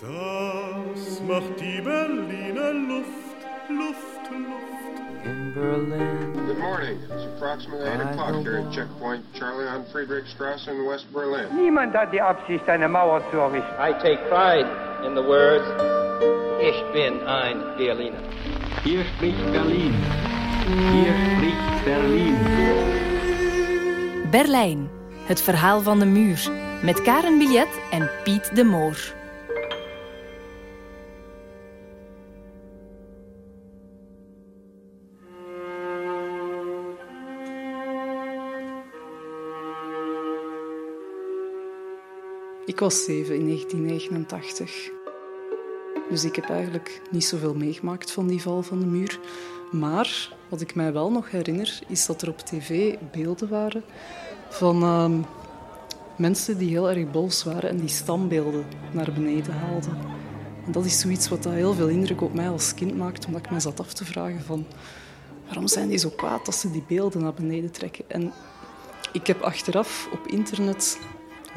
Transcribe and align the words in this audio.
Das 0.00 1.20
macht 1.26 1.58
die 1.58 1.80
Berliner 1.80 2.72
Luft, 2.72 3.38
Luft, 3.68 4.30
Luft. 4.30 4.78
in 5.24 5.52
Berlin. 5.54 6.46
Good 6.46 6.58
morning. 6.58 6.98
It's 7.10 7.24
approximately 7.34 7.88
8 7.88 8.00
I 8.00 8.10
o'clock 8.10 8.42
here 8.44 8.58
at 8.58 8.72
checkpoint 8.72 9.24
Charlie 9.34 9.66
on 9.66 9.84
Friedrichstrasse 9.92 10.68
in 10.70 10.86
West 10.86 11.06
Berlin. 11.12 11.48
Niemand 11.56 11.94
hat 11.94 12.12
die 12.12 12.20
Absicht, 12.22 12.68
eine 12.68 12.88
Mauer 12.88 13.22
zu 13.32 13.38
errichten. 13.38 13.74
I 13.80 13.92
take 13.94 14.20
pride 14.28 14.68
in 15.04 15.16
the 15.16 15.22
words, 15.22 15.66
Ich 16.60 16.80
bin 16.92 17.20
ein 17.26 17.56
Berliner. 17.76 18.22
Hier 18.84 19.04
spricht 19.16 19.52
Berlin. 19.52 19.94
Hier 20.92 21.12
spricht 21.34 21.84
Berlin. 21.84 22.36
Berlijn, 24.30 24.88
het 25.26 25.42
verhaal 25.42 25.80
van 25.80 25.98
de 25.98 26.06
muur. 26.06 26.38
Met 26.82 27.02
Karen 27.02 27.38
Billet 27.38 27.68
en 27.90 28.10
Piet 28.24 28.56
de 28.56 28.64
Moor. 28.64 29.16
Ik 42.68 42.78
was 42.78 43.04
zeven 43.04 43.34
in 43.34 43.46
1989. 43.46 44.90
Dus 46.10 46.24
ik 46.24 46.36
heb 46.36 46.48
eigenlijk 46.48 47.00
niet 47.10 47.24
zoveel 47.24 47.54
meegemaakt 47.54 48.10
van 48.10 48.26
die 48.26 48.42
val 48.42 48.62
van 48.62 48.80
de 48.80 48.86
muur. 48.86 49.20
Maar 49.72 50.36
wat 50.48 50.60
ik 50.60 50.74
mij 50.74 50.92
wel 50.92 51.10
nog 51.10 51.30
herinner, 51.30 51.78
is 51.86 52.06
dat 52.06 52.22
er 52.22 52.28
op 52.28 52.38
tv 52.38 52.96
beelden 53.12 53.48
waren 53.48 53.82
van 54.48 54.82
ehm, 54.82 55.20
mensen 56.16 56.58
die 56.58 56.68
heel 56.68 56.90
erg 56.90 57.10
boos 57.10 57.44
waren 57.44 57.70
en 57.70 57.76
die 57.76 57.88
standbeelden 57.88 58.64
naar 58.92 59.12
beneden 59.12 59.54
haalden. 59.54 59.98
En 60.66 60.72
dat 60.72 60.84
is 60.84 61.00
zoiets 61.00 61.28
wat 61.28 61.44
heel 61.44 61.74
veel 61.74 61.88
indruk 61.88 62.20
op 62.20 62.34
mij 62.34 62.50
als 62.50 62.74
kind 62.74 62.96
maakt, 62.96 63.26
omdat 63.26 63.44
ik 63.44 63.50
mij 63.50 63.60
zat 63.60 63.80
af 63.80 63.92
te 63.92 64.04
vragen 64.04 64.42
van 64.42 64.66
waarom 65.46 65.68
zijn 65.68 65.88
die 65.88 65.98
zo 65.98 66.10
kwaad 66.10 66.46
als 66.46 66.60
ze 66.60 66.70
die 66.70 66.84
beelden 66.88 67.22
naar 67.22 67.34
beneden 67.34 67.70
trekken. 67.70 68.04
En 68.08 68.32
ik 69.12 69.26
heb 69.26 69.40
achteraf 69.40 70.08
op 70.12 70.26
internet 70.26 70.98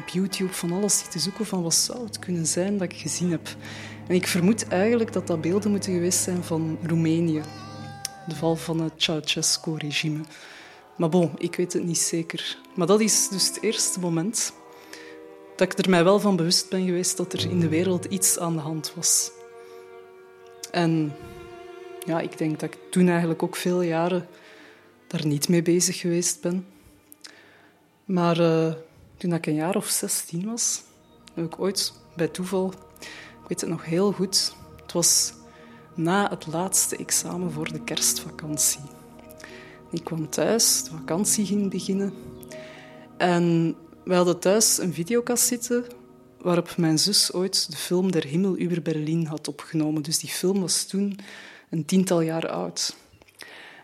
op 0.00 0.08
YouTube 0.08 0.52
van 0.52 0.72
alles 0.72 0.98
zitten 0.98 1.20
zoeken 1.20 1.46
van 1.46 1.62
wat 1.62 1.74
zou 1.74 2.04
het 2.04 2.18
kunnen 2.18 2.46
zijn 2.46 2.78
dat 2.78 2.92
ik 2.92 2.98
gezien 2.98 3.30
heb. 3.30 3.48
En 4.06 4.14
ik 4.14 4.26
vermoed 4.26 4.68
eigenlijk 4.68 5.12
dat 5.12 5.26
dat 5.26 5.40
beelden 5.40 5.70
moeten 5.70 5.92
geweest 5.92 6.22
zijn 6.22 6.44
van 6.44 6.78
Roemenië. 6.82 7.42
De 8.26 8.34
val 8.34 8.56
van 8.56 8.80
het 8.80 8.92
Ceausescu-regime. 8.96 10.20
Maar 10.96 11.08
bon, 11.08 11.30
ik 11.38 11.56
weet 11.56 11.72
het 11.72 11.84
niet 11.84 11.98
zeker. 11.98 12.58
Maar 12.74 12.86
dat 12.86 13.00
is 13.00 13.28
dus 13.28 13.48
het 13.48 13.62
eerste 13.62 14.00
moment 14.00 14.52
dat 15.56 15.72
ik 15.72 15.78
er 15.78 15.90
mij 15.90 16.04
wel 16.04 16.20
van 16.20 16.36
bewust 16.36 16.68
ben 16.68 16.84
geweest 16.84 17.16
dat 17.16 17.32
er 17.32 17.50
in 17.50 17.60
de 17.60 17.68
wereld 17.68 18.04
iets 18.04 18.38
aan 18.38 18.54
de 18.54 18.60
hand 18.60 18.92
was. 18.94 19.30
En 20.70 21.16
ja, 22.06 22.20
ik 22.20 22.38
denk 22.38 22.60
dat 22.60 22.74
ik 22.74 22.78
toen 22.90 23.08
eigenlijk 23.08 23.42
ook 23.42 23.56
veel 23.56 23.82
jaren 23.82 24.28
daar 25.06 25.26
niet 25.26 25.48
mee 25.48 25.62
bezig 25.62 25.98
geweest 25.98 26.40
ben. 26.40 26.66
Maar 28.04 28.38
eh, 28.40 28.74
toen 29.22 29.32
ik 29.32 29.46
een 29.46 29.54
jaar 29.54 29.76
of 29.76 29.86
16 29.86 30.46
was, 30.46 30.82
heb 31.34 31.44
ik 31.44 31.60
ooit 31.60 31.92
bij 32.16 32.28
toeval, 32.28 32.72
ik 33.42 33.48
weet 33.48 33.60
het 33.60 33.70
nog 33.70 33.84
heel 33.84 34.12
goed, 34.12 34.54
het 34.82 34.92
was 34.92 35.32
na 35.94 36.28
het 36.30 36.46
laatste 36.46 36.96
examen 36.96 37.52
voor 37.52 37.72
de 37.72 37.84
kerstvakantie. 37.84 38.80
Ik 39.90 40.04
kwam 40.04 40.30
thuis, 40.30 40.82
de 40.84 40.90
vakantie 40.90 41.46
ging 41.46 41.70
beginnen. 41.70 42.12
En 43.16 43.76
we 44.04 44.14
hadden 44.14 44.38
thuis 44.38 44.78
een 44.78 44.92
videocassette 44.92 45.86
waarop 46.40 46.76
mijn 46.76 46.98
zus 46.98 47.32
ooit 47.32 47.70
de 47.70 47.76
film 47.76 48.10
Der 48.10 48.24
Himmel 48.24 48.58
über 48.58 48.82
Berlin 48.82 49.26
had 49.26 49.48
opgenomen. 49.48 50.02
Dus 50.02 50.18
die 50.18 50.30
film 50.30 50.60
was 50.60 50.84
toen 50.84 51.18
een 51.70 51.84
tiental 51.84 52.20
jaar 52.20 52.48
oud. 52.48 52.96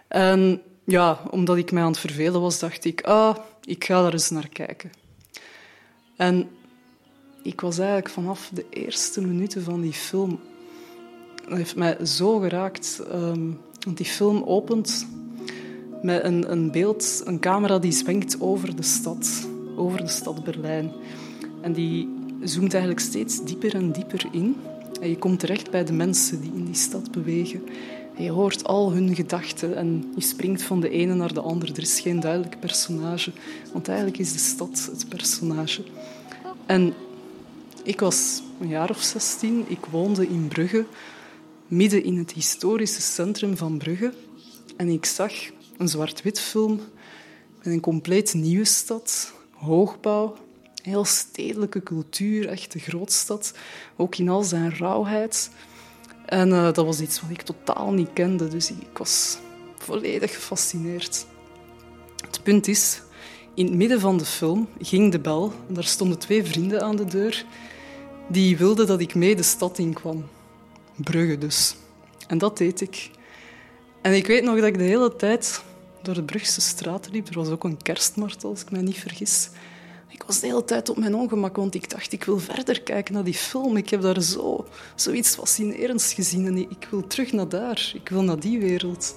En 0.09 0.63
ja, 0.85 1.23
omdat 1.31 1.57
ik 1.57 1.73
mij 1.73 1.83
aan 1.83 1.91
het 1.91 1.99
vervelen 1.99 2.41
was, 2.41 2.59
dacht 2.59 2.85
ik, 2.85 3.03
ah, 3.03 3.37
ik 3.65 3.85
ga 3.85 4.03
daar 4.03 4.13
eens 4.13 4.31
naar 4.31 4.49
kijken. 4.49 4.91
En 6.19 6.49
ik 7.43 7.61
was 7.61 7.79
eigenlijk 7.79 8.09
vanaf 8.09 8.51
de 8.55 8.65
eerste 8.71 9.21
minuten 9.21 9.63
van 9.63 9.81
die 9.81 9.93
film... 9.93 10.41
Dat 11.49 11.57
heeft 11.57 11.77
mij 11.77 12.07
zo 12.07 12.39
geraakt. 12.39 13.03
ehm, 13.11 13.51
want 13.85 13.97
die 13.97 14.07
film 14.07 14.43
opent 14.43 15.07
met 16.03 16.25
een, 16.25 16.53
een 16.53 16.71
beeld, 16.71 17.23
een 17.25 17.41
camera 17.41 17.79
die 17.79 17.93
zwenkt 17.93 18.41
over 18.41 18.77
de 18.77 18.83
stad. 18.83 19.49
Over 19.77 19.99
de 19.99 20.09
stad 20.09 20.45
Berlijn. 20.45 20.93
En 21.61 21.73
die 21.73 22.09
zoomt 22.43 22.73
eigenlijk 22.73 23.03
steeds 23.03 23.45
dieper 23.45 23.75
en 23.75 23.93
dieper 23.93 24.27
in. 24.33 24.57
En 25.01 25.09
je 25.09 25.19
komt 25.19 25.41
terecht 25.41 25.71
bij 25.71 25.85
de 25.85 25.93
mensen 25.93 26.41
die 26.41 26.53
in 26.55 26.65
die 26.65 26.75
stad 26.75 27.11
bewegen. 27.11 27.63
Je 28.19 28.31
hoort 28.31 28.65
al 28.65 28.93
hun 28.93 29.15
gedachten 29.15 29.77
en 29.77 30.13
je 30.15 30.23
springt 30.23 30.63
van 30.63 30.81
de 30.81 30.91
ene 30.91 31.15
naar 31.15 31.35
de 31.35 31.41
andere. 31.41 31.73
Er 31.73 31.83
is 31.83 32.01
geen 32.01 32.21
duidelijk 32.21 32.61
personage, 32.61 33.33
want 33.73 33.89
eigenlijk 33.89 34.19
is 34.19 34.33
de 34.33 34.39
stad 34.39 34.89
het 34.93 35.09
personage. 35.09 35.83
En 36.67 36.95
ik 37.83 38.01
was 38.01 38.43
een 38.61 38.69
jaar 38.69 38.91
of 38.91 39.03
16. 39.03 39.65
Ik 39.69 39.85
woonde 39.91 40.29
in 40.29 40.49
Brugge, 40.49 40.87
midden 41.67 42.05
in 42.05 42.19
het 42.19 42.33
historische 42.33 43.01
centrum 43.01 43.57
van 43.57 43.79
Brugge. 43.79 44.13
En 44.77 44.89
ik 44.89 45.05
zag 45.05 45.33
een 45.77 45.89
zwart-wit 45.89 46.41
film 46.41 46.81
met 47.59 47.67
een 47.67 47.81
compleet 47.81 48.35
nieuwe 48.35 48.65
stad, 48.65 49.33
hoogbouw, 49.53 50.37
heel 50.83 51.05
stedelijke 51.05 51.83
cultuur, 51.83 52.49
echt 52.49 52.73
de 52.73 52.79
grootstad, 52.79 53.53
ook 53.97 54.17
in 54.17 54.29
al 54.29 54.43
zijn 54.43 54.77
rauwheid. 54.77 55.51
En 56.29 56.53
eh, 56.53 56.73
dat 56.73 56.85
was 56.85 57.01
iets 57.01 57.21
wat 57.21 57.31
ik 57.31 57.43
totaal 57.43 57.93
niet 57.93 58.13
kende, 58.13 58.49
dus 58.49 58.71
ik 58.71 58.99
was 58.99 59.39
volledig 59.79 60.35
gefascineerd. 60.35 61.27
Het 62.27 62.43
punt 62.43 62.69
is, 62.69 63.03
in 63.55 63.65
het 63.65 63.75
midden 63.75 64.01
van 64.01 64.19
de 64.19 64.25
film 64.25 64.69
ging 64.81 65.13
de 65.13 65.19
bel 65.19 65.53
en 65.69 65.75
daar 65.75 65.85
stonden 65.85 66.19
twee 66.19 66.45
vrienden 66.45 66.83
aan 66.83 66.97
de 66.97 67.05
deur 67.05 67.45
die 68.29 68.57
wilden 68.57 68.87
dat 68.87 69.01
ik 69.01 69.15
mee 69.15 69.37
de 69.37 69.43
stad 69.43 69.79
in 69.79 69.93
kwam. 69.93 70.25
Brugge 70.97 71.39
dus. 71.39 71.77
En 72.27 72.39
dat 72.39 72.59
deed 72.59 72.81
ik. 72.81 73.11
En 74.03 74.13
ik 74.13 74.27
weet 74.27 74.43
nog 74.43 74.55
dat 74.55 74.65
ik 74.65 74.79
de 74.79 74.85
hele 74.85 75.17
tijd 75.17 75.63
door 76.03 76.15
de 76.15 76.23
Brugse 76.23 76.61
straten 76.61 77.13
liep. 77.13 77.29
Er 77.29 77.35
was 77.35 77.49
ook 77.49 77.65
een 77.65 77.83
kerstmarkt, 77.83 78.45
als 78.45 78.63
ik 78.63 78.71
me 78.71 78.81
niet 78.81 78.99
vergis. 78.99 79.51
Ik 80.09 80.23
was 80.27 80.41
de 80.41 80.47
hele 80.47 80.65
tijd 80.65 80.89
op 80.89 80.97
mijn 80.97 81.15
ongemak, 81.15 81.57
want 81.57 81.75
ik 81.75 81.91
dacht, 81.91 82.13
ik 82.13 82.25
wil 82.25 82.39
verder 82.39 82.83
kijken 82.83 83.15
naar 83.15 83.25
die 83.25 83.35
film. 83.35 83.77
Ik 83.77 83.89
heb 83.89 84.01
daar 84.01 84.23
zo, 84.23 84.67
zoiets 84.95 85.35
fascinerends 85.35 86.13
gezien 86.13 86.47
en 86.47 86.57
ik 86.57 86.87
wil 86.91 87.07
terug 87.07 87.33
naar 87.33 87.49
daar. 87.49 87.93
Ik 87.95 88.09
wil 88.09 88.23
naar 88.23 88.41
die 88.41 88.59
wereld. 88.59 89.17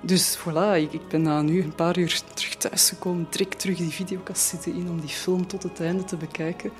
Dus 0.00 0.38
voilà, 0.38 0.76
ik, 0.76 0.92
ik 0.92 1.08
ben 1.08 1.22
na 1.22 1.42
nu 1.42 1.62
een 1.62 1.74
paar 1.74 1.98
uur 1.98 2.20
terug 2.34 2.54
thuisgekomen, 2.54 3.28
trek 3.28 3.54
terug 3.54 3.76
die 3.76 3.90
videocassette 3.90 4.70
in 4.70 4.90
om 4.90 5.00
die 5.00 5.08
film 5.08 5.46
tot 5.46 5.62
het 5.62 5.80
einde 5.80 6.04
te 6.04 6.16
bekijken. 6.16 6.70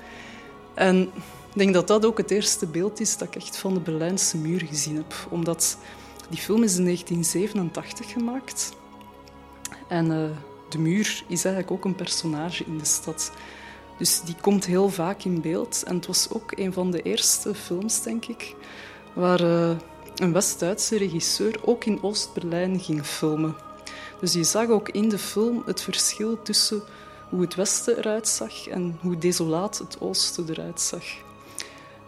En 0.75 1.01
ik 1.01 1.57
denk 1.57 1.73
dat 1.73 1.87
dat 1.87 2.05
ook 2.05 2.17
het 2.17 2.31
eerste 2.31 2.65
beeld 2.65 2.99
is 2.99 3.17
dat 3.17 3.27
ik 3.27 3.35
echt 3.35 3.57
van 3.57 3.73
de 3.73 3.79
Berlijnse 3.79 4.37
muur 4.37 4.65
gezien 4.65 4.95
heb. 4.95 5.27
Omdat 5.29 5.77
die 6.29 6.39
film 6.39 6.63
is 6.63 6.77
in 6.77 6.83
1987 6.83 8.11
gemaakt. 8.11 8.71
En 9.87 10.11
eh, 10.11 10.29
de 10.69 10.77
muur 10.79 11.23
is 11.27 11.45
eigenlijk 11.45 11.73
ook 11.73 11.85
een 11.85 11.95
personage 11.95 12.63
in 12.63 12.77
de 12.77 12.85
stad. 12.85 13.31
Dus 13.97 14.21
die 14.21 14.35
komt 14.41 14.65
heel 14.65 14.89
vaak 14.89 15.23
in 15.23 15.41
beeld. 15.41 15.83
En 15.83 15.95
het 15.95 16.07
was 16.07 16.27
ook 16.31 16.51
een 16.57 16.73
van 16.73 16.91
de 16.91 17.01
eerste 17.01 17.55
films, 17.55 18.01
denk 18.01 18.25
ik, 18.25 18.55
waar 19.13 19.39
eh, 19.39 19.75
een 20.15 20.33
West-Duitse 20.33 20.97
regisseur 20.97 21.59
ook 21.65 21.85
in 21.85 22.03
Oost-Berlijn 22.03 22.79
ging 22.79 23.05
filmen. 23.05 23.55
Dus 24.19 24.33
je 24.33 24.43
zag 24.43 24.69
ook 24.69 24.89
in 24.89 25.09
de 25.09 25.17
film 25.17 25.63
het 25.65 25.81
verschil 25.81 26.41
tussen 26.41 26.83
hoe 27.29 27.41
het 27.41 27.55
Westen 27.55 27.97
eruit 27.97 28.27
zag 28.27 28.67
en 28.67 28.97
hoe 29.01 29.17
desolaat 29.17 29.77
het 29.77 30.01
Oosten 30.01 30.49
eruit 30.49 30.81
zag. 30.81 31.03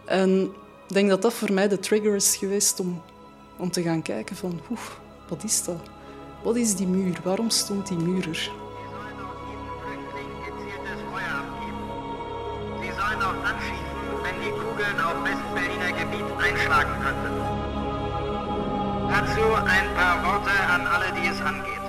En 0.05 0.43
ik 0.87 0.93
denk 0.93 1.09
dat 1.09 1.21
dat 1.21 1.33
voor 1.33 1.53
mij 1.53 1.67
de 1.67 1.79
trigger 1.79 2.15
is 2.15 2.35
geweest 2.35 2.79
om, 2.79 3.01
om 3.57 3.71
te 3.71 3.81
gaan 3.81 4.01
kijken 4.01 4.35
van, 4.35 4.59
oef, 4.71 4.99
wat 5.27 5.43
is 5.43 5.63
dat? 5.63 5.79
Wat 6.43 6.55
is 6.55 6.75
die 6.75 6.87
muur? 6.87 7.13
Waarom 7.23 7.51
stond 7.51 7.89
die 7.89 7.95
muur 7.95 8.23
er? 8.23 8.33
Sie 8.33 8.49
sollen 12.95 13.21
auch 13.27 13.43
anschießen, 13.43 14.23
wenn 14.23 14.39
die 14.39 14.51
Kugeln 14.51 14.99
auf 15.03 15.21
Westberliner 15.25 15.91
Gebiet 15.99 16.31
einschlagen 16.39 16.95
könnten. 17.03 17.33
Dazu 19.09 19.45
ein 19.67 19.87
paar 19.95 20.23
Worte 20.23 20.55
an 20.73 20.87
alle, 20.87 21.11
die 21.19 21.27
es 21.27 21.41
angeht. 21.41 21.85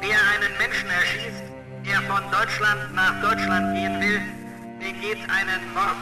Wer 0.00 0.18
einen 0.32 0.52
Menschen 0.58 0.90
erschießt, 0.90 1.44
der 1.86 2.02
von 2.02 2.30
Deutschland 2.30 2.92
nach 2.94 3.18
Deutschland 3.22 3.74
gehen 3.74 3.98
will, 3.98 4.20
begeht 4.78 5.26
einen 5.30 5.72
Mord. 5.72 5.96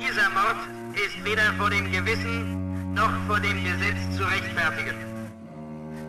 Dieser 0.00 0.30
Mord 0.30 0.56
ist 0.94 1.22
weder 1.22 1.52
vor 1.58 1.68
dem 1.68 1.92
Gewissen 1.92 2.94
noch 2.94 3.12
vor 3.26 3.40
dem 3.40 3.62
Gesetz 3.62 4.16
zu 4.16 4.24
rechtfertigen. 4.24 5.11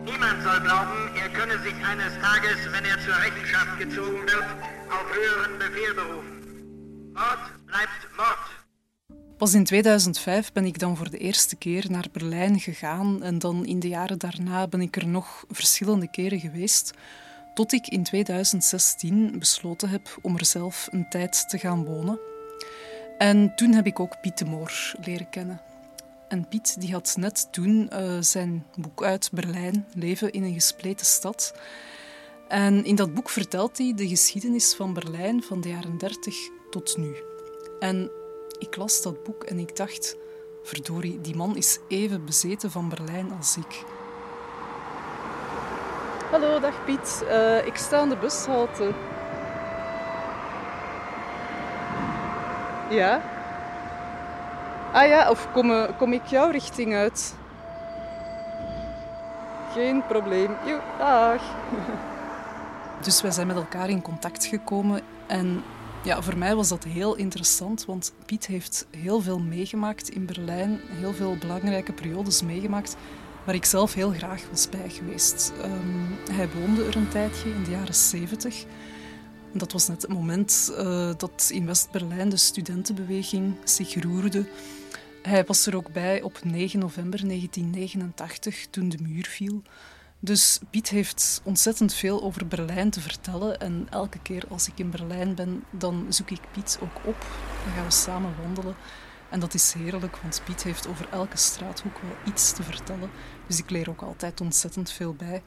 Niemand 0.04 0.42
soll 0.42 0.60
glauben, 0.60 1.16
er 1.16 1.30
könne 1.30 1.58
sich 1.62 1.74
eines 1.90 2.12
Tages, 2.20 2.58
wenn 2.72 2.84
er 2.84 3.00
zur 3.00 3.16
Rechenschaft 3.16 3.78
gezogen 3.78 4.22
wird, 4.26 4.48
auf 4.94 5.06
höheren 5.14 5.58
Befehl 5.58 5.94
berufen. 5.94 6.36
Mord 7.12 7.66
bleibt 7.66 8.08
Mord. 8.16 8.54
Pas 9.38 9.54
in 9.54 9.64
2005 9.64 10.52
ben 10.52 10.64
ik 10.64 10.78
dan 10.78 10.96
voor 10.96 11.10
de 11.10 11.18
eerste 11.18 11.56
keer 11.56 11.84
naar 11.88 12.06
Berlijn 12.12 12.60
gegaan 12.60 13.22
en 13.22 13.38
dan 13.38 13.66
in 13.66 13.80
de 13.80 13.88
jaren 13.88 14.18
daarna 14.18 14.68
ben 14.68 14.80
ik 14.80 14.96
er 14.96 15.06
nog 15.06 15.44
verschillende 15.50 16.10
keren 16.10 16.40
geweest, 16.40 16.92
tot 17.54 17.72
ik 17.72 17.86
in 17.86 18.02
2016 18.02 19.38
besloten 19.38 19.88
heb 19.88 20.18
om 20.22 20.36
er 20.36 20.44
zelf 20.44 20.88
een 20.90 21.08
tijd 21.08 21.48
te 21.48 21.58
gaan 21.58 21.84
wonen. 21.84 22.18
En 23.18 23.52
toen 23.56 23.72
heb 23.72 23.86
ik 23.86 24.00
ook 24.00 24.20
Piet 24.20 24.38
de 24.38 24.44
Moor 24.44 24.94
leren 25.04 25.30
kennen. 25.30 25.60
En 26.28 26.48
Piet 26.48 26.80
die 26.80 26.92
had 26.92 27.14
net 27.18 27.48
toen 27.52 27.90
uh, 27.92 28.16
zijn 28.20 28.66
boek 28.76 29.02
uit 29.02 29.30
Berlijn, 29.32 29.86
Leven 29.94 30.32
in 30.32 30.42
een 30.42 30.54
gespleten 30.54 31.06
stad. 31.06 31.54
En 32.48 32.84
in 32.84 32.94
dat 32.94 33.14
boek 33.14 33.28
vertelt 33.28 33.78
hij 33.78 33.92
de 33.96 34.08
geschiedenis 34.08 34.74
van 34.74 34.92
Berlijn 34.92 35.42
van 35.42 35.60
de 35.60 35.68
jaren 35.68 35.98
30 35.98 36.36
tot 36.70 36.96
nu. 36.96 37.16
En 37.78 38.10
ik 38.58 38.76
las 38.76 39.02
dat 39.02 39.22
boek 39.22 39.44
en 39.44 39.58
ik 39.58 39.76
dacht, 39.76 40.16
verdorie, 40.62 41.20
die 41.20 41.36
man 41.36 41.56
is 41.56 41.78
even 41.88 42.24
bezeten 42.24 42.70
van 42.70 42.88
Berlijn 42.88 43.32
als 43.38 43.56
ik. 43.56 43.84
Hallo, 46.30 46.60
dag 46.60 46.84
Piet. 46.84 47.24
Uh, 47.24 47.66
ik 47.66 47.76
sta 47.76 47.98
aan 47.98 48.08
de 48.08 48.16
bushalte. 48.16 48.92
Ja? 52.90 53.33
Ah 54.94 55.08
ja, 55.08 55.30
of 55.30 55.48
kom, 55.52 55.86
kom 55.98 56.12
ik 56.12 56.26
jouw 56.26 56.50
richting 56.50 56.94
uit? 56.94 57.34
Geen 59.72 60.06
probleem. 60.06 60.50
Jo, 60.66 60.80
dag. 60.98 61.42
Dus 63.02 63.22
wij 63.22 63.30
zijn 63.30 63.46
met 63.46 63.56
elkaar 63.56 63.88
in 63.88 64.02
contact 64.02 64.44
gekomen 64.44 65.00
en 65.26 65.62
ja, 66.04 66.22
voor 66.22 66.38
mij 66.38 66.54
was 66.54 66.68
dat 66.68 66.84
heel 66.84 67.14
interessant, 67.14 67.84
want 67.84 68.12
Piet 68.26 68.46
heeft 68.46 68.86
heel 68.90 69.20
veel 69.20 69.38
meegemaakt 69.38 70.08
in 70.08 70.26
Berlijn, 70.26 70.80
heel 70.86 71.12
veel 71.12 71.36
belangrijke 71.36 71.92
periodes 71.92 72.42
meegemaakt, 72.42 72.96
waar 73.44 73.54
ik 73.54 73.64
zelf 73.64 73.94
heel 73.94 74.10
graag 74.10 74.42
was 74.50 74.68
bij 74.68 74.88
geweest. 74.88 75.52
Um, 75.64 76.18
hij 76.30 76.48
woonde 76.48 76.84
er 76.84 76.96
een 76.96 77.08
tijdje 77.08 77.50
in 77.50 77.64
de 77.64 77.70
jaren 77.70 77.94
70. 77.94 78.64
Dat 79.52 79.72
was 79.72 79.88
net 79.88 80.02
het 80.02 80.10
moment 80.10 80.72
uh, 80.78 81.10
dat 81.16 81.50
in 81.52 81.66
West-Berlijn 81.66 82.28
de 82.28 82.36
studentenbeweging 82.36 83.54
zich 83.64 84.02
roerde. 84.02 84.44
Hij 85.28 85.44
was 85.44 85.66
er 85.66 85.76
ook 85.76 85.92
bij 85.92 86.22
op 86.22 86.44
9 86.44 86.78
november 86.78 87.26
1989, 87.26 88.66
toen 88.70 88.88
de 88.88 88.98
muur 89.00 89.26
viel. 89.26 89.62
Dus 90.20 90.60
Piet 90.70 90.88
heeft 90.88 91.40
ontzettend 91.44 91.94
veel 91.94 92.22
over 92.22 92.46
Berlijn 92.46 92.90
te 92.90 93.00
vertellen. 93.00 93.60
En 93.60 93.86
elke 93.90 94.18
keer 94.18 94.44
als 94.48 94.68
ik 94.68 94.78
in 94.78 94.90
Berlijn 94.90 95.34
ben, 95.34 95.64
dan 95.70 96.06
zoek 96.08 96.30
ik 96.30 96.40
Piet 96.52 96.78
ook 96.82 96.96
op. 97.06 97.26
Dan 97.64 97.72
gaan 97.74 97.84
we 97.84 97.90
samen 97.90 98.34
wandelen. 98.42 98.74
En 99.30 99.40
dat 99.40 99.54
is 99.54 99.72
heerlijk, 99.72 100.16
want 100.16 100.42
Piet 100.44 100.62
heeft 100.62 100.88
over 100.88 101.08
elke 101.10 101.36
straathoek 101.36 101.98
wel 101.98 102.32
iets 102.32 102.52
te 102.52 102.62
vertellen. 102.62 103.10
Dus 103.46 103.58
ik 103.58 103.70
leer 103.70 103.90
ook 103.90 104.02
altijd 104.02 104.40
ontzettend 104.40 104.90
veel 104.90 105.14
bij. 105.14 105.42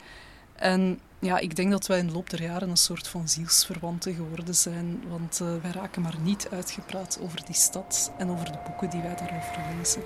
En 0.57 0.99
ja, 1.19 1.37
ik 1.39 1.55
denk 1.55 1.71
dat 1.71 1.87
wij 1.87 1.97
in 1.97 2.07
de 2.07 2.13
loop 2.13 2.29
der 2.29 2.41
jaren 2.41 2.69
een 2.69 2.77
soort 2.77 3.07
van 3.07 3.27
zielsverwanten 3.27 4.13
geworden 4.13 4.55
zijn. 4.55 5.03
Want 5.09 5.39
uh, 5.43 5.47
wij 5.61 5.71
raken 5.71 6.01
maar 6.01 6.15
niet 6.21 6.47
uitgepraat 6.51 7.19
over 7.21 7.45
die 7.45 7.55
stad 7.55 8.11
en 8.17 8.29
over 8.29 8.45
de 8.45 8.57
boeken 8.65 8.89
die 8.89 9.01
wij 9.01 9.15
daarover 9.15 9.57
lezen. 9.77 10.01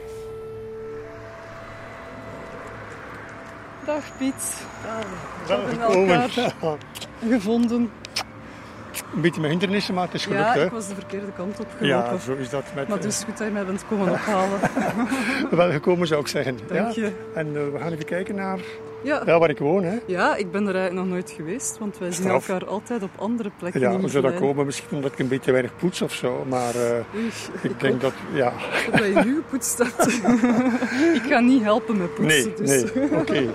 Dag 3.86 4.18
Piet. 4.18 4.63
we 5.45 5.53
hebben 5.53 5.81
elkaar 5.81 6.54
gevonden. 7.30 7.92
Een 9.13 9.21
beetje 9.21 9.39
mijn 9.39 9.51
hindernissen, 9.51 9.94
maar 9.94 10.06
het 10.06 10.13
is 10.13 10.24
gelukt. 10.24 10.44
Ja, 10.44 10.54
hè? 10.54 10.65
ik 10.65 10.71
was 10.71 10.88
de 10.88 10.95
verkeerde 10.95 11.31
kant 11.31 11.59
op 11.59 11.68
gelopen. 11.77 11.88
Ja, 11.88 12.18
zo 12.18 12.33
is 12.33 12.50
dat. 12.50 12.63
Met, 12.75 12.88
maar 12.88 13.01
dus 13.01 13.24
goed 13.24 13.38
dat 13.38 13.47
je 13.47 13.54
mij 13.54 13.65
bent 13.65 13.88
komen 13.88 14.12
ophalen. 14.12 14.59
Wel 15.51 15.71
gekomen 15.71 16.07
zou 16.07 16.21
ik 16.21 16.27
zeggen. 16.27 16.59
Dank 16.68 16.92
je. 16.92 17.12
En 17.36 17.47
uh, 17.47 17.54
we 17.54 17.77
gaan 17.80 17.92
even 17.92 18.06
kijken 18.06 18.36
naar 18.36 18.59
ja. 19.03 19.21
ja, 19.25 19.39
waar 19.39 19.50
ik 19.50 19.59
woon. 19.59 19.83
Hè? 19.83 19.98
Ja, 20.06 20.36
ik 20.36 20.51
ben 20.51 20.68
er 20.68 20.75
eigenlijk 20.75 21.06
nog 21.06 21.13
nooit 21.13 21.31
geweest, 21.31 21.77
want 21.77 21.98
wij 21.98 22.12
zien 22.12 22.24
Straf. 22.24 22.50
elkaar 22.50 22.68
altijd 22.68 23.03
op 23.03 23.09
andere 23.18 23.51
plekken. 23.57 23.81
Ja, 23.81 23.92
in 23.92 24.00
hoe 24.00 24.09
zou 24.09 24.24
dat 24.24 24.36
komen? 24.36 24.65
Misschien 24.65 24.95
omdat 24.98 25.12
ik 25.12 25.19
een 25.19 25.27
beetje 25.27 25.51
weinig 25.51 25.75
poets 25.75 26.01
of 26.01 26.13
zo. 26.13 26.45
Maar 26.50 26.75
uh, 26.75 27.15
Oei, 27.15 27.31
ik, 27.62 27.80
denk 27.80 27.94
ook. 27.94 28.01
dat, 28.01 28.13
ja. 28.33 28.53
Dat 28.92 29.06
je 29.06 29.21
nu 29.25 29.36
gepoetst 29.36 29.77
hebt. 29.77 30.07
ik 31.24 31.24
ga 31.30 31.39
niet 31.39 31.63
helpen 31.63 31.98
met 31.98 32.15
poetsen. 32.15 32.53
Nee, 32.57 32.81
dus. 32.81 32.94
nee, 32.94 33.19
oké. 33.19 33.53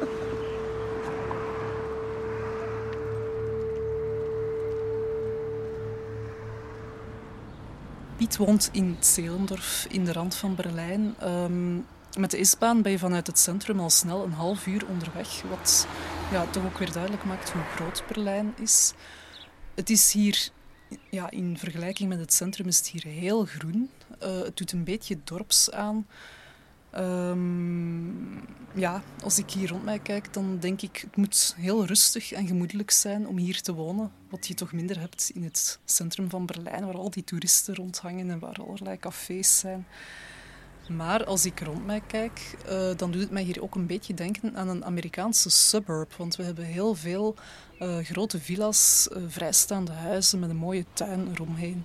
Piet 8.16 8.37
woont 8.37 8.69
in 8.72 8.96
Zeelendorf, 9.00 9.87
in 9.90 10.04
de 10.04 10.12
rand 10.12 10.34
van 10.34 10.54
Berlijn. 10.54 11.14
Um, 11.25 11.87
met 12.16 12.30
de 12.30 12.44
S-baan 12.44 12.82
ben 12.82 12.92
je 12.92 12.98
vanuit 12.98 13.26
het 13.26 13.38
centrum 13.38 13.80
al 13.80 13.90
snel 13.90 14.24
een 14.24 14.32
half 14.32 14.66
uur 14.66 14.86
onderweg. 14.86 15.42
Wat 15.42 15.86
ja, 16.30 16.46
toch 16.46 16.64
ook 16.64 16.78
weer 16.78 16.92
duidelijk 16.92 17.24
maakt 17.24 17.50
hoe 17.50 17.62
groot 17.62 18.04
Berlijn 18.08 18.54
is. 18.60 18.92
Het 19.74 19.90
is 19.90 20.12
hier, 20.12 20.48
ja, 21.10 21.30
in 21.30 21.58
vergelijking 21.58 22.08
met 22.08 22.18
het 22.18 22.32
centrum, 22.32 22.66
is 22.66 22.90
hier 22.90 23.04
heel 23.04 23.44
groen. 23.44 23.90
Uh, 24.22 24.40
het 24.40 24.56
doet 24.56 24.72
een 24.72 24.84
beetje 24.84 25.18
dorps 25.24 25.70
aan. 25.70 26.06
Um, 26.96 28.44
ja, 28.74 29.02
als 29.22 29.38
ik 29.38 29.50
hier 29.50 29.68
rond 29.68 29.84
mij 29.84 29.98
kijk, 29.98 30.32
dan 30.32 30.58
denk 30.58 30.82
ik 30.82 30.96
het 30.96 31.16
moet 31.16 31.54
heel 31.58 31.84
rustig 31.84 32.32
en 32.32 32.46
gemoedelijk 32.46 32.90
zijn 32.90 33.26
om 33.26 33.36
hier 33.36 33.60
te 33.60 33.72
wonen. 33.72 34.12
Wat 34.30 34.46
je 34.46 34.54
toch 34.54 34.72
minder 34.72 35.00
hebt 35.00 35.30
in 35.34 35.44
het 35.44 35.78
centrum 35.84 36.30
van 36.30 36.46
Berlijn, 36.46 36.84
waar 36.84 36.96
al 36.96 37.10
die 37.10 37.24
toeristen 37.24 37.74
rondhangen 37.74 38.30
en 38.30 38.38
waar 38.38 38.56
allerlei 38.66 38.98
cafés 38.98 39.58
zijn. 39.58 39.86
Maar 40.88 41.24
als 41.24 41.46
ik 41.46 41.60
rond 41.60 41.86
mij 41.86 42.02
kijk, 42.06 42.56
uh, 42.70 42.90
dan 42.96 43.10
doet 43.10 43.20
het 43.20 43.30
mij 43.30 43.42
hier 43.42 43.62
ook 43.62 43.74
een 43.74 43.86
beetje 43.86 44.14
denken 44.14 44.56
aan 44.56 44.68
een 44.68 44.84
Amerikaanse 44.84 45.50
suburb. 45.50 46.12
Want 46.16 46.36
we 46.36 46.42
hebben 46.42 46.64
heel 46.64 46.94
veel 46.94 47.34
uh, 47.82 47.96
grote 47.98 48.40
villa's, 48.40 49.08
uh, 49.12 49.22
vrijstaande 49.28 49.92
huizen 49.92 50.38
met 50.38 50.50
een 50.50 50.56
mooie 50.56 50.84
tuin 50.92 51.28
eromheen. 51.34 51.84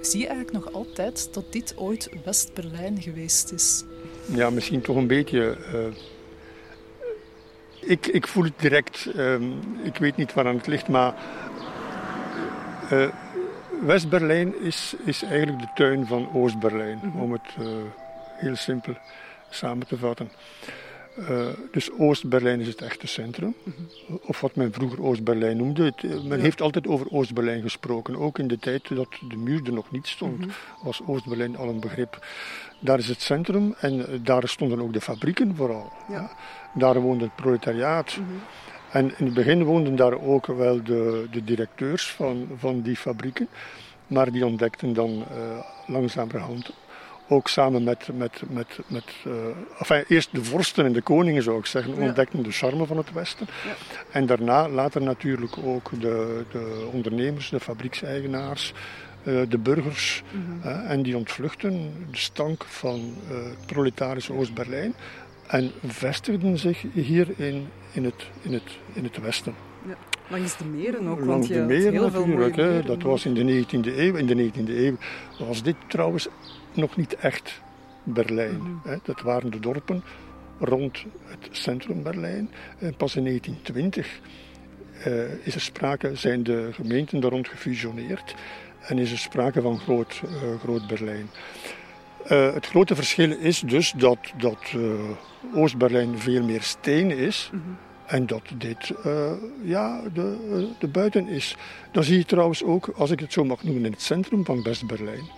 Zie 0.00 0.20
je 0.20 0.26
eigenlijk 0.26 0.64
nog 0.64 0.74
altijd 0.74 1.34
dat 1.34 1.52
dit 1.52 1.74
ooit 1.76 2.10
West-Berlijn 2.24 3.02
geweest 3.02 3.52
is? 3.52 3.84
Ja, 4.26 4.50
misschien 4.50 4.80
toch 4.80 4.96
een 4.96 5.06
beetje. 5.06 5.58
Ik, 7.80 8.06
ik 8.06 8.26
voel 8.26 8.44
het 8.44 8.58
direct. 8.58 9.06
Um, 9.16 9.60
ik 9.82 9.96
weet 9.96 10.16
niet 10.16 10.32
waar 10.32 10.46
aan 10.46 10.56
het 10.56 10.66
ligt, 10.66 10.88
maar. 10.88 11.14
West-Berlijn 13.86 14.60
is, 14.60 14.94
is 15.04 15.22
eigenlijk 15.22 15.58
de 15.58 15.70
tuin 15.74 16.06
van 16.06 16.28
Oost-Berlijn, 16.32 16.98
mm 17.02 17.10
-hmm. 17.10 17.20
om 17.20 17.32
het 17.32 17.56
uh, 17.60 17.66
heel 18.36 18.56
simpel 18.56 18.94
samen 19.50 19.86
te 19.86 19.96
vatten. 19.96 20.30
Uh, 21.18 21.46
dus 21.70 21.90
Oost-Berlijn 21.98 22.60
is 22.60 22.66
het 22.66 22.80
echte 22.80 23.06
centrum, 23.06 23.54
mm 23.64 23.74
-hmm. 24.06 24.20
of 24.22 24.40
wat 24.40 24.56
men 24.56 24.72
vroeger 24.72 25.02
Oost-Berlijn 25.02 25.56
noemde. 25.56 25.84
Het, 25.84 26.02
men 26.02 26.36
ja. 26.36 26.42
heeft 26.42 26.60
altijd 26.60 26.86
over 26.86 27.10
Oost-Berlijn 27.10 27.62
gesproken. 27.62 28.16
Ook 28.16 28.38
in 28.38 28.48
de 28.48 28.58
tijd 28.58 28.88
dat 28.88 29.08
de 29.28 29.36
muur 29.36 29.66
er 29.66 29.72
nog 29.72 29.90
niet 29.90 30.06
stond, 30.06 30.38
mm 30.38 30.42
-hmm. 30.42 30.52
was 30.82 31.00
Oost-Berlijn 31.06 31.56
al 31.56 31.68
een 31.68 31.80
begrip. 31.80 32.26
Daar 32.78 32.98
is 32.98 33.08
het 33.08 33.20
centrum 33.20 33.74
en 33.80 34.20
daar 34.22 34.48
stonden 34.48 34.80
ook 34.80 34.92
de 34.92 35.00
fabrieken 35.00 35.56
vooral. 35.56 35.92
Ja. 36.08 36.30
Daar 36.74 37.00
woonde 37.00 37.24
het 37.24 37.36
proletariaat. 37.36 38.18
En 38.92 39.12
in 39.18 39.24
het 39.24 39.34
begin 39.34 39.64
woonden 39.64 39.96
daar 39.96 40.20
ook 40.20 40.46
wel 40.46 40.82
de, 40.82 41.26
de 41.30 41.44
directeurs 41.44 42.10
van, 42.10 42.48
van 42.58 42.80
die 42.80 42.96
fabrieken. 42.96 43.48
Maar 44.06 44.32
die 44.32 44.46
ontdekten 44.46 44.92
dan 44.92 45.10
uh, 45.10 45.58
langzamerhand, 45.86 46.72
ook 47.28 47.48
samen 47.48 47.82
met, 47.82 48.08
met, 48.14 48.42
met, 48.48 48.78
met 48.86 49.04
uh, 49.26 49.32
enfin, 49.78 50.04
eerst 50.08 50.28
de 50.32 50.44
vorsten 50.44 50.84
en 50.84 50.92
de 50.92 51.00
koningen 51.02 51.42
zou 51.42 51.58
ik 51.58 51.66
zeggen, 51.66 51.94
Ja. 51.94 52.06
ontdekten 52.06 52.42
de 52.42 52.50
charme 52.50 52.86
van 52.86 52.96
het 52.96 53.12
Westen. 53.12 53.46
Ja. 53.64 53.74
En 54.10 54.26
daarna 54.26 54.68
later 54.68 55.02
natuurlijk 55.02 55.56
ook 55.64 55.90
de, 56.00 56.44
de 56.50 56.88
ondernemers, 56.92 57.48
de 57.50 57.60
fabriekseigenaars, 57.60 58.72
uh, 59.22 59.42
de 59.48 59.58
burgers. 59.58 60.22
Mhm. 60.30 60.68
en 60.68 61.02
die 61.02 61.16
ontvluchten 61.16 61.72
de 62.10 62.16
stank 62.18 62.64
van 62.64 63.14
het 63.28 63.66
proletarische 63.66 64.32
Oost-Berlijn. 64.32 64.94
En 65.52 65.70
vestigden 65.86 66.58
zich 66.58 66.84
hier 66.92 67.28
in, 67.36 67.68
in, 67.92 68.04
het, 68.04 68.26
in, 68.42 68.52
het, 68.52 68.78
in 68.92 69.04
het 69.04 69.20
Westen. 69.20 69.54
Ja. 69.86 69.96
Langs 70.28 70.56
de 70.56 70.64
meren 70.64 71.06
ook, 71.06 71.16
want 71.16 71.28
Langs 71.28 71.46
je 71.46 71.54
de 71.54 71.60
meren 71.60 72.12
natuurlijk. 72.12 72.56
Hè. 72.56 72.82
Dat 72.82 73.02
was 73.02 73.24
in 73.24 73.34
de 73.34 73.64
19e 73.64 73.96
eeuw. 73.96 74.14
In 74.14 74.26
de 74.26 74.50
19e 74.50 74.68
eeuw 74.68 74.96
was 75.38 75.62
dit 75.62 75.76
trouwens 75.88 76.28
nog 76.74 76.96
niet 76.96 77.16
echt 77.16 77.60
Berlijn. 78.02 78.62
Mhm. 78.62 78.98
Dat 79.02 79.20
waren 79.20 79.50
de 79.50 79.60
dorpen 79.60 80.02
rond 80.58 81.04
het 81.24 81.48
centrum 81.50 82.02
Berlijn. 82.02 82.50
En 82.78 82.94
pas 82.96 83.16
in 83.16 83.24
1920 83.24 84.20
eh, 85.04 85.46
is 85.46 85.54
er 85.54 85.60
sprake, 85.60 86.16
zijn 86.16 86.42
de 86.42 86.68
gemeenten 86.72 87.20
daar 87.20 87.30
rond 87.30 87.48
gefusioneerd. 87.48 88.34
En 88.80 88.98
is 88.98 89.12
er 89.12 89.18
sprake 89.18 89.60
van 89.60 89.78
groot, 89.78 90.22
eh, 90.24 90.60
groot 90.60 90.86
Berlijn. 90.86 91.28
Eh, 92.26 92.52
het 92.52 92.66
grote 92.66 92.94
verschil 92.94 93.30
is 93.30 93.60
dus 93.60 93.92
dat, 93.96 94.18
dat 94.36 94.58
eh, 94.74 94.80
Oost-Berlijn 95.54 96.18
veel 96.18 96.42
meer 96.42 96.62
steen 96.62 97.10
is. 97.10 97.50
Mhm. 97.52 97.62
En 98.06 98.26
dat 98.26 98.42
dit 98.54 98.90
eh, 99.04 99.32
ja, 99.62 100.00
de, 100.14 100.68
de 100.78 100.88
buiten 100.88 101.28
is. 101.28 101.56
Dan 101.92 102.04
zie 102.04 102.18
je 102.18 102.24
trouwens 102.24 102.62
ook, 102.64 102.88
als 102.96 103.10
ik 103.10 103.20
het 103.20 103.32
zo 103.32 103.44
mag 103.44 103.62
noemen, 103.62 103.84
in 103.84 103.92
het 103.92 104.02
centrum 104.02 104.44
van 104.44 104.62
West-Berlijn. 104.62 105.30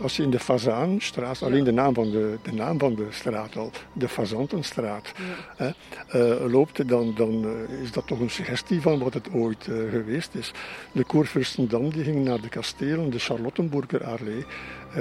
Als 0.00 0.16
je 0.16 0.22
in 0.22 0.30
de 0.30 0.38
Fazanstraat, 0.38 1.42
alleen 1.42 1.64
de 1.64 1.72
naam, 1.72 1.94
van 1.94 2.10
de, 2.10 2.38
de 2.42 2.52
naam 2.52 2.78
van 2.78 2.94
de 2.94 3.06
straat 3.10 3.56
al, 3.56 3.70
de 3.92 4.08
Fazantenstraat, 4.08 5.12
hè, 5.56 5.70
eh, 6.08 6.52
loopt, 6.52 6.88
dan, 6.88 7.14
dan 7.14 7.44
eh, 7.44 7.82
is 7.82 7.92
dat 7.92 8.06
toch 8.06 8.20
een 8.20 8.30
suggestie 8.30 8.80
van 8.80 8.98
wat 8.98 9.14
het 9.14 9.32
ooit 9.32 9.66
eh, 9.66 9.74
geweest 9.90 10.34
is. 10.34 10.52
De 10.92 11.04
Koerfürstendam 11.04 11.90
die 11.90 12.04
ging 12.04 12.24
naar 12.24 12.40
de 12.40 12.48
kastelen, 12.48 13.10
de 13.10 13.18
Charlottenburger 13.18 14.04
Allee, 14.04 14.44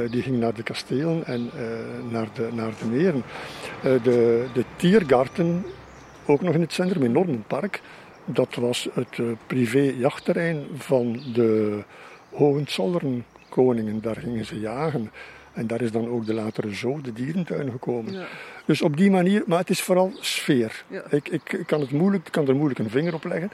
die 0.10 0.21
ging 0.21 0.39
naar 0.39 0.53
de 0.53 0.63
kastelen 0.63 1.25
en 1.25 1.50
naar, 2.10 2.27
de, 2.33 2.50
naar 2.51 2.71
de 2.79 2.86
meren. 2.86 3.24
De, 3.81 4.45
de 4.53 4.65
Tiergarten, 4.75 5.65
ook 6.25 6.41
nog 6.41 6.53
in 6.53 6.62
het 6.62 6.74
centrum, 6.74 7.01
een 7.01 7.10
enorm 7.10 7.43
park, 7.48 7.81
dat 8.25 8.55
was 8.55 8.88
het 8.93 9.19
privé 9.48 9.93
jachtterrein 9.98 10.65
van 10.75 11.21
de 11.33 11.83
Hohenzollern 12.29 13.25
koningen. 13.51 14.01
Daar 14.01 14.15
gingen 14.15 14.46
ze 14.46 14.60
jagen. 14.60 15.12
En 15.53 15.67
daar 15.67 15.81
is 15.81 15.91
dan 15.91 16.08
ook 16.10 16.25
de 16.25 16.34
latere 16.34 16.74
zoo, 16.74 17.01
de 17.01 17.13
dierentuin, 17.13 17.72
gekomen. 17.72 18.13
Ja. 18.13 18.25
Dus 18.65 18.81
op 18.81 18.98
die 18.98 19.12
manier, 19.12 19.43
maar 19.46 19.60
het 19.60 19.70
is 19.70 19.81
vooral 19.81 20.12
sfeer. 20.20 20.84
Ja. 20.88 21.03
Ik, 21.10 21.27
ik, 21.29 21.53
ik 21.53 21.67
kan, 21.67 21.79
het 21.81 21.91
moeilijk, 21.91 22.27
kan 22.31 22.48
er 22.48 22.55
moeilijk 22.55 22.79
een 22.79 22.89
vinger 22.89 23.13
op 23.13 23.24
leggen. 23.24 23.51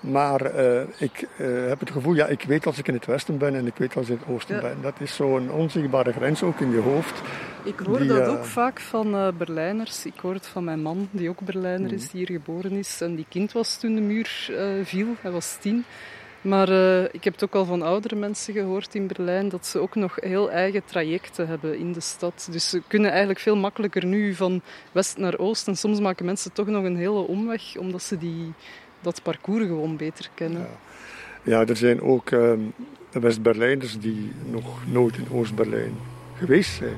Maar 0.00 0.40
eh, 0.40 0.82
ik 0.98 1.26
eh, 1.36 1.46
heb 1.66 1.80
het 1.80 1.90
gevoel, 1.90 2.14
ja, 2.14 2.26
ik 2.26 2.42
weet 2.42 2.66
als 2.66 2.78
ik 2.78 2.88
in 2.88 2.94
het 2.94 3.06
westen 3.06 3.38
ben 3.38 3.54
en 3.54 3.66
ik 3.66 3.76
weet 3.76 3.96
als 3.96 4.06
ik 4.08 4.12
in 4.12 4.18
het 4.18 4.28
oosten 4.34 4.54
Ja. 4.56 4.60
ben. 4.60 4.76
Dat 4.82 4.94
is 5.00 5.14
zo'n 5.14 5.50
onzichtbare 5.50 6.12
grens 6.12 6.42
ook 6.42 6.60
in 6.60 6.70
je 6.70 6.78
hoofd. 6.80 7.20
Ik 7.64 7.78
hoor 7.78 7.98
Die, 7.98 8.08
dat 8.08 8.20
eh, 8.20 8.28
ook 8.30 8.44
vaak 8.44 8.80
van 8.80 9.34
Berlijners. 9.38 10.06
Ik 10.06 10.18
hoor 10.22 10.34
het 10.34 10.46
van 10.46 10.64
mijn 10.64 10.82
man, 10.82 11.08
die 11.10 11.28
ook 11.28 11.40
Berlijner 11.40 11.80
Mhm. 11.86 11.94
is, 11.94 12.10
die 12.10 12.26
hier 12.26 12.36
geboren 12.40 12.72
is. 12.72 13.00
En 13.00 13.14
die 13.14 13.26
kind 13.28 13.52
was 13.52 13.76
toen 13.78 13.94
de 13.94 14.00
muur 14.00 14.50
viel. 14.84 15.06
Hij 15.20 15.30
was 15.30 15.56
tien. 15.60 15.84
Maar 16.42 16.68
eh, 16.68 17.02
ik 17.02 17.24
heb 17.24 17.32
het 17.32 17.44
ook 17.44 17.54
al 17.54 17.64
van 17.64 17.82
oudere 17.82 18.16
mensen 18.16 18.54
gehoord 18.54 18.94
in 18.94 19.06
Berlijn 19.06 19.48
dat 19.48 19.66
ze 19.66 19.78
ook 19.78 19.94
nog 19.94 20.16
heel 20.20 20.50
eigen 20.50 20.84
trajecten 20.84 21.48
hebben 21.48 21.78
in 21.78 21.92
de 21.92 22.00
stad. 22.00 22.48
Dus 22.50 22.68
ze 22.68 22.82
kunnen 22.86 23.10
eigenlijk 23.10 23.40
veel 23.40 23.56
makkelijker 23.56 24.04
nu 24.04 24.34
van 24.34 24.62
west 24.92 25.16
naar 25.16 25.38
oost. 25.38 25.68
En 25.68 25.76
soms 25.76 26.00
maken 26.00 26.24
mensen 26.24 26.52
toch 26.52 26.66
nog 26.66 26.84
een 26.84 26.96
hele 26.96 27.26
omweg, 27.26 27.76
omdat 27.76 28.02
ze 28.02 28.18
die, 28.18 28.52
dat 29.00 29.22
parcours 29.22 29.66
gewoon 29.66 29.96
beter 29.96 30.30
kennen. 30.34 30.66
Ja, 31.42 31.66
er 31.66 31.76
zijn 31.76 32.02
ook 32.02 32.30
ehm, 32.30 32.60
West-Berlijners 33.10 33.98
die 33.98 34.32
nog 34.50 34.86
nooit 34.86 35.16
in 35.16 35.26
Oost-Berlijn 35.30 35.94
geweest 36.34 36.74
zijn. 36.74 36.96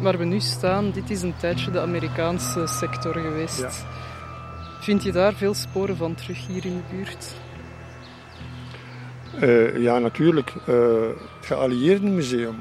Waar 0.00 0.18
we 0.18 0.24
nu 0.24 0.40
staan, 0.40 0.90
dit 0.90 1.10
is 1.10 1.22
een 1.22 1.36
tijdje 1.36 1.70
de 1.70 1.80
Amerikaanse 1.80 2.66
sector 2.66 3.14
geweest. 3.14 3.60
Ja. 3.60 3.70
Vind 4.88 5.02
je 5.02 5.12
daar 5.12 5.34
veel 5.34 5.54
sporen 5.54 5.96
van 5.96 6.14
terug 6.14 6.46
hier 6.46 6.64
in 6.64 6.76
de 6.76 6.96
buurt? 6.96 7.34
Eh, 9.40 9.82
ja, 9.82 9.98
natuurlijk. 9.98 10.52
eh, 10.66 10.74
het 11.36 11.46
Geallieerde 11.46 12.06
Museum. 12.06 12.56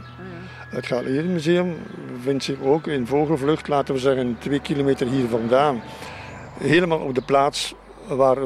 Het 0.69 0.86
Geallieerde 0.86 1.27
Museum 1.27 1.75
vindt 2.22 2.43
zich 2.43 2.62
ook 2.62 2.88
in 2.88 3.07
vogelvlucht, 3.07 3.67
laten 3.67 3.93
we 3.93 4.00
zeggen, 4.00 4.36
twee 4.39 4.60
kilometer 4.60 5.07
hier 5.07 5.27
vandaan. 5.27 5.81
Helemaal 6.60 7.00
op 7.00 7.15
de 7.15 7.22
plaats 7.22 7.75
waar 8.07 8.38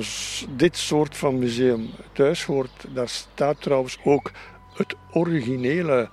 dit 0.56 0.78
soort 0.78 1.18
van 1.18 1.40
museum 1.40 1.90
thuis 2.12 2.46
hoort. 2.46 2.86
Daar 2.94 3.10
staat 3.10 3.62
trouwens 3.62 3.98
ook 4.04 4.32
het 4.74 4.96
originele 5.12 6.10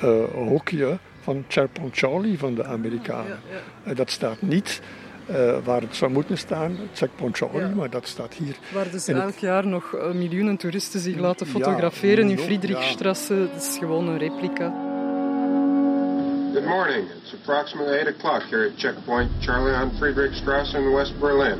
eh, 0.00 0.24
hokje 0.34 0.98
van 1.22 1.44
Checkpoint 1.48 1.96
Charlie 1.96 2.38
van 2.38 2.54
de 2.54 2.64
Amerikanen. 2.64 3.40
Eh, 3.84 3.96
dat 3.96 4.10
staat 4.10 4.42
niet 4.42 4.80
eh, 5.26 5.56
waar 5.64 5.80
het 5.80 5.96
zou 5.96 6.10
moeten 6.10 6.38
staan, 6.38 6.76
Checkpoint 6.94 7.36
Charlie, 7.36 7.60
Ja. 7.60 7.68
maar 7.74 7.90
dat 7.90 8.06
staat 8.06 8.34
hier. 8.34 8.56
Waar 8.74 8.90
dus 8.90 9.08
in 9.08 9.14
het- 9.14 9.24
elk 9.24 9.36
jaar 9.36 9.66
nog 9.66 9.94
eh, 9.94 10.10
miljoenen 10.12 10.56
toeristen 10.56 11.00
zich 11.00 11.16
laten 11.16 11.46
Ja, 11.46 11.52
fotograferen 11.52 12.28
in 12.30 12.36
nog, 12.36 12.44
Friedrichstrasse. 12.44 13.48
Dat 13.52 13.62
is 13.62 13.76
gewoon 13.78 14.08
een 14.08 14.18
replica. 14.18 14.72
Good 16.52 16.64
morning. 16.66 17.04
It's 17.22 17.32
approximately 17.40 17.98
8 18.00 18.08
o'clock 18.08 18.42
here 18.50 18.66
at 18.66 18.72
Checkpoint 18.76 19.30
Charlie 19.40 19.74
on 19.82 19.90
Friedrichstrasse 19.98 20.76
in 20.78 20.92
West 20.92 21.18
Berlin. 21.18 21.58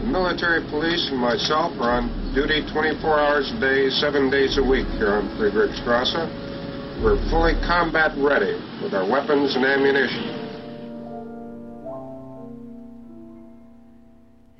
The 0.00 0.06
military 0.10 0.60
police 0.70 1.10
and 1.12 1.20
myself 1.20 1.70
are 1.80 1.98
on 1.98 2.10
duty 2.34 2.64
24 2.72 3.18
hours 3.20 3.52
a 3.52 3.58
day, 3.60 3.90
7 3.90 4.30
days 4.30 4.56
a 4.58 4.62
week 4.62 4.86
here 4.98 5.12
on 5.12 5.28
Friedrichstrasse. 5.38 6.26
We're 7.02 7.18
fully 7.28 7.54
combat 7.66 8.12
ready 8.16 8.54
with 8.82 8.94
our 8.94 9.06
weapons 9.10 9.54
and 9.56 9.64
ammunition. 9.64 10.24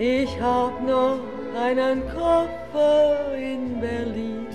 Ich 0.00 0.40
hab 0.40 0.80
noch 0.86 1.18
einen 1.60 2.02
Koffer 2.10 3.34
in 3.34 3.80
Berlin. 3.80 4.46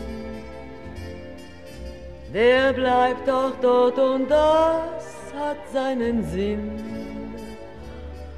Der 2.33 2.71
bleibt 2.71 3.27
doch 3.27 3.51
dort 3.61 3.99
und 3.99 4.31
das 4.31 5.33
hat 5.37 5.57
seinen 5.73 6.23
Sinn. 6.23 6.71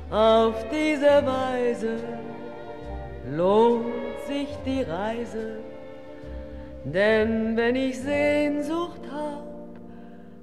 Auf 0.09 0.55
diese 0.71 1.23
Weise 1.27 1.97
lohnt 3.31 4.19
sich 4.25 4.49
die 4.65 4.81
Reise. 4.81 5.59
Denn 6.85 7.55
wenn 7.55 7.75
ich 7.75 7.99
Sehnsucht 7.99 9.01
hab, 9.11 9.45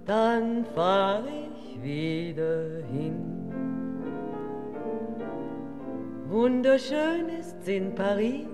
dann 0.06 0.64
fahr 0.76 1.24
ich 1.26 1.82
wieder 1.82 2.84
hin. 2.92 3.41
Wunderschön 6.32 7.28
ist's 7.38 7.68
in 7.68 7.94
Paris 7.94 8.46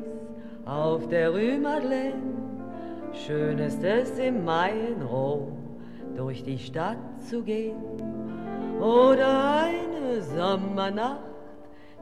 auf 0.67 1.07
der 1.07 1.31
Rue 1.31 1.61
Madeleine. 1.61 2.35
Schön 3.13 3.61
ist 3.61 3.85
es 3.85 4.19
im 4.19 4.45
Mai 4.45 4.73
in 4.89 5.01
Rom 5.01 5.53
durch 6.17 6.43
die 6.43 6.59
Stadt 6.59 6.99
zu 7.21 7.41
gehen. 7.41 7.77
Oder 8.81 9.63
eine 9.63 10.21
Sommernacht 10.23 11.21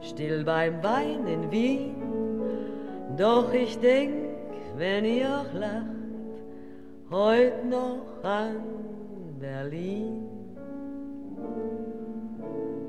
still 0.01 0.43
beim 0.43 0.81
Wein 0.81 1.27
in 1.27 1.51
Wien. 1.51 1.95
Doch 3.15 3.53
ich 3.53 3.77
denk, 3.77 4.15
wenn 4.77 5.05
ihr 5.05 5.29
auch 5.29 5.53
lacht, 5.53 5.85
heut 7.11 7.65
noch 7.65 8.23
an 8.23 8.63
Berlin. 9.39 10.27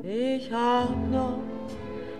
Ich 0.02 0.50
hab 0.50 0.96
noch 1.10 1.40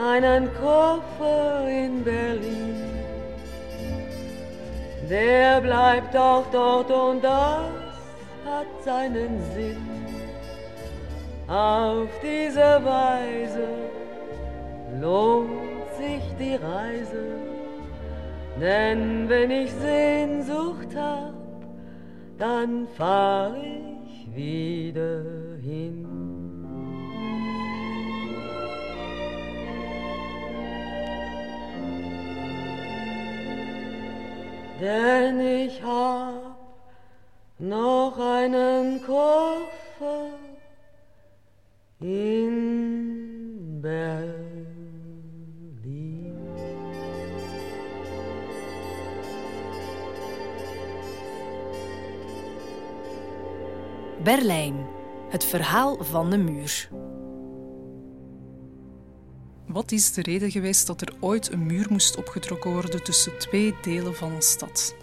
einen 0.00 0.48
Koffer 0.54 1.68
in 1.68 2.02
Berlin. 2.02 2.76
Der 5.08 5.60
bleibt 5.60 6.14
doch 6.14 6.44
dort 6.52 6.90
und 6.90 7.22
das 7.22 7.70
hat 8.44 8.66
seinen 8.84 9.40
Sinn. 9.54 9.76
Auf 11.48 12.08
diese 12.22 12.80
Weise 12.84 13.68
lohnt 15.00 15.92
sich 15.98 16.22
die 16.38 16.54
Reise, 16.54 17.24
denn 18.60 19.28
wenn 19.28 19.50
ich 19.50 19.72
Sehnsucht 19.72 20.94
hab, 20.96 21.34
dann 22.38 22.86
fahr 22.96 23.54
ich 23.56 24.34
wieder 24.34 25.22
hin. 25.60 26.29
Denn 34.80 35.40
ich 35.40 35.82
hab 35.82 36.56
noch 37.58 38.18
einen 38.18 39.02
Koffer 39.02 40.30
in 42.00 43.80
Berlin. 43.82 44.50
Berlijn, 54.22 54.86
het 55.28 55.44
verhaal 55.44 55.96
van 56.00 56.30
de 56.30 56.38
muur. 56.38 56.88
Wat 59.72 59.92
is 59.92 60.12
de 60.12 60.22
reden 60.22 60.50
geweest 60.50 60.86
dat 60.86 61.00
er 61.00 61.12
ooit 61.20 61.52
een 61.52 61.66
muur 61.66 61.86
moest 61.90 62.16
opgetrokken 62.16 62.70
worden 62.70 63.02
tussen 63.02 63.38
twee 63.38 63.74
delen 63.82 64.14
van 64.14 64.32
een 64.32 64.42
stad? 64.42 64.94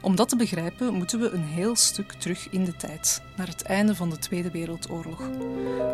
Om 0.00 0.16
dat 0.16 0.28
te 0.28 0.36
begrijpen 0.36 0.94
moeten 0.94 1.20
we 1.20 1.30
een 1.30 1.44
heel 1.44 1.76
stuk 1.76 2.12
terug 2.12 2.48
in 2.50 2.64
de 2.64 2.76
tijd, 2.76 3.22
naar 3.36 3.46
het 3.46 3.62
einde 3.62 3.94
van 3.94 4.10
de 4.10 4.18
Tweede 4.18 4.50
Wereldoorlog. 4.50 5.28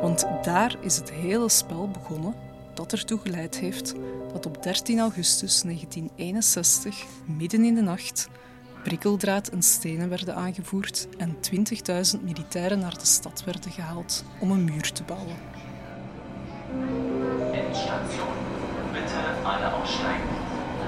Want 0.00 0.26
daar 0.42 0.76
is 0.80 0.96
het 0.96 1.10
hele 1.10 1.48
spel 1.48 1.88
begonnen 1.88 2.34
dat 2.74 2.92
ertoe 2.92 3.18
geleid 3.18 3.58
heeft 3.58 3.94
dat 4.32 4.46
op 4.46 4.62
13 4.62 4.98
augustus 4.98 5.62
1961, 5.62 7.04
midden 7.24 7.64
in 7.64 7.74
de 7.74 7.82
nacht, 7.82 8.28
prikkeldraad 8.82 9.48
en 9.48 9.62
stenen 9.62 10.08
werden 10.08 10.34
aangevoerd 10.34 11.08
en 11.18 11.36
20.000 12.16 12.22
militairen 12.22 12.78
naar 12.78 12.98
de 12.98 13.06
stad 13.06 13.44
werden 13.44 13.70
gehaald 13.70 14.24
om 14.40 14.50
een 14.50 14.64
muur 14.64 14.92
te 14.92 15.02
bouwen. 15.02 15.49
Endstation. 17.52 18.34
Bitte 18.92 19.20
alle 19.42 19.64
aussteigen. 19.64 20.28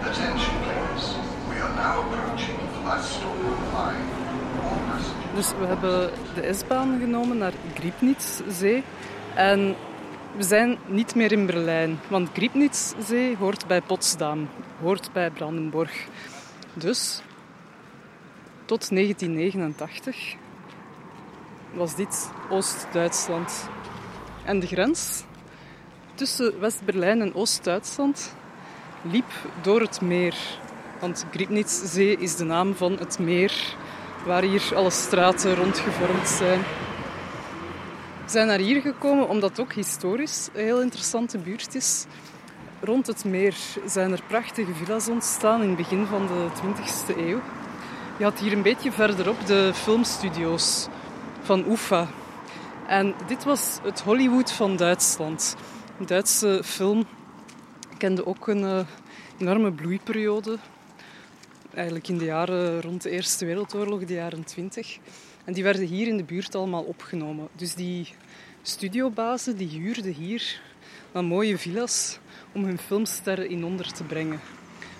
Attention 0.09 0.55
please. 0.63 1.15
We 1.49 1.61
are 1.63 1.75
now 1.75 2.05
approaching 2.05 2.59
Glastonbury 2.83 3.63
Line. 3.77 4.07
All 4.63 4.79
passengers. 4.89 5.35
Dus 5.35 5.53
we 5.59 5.67
hebben 5.67 6.11
de 6.35 6.53
S-baan 6.55 6.99
genomen 7.01 7.39
naar 7.39 7.53
Griebnitzsee 7.75 8.85
en 9.35 9.77
we 10.37 10.43
zijn 10.43 10.79
niet 10.87 11.15
meer 11.15 11.33
in 11.33 11.47
Berlijn, 11.47 12.01
want 12.09 12.31
Griebnitzsee 12.33 13.37
hoort 13.37 13.67
bij 13.67 13.81
Potsdam, 13.81 14.49
hoort 14.81 15.13
bij 15.13 15.31
Brandenburg. 15.31 16.07
Dus 16.75 17.23
tot 18.65 18.91
1989 18.91 20.35
was 21.73 21.95
dit 21.95 22.31
Oost-Duitsland. 22.51 23.69
En 24.45 24.61
de 24.61 24.67
grens 24.67 25.25
tussen 26.23 26.61
West-Berlijn 26.61 27.21
en 27.21 27.35
Oost-Duitsland 27.35 28.35
liep 29.03 29.31
door 29.63 29.81
het 29.81 30.01
meer. 30.01 30.35
Want 31.01 31.27
Griebnitzsee 31.31 32.17
is 32.17 32.37
de 32.37 32.45
naam 32.45 32.75
van 32.75 32.93
het 32.99 33.19
meer 33.19 33.77
waar 34.27 34.43
hier 34.43 34.73
alle 34.75 34.91
straten 34.91 35.55
rondgevormd 35.55 36.29
zijn. 36.29 36.61
We 38.25 38.31
zijn 38.31 38.47
naar 38.47 38.59
hier 38.59 38.81
gekomen 38.81 39.29
omdat 39.29 39.51
het 39.51 39.61
ook 39.61 39.73
historisch 39.73 40.49
een 40.53 40.65
heel 40.65 40.81
interessante 40.81 41.39
buurt 41.39 41.75
is. 41.75 42.05
Rond 42.81 43.07
het 43.07 43.25
meer 43.25 43.57
zijn 43.87 44.13
er 44.13 44.23
prachtige 44.27 44.75
villa's 44.75 45.09
ontstaan 45.09 45.63
in 45.63 45.69
het 45.69 45.77
begin 45.77 46.07
van 46.07 46.27
de 46.27 46.49
20e 46.63 47.17
eeuw. 47.17 47.41
Je 48.17 48.25
had 48.25 48.39
hier 48.39 48.53
een 48.53 48.63
beetje 48.63 48.93
verderop 48.93 49.47
de 49.47 49.71
filmstudio's 49.75 50.87
van 51.43 51.65
UFA. 51.71 52.09
En 52.87 53.15
dit 53.27 53.45
was 53.45 53.79
het 53.83 54.01
Hollywood 54.01 54.53
van 54.53 54.77
Duitsland. 54.77 55.57
Duitse 56.07 56.61
film 56.65 57.07
kende 57.99 58.27
ook 58.27 58.49
een 58.49 58.63
uh, 58.63 58.81
enorme 59.39 59.73
bloeiperiode. 59.73 60.59
Eigenlijk 61.75 62.09
in 62.09 62.19
de 62.19 62.25
jaren 62.25 62.81
rond 62.81 63.03
de 63.03 63.11
Eerste 63.11 63.45
Wereldoorlog, 63.45 64.05
de 64.05 64.15
jaren 64.15 64.45
20. 64.45 64.99
En 65.45 65.53
die 65.53 65.63
werden 65.63 65.87
hier 65.87 66.07
in 66.07 66.17
de 66.17 66.25
buurt 66.25 66.55
allemaal 66.55 66.83
opgenomen. 66.83 67.49
Dus 67.57 67.75
die 67.75 68.15
studiobazen 68.63 69.57
die 69.57 69.69
huurden 69.69 70.13
hier 70.13 70.61
dan 71.13 71.25
mooie 71.25 71.59
villa's 71.59 72.19
om 72.53 72.65
hun 72.65 72.79
filmsterren 72.79 73.49
in 73.49 73.65
onder 73.65 73.93
te 73.93 74.05
brengen. 74.05 74.41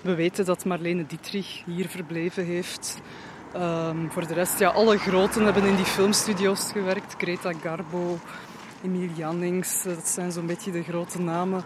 We 0.03 0.15
weten 0.15 0.45
dat 0.45 0.65
Marlene 0.65 1.07
Dietrich 1.07 1.63
hier 1.67 1.89
verbleven 1.89 2.45
heeft. 2.45 3.01
Um, 3.57 4.11
voor 4.11 4.27
de 4.27 4.35
rest, 4.35 4.59
ja, 4.59 4.69
alle 4.69 4.99
groten 4.99 5.45
hebben 5.45 5.65
in 5.65 5.77
die 5.77 5.85
filmstudio's 5.85 6.73
gewerkt. 6.73 7.15
Greta 7.19 7.53
Garbo, 7.63 8.19
Emile 8.83 9.15
Jannings, 9.15 9.83
dat 9.83 10.09
zijn 10.09 10.33
zo'n 10.33 10.47
beetje 10.47 10.71
de 10.71 10.83
grote 10.83 11.21
namen. 11.21 11.65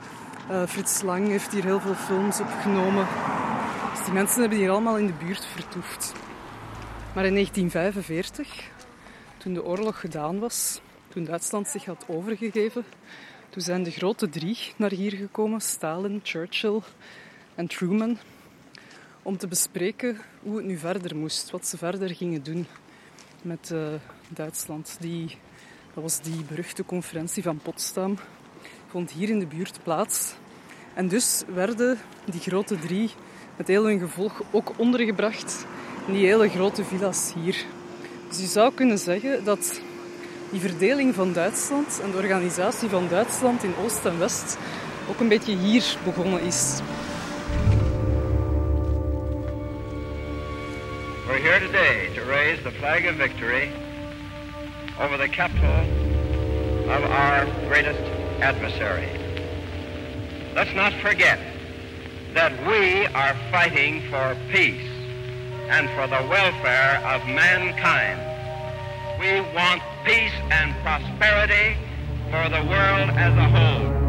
Uh, 0.51 0.67
Frits 0.67 1.03
Lang 1.03 1.29
heeft 1.29 1.53
hier 1.53 1.65
heel 1.65 1.81
veel 1.81 1.95
films 1.95 2.41
opgenomen. 2.41 3.07
Dus 3.95 4.05
die 4.05 4.15
mensen 4.15 4.41
hebben 4.41 4.59
hier 4.59 4.71
allemaal 4.71 4.99
in 4.99 5.07
de 5.07 5.25
buurt 5.25 5.45
vertoefd. 5.45 6.13
Maar 7.15 7.25
in 7.25 7.33
1945, 7.33 8.71
toen 9.37 9.55
de 9.55 9.65
oorlog 9.65 10.01
gedaan 10.01 10.39
was, 10.39 10.81
toen 11.09 11.25
Duitsland 11.25 11.69
zich 11.69 11.85
had 11.85 12.05
overgegeven, 12.09 12.85
toen 13.49 13.63
zijn 13.63 13.83
de 13.83 13.91
grote 13.91 14.29
drie 14.29 14.59
naar 14.77 14.93
hier 14.93 15.13
gekomen: 15.13 15.61
Stalin, 15.61 16.21
Churchill 16.23 16.81
en 17.55 17.67
Truman. 17.67 18.19
Om 19.23 19.37
te 19.37 19.49
bespreken 19.49 20.21
hoe 20.43 20.57
het 20.57 20.67
nu 20.67 20.77
verder 20.77 21.17
moest, 21.17 21.51
wat 21.51 21.67
ze 21.67 21.77
verder 21.77 22.15
gingen 22.15 22.43
doen 22.43 22.67
met 23.43 23.71
uh, 23.73 23.89
Duitsland. 24.29 24.97
Die, 25.01 25.39
dat 25.97 26.05
was 26.05 26.21
die 26.21 26.45
beruchte 26.49 26.85
conferentie 26.85 27.43
van 27.43 27.59
Potsdam. 27.59 28.19
Vond 28.91 29.11
hier 29.11 29.29
in 29.29 29.39
de 29.39 29.47
buurt 29.47 29.79
plaats. 29.83 30.35
En 30.95 31.09
dus 31.09 31.43
werden 31.55 31.99
die 32.25 32.41
grote 32.41 32.79
drie 32.79 33.11
met 33.57 33.67
heel 33.67 33.85
hun 33.85 33.99
gevolg 33.99 34.43
ook 34.51 34.73
ondergebracht 34.77 35.67
in 36.07 36.13
die 36.13 36.27
hele 36.27 36.49
grote 36.49 36.85
villa's 36.85 37.33
hier. 37.35 37.65
Dus 38.29 38.41
je 38.41 38.47
zou 38.47 38.75
kunnen 38.75 38.99
zeggen 38.99 39.45
dat 39.45 39.81
die 40.51 40.61
verdeling 40.61 41.15
van 41.15 41.33
Duitsland 41.33 42.01
en 42.03 42.11
de 42.11 42.17
organisatie 42.17 42.89
van 42.89 43.09
Duitsland 43.09 43.63
in 43.63 43.75
Oost 43.85 44.05
en 44.05 44.19
West 44.19 44.59
ook 45.11 45.21
een 45.21 45.29
beetje 45.29 45.57
hier 45.57 45.97
begonnen 46.05 46.41
is. 46.41 46.81
We're 51.27 51.41
here 51.41 51.67
today 51.67 52.11
to 52.15 52.23
raise 52.31 52.63
the 52.63 52.71
flag 52.71 53.11
of 53.11 53.17
victory 53.17 53.86
over 54.99 55.17
the 55.17 55.29
capital 55.29 55.81
of 56.91 57.05
our 57.05 57.45
greatest 57.69 58.01
adversary. 58.41 59.11
Let's 60.55 60.75
not 60.75 60.93
forget 60.95 61.39
that 62.35 62.53
we 62.67 63.07
are 63.07 63.35
fighting 63.51 64.03
for 64.11 64.37
peace 64.51 64.89
and 65.69 65.89
for 65.91 66.07
the 66.07 66.27
welfare 66.29 67.03
of 67.05 67.27
mankind. 67.27 68.21
We 69.21 69.41
want 69.55 69.83
peace 70.05 70.33
and 70.51 70.75
prosperity 70.83 71.77
for 72.31 72.49
the 72.49 72.65
world 72.65 73.11
as 73.11 73.37
a 73.37 73.49
whole. 73.49 74.06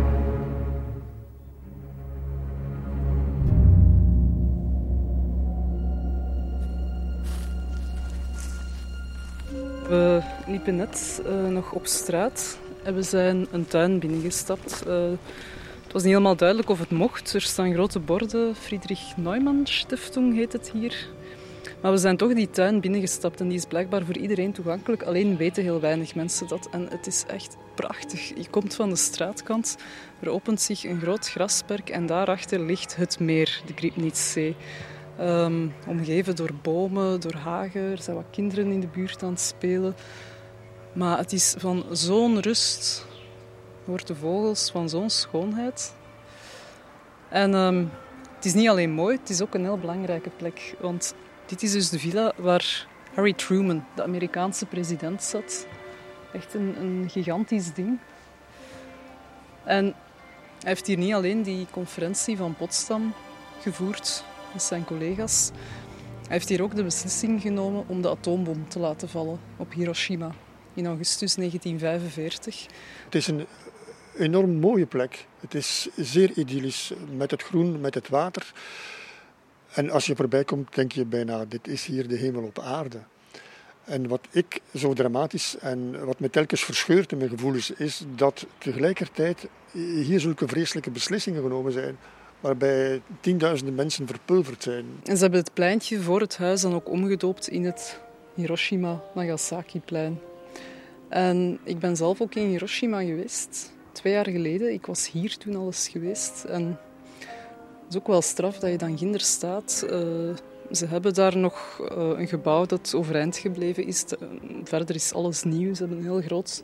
We 9.87 10.21
liepen 10.47 10.75
net 10.75 11.21
uh, 11.25 11.47
nog 11.47 11.71
op 11.71 11.85
straat 11.85 12.57
en 12.83 12.95
we 12.95 13.01
zijn 13.01 13.47
een 13.51 13.67
tuin 13.67 13.99
binnengestapt. 13.99 14.83
Uh, 14.87 15.09
het 15.83 15.93
was 15.93 16.03
niet 16.03 16.11
helemaal 16.11 16.35
duidelijk 16.35 16.69
of 16.69 16.79
het 16.79 16.91
mocht. 16.91 17.33
Er 17.33 17.41
staan 17.41 17.73
grote 17.73 17.99
borden. 17.99 18.55
Friedrich 18.55 19.17
Neumann 19.17 19.65
Stiftung 19.65 20.35
heet 20.35 20.53
het 20.53 20.71
hier. 20.71 21.07
Maar 21.81 21.91
we 21.91 21.97
zijn 21.97 22.17
toch 22.17 22.33
die 22.33 22.49
tuin 22.49 22.79
binnengestapt 22.79 23.39
en 23.39 23.47
die 23.47 23.57
is 23.57 23.65
blijkbaar 23.65 24.05
voor 24.05 24.17
iedereen 24.17 24.51
toegankelijk. 24.51 25.03
Alleen 25.03 25.37
weten 25.37 25.63
heel 25.63 25.79
weinig 25.79 26.15
mensen 26.15 26.47
dat. 26.47 26.69
En 26.71 26.87
het 26.89 27.07
is 27.07 27.23
echt 27.27 27.57
prachtig. 27.75 28.27
Je 28.27 28.49
komt 28.49 28.75
van 28.75 28.89
de 28.89 28.95
straatkant, 28.95 29.77
er 30.19 30.29
opent 30.29 30.61
zich 30.61 30.83
een 30.83 30.99
groot 30.99 31.29
grasperk 31.29 31.89
en 31.89 32.05
daarachter 32.05 32.59
ligt 32.59 32.95
het 32.95 33.19
meer, 33.19 33.61
de 33.65 33.73
Griebnitzsee. 33.75 34.55
Um, 35.19 35.73
omgeven 35.87 36.35
door 36.35 36.53
bomen, 36.61 37.19
door 37.19 37.35
hagen. 37.35 37.81
Er 37.81 38.01
zijn 38.01 38.15
wat 38.15 38.25
kinderen 38.31 38.71
in 38.71 38.79
de 38.79 38.87
buurt 38.87 39.23
aan 39.23 39.29
het 39.29 39.39
spelen. 39.39 39.95
Maar 40.93 41.17
het 41.17 41.33
is 41.33 41.55
van 41.57 41.85
zo'n 41.91 42.39
rust. 42.39 43.05
Hoort 43.85 44.07
de 44.07 44.15
vogels 44.15 44.71
van 44.71 44.89
zo'n 44.89 45.09
schoonheid. 45.09 45.93
En 47.29 47.53
um, 47.53 47.91
het 48.35 48.45
is 48.45 48.53
niet 48.53 48.69
alleen 48.69 48.91
mooi, 48.91 49.17
het 49.17 49.29
is 49.29 49.41
ook 49.41 49.53
een 49.53 49.63
heel 49.63 49.77
belangrijke 49.77 50.29
plek. 50.29 50.75
Want 50.79 51.13
dit 51.45 51.63
is 51.63 51.71
dus 51.71 51.89
de 51.89 51.99
villa 51.99 52.33
waar 52.37 52.87
Harry 53.13 53.33
Truman, 53.33 53.85
de 53.95 54.03
Amerikaanse 54.03 54.65
president, 54.65 55.23
zat. 55.23 55.67
Echt 56.33 56.53
een, 56.53 56.75
een 56.79 57.09
gigantisch 57.09 57.73
ding. 57.73 57.99
En 59.63 59.85
hij 59.85 59.93
heeft 60.69 60.87
hier 60.87 60.97
niet 60.97 61.13
alleen 61.13 61.43
die 61.43 61.67
conferentie 61.71 62.37
van 62.37 62.55
Potsdam 62.55 63.13
gevoerd 63.61 64.23
zijn 64.63 64.85
collega's. 64.85 65.51
Hij 66.21 66.35
heeft 66.35 66.49
hier 66.49 66.61
ook 66.61 66.75
de 66.75 66.83
beslissing 66.83 67.41
genomen 67.41 67.83
om 67.87 68.01
de 68.01 68.09
atoombom 68.09 68.69
te 68.69 68.79
laten 68.79 69.09
vallen 69.09 69.39
op 69.57 69.73
Hiroshima 69.73 70.31
in 70.73 70.85
augustus 70.85 71.35
1945. 71.35 72.65
Het 73.05 73.15
is 73.15 73.27
een 73.27 73.45
enorm 74.17 74.59
mooie 74.59 74.85
plek. 74.85 75.27
Het 75.39 75.53
is 75.53 75.87
zeer 75.95 76.31
idyllisch 76.31 76.93
met 77.17 77.31
het 77.31 77.43
groen, 77.43 77.81
met 77.81 77.93
het 77.93 78.09
water. 78.09 78.53
En 79.73 79.89
als 79.89 80.05
je 80.05 80.15
voorbij 80.15 80.43
komt, 80.43 80.75
denk 80.75 80.91
je 80.91 81.05
bijna: 81.05 81.45
dit 81.45 81.67
is 81.67 81.85
hier 81.85 82.07
de 82.07 82.15
hemel 82.15 82.43
op 82.43 82.59
aarde. 82.59 82.99
En 83.83 84.07
wat 84.07 84.27
ik 84.31 84.61
zo 84.75 84.93
dramatisch 84.93 85.57
en 85.59 86.05
wat 86.05 86.19
me 86.19 86.29
telkens 86.29 86.63
verscheurt 86.63 87.11
in 87.11 87.17
mijn 87.17 87.29
gevoelens 87.29 87.71
is 87.71 88.03
dat 88.15 88.45
tegelijkertijd 88.57 89.47
hier 89.71 90.19
zulke 90.19 90.47
vreselijke 90.47 90.91
beslissingen 90.91 91.41
genomen 91.41 91.71
zijn 91.71 91.97
waarbij 92.39 93.01
tienduizenden 93.19 93.75
mensen 93.75 94.07
verpulverd 94.07 94.63
zijn. 94.63 94.85
En 95.03 95.15
ze 95.15 95.21
hebben 95.21 95.39
het 95.39 95.53
pleintje 95.53 95.99
voor 96.01 96.21
het 96.21 96.37
huis 96.37 96.61
dan 96.61 96.73
ook 96.73 96.89
omgedoopt 96.89 97.47
in 97.47 97.65
het 97.65 97.99
Hiroshima-Nagasaki-plein. 98.33 100.19
En 101.09 101.59
ik 101.63 101.79
ben 101.79 101.95
zelf 101.95 102.21
ook 102.21 102.35
in 102.35 102.47
Hiroshima 102.47 103.03
geweest, 103.03 103.71
twee 103.91 104.13
jaar 104.13 104.29
geleden. 104.29 104.73
Ik 104.73 104.85
was 104.85 105.11
hier 105.11 105.37
toen 105.37 105.55
al 105.55 105.65
eens 105.65 105.87
geweest. 105.87 106.43
En 106.43 106.79
het 107.83 107.89
is 107.89 107.97
ook 107.97 108.07
wel 108.07 108.21
straf 108.21 108.59
dat 108.59 108.71
je 108.71 108.77
dan 108.77 108.97
ginder 108.97 109.21
staat. 109.21 109.85
Uh, 109.85 109.91
ze 110.71 110.85
hebben 110.85 111.13
daar 111.13 111.37
nog 111.37 111.79
uh, 111.81 111.87
een 112.19 112.27
gebouw 112.27 112.65
dat 112.65 112.93
overeind 112.95 113.37
gebleven 113.37 113.85
is. 113.85 114.05
verder 114.63 114.95
is 114.95 115.13
alles 115.13 115.43
nieuw. 115.43 115.73
Ze 115.73 115.79
hebben 115.79 115.97
een 115.97 116.11
heel 116.11 116.21
groot 116.21 116.63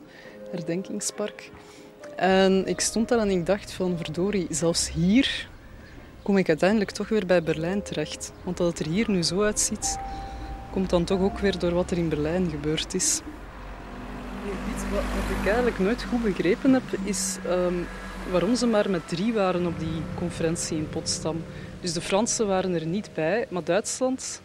herdenkingspark. 0.50 1.50
En 2.16 2.66
ik 2.66 2.80
stond 2.80 3.08
daar 3.08 3.18
en 3.18 3.30
ik 3.30 3.46
dacht 3.46 3.72
van 3.72 3.96
verdorie, 3.96 4.46
zelfs 4.50 4.92
hier 4.92 5.48
kom 6.24 6.36
ik 6.36 6.48
uiteindelijk 6.48 6.90
toch 6.90 7.08
weer 7.08 7.26
bij 7.26 7.42
Berlijn 7.42 7.82
terecht. 7.82 8.32
Want 8.42 8.56
dat 8.56 8.66
het 8.66 8.86
er 8.86 8.92
hier 8.92 9.10
nu 9.10 9.22
zo 9.22 9.42
uitziet, 9.42 9.98
komt 10.70 10.90
dan 10.90 11.04
toch 11.04 11.20
ook 11.20 11.38
weer 11.38 11.58
door 11.58 11.74
wat 11.74 11.90
er 11.90 11.98
in 11.98 12.08
Berlijn 12.08 12.50
gebeurd 12.50 12.94
is. 12.94 13.20
Wat 14.90 15.38
ik 15.40 15.46
eigenlijk 15.46 15.78
nooit 15.78 16.04
goed 16.04 16.22
begrepen 16.22 16.72
heb, 16.72 16.82
is 17.02 17.36
um, 17.46 17.86
waarom 18.30 18.56
ze 18.56 18.66
maar 18.66 18.90
met 18.90 19.08
drie 19.08 19.32
waren 19.32 19.66
op 19.66 19.78
die 19.78 20.02
conferentie 20.14 20.76
in 20.76 20.88
Potsdam. 20.88 21.44
Dus 21.80 21.92
de 21.92 22.00
Fransen 22.00 22.46
waren 22.46 22.74
er 22.74 22.86
niet 22.86 23.10
bij, 23.14 23.46
maar 23.48 23.64
Duitsland 23.64 24.40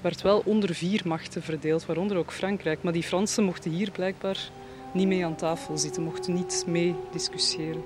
werd 0.00 0.22
wel 0.22 0.42
onder 0.44 0.74
vier 0.74 1.02
machten 1.04 1.42
verdeeld, 1.42 1.86
waaronder 1.86 2.16
ook 2.16 2.32
Frankrijk. 2.32 2.82
Maar 2.82 2.92
die 2.92 3.02
Fransen 3.02 3.44
mochten 3.44 3.70
hier 3.70 3.90
blijkbaar 3.90 4.50
niet 4.92 5.06
mee 5.06 5.24
aan 5.24 5.36
tafel 5.36 5.78
zitten, 5.78 6.02
mochten 6.02 6.34
niet 6.34 6.64
mee 6.66 6.94
discussiëren. 7.12 7.84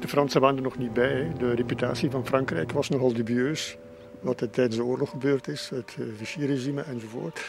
De 0.00 0.08
Fransen 0.08 0.40
waren 0.40 0.56
er 0.56 0.62
nog 0.62 0.78
niet 0.78 0.92
bij. 0.92 1.32
De 1.38 1.54
reputatie 1.54 2.10
van 2.10 2.26
Frankrijk 2.26 2.72
was 2.72 2.88
nogal 2.88 3.12
dubieus. 3.12 3.76
Wat 4.20 4.40
er 4.40 4.50
tijdens 4.50 4.76
de 4.76 4.84
oorlog 4.84 5.10
gebeurd 5.10 5.48
is, 5.48 5.70
het 5.74 5.96
eh, 5.98 6.04
Vichy-regime 6.16 6.82
enzovoort. 6.82 7.40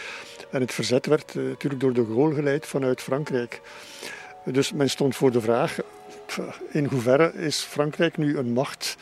En 0.50 0.62
het 0.62 0.74
verzet 0.74 1.06
werd 1.06 1.36
eh, 1.36 1.44
natuurlijk 1.44 1.82
door 1.82 1.94
de 1.94 2.06
Gaulle 2.06 2.36
geleid 2.36 2.66
vanuit 2.66 3.02
Frankrijk. 3.02 3.62
Dus 4.46 4.72
men 4.72 4.90
stond 4.90 5.16
voor 5.16 5.32
de 5.32 5.42
vraag: 5.42 5.78
in 6.72 6.86
hoeverre 6.86 7.34
is 7.34 7.60
Frankrijk 7.60 8.18
nu 8.18 8.38
een 8.38 8.54
macht 8.54 8.98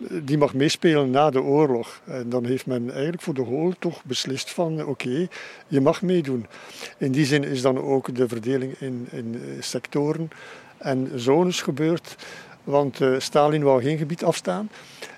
eh, 0.00 0.16
die 0.22 0.38
mag 0.38 0.54
meespelen 0.54 1.10
na 1.10 1.30
de 1.30 1.42
oorlog. 1.42 2.00
En 2.04 2.28
dan 2.28 2.44
heeft 2.44 2.66
men 2.66 2.90
eigenlijk 2.90 3.22
voor 3.22 3.34
de 3.34 3.44
Gaulle 3.44 3.74
toch 3.78 4.04
beslist 4.04 4.50
van 4.50 4.84
oké, 4.84 5.28
je 5.68 5.80
mag 5.80 6.02
meedoen. 6.02 6.46
In 6.98 7.12
die 7.12 7.26
zin 7.26 7.44
is 7.44 7.62
dan 7.62 7.78
ook 7.78 8.14
de 8.14 8.28
verdeling 8.28 8.74
in, 8.78 9.08
in 9.10 9.40
sectoren 9.60 10.30
en 10.78 11.10
zones 11.14 11.62
gebeurd. 11.62 12.16
Want 12.64 13.00
uh, 13.00 13.18
Stalin 13.18 13.62
wou 13.62 13.82
geen 13.82 13.98
gebied 13.98 14.24
afstaan 14.24 14.70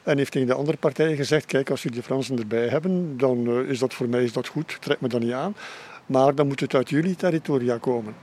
en 0.02 0.18
heeft 0.18 0.32
tegen 0.32 0.48
de 0.48 0.54
andere 0.54 0.76
partijen 0.76 1.16
gezegd: 1.16 1.46
Kijk, 1.46 1.70
als 1.70 1.82
jullie 1.82 1.98
de 1.98 2.04
Fransen 2.04 2.38
erbij 2.38 2.68
hebben, 2.68 3.18
dan 3.18 3.48
uh, 3.48 3.68
is 3.68 3.78
dat 3.78 3.94
voor 3.94 4.08
mij 4.08 4.24
is 4.24 4.32
dat 4.32 4.48
goed, 4.48 4.76
trek 4.80 5.00
me 5.00 5.08
dan 5.08 5.20
niet 5.20 5.32
aan. 5.32 5.56
Maar 6.06 6.34
dan 6.34 6.46
moet 6.46 6.60
het 6.60 6.74
uit 6.74 6.90
jullie 6.90 7.16
territoria 7.16 7.78
komen. 7.78 8.14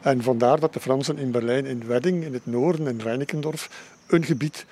En 0.00 0.22
vandaar 0.22 0.60
dat 0.60 0.72
de 0.72 0.80
Fransen 0.80 1.18
in 1.18 1.30
Berlijn, 1.30 1.66
in 1.66 1.86
Wedding, 1.86 2.24
in 2.24 2.32
het 2.32 2.46
noorden, 2.46 2.86
in 2.86 3.00
Reinickendorf, 3.00 3.92
een 4.06 4.24
gebied, 4.24 4.66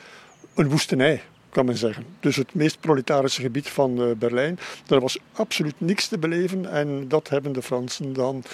een 0.55 0.69
woestenij, 0.69 1.23
kan 1.51 1.65
men 1.65 1.77
zeggen. 1.77 2.05
Dus 2.21 2.37
het 2.37 2.55
meest 2.55 2.81
proletarische 2.81 3.43
gebied 3.43 3.69
van 3.69 4.03
uh, 4.03 4.15
Berlijn. 4.17 4.59
Daar 4.87 5.01
was 5.01 5.19
absoluut 5.33 5.75
niks 5.79 6.09
te 6.09 6.19
beleven 6.19 6.71
en 6.71 7.09
dat 7.09 7.29
hebben 7.29 7.53
de 7.53 7.63
Fransen 7.63 8.13
dan 8.13 8.45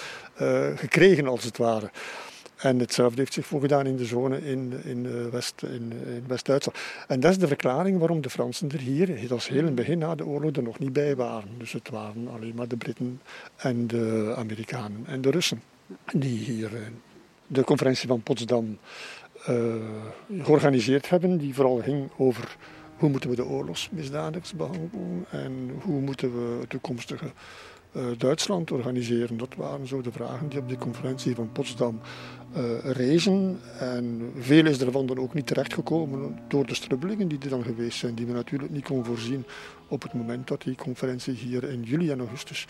gekregen, 0.75 1.27
als 1.27 1.43
het 1.43 1.57
ware. 1.57 1.89
En 2.57 2.79
hetzelfde 2.79 3.19
heeft 3.19 3.33
zich 3.33 3.45
voorgedaan 3.45 3.85
in 3.85 3.95
de 3.95 4.05
zone 4.05 4.45
in, 4.45 4.73
in, 4.83 5.05
eh, 5.05 5.25
West, 5.31 5.61
in, 5.61 5.93
West-Duitsland. 6.27 6.77
En 7.07 7.19
dat 7.19 7.31
is 7.31 7.37
de 7.37 7.47
verklaring 7.47 7.99
waarom 7.99 8.21
de 8.21 8.29
Fransen 8.29 8.71
er 8.71 8.79
hier, 8.79 9.19
dat 9.19 9.29
was 9.29 9.47
heel 9.47 9.59
in 9.59 9.65
het 9.65 9.75
begin 9.75 9.97
na 9.97 10.15
de 10.15 10.25
oorlog, 10.25 10.55
er 10.55 10.63
nog 10.63 10.79
niet 10.79 10.93
bij 10.93 11.15
waren. 11.15 11.49
Dus 11.57 11.71
het 11.71 11.89
waren 11.89 12.27
alleen 12.27 12.55
maar 12.55 12.67
de 12.67 12.77
Britten 12.77 13.21
en 13.55 13.87
de 13.87 14.33
Amerikanen 14.37 15.03
en 15.05 15.21
de 15.21 15.29
Russen 15.29 15.61
die 16.13 16.37
hier 16.37 16.75
eh, 16.75 16.81
de 17.47 17.63
conferentie 17.63 18.07
van 18.07 18.21
Potsdam 18.21 18.77
uh, 19.49 19.75
georganiseerd 20.41 21.09
hebben, 21.09 21.37
die 21.37 21.53
vooral 21.53 21.81
ging 21.81 22.09
over 22.17 22.57
hoe 22.97 23.09
moeten 23.09 23.29
we 23.29 23.35
de 23.35 23.45
oorlogsmisdadigers 23.45 24.53
behandelen 24.53 25.25
en 25.29 25.71
hoe 25.81 26.01
moeten 26.01 26.33
we 26.33 26.67
toekomstige 26.67 27.31
Duitsland 28.17 28.71
organiseren. 28.71 29.37
Dat 29.37 29.55
waren 29.55 29.87
zo 29.87 30.01
de 30.01 30.11
vragen 30.11 30.49
die 30.49 30.59
op 30.59 30.67
die 30.67 30.77
conferentie 30.77 31.35
van 31.35 31.51
Potsdam 31.51 31.99
uh, 32.57 32.91
rezen. 32.91 33.59
En 33.79 34.31
veel 34.39 34.65
is 34.65 34.81
ervan 34.81 35.05
dan 35.05 35.19
ook 35.19 35.33
niet 35.33 35.47
terechtgekomen 35.47 36.39
door 36.47 36.65
de 36.65 36.75
strubbelingen 36.75 37.27
die 37.27 37.39
er 37.41 37.49
dan 37.49 37.63
geweest 37.63 37.97
zijn, 37.97 38.15
die 38.15 38.25
we 38.25 38.33
natuurlijk 38.33 38.71
niet 38.71 38.83
kon 38.83 39.05
voorzien 39.05 39.45
op 39.87 40.01
het 40.01 40.13
moment 40.13 40.47
dat 40.47 40.61
die 40.61 40.75
conferentie 40.75 41.33
hier 41.33 41.63
in 41.63 41.83
juli 41.83 42.11
en 42.11 42.19
augustus 42.19 42.65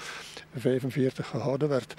45 0.56 1.28
gehouden 1.28 1.70
werd. 1.70 1.94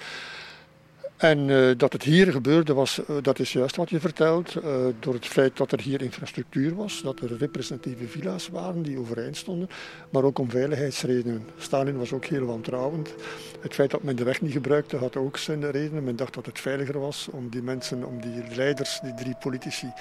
En 1.19 1.47
uh, 1.47 1.71
dat 1.77 1.93
het 1.93 2.03
hier 2.03 2.31
gebeurde, 2.31 2.73
was, 2.73 2.99
uh, 3.09 3.15
dat 3.21 3.39
is 3.39 3.53
juist 3.53 3.75
wat 3.75 3.89
je 3.89 3.99
vertelt. 3.99 4.55
Uh, 4.55 4.63
door 4.99 5.13
het 5.13 5.25
feit 5.25 5.57
dat 5.57 5.71
er 5.71 5.81
hier 5.81 6.01
infrastructuur 6.01 6.75
was, 6.75 7.01
dat 7.01 7.19
er 7.19 7.37
representatieve 7.37 8.07
villa's 8.07 8.47
waren 8.49 8.81
die 8.81 8.99
overeind 8.99 9.37
stonden, 9.37 9.69
maar 10.09 10.23
ook 10.23 10.39
om 10.39 10.49
veiligheidsredenen. 10.49 11.47
Stalin 11.57 11.97
was 11.97 12.13
ook 12.13 12.25
heel 12.25 12.45
wantrouwend. 12.45 13.13
Het 13.59 13.73
feit 13.73 13.91
dat 13.91 14.03
men 14.03 14.15
de 14.15 14.23
weg 14.23 14.41
niet 14.41 14.51
gebruikte 14.51 14.97
had 14.97 15.15
ook 15.15 15.37
zijn 15.37 15.71
redenen. 15.71 16.03
Men 16.03 16.15
dacht 16.15 16.33
dat 16.33 16.45
het 16.45 16.59
veiliger 16.59 16.99
was 16.99 17.27
om 17.31 17.49
die 17.49 17.61
mensen, 17.61 18.05
om 18.05 18.21
die 18.21 18.55
leiders, 18.55 18.99
die 19.03 19.13
drie 19.13 19.35
politici, 19.39 19.91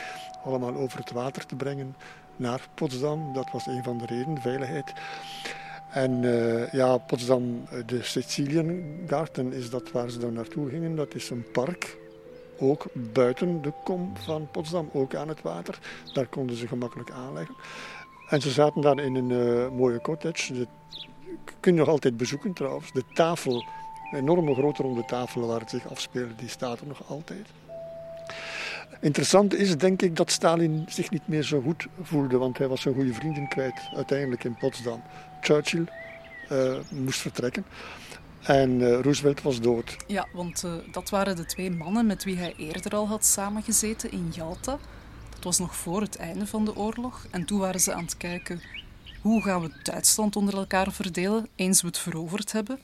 allemaal 0.44 0.74
over 0.74 0.98
het 0.98 1.10
water 1.10 1.46
te 1.46 1.54
brengen 1.56 1.96
naar 2.36 2.60
Potsdam. 2.74 3.32
Dat 3.34 3.50
was 3.52 3.66
een 3.66 3.82
van 3.82 3.98
de 3.98 4.06
redenen, 4.06 4.42
veiligheid. 4.42 4.92
En 5.90 6.22
uh, 6.22 6.72
ja, 6.72 6.98
Potsdam, 6.98 7.66
eh, 7.70 7.78
de 7.86 8.02
Siciliengarten 8.02 9.52
is 9.52 9.70
dat 9.70 9.90
waar 9.90 10.10
ze 10.10 10.18
dan 10.18 10.32
naartoe 10.32 10.68
gingen. 10.68 10.96
Dat 10.96 11.14
is 11.14 11.30
een 11.30 11.44
park, 11.52 11.96
ook 12.58 12.86
buiten 13.12 13.62
de 13.62 13.72
kom 13.84 14.12
van 14.16 14.48
Potsdam, 14.50 14.90
ook 14.92 15.14
aan 15.14 15.28
het 15.28 15.42
water. 15.42 15.78
Daar 16.12 16.26
konden 16.26 16.56
ze 16.56 16.66
gemakkelijk 16.66 17.10
aanleggen. 17.10 17.54
En 18.28 18.40
ze 18.40 18.50
zaten 18.50 18.82
daar 18.82 18.98
in 18.98 19.14
een 19.14 19.30
uh, 19.30 19.68
mooie 19.68 20.00
cottage. 20.00 20.52
De, 20.52 20.66
kun 21.60 21.72
je 21.72 21.78
nog 21.78 21.88
altijd 21.88 22.16
bezoeken 22.16 22.52
trouwens. 22.52 22.92
De 22.92 23.04
tafel, 23.14 23.64
een 24.10 24.18
enorme 24.18 24.54
grote 24.54 24.82
ronde 24.82 25.04
tafel 25.04 25.46
waar 25.46 25.60
het 25.60 25.70
zich 25.70 25.90
afspeelde, 25.90 26.34
die 26.34 26.48
staat 26.48 26.80
er 26.80 26.86
nog 26.86 27.02
altijd. 27.08 27.46
Interessant 29.00 29.54
is 29.54 29.76
denk 29.76 30.02
ik 30.02 30.16
dat 30.16 30.30
Stalin 30.30 30.84
zich 30.88 31.10
niet 31.10 31.28
meer 31.28 31.42
zo 31.42 31.60
goed 31.60 31.86
voelde, 32.02 32.38
want 32.38 32.58
hij 32.58 32.68
was 32.68 32.80
zijn 32.80 32.94
goede 32.94 33.14
vrienden 33.14 33.48
kwijt 33.48 33.88
uiteindelijk 33.94 34.44
in 34.44 34.56
Potsdam. 34.56 35.02
Churchill 35.40 35.86
uh, 36.52 36.76
moest 36.90 37.20
vertrekken. 37.20 37.64
En 38.42 38.80
uh, 38.80 39.00
Roosevelt 39.00 39.42
was 39.42 39.60
dood. 39.60 39.96
Ja, 40.06 40.26
want 40.32 40.64
uh, 40.64 40.72
dat 40.92 41.10
waren 41.10 41.36
de 41.36 41.46
twee 41.46 41.70
mannen 41.70 42.06
met 42.06 42.24
wie 42.24 42.36
hij 42.36 42.54
eerder 42.56 42.92
al 42.92 43.08
had 43.08 43.24
samengezeten 43.24 44.10
in 44.10 44.30
Jalta. 44.34 44.78
Dat 45.30 45.44
was 45.44 45.58
nog 45.58 45.76
voor 45.76 46.00
het 46.00 46.16
einde 46.16 46.46
van 46.46 46.64
de 46.64 46.76
oorlog. 46.76 47.26
En 47.30 47.44
toen 47.44 47.58
waren 47.58 47.80
ze 47.80 47.92
aan 47.92 48.04
het 48.04 48.16
kijken 48.16 48.62
hoe 49.20 49.42
gaan 49.42 49.60
we 49.60 49.70
Duitsland 49.82 50.36
onder 50.36 50.56
elkaar 50.56 50.92
verdelen 50.92 51.48
eens 51.54 51.80
we 51.80 51.86
het 51.86 51.98
veroverd 51.98 52.52
hebben. 52.52 52.78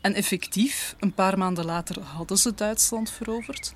En 0.00 0.14
effectief, 0.14 0.94
een 0.98 1.14
paar 1.14 1.38
maanden 1.38 1.64
later 1.64 2.02
hadden 2.02 2.38
ze 2.38 2.54
Duitsland 2.54 3.10
veroverd. 3.10 3.74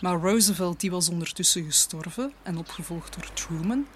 Maar 0.00 0.20
Roosevelt 0.20 0.80
die 0.80 0.90
was 0.90 1.08
ondertussen 1.08 1.64
gestorven 1.64 2.32
en 2.42 2.58
opgevolgd 2.58 3.14
door 3.14 3.32
Truman. 3.32 3.86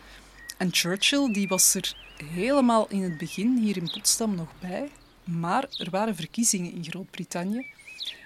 En 0.60 0.68
Churchill 0.72 1.32
die 1.32 1.48
was 1.48 1.74
er 1.74 1.94
helemaal 2.24 2.86
in 2.88 3.02
het 3.02 3.18
begin 3.18 3.58
hier 3.58 3.76
in 3.76 3.90
Potsdam 3.92 4.34
nog 4.34 4.48
bij. 4.60 4.88
Maar 5.24 5.66
er 5.78 5.90
waren 5.90 6.14
verkiezingen 6.14 6.72
in 6.72 6.84
Groot-Brittannië. 6.84 7.66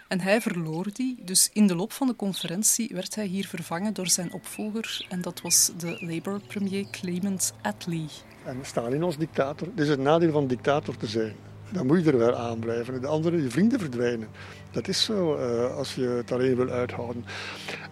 En 0.08 0.20
hij 0.20 0.40
verloor 0.40 0.86
die. 0.92 1.16
Dus 1.24 1.50
in 1.52 1.66
de 1.66 1.74
loop 1.74 1.92
van 1.92 2.06
de 2.06 2.16
conferentie 2.16 2.90
werd 2.92 3.14
hij 3.14 3.26
hier 3.26 3.46
vervangen 3.46 3.94
door 3.94 4.08
zijn 4.08 4.32
opvolger. 4.32 5.06
En 5.08 5.20
dat 5.20 5.40
was 5.40 5.70
de 5.78 5.96
Labour-premier 6.00 6.86
Clement 6.90 7.54
Attlee. 7.62 8.08
En 8.44 8.56
Stalin 8.62 9.02
als 9.02 9.16
dictator. 9.16 9.68
Dit 9.74 9.84
is 9.84 9.88
het 9.88 10.00
nadeel 10.00 10.32
van 10.32 10.46
dictator 10.46 10.96
te 10.96 11.06
zijn. 11.06 11.34
Dan 11.72 11.86
moet 11.86 12.04
je 12.04 12.10
er 12.10 12.18
wel 12.18 12.34
aan 12.34 12.58
blijven. 12.58 13.00
De 13.00 13.06
andere, 13.06 13.42
je 13.42 13.50
vrienden 13.50 13.80
verdwijnen. 13.80 14.28
Dat 14.70 14.88
is 14.88 15.04
zo 15.04 15.36
uh, 15.36 15.76
als 15.76 15.94
je 15.94 16.06
het 16.06 16.32
alleen 16.32 16.56
wil 16.56 16.68
uithouden. 16.68 17.24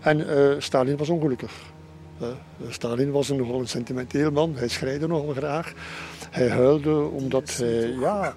En 0.01 0.19
uh, 0.19 0.55
Stalin 0.59 0.97
was 0.97 1.09
ongelukkig. 1.09 1.53
Uh, 2.22 2.28
Stalin 2.70 3.12
was 3.12 3.30
een 3.30 3.38
nogal 3.38 3.60
een 3.60 3.68
sentimenteel 3.68 4.32
man. 4.32 4.54
Hij 4.56 4.68
schreide 4.68 5.08
nogal 5.08 5.34
graag. 5.34 5.74
Hij 6.32 6.50
huilde 6.50 7.00
omdat 7.00 7.58
hij, 7.58 7.90
ja, 8.00 8.34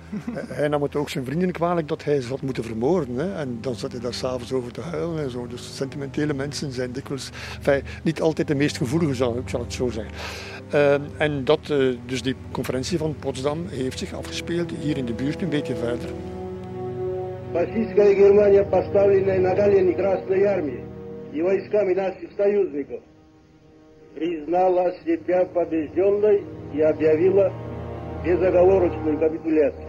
hij 0.48 0.68
nam 0.68 0.82
het 0.82 0.96
ook 0.96 1.08
zijn 1.08 1.24
vrienden 1.24 1.52
kwalijk 1.52 1.88
dat 1.88 2.04
hij 2.04 2.20
ze 2.20 2.28
had 2.28 2.42
moeten 2.42 2.64
vermoorden. 2.64 3.16
Hè. 3.16 3.34
En 3.34 3.58
dan 3.60 3.74
zat 3.74 3.92
hij 3.92 4.00
daar 4.00 4.14
s'avonds 4.14 4.52
over 4.52 4.72
te 4.72 4.80
huilen 4.80 5.22
en 5.22 5.30
zo. 5.30 5.46
Dus 5.46 5.76
sentimentele 5.76 6.34
mensen 6.34 6.72
zijn 6.72 6.92
dikwijls, 6.92 7.30
enfin, 7.56 7.82
niet 8.02 8.20
altijd 8.20 8.48
de 8.48 8.54
meest 8.54 8.76
gevoelige, 8.76 9.24
ik 9.24 9.48
zal 9.48 9.60
het 9.60 9.72
zo 9.72 9.88
zeggen. 9.88 10.12
Uh, 10.74 10.94
en 11.16 11.44
dat, 11.44 11.68
uh, 11.70 11.96
dus 12.06 12.22
die 12.22 12.36
conferentie 12.50 12.98
van 12.98 13.14
Potsdam 13.18 13.66
heeft 13.68 13.98
zich 13.98 14.12
afgespeeld 14.12 14.70
hier 14.80 14.96
in 14.96 15.04
de 15.04 15.12
buurt, 15.12 15.42
een 15.42 15.48
beetje 15.48 15.76
verder. 15.76 16.08
фашистская 17.52 18.14
Германия, 18.14 18.64
поставленная 18.64 19.40
на 19.40 19.56
колени 19.56 19.92
Красной 19.92 20.44
Армии 20.44 20.84
и 21.32 21.42
войсками 21.42 21.94
наших 21.94 22.30
союзников, 22.36 23.00
признала 24.15 24.93
себя 25.03 25.45
побежденной 25.45 26.41
и 26.73 26.81
объявила 26.81 27.51
безоговорочную 28.23 29.19
капитуляцию. 29.19 29.84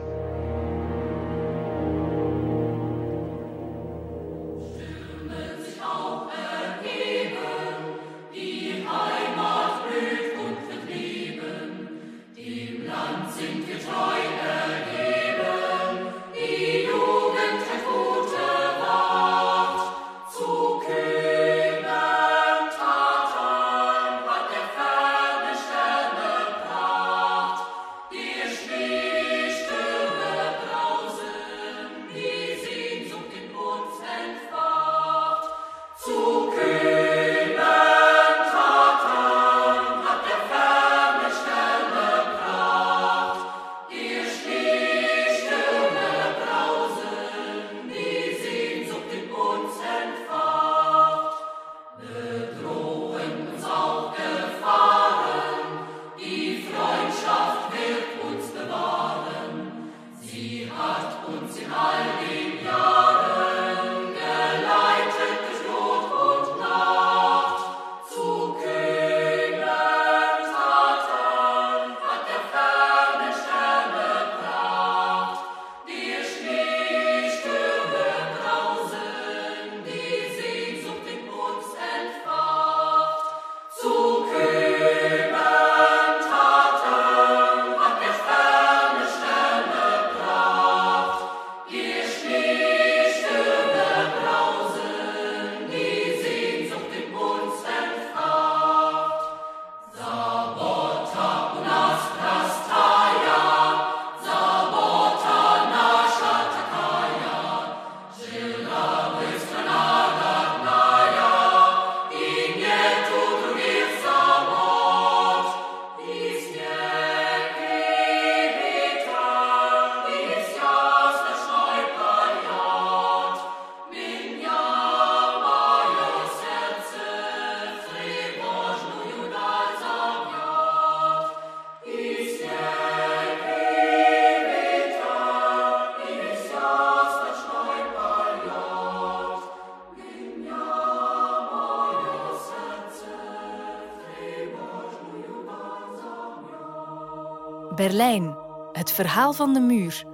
Berlijn, 147.76 148.36
het 148.72 148.92
verhaal 148.92 149.32
van 149.32 149.52
de 149.52 149.60
muur. 149.60 150.04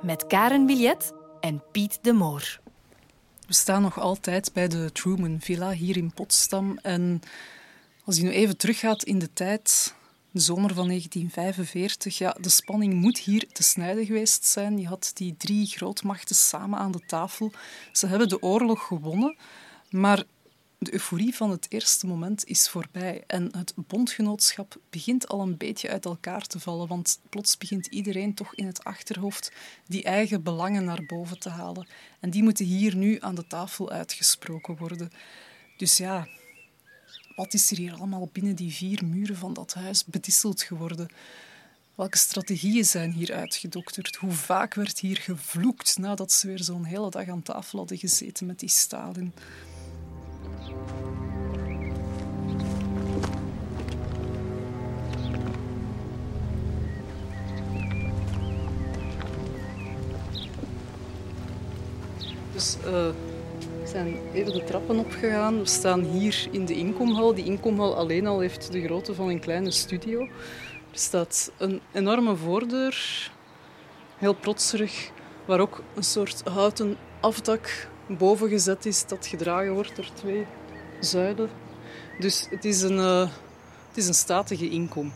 Met 0.00 0.26
Karen 0.26 0.66
Billet 0.66 1.12
en 1.40 1.62
Piet 1.72 1.98
de 2.02 2.12
Moor. 2.12 2.60
We 3.46 3.54
staan 3.54 3.82
nog 3.82 4.00
altijd 4.00 4.50
bij 4.52 4.68
de 4.68 4.92
Truman 4.92 5.40
Villa 5.40 5.70
hier 5.70 5.96
in 5.96 6.12
Potsdam. 6.12 6.78
En 6.82 7.20
als 8.04 8.16
je 8.16 8.22
nu 8.22 8.30
even 8.30 8.56
teruggaat 8.56 9.02
in 9.02 9.18
de 9.18 9.32
tijd, 9.32 9.94
de 10.30 10.40
zomer 10.40 10.74
van 10.74 10.86
1945, 10.86 12.18
ja, 12.18 12.36
de 12.40 12.48
spanning 12.48 12.94
moet 12.94 13.18
hier 13.18 13.46
te 13.52 13.62
snijden 13.62 14.06
geweest 14.06 14.44
zijn. 14.44 14.78
Je 14.78 14.86
had 14.86 15.10
die 15.14 15.34
drie 15.36 15.66
grootmachten 15.66 16.36
samen 16.36 16.78
aan 16.78 16.92
de 16.92 17.02
tafel. 17.06 17.52
Ze 17.92 18.06
hebben 18.06 18.28
de 18.28 18.42
oorlog 18.42 18.86
gewonnen, 18.86 19.36
maar 19.90 20.24
de 20.88 20.94
euforie 20.94 21.34
van 21.34 21.50
het 21.50 21.66
eerste 21.68 22.06
moment 22.06 22.44
is 22.44 22.68
voorbij 22.68 23.24
en 23.26 23.56
het 23.56 23.72
bondgenootschap 23.76 24.76
begint 24.90 25.28
al 25.28 25.40
een 25.40 25.56
beetje 25.56 25.88
uit 25.88 26.04
elkaar 26.04 26.46
te 26.46 26.60
vallen, 26.60 26.88
want 26.88 27.20
plots 27.28 27.56
begint 27.56 27.86
iedereen 27.86 28.34
toch 28.34 28.54
in 28.54 28.66
het 28.66 28.84
achterhoofd 28.84 29.52
die 29.86 30.02
eigen 30.02 30.42
belangen 30.42 30.84
naar 30.84 31.04
boven 31.06 31.38
te 31.38 31.48
halen. 31.48 31.86
En 32.20 32.30
die 32.30 32.42
moeten 32.42 32.64
hier 32.64 32.96
nu 32.96 33.16
aan 33.20 33.34
de 33.34 33.46
tafel 33.46 33.90
uitgesproken 33.90 34.76
worden. 34.76 35.10
Dus 35.76 35.96
ja, 35.96 36.28
wat 37.36 37.54
is 37.54 37.70
er 37.70 37.76
hier 37.76 37.94
allemaal 37.94 38.28
binnen 38.32 38.54
die 38.54 38.72
vier 38.72 39.04
muren 39.04 39.36
van 39.36 39.54
dat 39.54 39.74
huis 39.74 40.04
bedisseld 40.04 40.62
geworden? 40.62 41.08
Welke 41.94 42.18
strategieën 42.18 42.84
zijn 42.84 43.12
hier 43.12 43.34
uitgedokterd? 43.34 44.16
Hoe 44.16 44.32
vaak 44.32 44.74
werd 44.74 44.98
hier 44.98 45.16
gevloekt 45.16 45.98
nadat 45.98 46.32
ze 46.32 46.46
weer 46.46 46.62
zo'n 46.62 46.84
hele 46.84 47.10
dag 47.10 47.28
aan 47.28 47.42
tafel 47.42 47.78
hadden 47.78 47.98
gezeten 47.98 48.46
met 48.46 48.58
die 48.58 48.68
Stalin? 48.68 49.32
Dus 62.58 62.76
uh, 62.76 62.92
we 63.80 63.86
zijn 63.86 64.18
even 64.34 64.52
de 64.52 64.64
trappen 64.64 64.98
opgegaan. 64.98 65.58
We 65.58 65.66
staan 65.66 66.00
hier 66.00 66.48
in 66.50 66.64
de 66.64 66.74
inkomhal. 66.74 67.34
Die 67.34 67.44
inkomhal 67.44 67.96
alleen 67.96 68.26
al 68.26 68.40
heeft 68.40 68.72
de 68.72 68.82
grootte 68.82 69.14
van 69.14 69.28
een 69.28 69.40
kleine 69.40 69.70
studio. 69.70 70.20
Er 70.92 70.98
staat 70.98 71.52
een 71.56 71.80
enorme 71.92 72.36
voordeur, 72.36 73.30
heel 74.16 74.34
protserig, 74.34 75.10
waar 75.44 75.60
ook 75.60 75.82
een 75.94 76.04
soort 76.04 76.42
houten 76.44 76.96
afdak 77.20 77.88
boven 78.08 78.48
gezet 78.48 78.86
is 78.86 79.06
dat 79.06 79.26
gedragen 79.26 79.72
wordt 79.72 79.96
door 79.96 80.08
twee 80.14 80.46
zuiden. 81.00 81.48
Dus 82.18 82.46
het 82.50 82.64
is 82.64 82.82
een, 82.82 82.96
uh, 82.96 83.20
het 83.88 83.96
is 83.96 84.08
een 84.08 84.14
statige 84.14 84.68
inkom. 84.68 85.12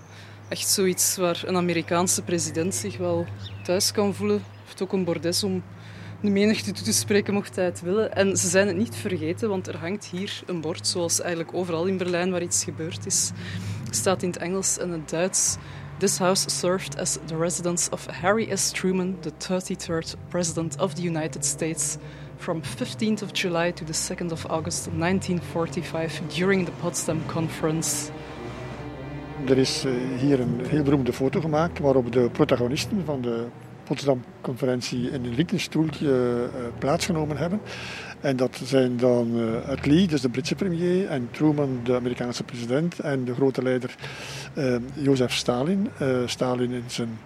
Echt 0.48 0.68
zoiets 0.68 1.16
waar 1.16 1.42
een 1.46 1.57
Amerikaanse 1.57 2.22
president 2.22 2.74
zich 2.74 2.96
wel 2.96 3.26
thuis 3.64 3.92
kan 3.92 4.14
voelen. 4.14 4.37
Hij 4.37 4.62
heeft 4.64 4.83
ook 4.83 4.92
een 4.92 5.05
bordes 5.05 5.44
om 5.44 5.62
de 6.20 6.31
menigte 6.31 6.72
toe 6.72 6.85
te 6.85 6.92
spreken 6.92 7.35
mocht 7.35 7.57
hij 7.57 7.64
het 7.64 7.81
willen. 7.81 8.14
En 8.14 8.37
ze 8.37 8.48
zijn 8.48 8.66
het 8.66 8.76
niet 8.76 8.96
vergeten, 8.96 9.48
want 9.48 9.66
er 9.66 9.76
hangt 9.76 10.05
hier 10.05 10.42
een 10.46 10.61
bord, 10.61 10.87
zoals 10.87 11.20
eigenlijk 11.20 11.55
overal 11.55 11.85
in 11.85 11.96
Berlijn 11.96 12.31
waar 12.31 12.42
iets 12.42 12.64
gebeurd 12.64 13.07
is. 13.07 13.31
Het 13.85 13.96
staat 13.96 14.22
in 14.22 14.28
het 14.28 14.38
Engels 14.38 14.78
en 14.78 14.90
het 14.90 15.11
Duits. 15.11 15.57
This 15.98 16.18
house 16.18 16.50
served 16.50 16.98
as 16.98 17.18
the 17.26 17.37
residence 17.37 17.90
of 17.90 18.07
Harry 18.07 18.57
S. 18.57 18.70
Truman, 18.70 19.16
the 19.20 19.33
33rd 19.48 20.16
President 20.28 20.81
of 20.81 20.94
the 20.94 21.02
United 21.02 21.44
States, 21.44 21.96
from 22.42 22.61
15th 22.62 23.22
of 23.22 23.33
July 23.33 23.72
to 23.72 23.85
the 23.85 23.92
2nd 23.92 24.33
of 24.33 24.44
August 24.50 24.88
1945 24.88 26.20
during 26.28 26.64
the 26.64 26.72
Potsdam 26.81 27.22
Conference. 27.26 28.11
Er 29.48 29.59
is 29.59 29.85
eh, 29.85 29.92
hier 30.18 30.40
een 30.40 30.61
heel 30.66 30.83
beroemde 30.83 31.12
foto 31.12 31.40
gemaakt 31.40 31.78
waarop 31.78 32.12
de 32.12 32.31
protagonisten 32.33 33.02
van 33.05 33.20
de 33.20 33.46
Potsdam-conferentie 33.85 35.11
in 35.11 35.24
een 35.24 35.35
rieten 35.35 35.61
stoeltje 35.61 36.07
uh, 36.07 36.62
plaatsgenomen 36.78 37.37
hebben. 37.37 37.61
En 38.20 38.37
dat 38.37 38.61
zijn 38.64 38.96
dan 38.96 39.40
Attlee, 39.66 40.07
dus 40.07 40.20
de 40.20 40.28
Britse 40.28 40.55
premier, 40.55 41.09
en 41.09 41.28
Truman, 41.31 41.81
de 41.83 41.94
Amerikaanse 41.94 42.44
president, 42.44 42.98
en 42.98 43.24
de 43.24 43.35
grote 43.35 43.62
leider 43.62 43.94
Jozef 44.94 45.33
Stalin. 45.33 45.88
Stalin 46.26 46.72
in 46.72 46.85
zijn 46.87 47.18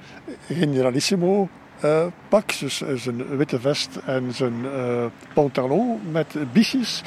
generalissimo 0.48 1.48
uh, 1.86 2.06
pak. 2.28 2.58
Dus 2.58 2.82
zijn 2.94 3.36
witte 3.36 3.60
vest 3.60 3.98
en 4.04 4.32
zijn 4.34 4.54
uh, 4.64 5.04
pantalon 5.34 6.00
met 6.10 6.34
biesjes. 6.52 7.02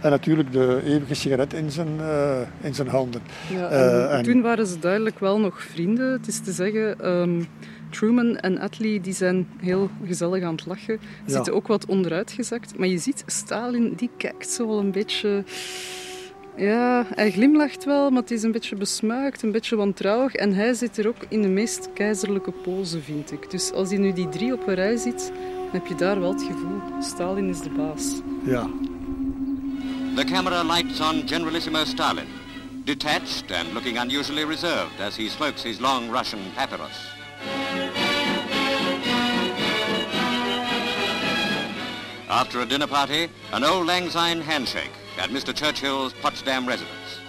En 0.00 0.10
natuurlijk 0.10 0.52
de 0.52 0.80
eeuwige 0.84 1.14
sigaret 1.14 1.54
in 1.54 1.70
zijn, 1.70 1.96
uh, 2.00 2.40
in 2.60 2.74
zijn 2.74 2.88
handen. 2.88 3.20
Ja, 3.50 3.68
en 3.68 4.10
en... 4.10 4.22
Toen 4.22 4.42
waren 4.42 4.66
ze 4.66 4.78
duidelijk 4.78 5.18
wel 5.18 5.40
nog 5.40 5.62
vrienden. 5.62 6.12
Het 6.12 6.26
is 6.26 6.40
te 6.40 6.52
zeggen, 6.52 7.10
um, 7.10 7.46
Truman 7.90 8.36
en 8.36 8.58
Attlee 8.58 9.00
die 9.00 9.12
zijn 9.12 9.48
heel 9.60 9.90
gezellig 10.06 10.42
aan 10.42 10.54
het 10.54 10.66
lachen. 10.66 10.98
Ze 11.26 11.32
zitten 11.32 11.54
ook 11.54 11.66
wat 11.66 11.86
onderuitgezakt. 11.86 12.78
Maar 12.78 12.88
je 12.88 12.98
ziet, 12.98 13.22
Stalin 13.26 13.92
die 13.96 14.10
kijkt 14.16 14.50
zo 14.50 14.66
wel 14.66 14.78
een 14.78 14.90
beetje 14.90 15.44
ja, 16.58 17.06
hij 17.14 17.30
glimlacht 17.30 17.84
wel, 17.84 18.10
maar 18.10 18.20
het 18.20 18.30
is 18.30 18.42
een 18.42 18.52
beetje 18.52 18.76
besmuikt, 18.76 19.42
een 19.42 19.52
beetje 19.52 19.76
wantrouwig. 19.76 20.34
En 20.34 20.54
hij 20.54 20.74
zit 20.74 20.98
er 20.98 21.08
ook 21.08 21.24
in 21.28 21.42
de 21.42 21.48
meest 21.48 21.88
keizerlijke 21.94 22.50
pose, 22.50 23.00
vind 23.00 23.32
ik. 23.32 23.50
Dus 23.50 23.72
als 23.72 23.88
hij 23.88 23.98
nu 23.98 24.12
die 24.12 24.28
drie 24.28 24.52
op 24.52 24.66
een 24.66 24.74
rij 24.74 24.96
ziet, 24.96 25.32
dan 25.36 25.80
heb 25.80 25.86
je 25.86 25.94
daar 25.94 26.20
wel 26.20 26.32
het 26.32 26.42
gevoel, 26.42 26.80
Stalin 27.00 27.48
is 27.48 27.60
de 27.60 27.70
baas. 27.70 28.20
Ja. 28.44 28.70
The 30.14 30.24
camera 30.24 30.62
lights 30.62 31.00
on 31.00 31.22
Generalissimo 31.26 31.84
Stalin, 31.84 32.26
detached 32.84 33.52
and 33.52 33.72
looking 33.72 34.00
unusually 34.00 34.44
reserved 34.44 35.00
as 35.06 35.16
he 35.16 35.28
smokes 35.28 35.62
his 35.62 35.78
long 35.78 36.10
Russian 36.10 36.40
papyrus. 36.54 37.16
After 42.28 42.60
a 42.60 42.66
dinner 42.66 42.88
party, 42.88 43.28
an 43.50 43.64
old 43.64 43.86
lang 43.86 44.10
syne 44.10 44.42
handshake 44.42 45.07
at 45.18 45.30
Mr. 45.30 45.52
Churchill's 45.52 46.12
Potsdam 46.22 46.66
residence. 46.66 47.20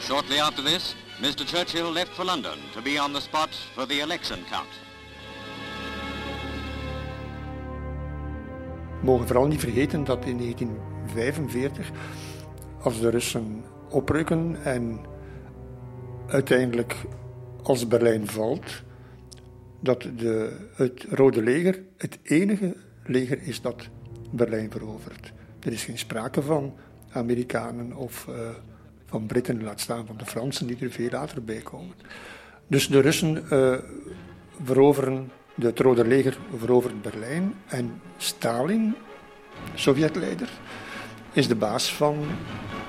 Shortly 0.00 0.38
after 0.38 0.62
this, 0.62 0.94
Mr. 1.20 1.46
Churchill 1.46 1.92
left 1.92 2.12
for 2.14 2.24
London 2.24 2.58
to 2.74 2.82
be 2.82 2.98
on 2.98 3.12
the 3.12 3.20
spot 3.20 3.50
for 3.74 3.86
the 3.86 4.00
election 4.00 4.38
count. 4.50 4.68
We 9.00 9.06
mogen 9.06 9.26
vooral 9.26 9.46
niet 9.46 9.60
vergeten 9.60 10.04
dat 10.04 10.24
in 10.24 10.38
1945, 10.38 11.90
als 12.80 13.00
de 13.00 13.10
Russen 13.10 13.64
oprukken 13.88 14.64
en 14.64 15.00
uiteindelijk 16.26 16.96
als 17.62 17.88
Berlijn 17.88 18.26
valt, 18.26 18.82
dat 19.80 20.02
de, 20.02 20.56
het 20.74 21.04
Rode 21.08 21.42
Leger 21.42 21.82
het 21.96 22.18
enige 22.22 22.76
leger 23.03 23.41
is 23.41 23.61
dat 23.61 23.87
Berlijn 24.31 24.71
veroverd. 24.71 25.33
Er 25.59 25.71
is 25.71 25.83
geen 25.83 25.97
sprake 25.97 26.41
van 26.41 26.73
Amerikanen 27.11 27.95
of 27.95 28.25
uh, 28.29 28.35
van 29.05 29.25
Britten, 29.25 29.63
laat 29.63 29.79
staan 29.79 30.05
van 30.05 30.17
de 30.17 30.25
Fransen, 30.25 30.67
die 30.67 30.77
er 30.79 30.91
veel 30.91 31.09
later 31.09 31.43
bij 31.43 31.61
komen. 31.61 31.95
Dus 32.67 32.87
de 32.87 32.99
Russen 32.99 33.43
uh, 33.51 33.75
veroveren, 34.63 35.31
het 35.61 35.79
Rode 35.79 36.07
Leger 36.07 36.37
verovert 36.57 37.01
Berlijn 37.01 37.53
en 37.67 38.01
Stalin, 38.17 38.95
Sovjetleider, 39.73 40.49
is 41.31 41.47
de 41.47 41.55
baas 41.55 41.93
van, 41.93 42.25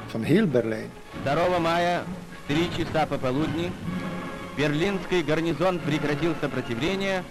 van 0.07 0.23
heel 0.23 0.47
Berlijn. 0.47 0.91
Здорово, 1.21 1.59
мая. 1.59 2.05
В 2.45 2.49
три 2.49 2.71
часа 2.77 3.07
пополудни 3.07 3.71
берлинский 4.57 5.23
гарнизон 5.23 5.79
прекратил 5.81 6.35
сопротивление, 6.41 7.23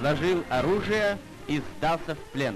сложил 0.00 0.44
оружие 0.48 1.18
is 1.45 1.59
stelself 1.77 2.17
plan. 2.31 2.55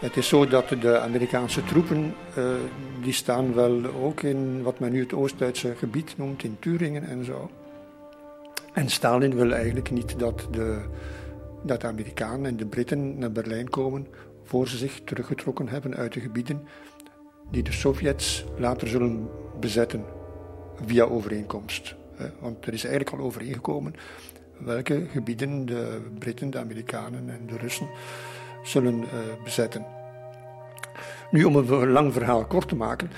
Het 0.00 0.16
is 0.16 0.28
zo 0.28 0.46
dat 0.46 0.68
de 0.68 0.98
Amerikaanse 0.98 1.64
troepen, 1.64 2.14
uh, 2.38 2.44
die 3.02 3.12
staan 3.12 3.54
wel 3.54 3.84
ook 4.02 4.22
in 4.22 4.62
wat 4.62 4.78
men 4.78 4.92
nu 4.92 5.00
het 5.00 5.12
Oost-Duitse 5.12 5.74
gebied 5.76 6.14
noemt, 6.16 6.44
in 6.44 6.56
Turingen 6.58 7.04
en 7.04 7.24
zo. 7.24 7.50
En 8.72 8.88
Stalin 8.88 9.34
wil 9.34 9.52
eigenlijk 9.52 9.90
niet 9.90 10.18
dat 10.18 10.48
de, 10.50 10.80
dat 11.62 11.80
de 11.80 11.86
Amerikanen 11.86 12.46
en 12.46 12.56
de 12.56 12.66
Britten 12.66 13.18
naar 13.18 13.32
Berlijn 13.32 13.70
komen 13.70 14.06
voor 14.44 14.68
ze 14.68 14.76
zich 14.76 15.00
teruggetrokken 15.04 15.68
hebben 15.68 15.94
uit 15.94 16.12
de 16.12 16.20
gebieden 16.20 16.62
die 17.50 17.62
de 17.62 17.72
Sovjets 17.72 18.44
later 18.58 18.88
zullen 18.88 19.28
bezetten 19.60 20.04
via 20.84 21.04
overeenkomst. 21.04 21.94
Want 22.40 22.66
er 22.66 22.72
is 22.72 22.84
eigenlijk 22.84 23.16
al 23.16 23.24
overeengekomen 23.26 23.94
welke 24.58 25.06
gebieden 25.10 25.66
de 25.66 26.10
Britten, 26.18 26.50
de 26.50 26.58
Amerikanen 26.58 27.30
en 27.30 27.46
de 27.46 27.56
Russen 27.56 27.88
zullen 28.62 28.98
uh, 28.98 29.08
bezetten. 29.44 29.86
Nu, 31.30 31.44
om 31.44 31.56
een 31.56 31.90
lang 31.90 32.12
verhaal 32.12 32.44
kort 32.44 32.68
te 32.68 32.76
maken. 32.76 33.10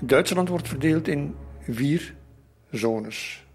Duitsland 0.00 0.48
wordt 0.48 0.68
verdeeld 0.68 1.08
in 1.08 1.34
vier 1.60 2.14
zones. 2.70 3.46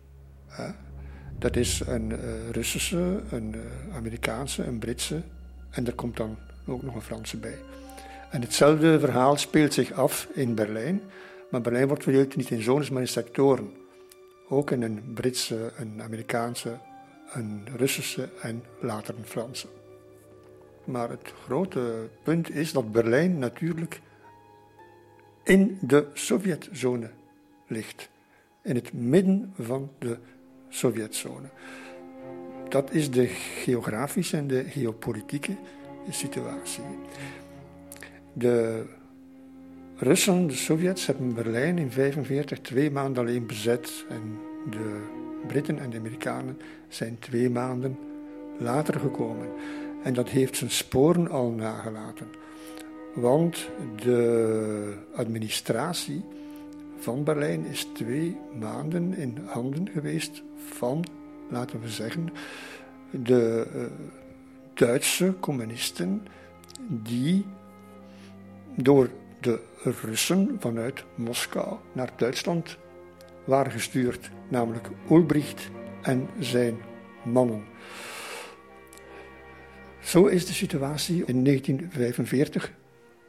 Dat 1.40 1.56
is 1.56 1.82
een 1.86 2.10
uh, 2.10 2.50
Russische, 2.52 3.22
een 3.32 3.56
uh, 3.56 3.96
Amerikaanse, 3.96 4.64
een 4.64 4.80
Britse 4.80 5.22
en 5.70 5.88
er 5.88 5.96
komt 5.96 6.18
dan 6.18 6.38
ook 6.68 6.84
nog 6.84 6.96
een 6.96 7.02
Franse 7.02 7.38
bij. 7.38 7.58
En 8.32 8.42
hetzelfde 8.42 9.00
verhaal 9.00 9.38
speelt 9.38 9.74
zich 9.74 9.92
af 9.92 10.28
in 10.34 10.56
Berlijn, 10.56 11.02
maar 11.52 11.62
Berlijn 11.62 11.88
wordt 11.88 12.04
verdeeld 12.04 12.36
niet 12.36 12.50
in 12.50 12.62
zones, 12.62 12.90
maar 12.90 13.02
in 13.02 13.08
sectoren. 13.08 13.72
Ook 14.50 14.72
in 14.72 14.82
een 14.82 15.14
Britse, 15.14 15.72
een 15.78 16.02
Amerikaanse, 16.02 16.80
een 17.34 17.68
Russische 17.76 18.30
en 18.42 18.64
later 18.82 19.16
een 19.18 19.26
Franse. 19.26 19.68
Maar 20.84 21.10
het 21.10 21.34
grote 21.44 22.10
punt 22.24 22.50
is 22.50 22.72
dat 22.72 22.92
Berlijn 22.92 23.40
natuurlijk 23.40 24.02
in 25.44 25.78
de 25.82 26.08
Sovjetzone 26.14 27.10
ligt. 27.68 28.10
In 28.62 28.76
het 28.76 28.94
midden 28.94 29.54
van 29.60 29.92
de 30.00 30.18
Sovjetzone. 30.70 31.50
Dat 32.70 32.92
is 32.92 33.12
de 33.12 33.28
geografische 33.28 34.38
en 34.38 34.48
de 34.48 34.64
geopolitieke 34.64 35.56
situatie. 36.10 36.84
De 38.34 38.86
Russen, 40.00 40.48
de 40.48 40.54
Sovjets, 40.54 41.06
hebben 41.06 41.34
Berlijn 41.34 41.78
in 41.78 41.90
1945 41.96 42.60
twee 42.60 42.92
maanden 42.92 43.24
alleen 43.24 43.46
bezet. 43.46 44.06
En 44.10 44.40
de 44.70 45.02
Britten 45.48 45.80
en 45.80 45.90
de 45.90 45.98
Amerikanen 45.98 46.58
zijn 46.88 47.20
twee 47.20 47.50
maanden 47.50 47.98
later 48.58 49.00
gekomen. 49.00 49.48
En 50.04 50.14
dat 50.14 50.30
heeft 50.30 50.58
zijn 50.58 50.70
sporen 50.70 51.30
al 51.30 51.50
nagelaten. 51.50 52.28
Want 53.16 53.70
de 54.04 54.94
administratie 55.16 56.24
van 56.98 57.24
Berlijn 57.24 57.66
is 57.66 57.88
twee 57.94 58.38
maanden 58.60 59.18
in 59.18 59.38
handen 59.46 59.90
geweest 59.90 60.44
van, 60.56 61.06
laten 61.50 61.82
we 61.82 61.90
zeggen, 61.90 62.30
de 63.12 63.68
uh, 63.76 63.82
Duitse 64.74 65.34
communisten 65.40 66.28
die 66.88 67.46
door 68.76 69.10
de 69.48 69.60
Russen 70.02 70.58
vanuit 70.60 71.04
Moskou 71.16 71.78
naar 71.92 72.12
Duitsland 72.16 72.78
waren 73.46 73.72
gestuurd, 73.72 74.30
namelijk 74.48 74.90
Ulbricht 75.10 75.70
en 76.02 76.30
zijn 76.40 76.78
mannen. 77.24 77.64
Zo 80.00 80.26
is 80.26 80.46
de 80.46 80.54
situatie 80.54 81.24
in 81.26 81.44
1945, 81.44 82.74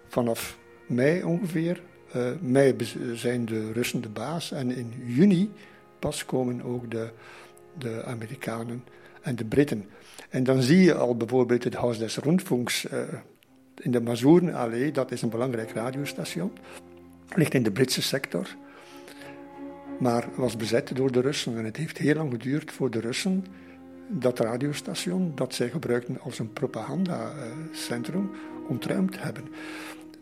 vanaf 0.09 0.59
mei 0.87 1.23
ongeveer. 1.23 1.83
Uh, 2.17 2.31
mei 2.41 2.77
zijn 3.15 3.45
de 3.45 3.73
Russen 3.73 4.01
de 4.01 4.09
baas 4.09 4.53
en 4.53 4.71
in 4.71 4.93
juni 5.07 5.51
pas 5.99 6.25
komen 6.25 6.63
ook 6.63 6.91
de, 6.91 7.11
de 7.79 8.05
Amerikanen 8.05 8.85
en 9.23 9.37
de 9.37 9.45
Britten. 9.45 9.85
En 10.29 10.45
dan 10.45 10.63
zie 10.63 10.83
je 10.83 10.95
al 10.95 11.17
bijvoorbeeld 11.17 11.65
het 11.65 11.75
Haus 11.75 11.99
des 11.99 12.17
Rundfunks 12.17 12.85
uh, 12.85 13.01
in 13.81 13.91
de 13.91 14.01
Mazoerenallee, 14.01 14.93
dat 14.93 15.11
is 15.11 15.23
een 15.23 15.29
belangrijk 15.29 15.71
radiostation. 15.71 16.53
Ligt 17.35 17.55
in 17.55 17.63
de 17.63 17.71
Britse 17.71 18.03
sector. 18.03 18.47
Maar 19.99 20.29
was 20.35 20.57
bezet 20.57 20.97
door 20.97 21.13
de 21.13 21.21
Russen. 21.21 21.59
En 21.59 21.65
het 21.65 21.77
heeft 21.77 21.99
heel 21.99 22.15
lang 22.15 22.33
geduurd 22.33 22.73
voor 22.73 22.91
de 22.91 23.01
Russen 23.01 23.45
dat 24.09 24.39
radiostation, 24.39 25.33
dat 25.35 25.55
zij 25.55 25.71
gebruikten 25.71 26.21
als 26.21 26.39
een 26.39 26.53
propagandacentrum, 26.53 28.31
ontruimd 28.69 29.23
hebben. 29.23 29.45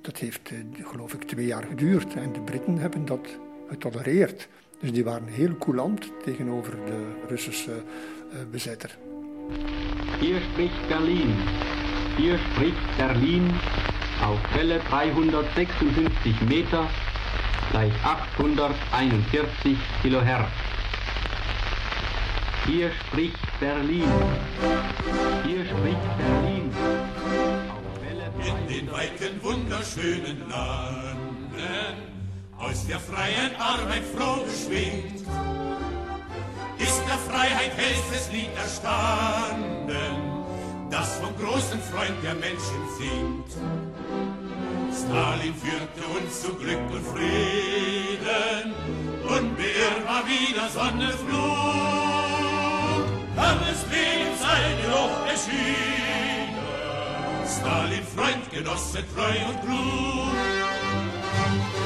Dat 0.00 0.16
heeft, 0.16 0.50
eh, 0.50 0.86
geloof 0.86 1.14
ik, 1.14 1.22
twee 1.22 1.46
jaar 1.46 1.64
geduurd. 1.64 2.14
En 2.14 2.32
de 2.32 2.40
Britten 2.40 2.78
hebben 2.78 3.04
dat 3.04 3.38
getolereerd. 3.68 4.48
Dus 4.80 4.92
die 4.92 5.04
waren 5.04 5.28
heel 5.28 5.56
coulant 5.56 6.12
tegenover 6.24 6.76
de 6.86 7.24
Russische 7.28 7.70
uh, 7.72 8.38
bezetter. 8.50 8.98
Hier 10.20 10.40
spricht 10.40 10.88
Berlin. 10.88 11.34
Hier 12.16 12.38
spricht 12.38 12.96
Berlin 12.96 13.52
auf 14.22 14.38
Welle 14.54 14.80
356 14.88 16.40
Meter 16.42 16.88
gleich 17.70 17.92
841 18.04 19.76
Kilohertz. 20.02 20.48
Hier 22.66 22.90
spricht 22.92 23.60
Berlin. 23.60 24.10
Hier 25.44 25.64
spricht 25.64 26.18
Berlin. 26.18 26.72
In 28.38 28.68
den 28.68 28.92
weiten, 28.92 29.42
wunderschönen 29.42 30.48
Landen, 30.48 31.96
aus 32.58 32.86
der 32.86 33.00
freien 33.00 33.54
Arbeit 33.58 34.04
froh 34.14 34.44
geschwingt, 34.44 35.26
der 37.06 37.18
Freiheit 37.18 37.72
hellstes 37.76 38.32
Lied 38.32 38.50
erstanden, 38.56 40.35
das 41.26 41.34
vom 41.34 41.44
großen 41.44 41.80
Freund 41.80 42.22
der 42.22 42.34
Menschen 42.34 42.88
singt. 42.98 43.50
Stalin 44.92 45.54
führte 45.54 46.06
uns 46.18 46.42
zu 46.42 46.54
Glück 46.54 46.78
und 46.90 47.06
Frieden, 47.06 48.74
unbeirrbar 49.22 50.24
wieder 50.26 50.68
Sonne 50.68 51.10
flog. 51.12 51.46
Dann 53.34 53.58
ist 53.72 53.90
wegen 53.90 54.36
sein 54.38 54.76
Geruch 54.82 55.26
erschienen, 55.28 56.56
Stalin 57.46 58.06
Freund, 58.14 58.50
Genosse, 58.50 59.04
treu 59.14 59.36
und 59.48 59.60
klug. 59.60 60.34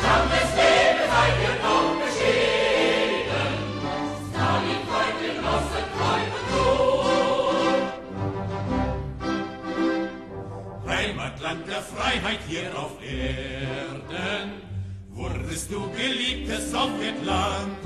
Dann 0.03 0.26
ist 0.41 0.55
wegen 0.57 1.05
sein 1.11 1.34
Geruch 1.43 2.09
Heimatland 11.51 11.68
der 11.68 11.82
Freiheit 11.82 12.38
hier 12.48 12.78
auf 12.78 12.92
Erden, 13.03 14.53
wurdest 15.11 15.70
du 15.72 15.90
geliebtes 15.90 16.70
Sowjetland. 16.70 17.76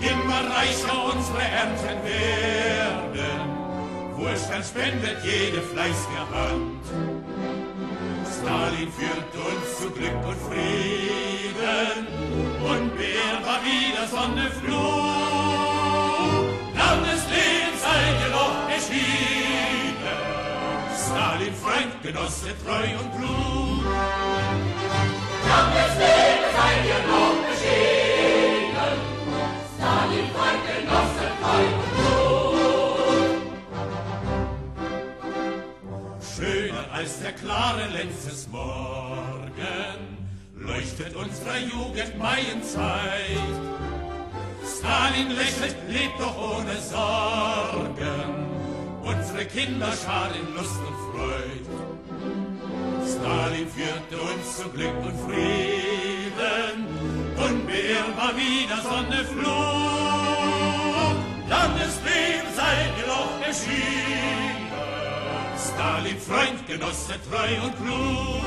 Immer 0.00 0.50
reicher 0.54 1.14
unsere 1.14 1.42
Ernten 1.42 2.04
werden, 2.04 3.48
Wohlstand 4.16 4.64
spendet 4.64 5.24
jede 5.24 5.62
fleißige 5.62 6.26
Hand. 6.32 6.84
Stalin 8.26 8.92
führt 8.92 9.34
uns 9.46 9.78
zu 9.78 9.90
Glück 9.90 10.26
und 10.26 10.40
Frieden, 10.48 12.06
unbeirrbar 12.60 13.60
wieder 13.64 14.06
Sonne 14.08 14.50
flog. 14.50 15.41
Genosse, 22.12 22.52
treu 22.62 22.88
und 23.00 23.10
klug. 23.16 23.84
Landeslebens 25.48 26.56
ein 26.66 26.80
Geloch 26.90 27.40
erschienen, 27.48 28.98
Stalin 29.74 30.28
Freund, 30.34 30.62
Genosse, 30.68 31.26
treu 31.40 31.64
und 31.78 31.88
klug. 31.96 32.20
Schöner 36.36 36.84
als 36.92 37.12
der 37.20 37.32
klare 37.32 37.86
letztes 37.92 38.40
Morgen 38.48 39.98
leuchtet 40.54 41.16
unserer 41.16 41.58
Jugend 41.58 42.18
Maienzeit. 42.18 43.56
Stalin 44.78 45.30
lächelt, 45.30 45.76
lebt 45.88 46.20
doch 46.20 46.36
ohne 46.58 46.76
Sorgen. 46.78 48.41
Unsere 49.42 49.66
Kinder 49.66 49.92
in 50.38 50.54
Lust 50.54 50.78
und 50.78 50.96
Freud. 51.10 51.66
Stalin 53.04 53.68
führte 53.68 54.22
uns 54.22 54.56
zu 54.56 54.68
Glück 54.68 54.96
und 55.02 55.18
Frieden. 55.26 56.86
Unbeirrbar 57.36 58.36
wieder 58.36 58.80
Sonne 58.82 59.24
flog. 59.24 59.52
Landesleben 61.48 62.54
sein 62.54 62.94
Geloch 63.00 63.40
erschienen. 63.44 64.70
Stalin 65.58 66.20
Freund, 66.20 66.66
Genosse, 66.68 67.14
treu 67.28 67.64
und 67.64 67.76
klug. 67.82 68.44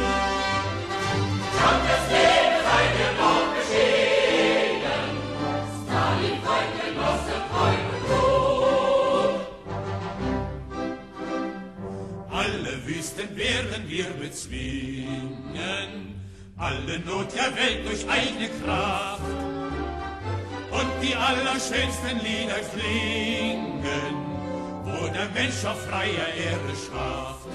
Landesleben 1.60 2.60
sein 2.70 2.92
Geloch 3.02 3.52
erschienen. 3.60 5.12
Stalin 5.84 6.38
Freund, 6.42 6.74
Genosse, 6.86 7.36
treu 7.52 7.68
und 7.68 7.90
klug. 7.90 7.95
Wüsten 13.06 13.38
werden 13.38 13.88
wir 13.88 14.06
bezwingen, 14.20 15.10
alle 16.58 17.00
Not 17.06 17.28
der 17.36 17.56
Welt 17.56 17.86
durch 17.86 18.04
eigene 18.10 18.50
Kraft. 18.64 19.22
Und 20.72 20.92
die 21.04 21.16
allerschönsten 21.16 22.18
Lieder 22.24 22.62
klingen, 22.74 24.16
wo 24.86 25.08
der 25.10 25.30
Mensch 25.36 25.64
auf 25.66 25.80
freier 25.86 26.34
Erde 26.50 26.74
schafft. 26.74 27.46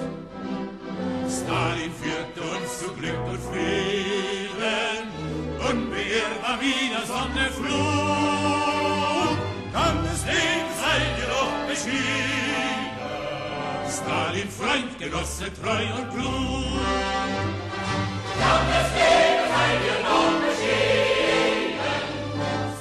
Stalin 1.28 1.92
führt 2.00 2.38
uns 2.38 2.78
zu 2.78 2.92
Glück 2.92 3.18
und 3.28 3.40
Frieden, 3.50 5.02
unbeirrbar 5.68 6.60
wieder 6.60 7.04
Sonne 7.06 7.50
flog. 7.50 9.36
Kann 9.72 9.98
des 10.04 10.24
Lebens 10.26 10.78
ein 10.94 11.10
Geruch 11.20 11.58
beschieden, 11.68 12.39
Stalin 14.02 14.48
Freund, 14.48 14.98
Genosse, 14.98 15.52
treu 15.52 15.84
und 15.98 16.08
klug. 16.14 16.80
Kann 18.40 18.64
des 18.72 18.90
Lebens 18.98 19.52
ein 19.62 19.78
Geruch 19.86 20.36
beschieden, 20.44 22.02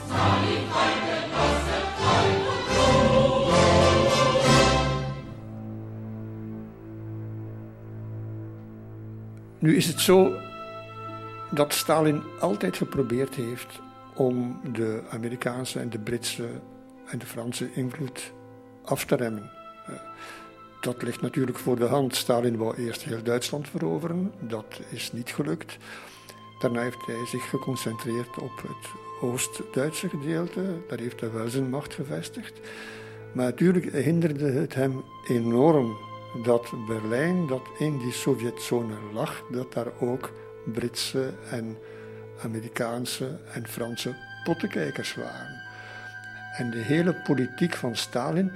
Stalin 0.05 0.63
Freund, 0.72 1.03
Genosse, 1.09 1.78
treu 1.99 2.28
und 2.51 2.61
klug. 2.67 2.89
Nu 9.59 9.76
is 9.76 9.88
het 9.88 9.99
zo 9.99 10.34
dat 11.51 11.74
Stalin 11.74 12.24
altijd 12.39 12.78
geprobeerd 12.78 13.36
heeft 13.36 13.82
om 14.15 14.59
de 14.74 15.03
Amerikaanse 15.09 15.80
en 15.80 15.89
de 15.89 15.99
Britse 15.99 16.49
en 17.05 17.20
de 17.20 17.26
Franse 17.26 17.74
invloed 17.74 18.34
af 18.84 19.05
te 19.05 19.15
remmen. 19.15 19.59
Dat 20.80 21.01
ligt 21.01 21.21
natuurlijk 21.21 21.57
voor 21.57 21.75
de 21.75 21.86
hand. 21.86 22.15
Stalin 22.15 22.57
wou 22.57 22.75
eerst 22.75 23.03
heel 23.03 23.23
Duitsland 23.23 23.69
veroveren. 23.69 24.34
Dat 24.39 24.80
is 24.89 25.11
niet 25.11 25.30
gelukt. 25.30 25.77
Daarna 26.59 26.82
heeft 26.82 27.05
hij 27.05 27.25
zich 27.25 27.49
geconcentreerd 27.49 28.38
op 28.38 28.61
het 28.61 28.89
Oost-Duitse 29.21 30.09
gedeelte. 30.09 30.82
Daar 30.88 30.99
heeft 30.99 31.19
hij 31.19 31.32
wel 31.32 31.49
zijn 31.49 31.69
macht 31.69 31.93
gevestigd. 31.93 32.59
Maar 33.32 33.45
natuurlijk 33.45 33.93
hinderde 33.93 34.51
het 34.51 34.75
hem 34.75 35.03
enorm 35.27 35.97
dat 36.43 36.71
Berlijn, 36.88 37.47
dat 37.47 37.67
in 37.77 37.97
die 37.97 38.11
Sovjetzone 38.11 38.95
lag, 39.13 39.43
dat 39.51 39.73
daar 39.73 39.91
ook 39.99 40.32
Britse 40.65 41.34
en 41.49 41.77
Amerikaanse 42.43 43.39
en 43.53 43.67
Franse 43.67 44.15
pottenkijkers 44.43 45.15
waren. 45.15 45.61
En 46.57 46.71
de 46.71 46.82
hele 46.82 47.21
politiek 47.27 47.75
van 47.75 47.95
Stalin 47.95 48.51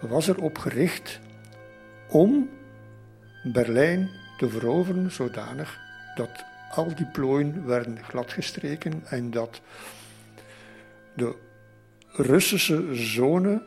was 0.00 0.28
erop 0.28 0.58
gericht 0.58 1.20
om 2.08 2.48
Berlijn 3.42 4.10
te 4.38 4.48
veroveren 4.48 5.10
zodanig 5.10 5.80
dat 6.14 6.44
al 6.70 6.94
die 6.94 7.06
plooien 7.06 7.66
werden 7.66 8.04
gladgestreken 8.04 9.02
en 9.06 9.30
dat 9.30 9.60
de 11.14 11.34
Russische 12.08 12.94
zone, 12.94 13.62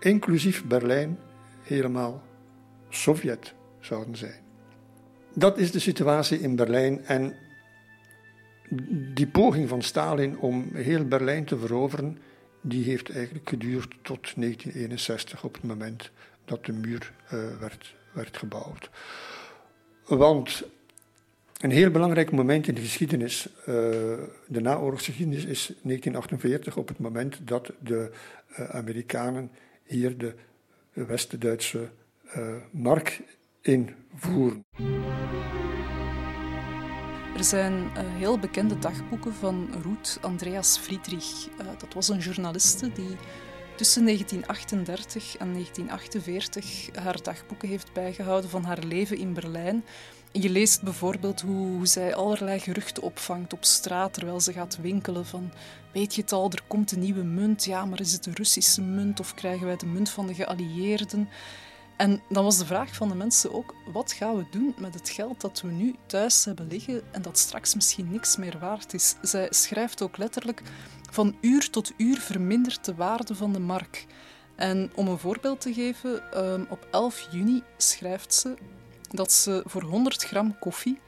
inclusief 0.00 0.64
Berlijn, 0.64 1.18
helemaal 1.62 2.22
Sovjet 2.88 3.54
zouden 3.80 4.16
zijn. 4.16 4.40
Dat 5.34 5.58
is 5.58 5.70
de 5.70 5.78
situatie 5.78 6.40
in 6.40 6.56
Berlijn 6.56 7.04
en 7.04 7.34
die 9.14 9.26
poging 9.26 9.68
van 9.68 9.82
Stalin 9.82 10.38
om 10.38 10.70
heel 10.74 11.04
Berlijn 11.04 11.44
te 11.44 11.58
veroveren, 11.58 12.18
die 12.60 12.84
heeft 12.84 13.10
eigenlijk 13.10 13.48
geduurd 13.48 13.94
tot 14.02 14.34
1961 14.36 15.44
op 15.44 15.54
het 15.54 15.62
moment 15.62 16.10
dat 16.44 16.64
de 16.64 16.72
muur 16.72 17.12
uh, 17.24 17.30
werd, 17.60 17.94
werd 18.12 18.36
gebouwd. 18.36 18.90
Want 20.06 20.62
een 21.60 21.70
heel 21.70 21.90
belangrijk 21.90 22.32
moment 22.32 22.68
in 22.68 22.74
de 22.74 22.80
geschiedenis, 22.80 23.48
uh, 23.58 23.66
de 24.46 24.60
naoorlogsgeschiedenis, 24.60 25.44
is 25.44 25.66
1948, 25.66 26.76
op 26.76 26.88
het 26.88 26.98
moment 26.98 27.38
dat 27.42 27.72
de 27.80 28.10
uh, 28.58 28.68
Amerikanen 28.70 29.50
hier 29.84 30.18
de 30.18 30.34
West-Duitse 30.92 31.88
mark 32.70 33.20
invoeren. 33.60 34.64
Er 37.36 37.44
zijn 37.44 37.90
heel 37.96 38.38
bekende 38.38 38.78
dagboeken 38.78 39.32
van 39.32 39.68
Ruth 39.82 40.18
Andreas 40.20 40.78
Friedrich. 40.78 41.48
Dat 41.78 41.94
was 41.94 42.08
een 42.08 42.18
journaliste 42.18 42.92
die 42.92 43.16
tussen 43.76 44.04
1938 44.04 45.36
en 45.36 45.52
1948 45.52 46.88
haar 46.94 47.22
dagboeken 47.22 47.68
heeft 47.68 47.92
bijgehouden 47.92 48.50
van 48.50 48.64
haar 48.64 48.84
leven 48.84 49.18
in 49.18 49.32
Berlijn. 49.32 49.84
Je 50.32 50.50
leest 50.50 50.82
bijvoorbeeld 50.82 51.40
hoe, 51.40 51.66
hoe, 51.66 51.86
zij 51.86 52.14
allerlei 52.14 52.58
geruchten 52.58 53.02
opvangt 53.02 53.52
op 53.52 53.64
straat 53.64 54.14
terwijl 54.14 54.40
ze 54.40 54.52
gaat 54.52 54.78
winkelen 54.80 55.26
van 55.26 55.52
weet 55.92 56.14
je 56.14 56.20
het 56.20 56.32
al, 56.32 56.50
er 56.50 56.62
komt 56.66 56.92
een 56.92 57.00
nieuwe 57.00 57.22
munt, 57.22 57.64
ja, 57.64 57.84
maar 57.84 58.00
is 58.00 58.12
het 58.12 58.24
de 58.24 58.30
Russische 58.34 58.82
munt 58.82 59.20
of 59.20 59.34
krijgen 59.34 59.66
wij 59.66 59.76
de 59.76 59.86
munt 59.86 60.10
van 60.10 60.26
de 60.26 60.34
geallieerden? 60.34 61.28
En 61.96 62.22
dan 62.28 62.44
was 62.44 62.58
de 62.58 62.66
vraag 62.66 62.94
van 62.94 63.08
de 63.08 63.14
mensen 63.14 63.54
ook, 63.54 63.74
wat 63.92 64.12
gaan 64.12 64.36
we 64.36 64.44
doen 64.50 64.74
met 64.78 64.94
het 64.94 65.10
geld 65.10 65.40
dat 65.40 65.60
we 65.60 65.70
nu 65.70 65.94
thuis 66.06 66.44
hebben 66.44 66.66
liggen 66.66 67.02
en 67.12 67.22
dat 67.22 67.38
straks 67.38 67.74
misschien 67.74 68.10
niks 68.10 68.36
meer 68.36 68.58
waard 68.58 68.94
is? 68.94 69.14
Zij 69.22 69.46
schrijft 69.50 70.02
ook 70.02 70.16
letterlijk, 70.16 70.62
van 71.14 71.36
uur 71.40 71.70
tot 71.70 71.92
uur 71.96 72.18
vermindert 72.18 72.84
de 72.84 72.94
waarde 72.94 73.34
van 73.34 73.52
de 73.52 73.58
mark. 73.58 74.06
En 74.56 74.90
om 74.94 75.08
een 75.08 75.18
voorbeeld 75.18 75.60
te 75.60 75.72
geven, 75.72 76.32
ehm, 76.32 76.64
op 76.68 76.88
11 76.90 77.28
juni 77.30 77.62
schrijft 77.76 78.34
ze 78.34 78.54
dat 79.10 79.32
ze 79.32 79.62
voor 79.66 79.82
100 79.82 80.24
gram 80.24 80.58
koffie 80.58 80.98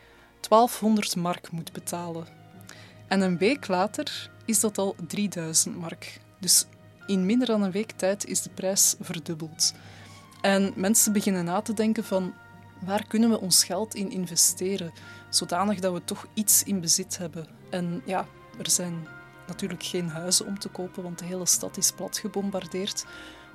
1200 0.40 1.16
mark 1.16 1.50
moet 1.50 1.72
betalen. 1.72 2.26
En 3.08 3.20
een 3.20 3.38
week 3.38 3.68
later 3.68 4.30
is 4.44 4.60
dat 4.60 4.78
al 4.78 4.96
3000 5.06 5.76
mark. 5.76 6.20
Dus 6.40 6.66
in 7.06 7.26
minder 7.26 7.46
dan 7.46 7.62
een 7.62 7.70
week 7.70 7.90
tijd 7.90 8.26
is 8.26 8.42
de 8.42 8.50
prijs 8.50 8.94
verdubbeld. 9.00 9.72
En 10.40 10.72
mensen 10.76 11.12
beginnen 11.12 11.44
na 11.44 11.60
te 11.60 11.74
denken 11.74 12.04
van 12.04 12.34
waar 12.84 13.06
kunnen 13.06 13.30
we 13.30 13.40
ons 13.40 13.64
geld 13.64 13.94
in 13.94 14.10
investeren, 14.10 14.92
zodanig 15.30 15.80
dat 15.80 15.92
we 15.92 16.04
toch 16.04 16.26
iets 16.34 16.62
in 16.62 16.80
bezit 16.80 17.18
hebben. 17.18 17.46
En 17.70 18.02
ja, 18.04 18.26
er 18.58 18.70
zijn 18.70 19.15
natuurlijk 19.46 19.82
geen 19.82 20.08
huizen 20.08 20.46
om 20.46 20.58
te 20.58 20.68
kopen, 20.68 21.02
want 21.02 21.18
de 21.18 21.24
hele 21.24 21.46
stad 21.46 21.76
is 21.76 21.92
plat 21.92 22.18
gebombardeerd. 22.18 23.04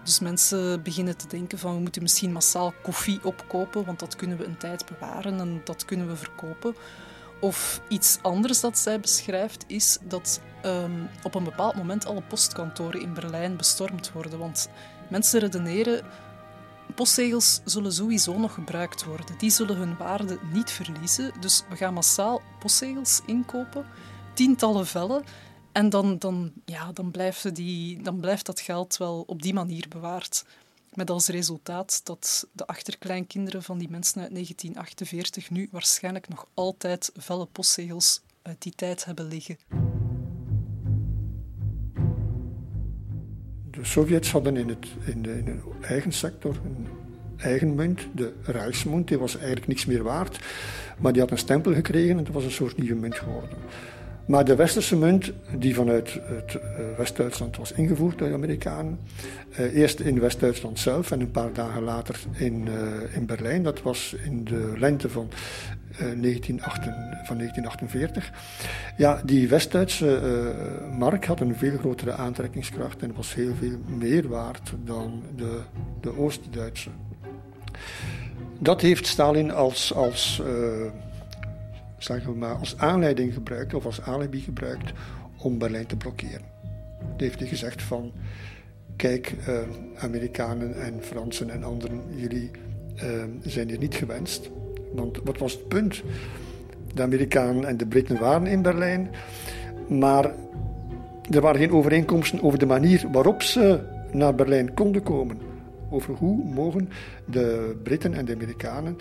Dus 0.03 0.19
mensen 0.19 0.83
beginnen 0.83 1.17
te 1.17 1.27
denken 1.27 1.57
van 1.59 1.73
we 1.75 1.81
moeten 1.81 2.01
misschien 2.01 2.31
massaal 2.31 2.73
koffie 2.83 3.19
opkopen, 3.23 3.85
want 3.85 3.99
dat 3.99 4.15
kunnen 4.15 4.37
we 4.37 4.45
een 4.45 4.57
tijd 4.57 4.85
bewaren 4.85 5.39
en 5.39 5.61
dat 5.63 5.85
kunnen 5.85 6.07
we 6.07 6.15
verkopen. 6.15 6.75
Of 7.39 7.81
iets 7.87 8.19
anders 8.21 8.59
dat 8.59 8.77
zij 8.77 8.99
beschrijft 8.99 9.63
is 9.67 9.97
dat 10.01 10.41
um, 10.65 11.09
op 11.23 11.35
een 11.35 11.43
bepaald 11.43 11.75
moment 11.75 12.05
alle 12.05 12.21
postkantoren 12.21 13.01
in 13.01 13.13
Berlijn 13.13 13.57
bestormd 13.57 14.11
worden. 14.11 14.39
Want 14.39 14.69
mensen 15.09 15.39
redeneren, 15.39 16.05
postzegels 16.95 17.61
zullen 17.65 17.93
sowieso 17.93 18.39
nog 18.39 18.53
gebruikt 18.53 19.03
worden. 19.03 19.37
Die 19.37 19.49
zullen 19.49 19.77
hun 19.77 19.97
waarde 19.97 20.39
niet 20.53 20.71
verliezen. 20.71 21.31
Dus 21.39 21.63
we 21.69 21.75
gaan 21.75 21.93
massaal 21.93 22.41
postzegels 22.59 23.21
inkopen, 23.25 23.85
tientallen 24.33 24.87
vellen. 24.87 25.23
En 25.71 25.89
dan, 25.89 26.17
dan, 26.17 26.51
ja, 26.65 26.91
dan, 26.91 27.11
blijft 27.11 27.55
die, 27.55 28.01
dan 28.01 28.21
dat 28.43 28.59
geld 28.59 28.97
wel 28.97 29.23
op 29.27 29.41
die 29.41 29.53
manier 29.53 29.85
bewaard. 29.89 30.45
Met 30.93 31.09
als 31.09 31.27
resultaat 31.27 32.01
dat 32.03 32.47
de 32.51 32.67
achterkleinkinderen 32.67 33.63
van 33.63 33.77
die 33.77 33.89
mensen 33.89 34.21
uit 34.21 34.31
1948 34.31 35.49
nu 35.49 35.67
waarschijnlijk 35.71 36.27
nog 36.27 36.47
altijd 36.53 37.11
velle 37.15 37.45
postzegels 37.45 38.21
uit 38.41 38.61
die 38.61 38.73
tijd 38.75 39.05
hebben 39.05 39.25
liggen. 39.25 39.57
De 43.71 43.85
Sovjets 43.85 44.31
hadden 44.31 44.57
in, 44.57 44.69
het, 44.69 44.87
in, 45.05 45.21
de, 45.21 45.37
in 45.37 45.45
hun 45.45 45.61
eigen 45.81 46.11
sector 46.11 46.59
een 46.65 46.87
eigen 47.37 47.75
munt, 47.75 48.07
de 48.15 48.33
Rijksmunt. 48.41 49.07
Die 49.07 49.17
was 49.17 49.35
eigenlijk 49.35 49.67
niks 49.67 49.85
meer 49.85 50.03
waard, 50.03 50.39
maar 50.99 51.11
die 51.11 51.21
had 51.21 51.31
een 51.31 51.37
stempel 51.37 51.73
gekregen 51.73 52.17
en 52.17 52.17
het 52.17 52.33
was 52.33 52.43
een 52.43 52.51
soort 52.51 52.77
nieuwe 52.77 52.95
munt 52.95 53.15
geworden. 53.15 53.57
Maar 54.25 54.45
de 54.45 54.55
westerse 54.55 54.97
munt, 54.97 55.31
die 55.57 55.75
vanuit 55.75 56.19
het 56.23 56.55
eh, 56.55 56.61
West-Duitsland 56.97 57.57
was 57.57 57.71
ingevoerd 57.71 58.17
door 58.17 58.27
de 58.27 58.33
Amerikanen, 58.33 58.99
eh, 59.51 59.75
eerst 59.75 59.99
in 59.99 60.19
West-Duitsland 60.19 60.79
zelf 60.79 61.11
en 61.11 61.19
een 61.19 61.31
paar 61.31 61.53
dagen 61.53 61.83
later 61.83 62.19
in, 62.31 62.67
uh, 62.67 63.15
in 63.15 63.25
Berlijn, 63.25 63.63
dat 63.63 63.81
was 63.81 64.15
in 64.23 64.43
de 64.43 64.73
lente 64.77 65.09
van, 65.09 65.29
uh, 65.91 65.97
1948, 65.97 67.25
van 67.27 67.37
1948. 67.37 68.31
Ja, 68.97 69.21
die 69.25 69.47
West-Duitse 69.47 70.21
mark 70.97 71.25
had 71.25 71.39
een 71.39 71.55
veel 71.55 71.77
grotere 71.77 72.11
aantrekkingskracht 72.11 73.01
en 73.01 73.13
was 73.15 73.33
heel 73.33 73.53
veel 73.59 73.77
meer 73.97 74.27
waard 74.27 74.73
dan 74.83 75.23
de, 75.35 75.59
de 76.01 76.17
Oost-Duitse. 76.17 76.89
Dat 78.59 78.81
heeft 78.81 79.07
Stalin 79.07 79.51
als, 79.51 79.93
als 79.93 80.41
zeg 82.03 82.33
maar, 82.33 82.55
als 82.55 82.77
aanleiding 82.77 83.33
gebruikt 83.33 83.73
of 83.73 83.85
als 83.85 84.01
alibi 84.01 84.39
gebruikt 84.39 84.91
om 85.37 85.57
Berlijn 85.57 85.85
te 85.85 85.95
blokkeren. 85.95 86.41
Hij 86.99 87.27
heeft 87.27 87.39
hij 87.39 87.47
gezegd 87.47 87.81
van, 87.81 88.11
kijk, 88.95 89.33
uh, 89.47 89.59
Amerikanen 89.97 90.81
en 90.81 90.93
Fransen 91.01 91.49
en 91.49 91.63
anderen, 91.63 92.01
jullie 92.15 92.51
uh, 92.95 93.23
zijn 93.41 93.69
hier 93.69 93.77
niet 93.77 93.95
gewenst. 93.95 94.49
Want 94.93 95.19
wat 95.23 95.37
was 95.37 95.53
het 95.53 95.67
punt? 95.67 96.03
De 96.93 97.01
Amerikanen 97.01 97.65
en 97.65 97.77
de 97.77 97.85
Britten 97.85 98.19
waren 98.19 98.47
in 98.47 98.61
Berlijn, 98.61 99.09
maar 99.87 100.33
er 101.29 101.41
waren 101.41 101.59
geen 101.59 101.71
overeenkomsten 101.71 102.43
over 102.43 102.59
de 102.59 102.65
manier 102.65 103.07
waarop 103.11 103.41
ze 103.41 103.79
naar 104.11 104.35
Berlijn 104.35 104.73
konden 104.73 105.03
komen. 105.03 105.37
Over 105.89 106.13
hoe 106.13 106.43
mogen 106.43 106.89
de 107.25 107.75
Britten 107.83 108.13
en 108.13 108.25
de 108.25 108.33
Amerikanen 108.33 108.97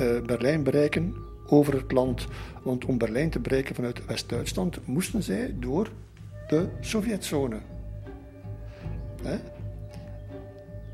uh, 0.00 0.20
Berlijn 0.26 0.62
bereiken 0.62 1.14
over 1.48 1.74
het 1.74 1.92
land. 1.92 2.26
Want 2.62 2.84
om 2.84 2.98
Berlijn 2.98 3.30
te 3.30 3.40
bereiken 3.40 3.74
vanuit 3.74 4.06
West-Duitsland 4.06 4.86
moesten 4.86 5.22
zij 5.22 5.54
door 5.58 5.90
de 6.48 6.68
Sovjetzone. 6.80 7.58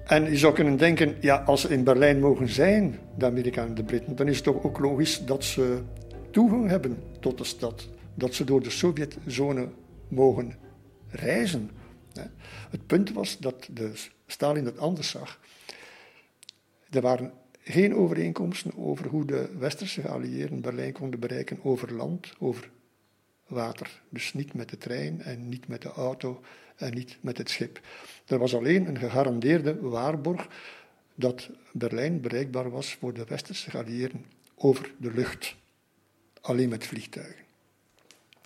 En 0.04 0.30
je 0.30 0.36
zou 0.36 0.54
kunnen 0.54 0.76
denken, 0.76 1.16
ja, 1.20 1.36
als 1.36 1.60
ze 1.60 1.68
in 1.68 1.84
Berlijn 1.84 2.20
mogen 2.20 2.48
zijn, 2.48 2.98
de 3.18 3.26
Amerikanen 3.26 3.68
en 3.68 3.74
de 3.74 3.84
Britten, 3.84 4.16
dan 4.16 4.28
is 4.28 4.34
het 4.34 4.44
toch 4.44 4.62
ook 4.62 4.78
logisch 4.78 5.24
dat 5.24 5.44
ze 5.44 5.82
toegang 6.30 6.68
hebben 6.68 7.02
tot 7.20 7.38
de 7.38 7.44
stad. 7.44 7.88
Dat 8.14 8.34
ze 8.34 8.44
door 8.44 8.62
de 8.62 8.70
Sovjetzone 8.70 9.68
mogen 10.08 10.54
reizen. 11.08 11.70
Het 12.70 12.86
punt 12.86 13.12
was 13.12 13.38
dat 13.38 13.68
de 13.72 13.92
Stalin 14.26 14.64
dat 14.64 14.78
anders 14.78 15.08
zag. 15.08 15.40
Er 16.90 17.00
waren 17.00 17.32
geen 17.64 17.94
overeenkomsten 17.94 18.76
over 18.76 19.06
hoe 19.06 19.24
de 19.24 19.48
westerse 19.58 20.00
geallieerden 20.00 20.60
Berlijn 20.60 20.92
konden 20.92 21.20
bereiken 21.20 21.58
over 21.62 21.92
land, 21.92 22.32
over 22.38 22.70
water. 23.46 24.02
Dus 24.08 24.34
niet 24.34 24.54
met 24.54 24.68
de 24.68 24.78
trein 24.78 25.22
en 25.22 25.48
niet 25.48 25.68
met 25.68 25.82
de 25.82 25.92
auto 25.92 26.40
en 26.76 26.94
niet 26.94 27.16
met 27.20 27.38
het 27.38 27.50
schip. 27.50 27.80
Er 28.26 28.38
was 28.38 28.54
alleen 28.54 28.88
een 28.88 28.98
gegarandeerde 28.98 29.80
waarborg 29.80 30.48
dat 31.14 31.50
Berlijn 31.72 32.20
bereikbaar 32.20 32.70
was 32.70 32.94
voor 32.94 33.14
de 33.14 33.24
westerse 33.28 33.70
geallieerden 33.70 34.24
over 34.54 34.92
de 34.96 35.12
lucht. 35.14 35.56
Alleen 36.40 36.68
met 36.68 36.86
vliegtuigen. 36.86 37.44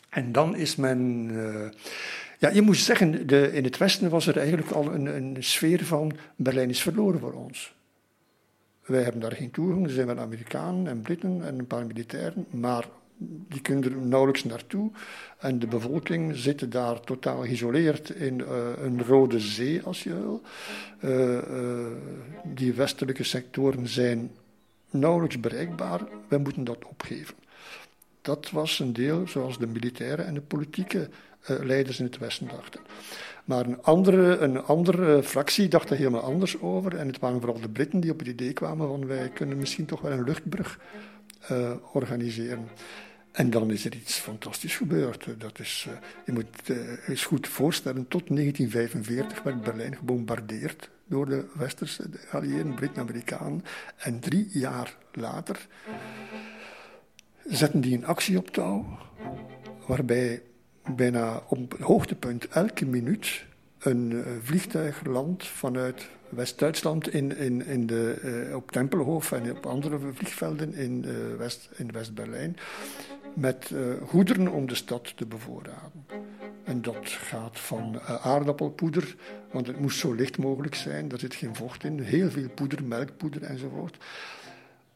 En 0.09 0.33
dan 0.33 0.57
is 0.57 0.77
men. 0.77 1.29
Uh, 1.31 1.69
ja, 2.39 2.49
je 2.49 2.62
moet 2.62 2.77
zeggen, 2.77 3.27
de, 3.27 3.53
in 3.53 3.64
het 3.64 3.77
Westen 3.77 4.11
was 4.11 4.27
er 4.27 4.37
eigenlijk 4.37 4.71
al 4.71 4.93
een, 4.93 5.07
een 5.07 5.37
sfeer 5.39 5.85
van 5.85 6.16
Berlijn 6.37 6.71
is 6.71 6.83
verloren 6.83 7.21
voor 7.21 7.33
ons. 7.33 7.77
Wij 8.89 9.03
hebben 9.03 9.20
daar 9.20 9.32
geen 9.32 9.51
toegang. 9.51 9.84
Er 9.84 9.91
zijn 9.91 10.07
wel 10.07 10.18
Amerikanen 10.18 10.86
en 10.86 11.01
Britten 11.01 11.47
en 11.47 11.59
een 11.59 11.66
paar 11.66 11.86
militairen, 11.86 12.47
maar 12.51 12.89
die 13.18 13.61
kunnen 13.61 13.84
er 13.84 13.97
nauwelijks 13.97 14.45
naartoe. 14.45 14.91
En 15.39 15.59
de 15.59 15.66
bevolking 15.66 16.36
zit 16.36 16.72
daar 16.72 17.01
totaal 17.01 17.43
geïsoleerd 17.43 18.11
in 18.11 18.39
uh, 18.39 18.49
een 18.82 19.05
rode 19.05 19.41
zee, 19.41 19.82
als 19.82 20.03
je 20.03 20.14
wil. 20.14 20.43
Uh, 21.05 21.11
uh, 21.30 21.86
die 22.45 22.72
westelijke 22.72 23.24
sectoren 23.24 23.89
zijn 23.89 24.30
nauwelijks 24.91 25.41
bereikbaar. 25.41 26.01
Wij 26.28 26.39
moeten 26.39 26.64
dat 26.64 26.84
opgeven. 26.84 27.34
Dat 28.22 28.51
was 28.51 28.78
een 28.78 28.93
deel 28.93 29.28
zoals 29.28 29.59
de 29.59 29.66
militaire 29.66 30.22
en 30.22 30.34
de 30.34 30.41
politieke 30.41 31.09
leiders 31.47 31.99
in 31.99 32.05
het 32.05 32.18
Westen 32.18 32.49
dachten. 32.49 32.80
Maar 33.49 33.66
een 33.66 33.82
andere, 33.82 34.38
een 34.38 34.62
andere 34.62 35.22
fractie 35.22 35.68
dacht 35.68 35.90
er 35.90 35.96
helemaal 35.96 36.20
anders 36.20 36.61
over. 36.61 36.96
En 36.96 37.07
het 37.07 37.18
waren 37.18 37.40
vooral 37.40 37.61
de 37.61 37.68
Britten 37.68 38.01
die 38.01 38.11
op 38.11 38.18
het 38.18 38.28
idee 38.28 38.53
kwamen 38.53 38.88
van 38.88 39.07
wij 39.07 39.28
kunnen 39.28 39.59
misschien 39.59 39.86
toch 39.86 40.01
wel 40.01 40.12
een 40.12 40.24
luchtbrug 40.24 40.80
uh, 41.51 41.72
organiseren. 41.92 42.68
En 43.32 43.51
dan 43.51 43.70
is 43.70 43.84
er 43.84 43.94
iets 43.94 44.18
fantastisch 44.18 44.76
gebeurd. 44.76 45.26
Dat 45.38 45.59
is, 45.59 45.86
uh, 45.88 45.94
je 46.26 46.32
moet 46.32 46.46
uh, 46.66 47.09
eens 47.09 47.24
goed 47.24 47.49
voorstellen, 47.49 48.09
tot 48.09 48.28
1945 48.28 49.42
werd 49.42 49.62
Berlijn 49.62 49.96
gebombardeerd 49.96 50.90
door 51.07 51.26
de 51.26 51.44
westerse 51.55 52.05
geallieerden, 52.12 52.74
Britten 52.74 53.03
en 53.03 53.09
Amerikanen. 53.09 53.64
En 53.96 54.20
drie 54.20 54.49
jaar 54.53 54.96
later 55.12 55.66
zetten 57.44 57.80
die 57.80 57.96
een 57.96 58.07
actie 58.07 58.38
op 58.38 58.51
touw, 58.51 58.99
waarbij 59.86 60.42
bijna 60.97 61.43
op 61.49 61.76
hoogtepunt 61.80 62.49
elke 62.49 62.86
minuut 62.86 63.47
een 63.78 64.11
uh, 64.11 64.26
vliegtuig 64.43 65.05
landt 65.05 65.47
vanuit 65.47 66.09
West-Duitsland 66.28 67.09
in, 67.09 67.36
in, 67.36 67.66
in 67.66 67.86
de, 67.86 68.20
uh, 68.49 68.57
op 68.57 68.70
Tempelhof 68.70 69.32
en 69.32 69.51
op 69.51 69.66
andere 69.66 69.99
vliegvelden 70.14 70.74
in 70.74 71.05
uh, 71.07 71.36
West, 71.36 71.68
in 71.76 71.93
West-Berlijn 71.93 72.57
met 73.34 73.72
goederen 74.07 74.49
om 74.49 74.66
de 74.66 74.74
stad 74.74 75.16
te 75.16 75.26
bevoorraden. 75.26 76.07
En 76.64 76.82
dat 76.82 77.09
gaat 77.09 77.61
van 77.61 78.01
aardappelpoeder, 78.01 79.16
want 79.53 79.66
het 79.66 79.80
moest 79.80 79.99
zo 79.99 80.12
licht 80.12 80.39
mogelijk 80.39 80.74
zijn, 80.74 81.09
daar 81.09 81.18
zit 81.18 81.34
geen 81.34 81.55
vocht 81.55 81.84
in, 81.84 82.01
heel 82.01 82.30
veel 82.30 82.49
poeder, 82.49 82.84
melkpoeder 82.84 83.43
enzovoort. 83.43 83.97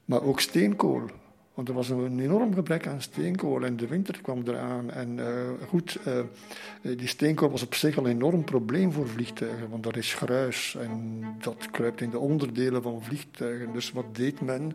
Maar 0.04 0.22
ook 0.22 0.40
steenkool, 0.40 1.10
want 1.54 1.68
er 1.68 1.74
was 1.74 1.88
een 1.88 2.20
enorm 2.20 2.54
gebrek 2.54 2.86
aan 2.86 3.02
steenkool 3.02 3.64
en 3.64 3.76
de 3.76 3.86
winter 3.86 4.20
kwam 4.22 4.42
eraan. 4.46 4.90
En 4.90 5.18
uh, 5.18 5.26
goed, 5.68 5.98
uh, 6.06 6.96
die 6.96 7.08
steenkool 7.08 7.50
was 7.50 7.62
op 7.62 7.74
zich 7.74 7.98
al 7.98 8.04
een 8.04 8.10
enorm 8.10 8.44
probleem 8.44 8.92
voor 8.92 9.08
vliegtuigen, 9.08 9.68
want 9.70 9.82
dat 9.82 9.96
is 9.96 10.14
gruis 10.14 10.76
en 10.80 11.24
dat 11.40 11.68
kruipt 11.70 12.00
in 12.00 12.10
de 12.10 12.18
onderdelen 12.18 12.82
van 12.82 13.02
vliegtuigen. 13.02 13.72
Dus 13.72 13.92
wat 13.92 14.14
deed 14.14 14.40
men? 14.40 14.72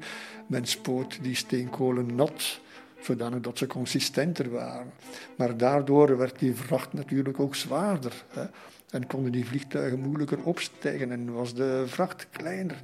Men 0.47 0.65
spoot 0.65 1.19
die 1.21 1.35
steenkolen 1.35 2.15
nat 2.15 2.59
zodanig 3.01 3.41
dat 3.41 3.57
ze 3.57 3.67
consistenter 3.67 4.49
waren. 4.49 4.91
Maar 5.35 5.57
daardoor 5.57 6.17
werd 6.17 6.39
die 6.39 6.55
vracht 6.55 6.93
natuurlijk 6.93 7.39
ook 7.39 7.55
zwaarder. 7.55 8.23
Hè? 8.27 8.45
En 8.89 9.07
konden 9.07 9.31
die 9.31 9.45
vliegtuigen 9.45 9.99
moeilijker 9.99 10.43
opstijgen 10.43 11.11
en 11.11 11.33
was 11.33 11.53
de 11.53 11.83
vracht 11.87 12.27
kleiner. 12.31 12.79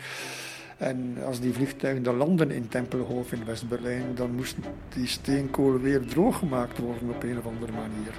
En 0.84 1.18
als 1.26 1.40
die 1.40 1.54
vliegtuigen 1.54 2.04
dan 2.04 2.18
landen 2.18 2.52
in 2.52 2.68
Tempelhof 2.68 3.32
in 3.32 3.46
West-Berlijn, 3.46 4.16
dan 4.16 4.36
moest 4.36 4.56
die 4.94 5.08
steenkool 5.08 5.80
weer 5.80 6.08
droog 6.08 6.40
worden 6.40 7.10
op 7.10 7.24
een 7.24 7.38
of 7.38 7.46
andere 7.46 7.72
manier. 7.72 8.14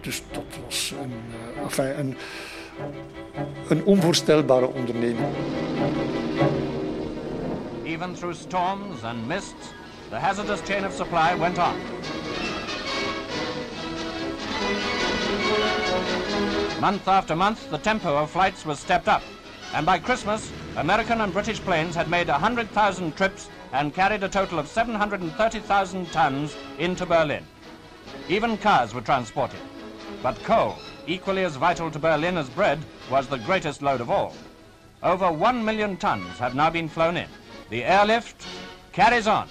Dus 0.00 0.22
dat 0.30 0.44
was 0.64 0.94
een, 1.02 1.12
enfin, 1.62 1.98
een, 1.98 2.16
een 3.68 3.84
onvoorstelbare 3.84 4.66
onderneming. 4.66 5.26
Even 7.84 8.14
through 8.14 8.38
storms 8.38 9.02
and 9.02 9.26
mists, 9.26 9.72
the 10.08 10.16
hazardous 10.16 10.60
chain 10.60 10.86
of 10.86 10.92
supply 10.92 11.38
went 11.38 11.58
on. 11.58 11.74
Month 16.80 17.08
after 17.08 17.36
month, 17.36 17.58
the 17.70 17.80
tempo 17.80 18.22
of 18.22 18.30
flights 18.30 18.64
was 18.64 18.78
stepped 18.78 19.08
up, 19.14 19.22
and 19.74 19.84
by 19.84 19.98
Christmas, 19.98 20.50
American 20.76 21.20
and 21.20 21.32
British 21.32 21.60
planes 21.60 21.94
had 21.94 22.08
made 22.08 22.28
100,000 22.28 23.16
trips 23.16 23.50
and 23.72 23.94
carried 23.94 24.22
a 24.22 24.28
total 24.28 24.58
of 24.58 24.68
730,000 24.68 26.06
tons 26.10 26.56
into 26.78 27.04
Berlin. 27.04 27.44
Even 28.28 28.56
cars 28.56 28.94
were 28.94 29.00
transported. 29.00 29.60
But 30.22 30.42
coal, 30.42 30.76
equally 31.06 31.44
as 31.44 31.56
vital 31.56 31.90
to 31.90 31.98
Berlin 31.98 32.38
as 32.38 32.48
bread, 32.50 32.78
was 33.10 33.26
the 33.26 33.38
greatest 33.38 33.82
load 33.82 34.00
of 34.00 34.10
all. 34.10 34.34
Over 35.02 35.30
1 35.30 35.64
million 35.64 35.96
tons 35.96 36.38
have 36.38 36.54
now 36.54 36.70
been 36.70 36.88
flown 36.88 37.16
in. 37.16 37.28
The 37.70 37.84
airlift 37.84 38.46
carries 38.92 39.26
on. 39.26 39.48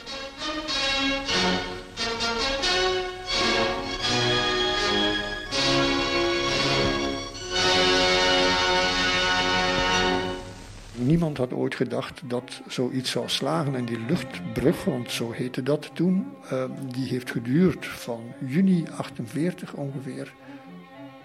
Niemand 11.00 11.38
had 11.38 11.54
ooit 11.54 11.76
gedacht 11.76 12.22
dat 12.26 12.62
zoiets 12.68 13.12
zou 13.12 13.30
slagen. 13.30 13.76
En 13.76 13.86
die 13.86 14.00
luchtbrug, 14.00 14.84
want 14.84 15.12
zo 15.12 15.32
heette 15.32 15.64
dat 15.64 15.90
toen, 15.94 16.28
uh, 16.54 16.64
die 16.92 17.08
heeft 17.08 17.32
geduurd 17.32 17.86
van 17.86 18.22
juni 18.46 18.86
48 18.98 19.74
ongeveer 19.74 20.34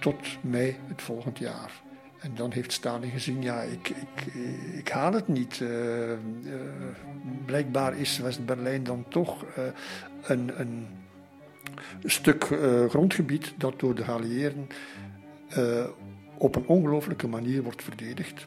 tot 0.00 0.16
mei 0.40 0.76
het 0.86 1.02
volgend 1.02 1.38
jaar. 1.38 1.82
En 2.18 2.34
dan 2.34 2.52
heeft 2.52 2.72
Stalin 2.72 3.10
gezien, 3.10 3.42
ja, 3.42 3.60
ik, 3.60 3.88
ik, 3.88 4.34
ik 4.74 4.88
haal 4.88 5.12
het 5.12 5.28
niet. 5.28 5.60
Uh, 5.60 6.10
uh, 6.10 6.16
blijkbaar 7.46 7.98
is 7.98 8.18
West-Berlijn 8.18 8.84
dan 8.84 9.04
toch 9.08 9.42
uh, 9.42 9.64
een, 10.22 10.60
een, 10.60 10.86
stuk 12.04 12.44
grondgebied 12.88 13.54
dat 13.56 13.80
door 13.80 13.94
de 13.94 14.04
geallieerden 14.04 14.66
op 16.38 16.56
een 16.56 16.66
ongelooflijke 16.66 17.28
manier 17.28 17.62
wordt 17.62 17.82
verdedigd. 17.82 18.46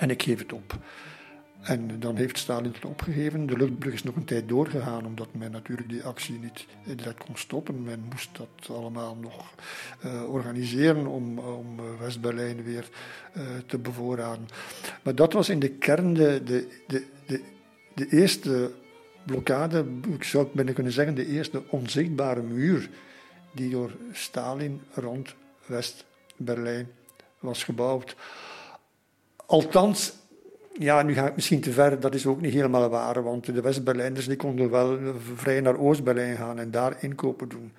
En 0.00 0.10
ik 0.10 0.22
geef 0.22 0.38
het 0.38 0.52
op. 0.52 0.78
En 1.60 2.00
dan 2.00 2.16
heeft 2.16 2.38
Stalin 2.38 2.72
het 2.72 2.84
opgegeven. 2.84 3.46
De 3.46 3.56
luchtbrug 3.56 3.92
is 3.92 4.02
nog 4.02 4.16
een 4.16 4.24
tijd 4.24 4.48
doorgegaan, 4.48 5.06
omdat 5.06 5.34
men 5.34 5.50
natuurlijk 5.50 5.88
die 5.88 6.02
actie 6.02 6.38
niet 6.38 6.66
direct 6.96 7.24
kon 7.24 7.36
stoppen. 7.36 7.82
Men 7.82 8.04
moest 8.10 8.28
dat 8.32 8.76
allemaal 8.76 9.16
nog 9.16 9.54
uh, 10.04 10.32
organiseren 10.32 11.06
om, 11.06 11.38
om 11.38 11.98
West-Berlijn 11.98 12.62
weer 12.62 12.88
uh, 13.36 13.42
te 13.66 13.78
bevoorraden. 13.78 14.48
Maar 15.02 15.14
dat 15.14 15.32
was 15.32 15.48
in 15.48 15.58
de 15.58 15.70
kern 15.70 16.14
de, 16.14 16.42
de, 16.44 16.66
de, 16.86 17.42
de, 17.94 18.08
eerste 18.08 18.72
blokkade, 19.26 19.84
ik 20.14 20.24
zou 20.24 20.48
bijna 20.52 20.72
kunnen 20.72 20.92
zeggen, 20.92 21.14
de 21.14 21.26
eerste 21.26 21.62
onzichtbare 21.68 22.42
muur 22.42 22.90
die 23.52 23.70
door 23.70 23.90
Stalin 24.12 24.80
rond 24.94 25.34
West-Berlijn 25.66 26.88
was 27.38 27.64
gebouwd. 27.64 28.16
Althans, 29.50 30.12
ja, 30.78 31.02
nu 31.02 31.14
ga 31.14 31.26
ik 31.26 31.34
misschien 31.34 31.60
te 31.60 31.72
ver, 31.72 32.00
dat 32.00 32.14
is 32.14 32.26
ook 32.26 32.40
niet 32.40 32.52
helemaal 32.52 32.88
waar, 32.88 33.22
want 33.22 33.54
de 33.54 33.60
West-Berlijners 33.60 34.36
konden 34.36 34.70
wel 34.70 34.98
vrij 35.34 35.60
naar 35.60 35.78
Oost-Berlijn 35.78 36.36
gaan 36.36 36.58
en 36.58 36.70
daar 36.70 36.96
inkopen 37.00 37.48
doen. 37.48 37.72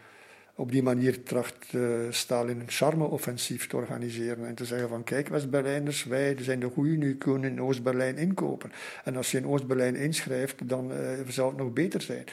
Op 0.56 0.72
die 0.72 0.84
manier 0.84 1.24
tracht 1.24 1.74
uh, 1.74 1.84
Stalin 2.10 2.60
een 2.60 2.70
charme-offensief 2.70 3.68
te 3.68 3.76
organiseren 3.76 4.48
en 4.48 4.56
te 4.56 4.66
zeggen 4.66 4.90
van 4.90 5.04
kijk 5.04 5.28
West-Berlijners, 5.28 6.04
wij 6.04 6.36
zijn 6.40 6.60
de 6.60 6.70
goeie, 6.70 6.98
nu 6.98 7.18
kunnen 7.18 7.52
in 7.52 7.62
Oost-Berlijn 7.62 8.18
inkopen. 8.18 8.72
En 9.04 9.16
als 9.16 9.32
je 9.32 9.38
in 9.38 9.48
Oost-Berlijn 9.48 9.96
inschrijft, 9.96 10.70
dan 10.70 10.92
uh, 10.92 10.98
zou 11.28 11.50
het 11.50 11.58
nog 11.58 11.74
beter 11.74 12.02
zijn. 12.02 12.24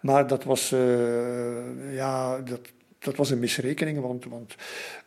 Maar 0.00 0.26
dat 0.26 0.44
was, 0.44 0.72
uh, 0.72 1.94
ja, 1.94 2.38
dat, 2.38 2.60
dat 3.00 3.16
was 3.16 3.30
een 3.30 3.38
misrekening, 3.38 4.00
want, 4.00 4.24
want 4.24 4.54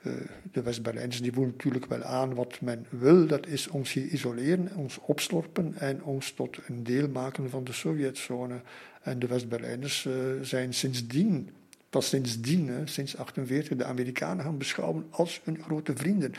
uh, 0.01 0.13
de 0.51 0.61
West-Berlijners 0.61 1.21
die 1.21 1.31
voelen 1.31 1.51
natuurlijk 1.51 1.85
wel 1.85 2.03
aan 2.03 2.33
wat 2.33 2.61
men 2.61 2.85
wil. 2.89 3.27
Dat 3.27 3.47
is 3.47 3.67
ons 3.67 3.95
isoleren, 3.95 4.71
ons 4.75 4.99
opslorpen 5.01 5.73
en 5.77 6.03
ons 6.03 6.31
tot 6.31 6.57
een 6.67 6.83
deel 6.83 7.09
maken 7.09 7.49
van 7.49 7.63
de 7.63 7.73
Sovjetzone. 7.73 8.61
En 9.01 9.19
de 9.19 9.27
West-Berlijners 9.27 10.05
uh, 10.05 10.13
zijn 10.41 10.73
sindsdien, 10.73 11.49
pas 11.89 12.09
sindsdien, 12.09 12.65
sinds 12.67 13.13
1948, 13.13 13.77
de 13.77 13.85
Amerikanen 13.85 14.43
gaan 14.43 14.57
beschouwen 14.57 15.05
als 15.09 15.41
hun 15.43 15.63
grote 15.63 15.95
vrienden. 15.95 16.33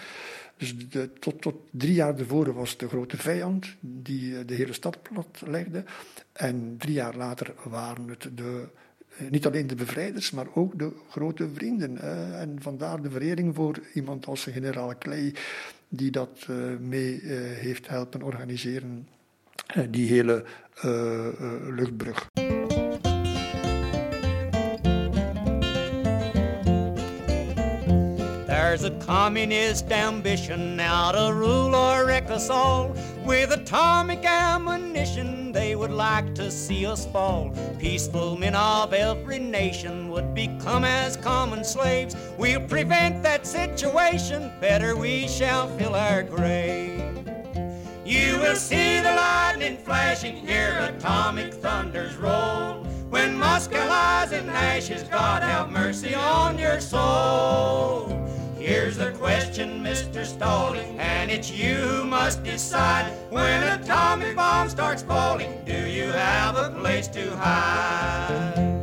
Dus 0.56 0.88
de, 0.88 1.10
tot, 1.18 1.42
tot 1.42 1.56
drie 1.70 1.94
jaar 1.94 2.14
tevoren 2.14 2.54
was 2.54 2.76
de 2.76 2.88
grote 2.88 3.16
vijand 3.16 3.66
die 3.80 4.38
eh, 4.38 4.46
de 4.46 4.54
hele 4.54 4.72
stad 4.72 5.02
plat 5.02 5.42
legde. 5.46 5.84
En 6.32 6.74
drie 6.78 6.94
jaar 6.94 7.16
later 7.16 7.54
waren 7.64 8.08
het 8.08 8.28
de 8.34 8.42
eh, 8.42 8.82
niet 9.30 9.46
alleen 9.46 9.66
de 9.66 9.74
bevrijders, 9.74 10.30
maar 10.30 10.46
ook 10.54 10.78
de 10.78 10.92
grote 11.10 11.48
vrienden. 11.54 11.98
en 12.38 12.56
vandaar 12.60 13.02
de 13.02 13.10
verering 13.10 13.54
voor 13.54 13.78
iemand 13.94 14.26
als 14.26 14.44
generaal 14.44 14.98
Clay, 14.98 15.34
die 15.88 16.10
dat 16.10 16.46
eh, 16.48 16.56
mee 16.80 17.20
eh, 17.20 17.28
heeft 17.38 17.88
helpen 17.88 18.22
organiseren, 18.22 19.08
die 19.90 20.08
hele 20.08 20.44
luchtbrug. 21.70 22.28
There's 28.74 28.92
a 28.92 29.06
communist 29.06 29.92
ambition 29.92 30.74
now 30.74 31.12
to 31.12 31.32
rule 31.32 31.76
or 31.76 32.06
wreck 32.06 32.28
us 32.28 32.50
all. 32.50 32.92
With 33.24 33.52
atomic 33.52 34.24
ammunition, 34.24 35.52
they 35.52 35.76
would 35.76 35.92
like 35.92 36.34
to 36.34 36.50
see 36.50 36.84
us 36.84 37.06
fall. 37.06 37.54
Peaceful 37.78 38.36
men 38.36 38.56
of 38.56 38.92
every 38.92 39.38
nation 39.38 40.08
would 40.08 40.34
become 40.34 40.84
as 40.84 41.16
common 41.16 41.62
slaves. 41.62 42.16
We'll 42.36 42.66
prevent 42.66 43.22
that 43.22 43.46
situation, 43.46 44.50
better 44.60 44.96
we 44.96 45.28
shall 45.28 45.68
fill 45.78 45.94
our 45.94 46.24
grave. 46.24 47.00
You 48.04 48.38
will 48.40 48.56
see 48.56 48.98
the 48.98 49.14
lightning 49.14 49.76
flashing, 49.76 50.34
hear 50.34 50.76
atomic 50.80 51.54
thunders 51.54 52.16
roll. 52.16 52.82
When 53.08 53.38
Moscow 53.38 53.86
lies 53.86 54.32
in 54.32 54.48
ashes, 54.48 55.04
God 55.04 55.44
have 55.44 55.70
mercy 55.70 56.16
on 56.16 56.58
your 56.58 56.80
soul. 56.80 58.23
Here's 58.64 58.96
the 58.96 59.10
question, 59.10 59.84
Mr. 59.84 60.24
Stalling, 60.24 60.98
and 60.98 61.30
it's 61.30 61.50
you 61.50 61.74
who 61.74 62.04
must 62.04 62.42
decide. 62.42 63.12
When 63.28 63.62
a 63.62 63.78
atomic 63.78 64.34
bomb 64.34 64.70
starts 64.70 65.02
falling, 65.02 65.60
do 65.66 65.86
you 65.86 66.10
have 66.10 66.56
a 66.56 66.70
place 66.70 67.06
to 67.08 67.36
hide? 67.36 68.73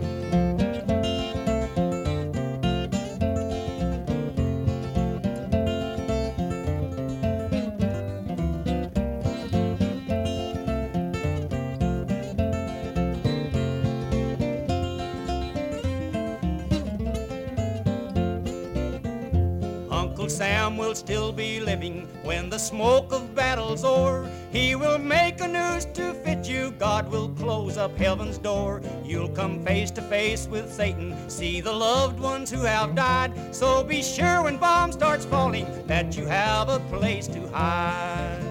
Still 21.01 21.31
be 21.31 21.59
living 21.59 22.07
when 22.21 22.47
the 22.47 22.59
smoke 22.59 23.11
of 23.11 23.33
battle's 23.33 23.83
o'er. 23.83 24.29
He 24.51 24.75
will 24.75 24.99
make 24.99 25.41
a 25.41 25.47
noose 25.47 25.85
to 25.95 26.13
fit 26.13 26.47
you, 26.47 26.75
God 26.77 27.09
will 27.09 27.29
close 27.29 27.75
up 27.75 27.97
heaven's 27.97 28.37
door. 28.37 28.83
You'll 29.03 29.29
come 29.29 29.65
face 29.65 29.89
to 29.91 30.01
face 30.03 30.47
with 30.47 30.71
Satan, 30.71 31.17
see 31.27 31.59
the 31.59 31.73
loved 31.73 32.19
ones 32.19 32.51
who 32.51 32.61
have 32.65 32.93
died. 32.93 33.31
So 33.51 33.83
be 33.83 34.03
sure 34.03 34.43
when 34.43 34.57
bomb 34.57 34.91
starts 34.91 35.25
falling 35.25 35.65
that 35.87 36.15
you 36.15 36.27
have 36.27 36.69
a 36.69 36.79
place 36.81 37.27
to 37.29 37.47
hide. 37.47 38.45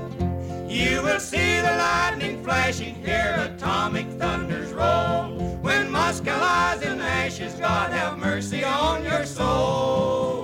You 0.69 1.03
will 1.05 1.21
see 1.21 1.61
the 1.61 1.77
lightning 1.87 2.43
flashing, 2.43 2.97
hear 2.97 3.37
atomic 3.39 4.09
thunders 4.19 4.73
roll. 4.73 5.39
When 5.63 5.89
Moscow 5.89 6.37
lies 6.37 6.83
in 6.83 7.01
ashes, 7.01 7.55
God 7.55 7.93
have 7.93 8.19
mercy 8.19 8.65
on 8.65 9.05
your 9.05 9.25
soul. 9.25 10.40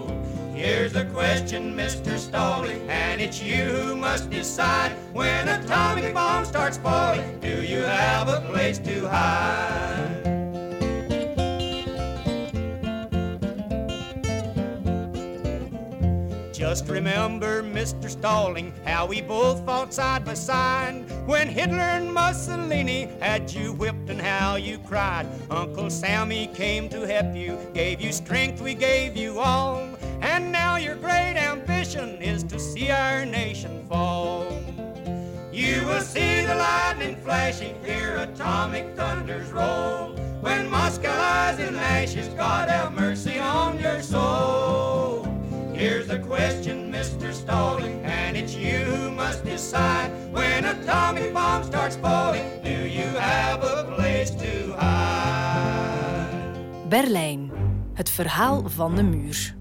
Here's 0.66 0.92
the 0.92 1.04
question, 1.04 1.76
Mr. 1.76 2.18
Stalling, 2.18 2.90
and 2.90 3.20
it's 3.20 3.40
you 3.40 3.62
who 3.66 3.94
must 3.94 4.30
decide 4.30 4.90
when 5.12 5.46
a 5.46 5.60
atomic 5.60 6.12
bomb 6.12 6.44
starts 6.44 6.76
falling. 6.76 7.38
Do 7.38 7.62
you 7.62 7.82
have 7.82 8.28
a 8.28 8.40
place 8.50 8.80
to 8.80 9.08
hide? 9.08 10.26
Just 16.52 16.88
remember, 16.88 17.62
Mr. 17.62 18.10
Stalling, 18.10 18.72
how 18.84 19.06
we 19.06 19.20
both 19.20 19.64
fought 19.64 19.94
side 19.94 20.24
by 20.24 20.34
side 20.34 21.04
when 21.26 21.46
Hitler 21.46 21.78
and 21.78 22.12
Mussolini 22.12 23.08
had 23.20 23.52
you 23.52 23.72
whipped 23.74 24.10
and 24.10 24.20
how 24.20 24.56
you 24.56 24.78
cried. 24.78 25.28
Uncle 25.48 25.90
Sammy 25.90 26.48
came 26.48 26.88
to 26.88 27.06
help 27.06 27.36
you, 27.36 27.56
gave 27.72 28.00
you 28.00 28.10
strength, 28.10 28.60
we 28.60 28.74
gave 28.74 29.16
you 29.16 29.38
all. 29.38 29.95
And 30.20 30.52
now 30.52 30.76
your 30.76 30.96
great 30.96 31.36
ambition 31.36 32.22
is 32.22 32.42
to 32.44 32.58
see 32.58 32.90
our 32.90 33.24
nation 33.24 33.86
fall. 33.88 34.46
You 35.52 35.86
will 35.86 36.00
see 36.00 36.44
the 36.44 36.54
lightning 36.54 37.16
flashing, 37.16 37.74
hear 37.84 38.16
atomic 38.16 38.94
thunders 38.94 39.50
roll. 39.50 40.14
When 40.40 40.68
Moscow 40.70 41.08
lies 41.08 41.58
in 41.58 41.74
ashes, 41.76 42.28
God 42.28 42.68
have 42.68 42.92
mercy 42.92 43.38
on 43.38 43.78
your 43.80 44.02
soul. 44.02 45.24
Here's 45.72 46.06
the 46.06 46.18
question, 46.18 46.92
Mr. 46.92 47.32
Stalling, 47.32 48.04
and 48.04 48.36
it's 48.36 48.54
you 48.54 48.78
who 48.84 49.10
must 49.10 49.44
decide. 49.44 50.10
When 50.32 50.64
atomic 50.64 51.32
bomb 51.32 51.64
starts 51.64 51.96
falling, 51.96 52.62
do 52.62 52.70
you 52.70 53.08
have 53.18 53.62
a 53.62 53.84
place 53.96 54.30
to 54.30 54.72
hide? 54.78 55.66
Berlijn. 56.88 57.50
Het 57.94 58.10
verhaal 58.10 58.62
van 58.68 58.94
de 58.94 59.02
muur. 59.02 59.54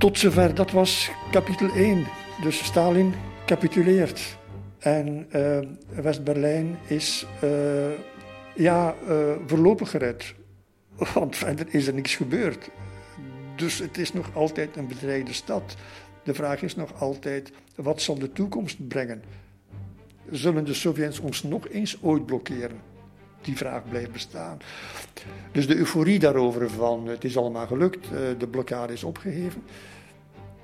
Tot 0.00 0.18
zover, 0.18 0.54
dat 0.54 0.70
was 0.70 1.10
kapitel 1.30 1.68
1. 1.68 2.06
Dus 2.42 2.64
Stalin 2.64 3.14
capituleert. 3.46 4.36
En 4.78 5.26
uh, 5.36 5.58
West-Berlijn 6.02 6.78
is 6.86 7.26
uh, 7.44 7.50
ja, 8.54 8.94
uh, 9.08 9.32
voorlopig 9.46 9.90
gered. 9.90 10.34
Want 11.14 11.36
verder 11.36 11.66
is 11.70 11.86
er 11.86 11.94
niks 11.94 12.16
gebeurd. 12.16 12.70
Dus 13.56 13.78
het 13.78 13.98
is 13.98 14.12
nog 14.12 14.34
altijd 14.34 14.76
een 14.76 14.88
bedreigde 14.88 15.32
stad. 15.32 15.76
De 16.24 16.34
vraag 16.34 16.62
is 16.62 16.76
nog 16.76 17.00
altijd, 17.00 17.52
wat 17.74 18.02
zal 18.02 18.18
de 18.18 18.32
toekomst 18.32 18.88
brengen? 18.88 19.22
Zullen 20.30 20.64
de 20.64 20.74
Sovjets 20.74 21.18
ons 21.18 21.42
nog 21.42 21.68
eens 21.68 22.02
ooit 22.02 22.26
blokkeren? 22.26 22.80
Die 23.42 23.56
vraag 23.56 23.88
blijft 23.88 24.12
bestaan. 24.12 24.58
Dus 25.52 25.66
de 25.66 25.76
euforie 25.76 26.18
daarover 26.18 26.70
van 26.70 27.06
het 27.06 27.24
is 27.24 27.36
allemaal 27.36 27.66
gelukt, 27.66 28.08
de 28.38 28.48
blokkade 28.50 28.92
is 28.92 29.04
opgeheven 29.04 29.62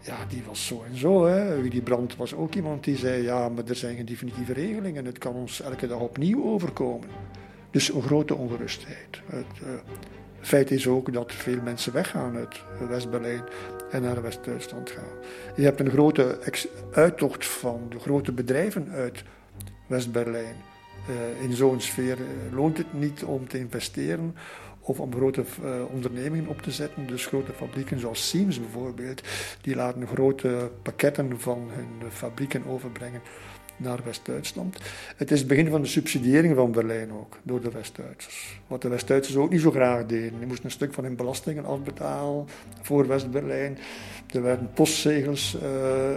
ja, 0.06 0.16
die 0.28 0.42
was 0.46 0.66
zo 0.66 0.84
en 0.90 0.96
zo. 0.98 1.26
Hè. 1.26 1.62
Willy 1.62 1.80
Brandt 1.80 2.16
was 2.16 2.34
ook 2.34 2.54
iemand 2.54 2.84
die 2.84 2.96
zei, 2.96 3.22
ja, 3.22 3.48
maar 3.48 3.64
er 3.64 3.76
zijn 3.76 3.96
geen 3.96 4.04
definitieve 4.04 4.52
regelingen. 4.52 5.04
Het 5.04 5.18
kan 5.18 5.34
ons 5.34 5.60
elke 5.60 5.86
dag 5.86 6.00
opnieuw 6.00 6.44
overkomen. 6.44 7.08
Dus 7.70 7.92
een 7.92 8.02
grote 8.02 8.34
ongerustheid. 8.34 9.20
Het 9.26 9.46
uh, 9.62 9.68
feit 10.40 10.70
is 10.70 10.86
ook 10.86 11.12
dat 11.12 11.32
veel 11.32 11.62
mensen 11.62 11.92
weggaan 11.92 12.36
uit 12.36 12.62
West-Berlijn 12.88 13.42
en 13.90 14.02
naar 14.02 14.22
West-Duitsland 14.22 14.90
gaan. 14.90 15.18
Je 15.56 15.62
hebt 15.62 15.80
een 15.80 15.90
grote 15.90 16.38
uittocht 16.92 17.46
van 17.46 17.86
de 17.88 17.98
grote 17.98 18.32
bedrijven 18.32 18.90
uit 18.90 19.22
West-Berlijn. 19.86 20.56
Uh, 21.10 21.42
in 21.44 21.52
zo'n 21.52 21.80
sfeer 21.80 22.18
uh, 22.18 22.54
loont 22.54 22.78
het 22.78 22.92
niet 22.92 23.24
om 23.24 23.48
te 23.48 23.58
investeren 23.58 24.34
of 24.80 25.00
om 25.00 25.14
grote 25.14 25.44
uh, 25.64 25.70
ondernemingen 25.94 26.48
op 26.48 26.62
te 26.62 26.70
zetten. 26.70 27.06
Dus 27.06 27.26
grote 27.26 27.52
fabrieken 27.52 28.00
zoals 28.00 28.28
Siemens 28.28 28.60
bijvoorbeeld, 28.60 29.22
die 29.60 29.74
laten 29.74 30.06
grote 30.06 30.70
pakketten 30.82 31.40
van 31.40 31.68
hun 31.70 32.10
fabrieken 32.10 32.66
overbrengen 32.66 33.20
naar 33.76 33.98
West-Duitsland. 34.04 34.78
Het 35.16 35.30
is 35.30 35.38
het 35.38 35.48
begin 35.48 35.70
van 35.70 35.82
de 35.82 35.88
subsidiëring 35.88 36.54
van 36.54 36.72
Berlijn 36.72 37.12
ook, 37.12 37.36
door 37.42 37.60
de 37.60 37.70
West-Duitsers. 37.70 38.60
Wat 38.66 38.82
de 38.82 38.88
West-Duitsers 38.88 39.36
ook 39.36 39.50
niet 39.50 39.60
zo 39.60 39.70
graag 39.70 40.06
deden. 40.06 40.38
Die 40.38 40.46
moesten 40.46 40.64
een 40.64 40.70
stuk 40.70 40.94
van 40.94 41.04
hun 41.04 41.16
belastingen 41.16 41.64
afbetalen 41.64 42.46
voor 42.82 43.06
West-Berlijn. 43.06 43.78
Er 44.32 44.42
werden 44.42 44.70
postzegels 44.74 45.56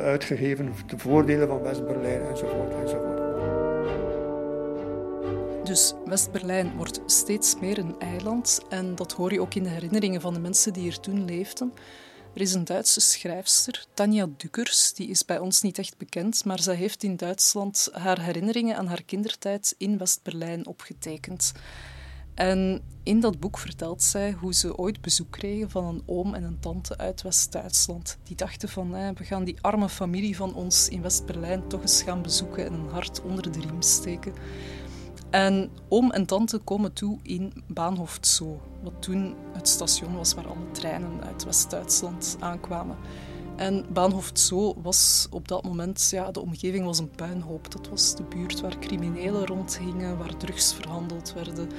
uitgegeven, 0.03 0.73
de 0.87 0.97
voordelen 0.97 1.47
van 1.47 1.61
West-Berlijn 1.61 2.21
enzovoort 2.21 2.73
enzovoort. 2.81 3.58
Dus 5.69 5.93
West-Berlijn 6.05 6.75
wordt 6.75 7.01
steeds 7.05 7.59
meer 7.59 7.77
een 7.77 7.99
eiland 7.99 8.61
en 8.69 8.95
dat 8.95 9.11
hoor 9.11 9.33
je 9.33 9.41
ook 9.41 9.53
in 9.53 9.63
de 9.63 9.69
herinneringen 9.69 10.21
van 10.21 10.33
de 10.33 10.39
mensen 10.39 10.73
die 10.73 10.91
er 10.91 10.99
toen 10.99 11.25
leefden. 11.25 11.73
Er 12.33 12.41
is 12.41 12.53
een 12.53 12.65
Duitse 12.65 12.99
schrijfster, 12.99 13.85
Tanja 13.93 14.27
Dukkers, 14.37 14.93
die 14.93 15.07
is 15.07 15.25
bij 15.25 15.39
ons 15.39 15.61
niet 15.61 15.77
echt 15.77 15.97
bekend, 15.97 16.45
maar 16.45 16.59
zij 16.59 16.75
heeft 16.75 17.03
in 17.03 17.15
Duitsland 17.15 17.89
haar 17.91 18.21
herinneringen 18.21 18.77
aan 18.77 18.87
haar 18.87 19.03
kindertijd 19.03 19.75
in 19.77 19.97
West-Berlijn 19.97 20.67
opgetekend. 20.67 21.51
En 22.35 22.81
in 23.03 23.19
dat 23.19 23.39
boek 23.39 23.57
vertelt 23.57 24.03
zij 24.03 24.31
hoe 24.31 24.53
ze 24.53 24.77
ooit 24.77 25.01
bezoek 25.01 25.31
kregen 25.31 25.69
van 25.69 25.85
een 25.85 26.03
oom 26.05 26.33
en 26.33 26.43
een 26.43 26.59
tante 26.59 26.97
uit 26.97 27.21
West-Duitsland. 27.21 28.17
Die 28.23 28.35
dachten 28.35 28.69
van, 28.69 28.91
we 28.91 29.23
gaan 29.23 29.43
die 29.43 29.61
arme 29.61 29.89
familie 29.89 30.35
van 30.35 30.53
ons 30.53 30.89
in 30.89 31.01
West-Berlijn 31.01 31.67
toch 31.67 31.81
eens 31.81 32.01
gaan 32.01 32.21
bezoeken 32.21 32.65
en 32.65 32.73
een 32.73 32.89
hart 32.89 33.21
onder 33.21 33.51
de 33.51 33.59
riem 33.59 33.81
steken. 33.81 34.33
En 35.29 35.69
oom 35.87 36.11
en 36.11 36.25
tante 36.25 36.57
komen 36.57 36.93
toe 36.93 37.17
in 37.23 37.53
Bahnhof 37.67 38.17
Zoo, 38.21 38.61
wat 38.83 38.93
toen 38.99 39.35
het 39.53 39.67
station 39.67 40.15
was 40.15 40.33
waar 40.33 40.47
alle 40.47 40.71
treinen 40.71 41.23
uit 41.23 41.43
West-Duitsland 41.43 42.37
aankwamen. 42.39 42.97
En 43.55 43.85
Bahnhof 43.93 44.29
Zoo 44.33 44.75
was 44.81 45.27
op 45.29 45.47
dat 45.47 45.63
moment, 45.63 46.09
ja, 46.11 46.31
de 46.31 46.39
omgeving 46.39 46.85
was 46.85 46.99
een 46.99 47.09
puinhoop. 47.09 47.71
Dat 47.71 47.89
was 47.89 48.15
de 48.15 48.23
buurt 48.23 48.61
waar 48.61 48.79
criminelen 48.79 49.45
rondhingen, 49.45 50.17
waar 50.17 50.37
drugs 50.37 50.73
verhandeld 50.73 51.33
werden, 51.33 51.69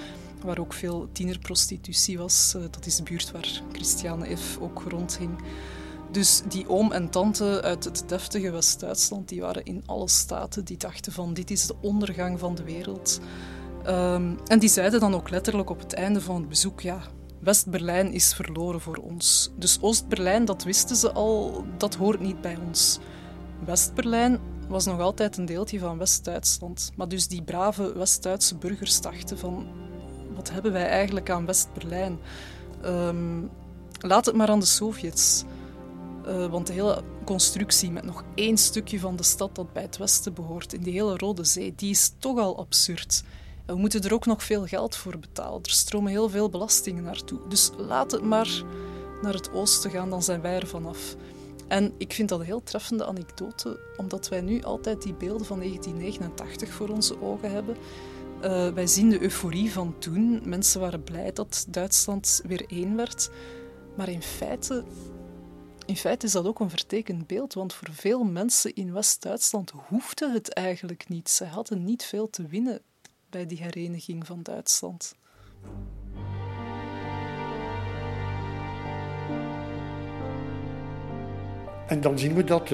waar 0.45 0.59
ook 0.59 0.73
veel 0.73 1.09
tienerprostitutie 1.13 2.19
was. 2.19 2.55
Eh, 2.55 2.63
dat 2.71 2.87
is 2.87 2.97
de 2.97 3.03
buurt 3.03 3.31
waar 3.31 3.63
Christiane 3.73 4.37
F. 4.37 4.59
ook 4.61 4.83
rondhing. 4.89 5.31
Dus 6.11 6.43
die 6.49 6.69
oom 6.69 6.93
en 6.93 7.11
tante 7.11 7.63
uit 7.63 7.85
het 7.85 8.05
deftige 8.07 8.51
West-Duitsland, 8.51 9.29
die 9.29 9.41
waren 9.41 9.65
in 9.65 9.83
alle 9.87 10.09
staten. 10.09 10.65
Die 10.65 10.77
dachten 10.77 11.13
van 11.13 11.35
dit 11.35 11.51
is 11.51 11.67
de 11.67 11.75
ondergang 11.81 12.39
van 12.39 12.55
de 12.55 12.65
wereld. 12.65 13.21
Um, 13.87 14.39
en 14.47 14.59
die 14.59 14.69
zeiden 14.69 15.01
dan 15.01 15.15
ook 15.15 15.31
letterlijk 15.31 15.71
op 15.71 15.79
het 15.79 15.93
einde 15.93 16.21
van 16.21 16.37
het 16.37 16.49
bezoek, 16.49 16.81
ja, 16.81 17.01
West-Berlijn 17.41 18.13
is 18.13 18.35
verloren 18.35 18.81
voor 18.81 18.97
ons. 18.97 19.53
Dus 19.57 19.79
Oost-Berlijn, 19.81 20.45
dat 20.45 20.65
wisten 20.65 20.97
ze 20.97 21.13
al, 21.13 21.65
dat 21.77 21.95
hoort 21.95 22.21
niet 22.21 22.41
bij 22.41 22.59
ons. 22.67 22.99
West-Berlijn 23.65 24.39
was 24.69 24.85
nog 24.85 25.01
altijd 25.01 25.37
een 25.37 25.47
deeltje 25.47 25.79
van 25.79 25.99
West-Duitsland. 25.99 26.91
Maar 26.97 27.09
dus 27.09 27.29
die 27.29 27.43
brave 27.43 27.93
West-Duitse 27.93 28.57
burgers 28.57 29.01
dachten 29.01 29.39
van, 29.39 29.67
wat 30.35 30.51
hebben 30.51 30.73
wij 30.73 30.87
eigenlijk 30.87 31.31
aan 31.31 31.47
West-Berlijn? 31.47 32.19
Um, 32.85 33.51
laat 34.01 34.27
het 34.27 34.35
maar 34.35 34.49
aan 34.49 34.61
de 34.61 34.67
Sovjets. 34.67 35.45
Uh, 36.27 36.47
want 36.47 36.67
de 36.67 36.73
hele 36.73 37.03
constructie 37.25 37.91
met 37.91 38.05
nog 38.05 38.25
één 38.35 38.57
stukje 38.57 38.99
van 38.99 39.17
de 39.17 39.23
stad 39.23 39.55
dat 39.55 39.73
bij 39.73 39.83
het 39.83 39.97
westen 39.97 40.35
behoort, 40.35 40.73
in 40.73 40.83
die 40.83 40.93
hele 40.93 41.17
Rode 41.17 41.45
Zee, 41.45 41.73
die 41.77 41.91
is 41.91 42.13
toch 42.19 42.39
al 42.39 42.59
absurd. 42.59 43.23
En 43.67 43.75
we 43.75 43.81
moeten 43.81 44.03
er 44.03 44.15
ook 44.15 44.27
nog 44.27 44.43
veel 44.43 44.67
geld 44.67 44.97
voor 44.97 45.19
betalen. 45.19 45.63
Er 45.63 45.71
stromen 45.71 46.11
heel 46.11 46.29
veel 46.29 46.49
belastingen 46.49 47.03
naartoe. 47.03 47.39
Dus 47.49 47.71
laat 47.77 48.11
het 48.11 48.23
maar 48.23 48.63
naar 49.23 49.35
het 49.35 49.53
oosten 49.53 49.91
gaan, 49.91 50.11
dan 50.11 50.23
zijn 50.23 50.41
wij 50.41 50.55
er 50.55 50.67
vanaf. 50.67 51.17
En 51.69 51.93
ik 51.99 52.13
vind 52.13 52.29
dat 52.29 52.41
een 52.41 52.47
heel 52.47 52.63
treffende 52.63 53.07
anekdote, 53.07 53.81
omdat 53.97 54.29
wij 54.29 54.41
nu 54.41 54.63
altijd 54.63 55.03
die 55.03 55.15
beelden 55.15 55.47
van 55.47 55.59
1989 55.59 56.69
voor 56.69 56.89
onze 56.89 57.23
ogen 57.23 57.51
hebben. 57.51 57.77
Uh, 58.45 58.69
wij 58.69 58.87
zien 58.87 59.11
de 59.11 59.23
euforie 59.23 59.73
van 59.73 59.95
toen. 59.99 60.41
Mensen 60.45 60.81
waren 60.81 61.05
blij 61.05 61.33
dat 61.33 61.67
Duitsland 61.69 62.43
weer 62.47 62.65
één 62.69 62.97
werd. 62.97 63.31
Maar 63.97 64.09
in 64.09 64.23
feite 64.23 64.85
in 65.91 65.97
feite 65.97 66.27
is 66.27 66.33
dat 66.33 66.47
ook 66.47 66.61
een 66.61 66.71
vertekend 66.71 67.27
beeld, 67.27 67.55
want 67.55 67.75
voor 67.75 67.89
veel 67.93 68.25
mensen 68.25 68.75
in 68.75 68.93
West-Duitsland 68.93 69.73
hoefde 69.89 70.31
het 70.33 70.53
eigenlijk 70.53 71.09
niet. 71.09 71.31
Ze 71.31 71.45
hadden 71.45 71.85
niet 71.85 72.05
veel 72.05 72.31
te 72.31 72.47
winnen 72.47 72.81
bij 73.31 73.47
die 73.47 73.63
hereniging 73.63 74.27
van 74.27 74.43
Duitsland. 74.43 75.15
En 81.87 82.01
dan 82.01 82.19
zien 82.19 82.35
we 82.35 82.45
dat 82.45 82.63
uh, 82.63 82.71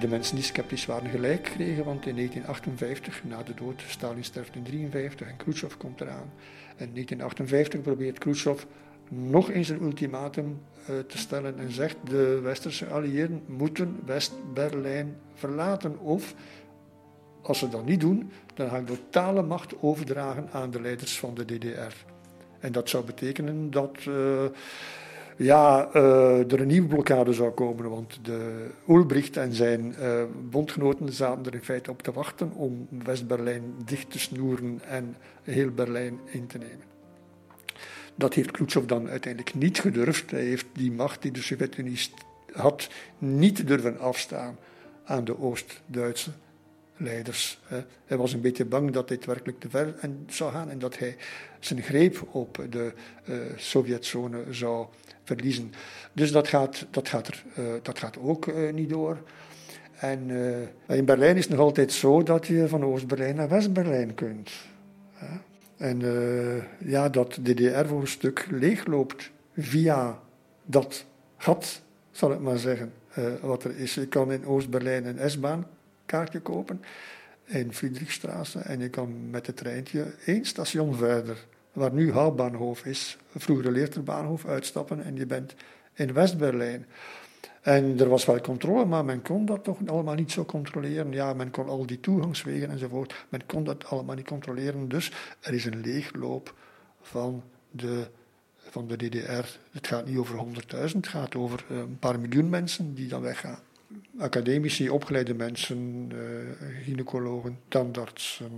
de 0.00 0.08
mensen 0.08 0.34
die 0.34 0.44
sceptisch 0.44 0.86
waren 0.86 1.10
gelijk 1.10 1.42
kregen, 1.42 1.84
want 1.84 2.06
in 2.06 2.16
1958, 2.16 3.24
na 3.24 3.42
de 3.42 3.54
dood, 3.54 3.82
Stalin 3.86 4.24
sterft 4.24 4.54
in 4.54 4.62
1953 4.62 5.28
en 5.28 5.36
Khrushchev 5.36 5.76
komt 5.76 6.00
eraan. 6.00 6.32
En 6.76 6.86
in 6.86 6.92
1958 6.92 7.80
probeert 7.80 8.18
Khrushchev 8.18 8.62
nog 9.08 9.50
eens 9.50 9.68
een 9.68 9.82
ultimatum 9.82 10.60
uh, 10.90 10.98
te 10.98 11.18
stellen 11.18 11.58
en 11.58 11.72
zegt 11.72 11.96
de 12.04 12.40
westerse 12.42 12.86
allieerden 12.86 13.42
moeten 13.46 14.00
West-Berlijn 14.04 15.16
verlaten 15.34 15.98
of 15.98 16.34
als 17.42 17.58
ze 17.58 17.68
dat 17.68 17.84
niet 17.84 18.00
doen, 18.00 18.30
dan 18.54 18.68
ga 18.68 18.76
ik 18.76 18.86
totale 18.86 19.42
macht 19.42 19.74
overdragen 19.80 20.48
aan 20.52 20.70
de 20.70 20.80
leiders 20.80 21.18
van 21.18 21.34
de 21.34 21.44
DDR. 21.44 22.04
En 22.58 22.72
dat 22.72 22.88
zou 22.88 23.04
betekenen 23.04 23.70
dat 23.70 24.04
uh, 24.08 24.44
ja, 25.36 25.88
uh, 25.94 26.52
er 26.52 26.60
een 26.60 26.66
nieuwe 26.66 26.88
blokkade 26.88 27.32
zou 27.32 27.50
komen, 27.50 27.90
want 27.90 28.18
de 28.22 28.70
Ulbricht 28.88 29.36
en 29.36 29.52
zijn 29.52 29.94
bondgenoten 30.50 31.12
zaten 31.12 31.44
er 31.44 31.54
in 31.54 31.64
feite 31.64 31.90
op 31.90 32.02
te 32.02 32.12
wachten 32.12 32.52
om 32.52 32.88
West-Berlijn 33.04 33.62
dicht 33.84 34.10
te 34.10 34.18
snoeren 34.18 34.80
en 34.88 35.16
heel 35.42 35.70
Berlijn 35.70 36.18
in 36.24 36.46
te 36.46 36.58
nemen. 36.58 36.93
Dat 38.14 38.34
heeft 38.34 38.50
Khrushchev 38.50 38.84
dan 38.84 39.08
uiteindelijk 39.08 39.54
niet 39.54 39.78
gedurfd. 39.78 40.30
Hij 40.30 40.44
heeft 40.44 40.66
die 40.72 40.92
macht 40.92 41.22
die 41.22 41.30
de 41.30 41.42
Sovjet-Unie 41.42 41.98
had 42.52 42.88
niet 43.18 43.66
durven 43.66 43.98
afstaan 43.98 44.58
aan 45.04 45.24
de 45.24 45.38
Oost-Duitse 45.38 46.30
leiders. 46.96 47.60
Hij 48.06 48.16
was 48.16 48.32
een 48.32 48.40
beetje 48.40 48.64
bang 48.64 48.90
dat 48.90 49.08
dit 49.08 49.24
werkelijk 49.24 49.60
te 49.60 49.70
ver 49.70 49.94
zou 50.28 50.52
gaan 50.52 50.70
en 50.70 50.78
dat 50.78 50.98
hij 50.98 51.16
zijn 51.60 51.82
greep 51.82 52.22
op 52.30 52.66
de 52.70 52.92
uh, 53.24 53.36
Sovjetzone 53.56 54.44
zou 54.50 54.86
verliezen. 55.24 55.72
Dus 56.12 56.32
dat 56.32 56.48
gaat, 56.48 56.86
dat 56.90 57.08
gaat, 57.08 57.26
er, 57.26 57.44
uh, 57.58 57.64
dat 57.82 57.98
gaat 57.98 58.18
ook 58.18 58.46
uh, 58.46 58.72
niet 58.72 58.88
door. 58.88 59.18
En 59.94 60.30
in 60.88 61.04
Berlijn 61.04 61.36
is 61.36 61.42
het 61.42 61.52
nog 61.52 61.60
altijd 61.60 61.92
zo 61.92 62.22
dat 62.22 62.46
je 62.46 62.68
van 62.68 62.84
Oost-Berlijn 62.84 63.36
naar 63.36 63.48
West-Berlijn 63.48 64.14
kunt. 64.14 64.50
En 65.76 66.02
ja, 66.78 67.08
dat 67.08 67.38
DDR 67.42 67.86
voor 67.86 68.00
een 68.00 68.06
stuk 68.06 68.46
leegloopt 68.50 69.30
via 69.56 70.18
dat 70.64 71.04
gat, 71.36 71.82
zal 72.10 72.32
ik 72.32 72.40
maar 72.40 72.58
zeggen, 72.58 72.92
wat 73.40 73.64
er 73.64 73.78
is. 73.78 73.94
Je 73.94 74.06
kan 74.06 74.32
in 74.32 74.46
Oost-Berlijn 74.46 75.06
een 75.06 75.30
S-baan 75.30 75.66
kaartje 76.06 76.40
kopen 76.40 76.82
in 77.44 77.72
Friedrichstraße 77.72 78.58
en 78.58 78.80
je 78.80 78.88
kan 78.88 79.30
met 79.30 79.46
het 79.46 79.56
treintje 79.56 80.14
één 80.26 80.44
station 80.44 80.94
verder, 80.94 81.46
waar 81.72 81.92
nu 81.92 82.12
Hauptbahnhof 82.12 82.84
is, 82.84 83.18
vroeger 83.36 83.72
Leerterbahnhof, 83.72 84.46
uitstappen 84.46 85.04
en 85.04 85.16
je 85.16 85.26
bent 85.26 85.54
in 85.94 86.12
West-Berlijn. 86.12 86.86
En 87.64 88.00
er 88.00 88.08
was 88.08 88.24
wel 88.24 88.40
controle, 88.40 88.84
maar 88.84 89.04
men 89.04 89.22
kon 89.22 89.44
dat 89.44 89.64
toch 89.64 89.78
allemaal 89.86 90.14
niet 90.14 90.32
zo 90.32 90.44
controleren. 90.44 91.12
Ja, 91.12 91.32
men 91.32 91.50
kon 91.50 91.68
al 91.68 91.86
die 91.86 92.00
toegangswegen 92.00 92.70
enzovoort, 92.70 93.26
men 93.28 93.46
kon 93.46 93.64
dat 93.64 93.84
allemaal 93.84 94.14
niet 94.16 94.26
controleren. 94.26 94.88
Dus 94.88 95.12
er 95.40 95.54
is 95.54 95.64
een 95.64 95.80
leegloop 95.80 96.54
van 97.00 97.42
de, 97.70 98.06
van 98.56 98.86
de 98.86 98.96
DDR. 98.96 99.58
Het 99.70 99.86
gaat 99.86 100.06
niet 100.06 100.16
over 100.16 100.46
100.000, 100.74 100.92
het 100.92 101.08
gaat 101.08 101.34
over 101.34 101.64
een 101.68 101.98
paar 101.98 102.20
miljoen 102.20 102.48
mensen 102.48 102.94
die 102.94 103.08
dan 103.08 103.20
weggaan 103.20 103.58
academici, 104.18 104.90
opgeleide 104.90 105.34
mensen, 105.34 106.10
uh, 106.12 106.82
gynaecologen, 106.84 107.58
tandartsen, 107.68 108.52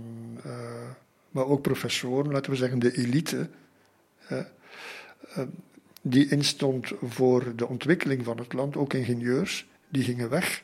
uh, 0.45 0.51
maar 1.31 1.45
ook 1.45 1.61
professoren, 1.61 2.31
laten 2.31 2.51
we 2.51 2.57
zeggen 2.57 2.79
de 2.79 2.97
elite, 2.97 3.49
uh, 4.31 4.39
die 6.09 6.29
instond 6.29 6.91
voor 7.03 7.55
de 7.55 7.67
ontwikkeling 7.67 8.23
van 8.23 8.37
het 8.37 8.53
land, 8.53 8.77
ook 8.77 8.93
ingenieurs, 8.93 9.67
die 9.89 10.03
gingen 10.03 10.29
weg. 10.29 10.63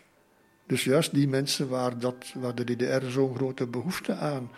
Dus 0.67 0.83
juist 0.83 1.13
die 1.13 1.27
mensen 1.27 1.69
waar, 1.69 1.99
dat, 1.99 2.33
waar 2.33 2.55
de 2.55 2.63
DDR 2.63 3.05
zo'n 3.05 3.35
grote 3.35 3.67
behoefte 3.67 4.15
aan 4.15 4.51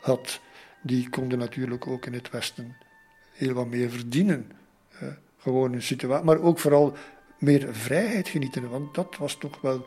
had, 0.00 0.40
die 0.82 1.08
konden 1.08 1.38
natuurlijk 1.38 1.86
ook 1.86 2.06
in 2.06 2.12
het 2.12 2.30
Westen 2.30 2.76
heel 3.32 3.52
wat 3.52 3.66
meer 3.66 3.90
verdienen. 3.90 4.50
gewoon 5.38 5.72
een 5.72 5.82
situatie, 5.82 6.24
maar 6.24 6.40
ook 6.40 6.58
vooral 6.58 6.96
meer 7.38 7.74
vrijheid 7.74 8.28
genieten. 8.28 8.70
Want 8.70 8.94
dat 8.94 9.16
was 9.16 9.34
toch 9.36 9.60
wel, 9.60 9.84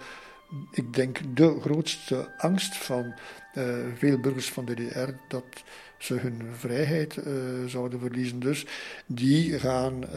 ik 0.71 0.93
denk, 0.93 1.19
de 1.33 1.59
grootste 1.61 2.33
angst 2.37 2.77
van 2.77 3.13
uh, 3.55 3.75
veel 3.95 4.19
burgers 4.19 4.49
van 4.49 4.65
de 4.65 4.73
DDR, 4.73 5.09
dat 5.27 5.63
ze 5.97 6.13
hun 6.13 6.41
vrijheid 6.57 7.17
uh, 7.17 7.23
zouden 7.65 7.99
verliezen. 7.99 8.39
Dus 8.39 8.65
die 9.05 9.59
gaan 9.59 10.03
uh, 10.03 10.09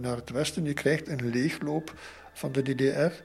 naar 0.00 0.16
het 0.16 0.30
westen. 0.30 0.64
Je 0.64 0.72
krijgt 0.72 1.08
een 1.08 1.30
leegloop 1.30 1.94
van 2.32 2.52
de 2.52 2.62
DDR, 2.62 3.22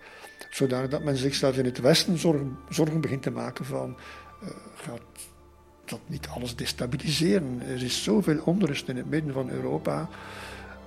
zodanig 0.49 0.89
dat 0.89 1.03
men 1.03 1.17
zich 1.17 1.35
zelfs 1.35 1.57
in 1.57 1.65
het 1.65 1.79
westen 1.79 2.17
zorgen, 2.17 2.57
zorgen 2.69 3.01
begint 3.01 3.21
te 3.23 3.31
maken 3.31 3.65
van, 3.65 3.97
gaat 4.75 5.01
dat 5.85 5.99
niet 6.05 6.27
alles 6.27 6.55
destabiliseren? 6.55 7.61
Er 7.61 7.83
is 7.83 8.03
zoveel 8.03 8.41
onrust 8.43 8.87
in 8.87 8.97
het 8.97 9.09
midden 9.09 9.33
van 9.33 9.49
Europa 9.49 10.09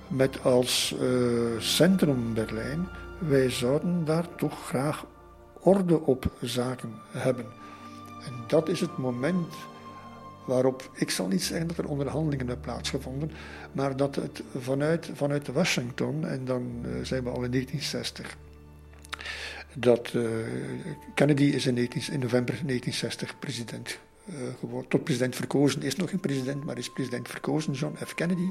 met 0.07 0.43
als 0.43 0.95
centrum 1.59 2.33
Berlijn. 2.33 2.87
Wij 3.19 3.49
zouden 3.49 4.05
daar 4.05 4.35
toch 4.35 4.67
graag 4.67 5.05
orde 5.59 5.99
op 5.99 6.31
zaken 6.41 6.93
hebben. 7.11 7.45
En 8.25 8.33
dat 8.47 8.69
is 8.69 8.79
het 8.79 8.97
moment 8.97 9.53
waarop, 10.51 10.91
ik 10.93 11.09
zal 11.09 11.27
niet 11.27 11.43
zeggen 11.43 11.67
dat 11.67 11.77
er 11.77 11.87
onderhandelingen 11.87 12.47
hebben 12.47 12.65
plaatsgevonden, 12.65 13.31
maar 13.71 13.95
dat 13.95 14.15
het 14.15 14.43
vanuit, 14.57 15.09
vanuit 15.13 15.47
Washington, 15.47 16.27
en 16.27 16.45
dan 16.45 16.81
uh, 16.85 17.05
zijn 17.05 17.23
we 17.23 17.29
al 17.29 17.43
in 17.43 17.51
1960, 17.51 18.37
dat 19.73 20.13
uh, 20.13 20.29
Kennedy 21.15 21.43
is 21.43 21.65
in, 21.65 21.73
19, 21.73 22.13
in 22.13 22.19
november 22.19 22.53
1960 22.53 23.39
president 23.39 23.99
geworden, 24.59 24.89
tot 24.89 25.03
president 25.03 25.35
verkozen, 25.35 25.81
is 25.81 25.95
nog 25.95 26.09
geen 26.09 26.19
president, 26.19 26.65
maar 26.65 26.77
is 26.77 26.89
president 26.89 27.27
verkozen, 27.27 27.73
John 27.73 27.95
F. 28.05 28.13
Kennedy. 28.13 28.49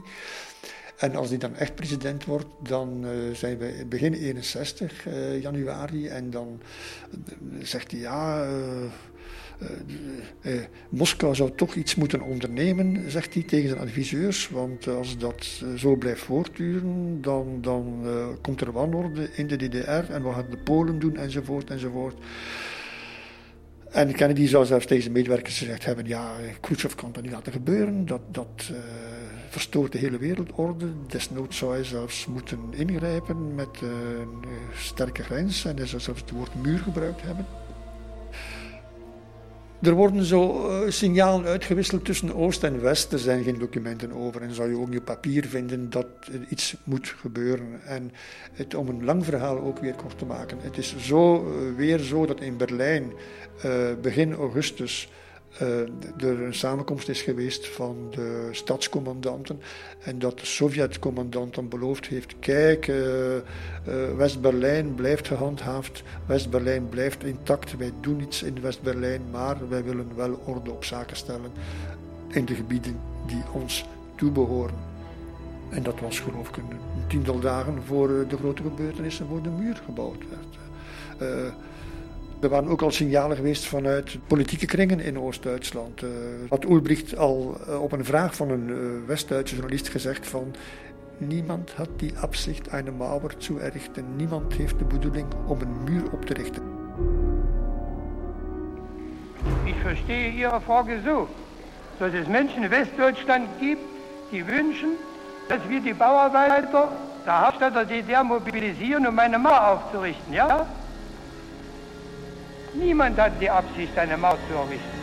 En 1.00 1.16
als 1.16 1.28
hij 1.28 1.38
dan 1.38 1.56
echt 1.56 1.74
president 1.74 2.24
wordt, 2.24 2.46
dan 2.62 3.04
uh, 3.04 3.34
zijn 3.34 3.58
we 3.58 3.84
begin 3.88 4.12
61 4.14 5.06
uh, 5.06 5.34
eh, 5.34 5.42
januari. 5.42 6.08
En 6.08 6.30
dan 6.30 6.60
uh, 7.10 7.64
zegt 7.64 7.90
hij 7.90 8.00
ja. 8.00 8.48
Moskou 10.88 11.34
zou 11.34 11.50
toch 11.54 11.74
iets 11.74 11.94
moeten 11.94 12.20
ondernemen, 12.20 13.10
zegt 13.10 13.34
hij 13.34 13.42
tegen 13.42 13.68
zijn 13.68 13.80
adviseurs. 13.80 14.48
Want 14.48 14.88
als 14.88 15.18
dat 15.18 15.62
zo 15.76 15.96
blijft 15.96 16.20
voortduren, 16.20 17.18
dan, 17.22 17.58
dan 17.60 18.06
komt 18.40 18.60
er 18.60 18.72
wanorde 18.72 19.30
in 19.34 19.46
de 19.46 19.56
DDR 19.56 20.12
en 20.12 20.22
wat 20.22 20.34
gaan 20.34 20.50
de 20.50 20.56
Polen 20.56 20.98
doen, 20.98 21.16
enzovoort, 21.16 21.70
enzovoort. 21.70 22.14
En 23.90 24.12
Kennedy 24.12 24.46
zou 24.46 24.66
zelfs 24.66 24.86
tegen 24.86 25.02
zijn 25.02 25.14
medewerkers 25.14 25.58
gezegd 25.58 25.84
hebben: 25.84 26.06
ja, 26.06 26.32
Khrushchev 26.60 26.94
kan 26.94 27.12
dat 27.12 27.22
niet 27.22 27.32
laten 27.32 27.52
gebeuren. 27.52 28.06
Dat, 28.06 28.20
dat 28.30 28.72
verstoort 29.48 29.92
de 29.92 29.98
hele 29.98 30.18
wereldorde. 30.18 30.86
Desnoods 31.06 31.56
zou 31.56 31.72
hij 31.72 31.84
zelfs 31.84 32.26
moeten 32.26 32.58
ingrijpen 32.70 33.54
met 33.54 33.80
een 33.80 34.44
sterke 34.76 35.22
grens 35.22 35.64
en 35.64 35.76
hij 35.76 35.86
zou 35.86 36.00
zelfs 36.02 36.20
het 36.20 36.30
woord 36.30 36.62
muur 36.62 36.78
gebruikt 36.78 37.22
hebben. 37.22 37.46
Er 39.82 39.92
worden 39.92 40.24
zo 40.24 40.68
uh, 40.68 40.90
signalen 40.90 41.46
uitgewisseld 41.46 42.04
tussen 42.04 42.34
Oost 42.34 42.64
en 42.64 42.80
West. 42.80 43.12
Er 43.12 43.18
zijn 43.18 43.42
geen 43.42 43.58
documenten 43.58 44.12
over 44.12 44.42
en 44.42 44.54
zou 44.54 44.70
je 44.70 44.78
ook 44.78 44.96
op 44.96 45.04
papier 45.04 45.46
vinden 45.46 45.90
dat 45.90 46.06
iets 46.48 46.74
moet 46.84 47.08
gebeuren. 47.08 47.82
En 47.84 48.12
het, 48.52 48.74
om 48.74 48.88
een 48.88 49.04
lang 49.04 49.24
verhaal 49.24 49.60
ook 49.60 49.78
weer 49.78 49.94
kort 49.94 50.18
te 50.18 50.24
maken. 50.24 50.58
Het 50.60 50.78
is 50.78 50.96
zo, 50.98 51.34
uh, 51.34 51.76
weer 51.76 51.98
zo 51.98 52.26
dat 52.26 52.40
in 52.40 52.56
Berlijn 52.56 53.12
uh, 53.64 53.72
begin 54.02 54.34
augustus 54.34 55.08
er 56.18 56.42
een 56.42 56.54
samenkomst 56.54 57.08
is 57.08 57.22
geweest 57.22 57.68
van 57.68 57.96
de 58.10 58.48
stadscommandanten 58.50 59.60
en 60.00 60.18
dat 60.18 60.38
de 60.38 60.46
Sovjet-commandant 60.46 61.54
dan 61.54 61.68
beloofd 61.68 62.06
heeft, 62.06 62.34
kijk, 62.38 62.86
uh, 62.86 63.34
uh, 63.34 63.40
West-Berlijn 64.16 64.94
blijft 64.94 65.26
gehandhaafd, 65.26 66.02
West-Berlijn 66.26 66.88
blijft 66.88 67.24
intact, 67.24 67.76
wij 67.76 67.92
doen 68.00 68.20
iets 68.20 68.42
in 68.42 68.60
West-Berlijn, 68.60 69.22
maar 69.30 69.68
wij 69.68 69.84
willen 69.84 70.16
wel 70.16 70.40
orde 70.44 70.70
op 70.70 70.84
zaken 70.84 71.16
stellen 71.16 71.50
in 72.28 72.44
de 72.44 72.54
gebieden 72.54 73.00
die 73.26 73.42
ons 73.52 73.84
toebehoren. 74.14 74.88
En 75.70 75.82
dat 75.82 76.00
was 76.00 76.20
geloof 76.20 76.48
ik 76.48 76.56
een 76.56 76.78
tiental 77.06 77.40
dagen 77.40 77.82
voor 77.86 78.08
de 78.28 78.36
grote 78.36 78.62
gebeurtenissen 78.62 79.26
voor 79.26 79.42
de 79.42 79.50
muur 79.50 79.82
gebouwd 79.84 80.22
werd. 80.28 80.58
Er 82.40 82.48
waren 82.48 82.68
ook 82.68 82.82
al 82.82 82.90
signalen 82.90 83.36
geweest 83.36 83.64
vanuit 83.64 84.18
politieke 84.26 84.66
kringen 84.66 85.00
in 85.00 85.18
Oost-Duitsland. 85.18 86.02
Uh, 86.02 86.10
had 86.48 86.64
Ulbricht 86.64 87.16
al 87.16 87.56
uh, 87.68 87.82
op 87.82 87.92
een 87.92 88.04
vraag 88.04 88.34
van 88.34 88.50
een 88.50 88.68
uh, 88.68 88.76
West-Duitse 89.06 89.54
journalist 89.54 89.88
gezegd 89.88 90.26
van 90.26 90.54
niemand 91.18 91.72
had 91.72 91.88
die 91.96 92.18
absicht 92.18 92.72
een 92.72 92.96
Mauer 92.96 93.34
zu 93.38 93.58
errichten. 93.58 94.04
Niemand 94.16 94.52
heeft 94.52 94.78
de 94.78 94.84
bedoeling 94.84 95.26
om 95.46 95.60
een 95.60 95.84
muur 95.84 96.12
op 96.12 96.24
te 96.24 96.34
richten. 96.34 96.62
Ik 99.64 99.74
verstehe 99.82 100.32
Ihre 100.32 100.60
Frage 100.60 100.98
so, 101.04 101.28
dass 101.98 102.12
es 102.12 102.26
Menschen 102.26 102.62
in 102.62 102.70
Westdeutschland 102.70 103.48
gibt, 103.58 103.82
die 104.30 104.46
wünschen, 104.46 104.90
dass 105.48 105.60
wir 105.68 105.80
die 105.80 105.94
Bauarbeiter 105.94 106.88
der 107.24 107.40
Hauptstadt 107.40 107.74
der 107.74 107.84
DDR 107.84 108.24
mobilisieren, 108.24 109.06
um 109.06 109.18
eine 109.18 109.38
Mauer 109.38 109.66
aufzurichten, 109.66 110.32
ja? 110.32 110.66
Niemand 112.72 113.16
hat 113.18 113.32
die 113.38 113.50
Absicht, 113.50 113.94
Mauer 114.18 114.38
zu 114.48 114.54
errichten. 114.54 115.00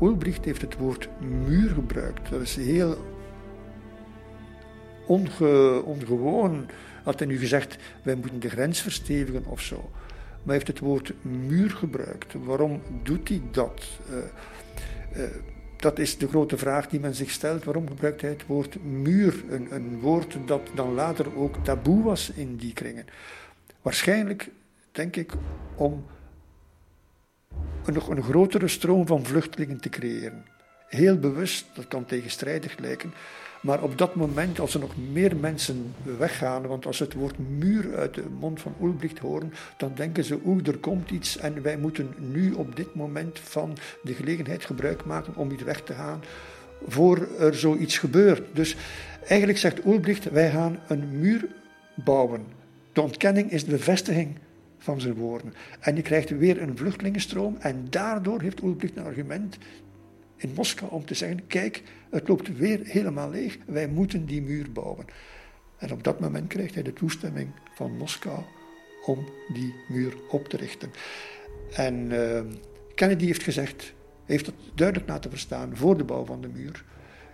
Ulbricht 0.00 0.44
heeft 0.44 0.60
het 0.60 0.76
woord 0.76 1.08
muur 1.20 1.70
gebruikt. 1.70 2.30
Dat 2.30 2.40
is 2.40 2.56
heel 2.56 2.96
onge, 5.06 5.82
ongewoon. 5.84 6.66
Had 7.02 7.18
hij 7.18 7.28
nu 7.28 7.38
gezegd, 7.38 7.76
wij 8.02 8.14
moeten 8.14 8.40
de 8.40 8.48
grens 8.48 8.80
verstevigen 8.80 9.44
of 9.46 9.60
zo. 9.60 9.76
Maar 9.76 10.44
hij 10.44 10.54
heeft 10.54 10.66
het 10.66 10.78
woord 10.78 11.12
muur 11.22 11.70
gebruikt. 11.70 12.34
Waarom 12.44 12.82
doet 13.02 13.28
hij 13.28 13.42
dat? 13.50 13.82
Uh, 14.10 15.22
uh, 15.22 15.28
dat 15.80 15.98
is 15.98 16.18
de 16.18 16.28
grote 16.28 16.58
vraag 16.58 16.88
die 16.88 17.00
men 17.00 17.14
zich 17.14 17.30
stelt. 17.30 17.64
Waarom 17.64 17.88
gebruikt 17.88 18.20
hij 18.20 18.30
het 18.30 18.46
woord 18.46 18.84
muur? 18.84 19.44
Een, 19.48 19.74
een 19.74 20.00
woord 20.00 20.36
dat 20.46 20.70
dan 20.74 20.94
later 20.94 21.36
ook 21.36 21.64
taboe 21.64 22.02
was 22.02 22.30
in 22.30 22.56
die 22.56 22.72
kringen. 22.72 23.06
Waarschijnlijk, 23.82 24.50
denk 24.92 25.16
ik, 25.16 25.32
om 25.76 26.06
een, 27.84 27.94
nog 27.94 28.08
een 28.08 28.22
grotere 28.22 28.68
stroom 28.68 29.06
van 29.06 29.24
vluchtelingen 29.24 29.80
te 29.80 29.88
creëren. 29.88 30.44
Heel 30.88 31.18
bewust, 31.18 31.66
dat 31.74 31.88
kan 31.88 32.04
tegenstrijdig 32.04 32.78
lijken, 32.78 33.12
maar 33.60 33.82
op 33.82 33.98
dat 33.98 34.14
moment, 34.14 34.60
als 34.60 34.74
er 34.74 34.80
nog 34.80 34.92
meer 35.12 35.36
mensen 35.36 35.94
weggaan, 36.18 36.66
want 36.66 36.86
als 36.86 36.98
het 36.98 37.14
woord 37.14 37.38
muur 37.38 37.96
uit 37.96 38.14
de 38.14 38.24
mond 38.38 38.60
van 38.60 38.74
Ulbricht 38.82 39.18
horen, 39.18 39.52
dan 39.76 39.92
denken 39.94 40.24
ze, 40.24 40.38
oeh, 40.44 40.66
er 40.66 40.78
komt 40.78 41.10
iets 41.10 41.36
en 41.36 41.62
wij 41.62 41.76
moeten 41.76 42.14
nu 42.18 42.52
op 42.52 42.76
dit 42.76 42.94
moment 42.94 43.38
van 43.38 43.76
de 44.02 44.14
gelegenheid 44.14 44.64
gebruik 44.64 45.04
maken 45.04 45.36
om 45.36 45.48
hier 45.50 45.64
weg 45.64 45.82
te 45.82 45.92
gaan, 45.92 46.22
voor 46.86 47.28
er 47.38 47.54
zoiets 47.54 47.98
gebeurt. 47.98 48.42
Dus 48.52 48.76
eigenlijk 49.26 49.58
zegt 49.58 49.84
Ulbricht, 49.84 50.30
wij 50.30 50.50
gaan 50.50 50.78
een 50.86 51.20
muur 51.20 51.48
bouwen. 51.94 52.44
De 52.92 53.00
ontkenning 53.00 53.50
is 53.50 53.64
de 53.64 53.70
bevestiging 53.70 54.36
van 54.78 55.00
zijn 55.00 55.14
woorden. 55.14 55.54
En 55.80 55.96
je 55.96 56.02
krijgt 56.02 56.30
weer 56.30 56.62
een 56.62 56.76
vluchtelingenstroom 56.76 57.56
en 57.58 57.86
daardoor 57.90 58.40
heeft 58.40 58.62
Ulbricht 58.62 58.96
een 58.96 59.04
argument 59.04 59.58
in 60.36 60.52
Moskou 60.54 60.90
om 60.90 61.04
te 61.04 61.14
zeggen: 61.14 61.46
kijk, 61.46 61.82
het 62.10 62.28
loopt 62.28 62.56
weer 62.56 62.80
helemaal 62.82 63.30
leeg, 63.30 63.58
wij 63.66 63.88
moeten 63.88 64.26
die 64.26 64.42
muur 64.42 64.72
bouwen. 64.72 65.04
En 65.76 65.92
op 65.92 66.04
dat 66.04 66.20
moment 66.20 66.48
krijgt 66.48 66.74
hij 66.74 66.82
de 66.82 66.92
toestemming 66.92 67.50
van 67.74 67.96
Moskou 67.96 68.38
om 69.04 69.28
die 69.52 69.74
muur 69.88 70.14
op 70.28 70.48
te 70.48 70.56
richten. 70.56 70.90
En 71.70 71.94
uh, 71.94 72.40
Kennedy 72.94 73.26
heeft 73.26 73.42
gezegd, 73.42 73.94
heeft 74.24 74.46
het 74.46 74.54
duidelijk 74.74 75.08
laten 75.08 75.30
verstaan 75.30 75.76
voor 75.76 75.96
de 75.96 76.04
bouw 76.04 76.24
van 76.24 76.40
de 76.40 76.48
muur. 76.48 76.84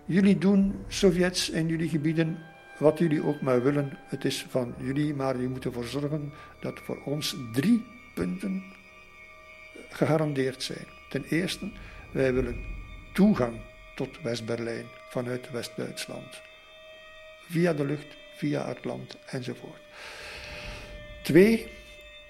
Jullie 0.05 0.37
doen, 0.37 0.75
Sovjets, 0.87 1.49
in 1.49 1.67
jullie 1.67 1.89
gebieden 1.89 2.37
wat 2.79 2.97
jullie 2.97 3.23
ook 3.23 3.41
maar 3.41 3.63
willen. 3.63 3.97
Het 4.07 4.25
is 4.25 4.45
van 4.49 4.73
jullie, 4.79 5.13
maar 5.13 5.33
jullie 5.33 5.49
moeten 5.49 5.69
ervoor 5.69 5.85
zorgen 5.85 6.33
dat 6.61 6.79
voor 6.79 7.01
ons 7.05 7.35
drie 7.53 7.85
punten 8.15 8.63
gegarandeerd 9.89 10.63
zijn. 10.63 10.85
Ten 11.09 11.23
eerste, 11.23 11.71
wij 12.11 12.33
willen 12.33 12.55
toegang 13.13 13.59
tot 13.97 14.21
West-Berlijn 14.21 14.85
vanuit 15.09 15.51
West-Duitsland. 15.51 16.41
Via 17.49 17.73
de 17.73 17.85
lucht, 17.85 18.17
via 18.35 18.67
het 18.67 18.85
land 18.85 19.17
enzovoort. 19.25 19.81
Twee, 21.23 21.67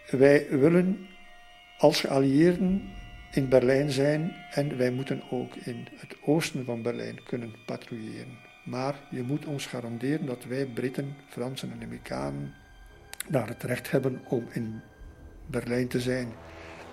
wij 0.09 0.47
willen 0.49 1.07
als 1.78 1.99
geallieerden 1.99 2.89
in 3.32 3.49
Berlijn 3.49 3.91
zijn 3.91 4.36
en 4.51 4.78
wij 4.78 4.91
moeten 4.91 5.24
ook 5.30 5.55
in 5.55 5.88
het 5.95 6.15
oosten 6.22 6.65
van 6.65 6.82
Berlijn 6.82 7.24
kunnen 7.24 7.53
patrouilleren. 7.65 8.38
Maar 8.65 8.95
je 9.09 9.22
moet 9.22 9.45
ons 9.45 9.65
garanderen 9.65 10.26
dat 10.26 10.43
wij 10.43 10.65
Britten, 10.65 11.15
Fransen 11.30 11.72
en 11.72 11.84
Amerikanen 11.84 12.53
daar 13.28 13.47
het 13.47 13.63
recht 13.63 13.91
hebben 13.91 14.22
om 14.28 14.47
in 14.51 14.82
Berlijn 15.45 15.88
te 15.88 15.99
zijn. 15.99 16.28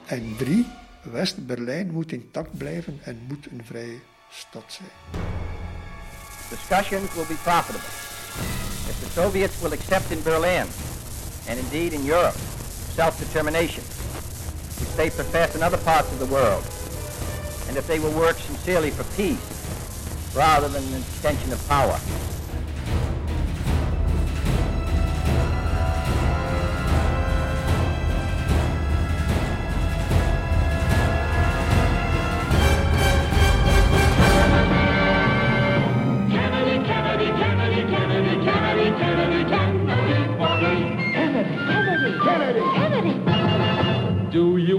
En 0.07 0.37
drie, 0.37 0.67
West-Berlijn 1.03 1.91
moet 1.91 2.13
intact 2.13 2.59
blijven 2.59 2.99
en 3.03 3.19
moet 3.29 3.47
een 3.51 3.65
vrije. 3.65 3.99
Discussions 6.51 7.15
will 7.17 7.25
be 7.27 7.37
profitable 7.37 7.85
if 8.89 9.01
the 9.01 9.07
Soviets 9.07 9.63
will 9.63 9.73
accept 9.73 10.11
in 10.13 10.21
Berlin 10.23 10.69
and 11.49 11.59
indeed 11.59 11.93
in 11.93 12.05
Europe 12.05 12.35
self-determination, 12.95 13.83
which 14.81 14.97
they 14.97 15.11
profess 15.11 15.55
in 15.55 15.63
other 15.63 15.79
parts 15.79 16.11
of 16.13 16.19
the 16.19 16.27
world, 16.27 16.65
and 17.69 17.77
if 17.77 17.87
they 17.87 17.99
will 17.99 18.13
work 18.13 18.37
sincerely 18.39 18.91
for 18.91 19.05
peace 19.17 19.41
rather 20.35 20.69
than 20.69 20.83
an 20.85 21.01
extension 21.01 21.53
of 21.53 21.69
power. 21.69 21.99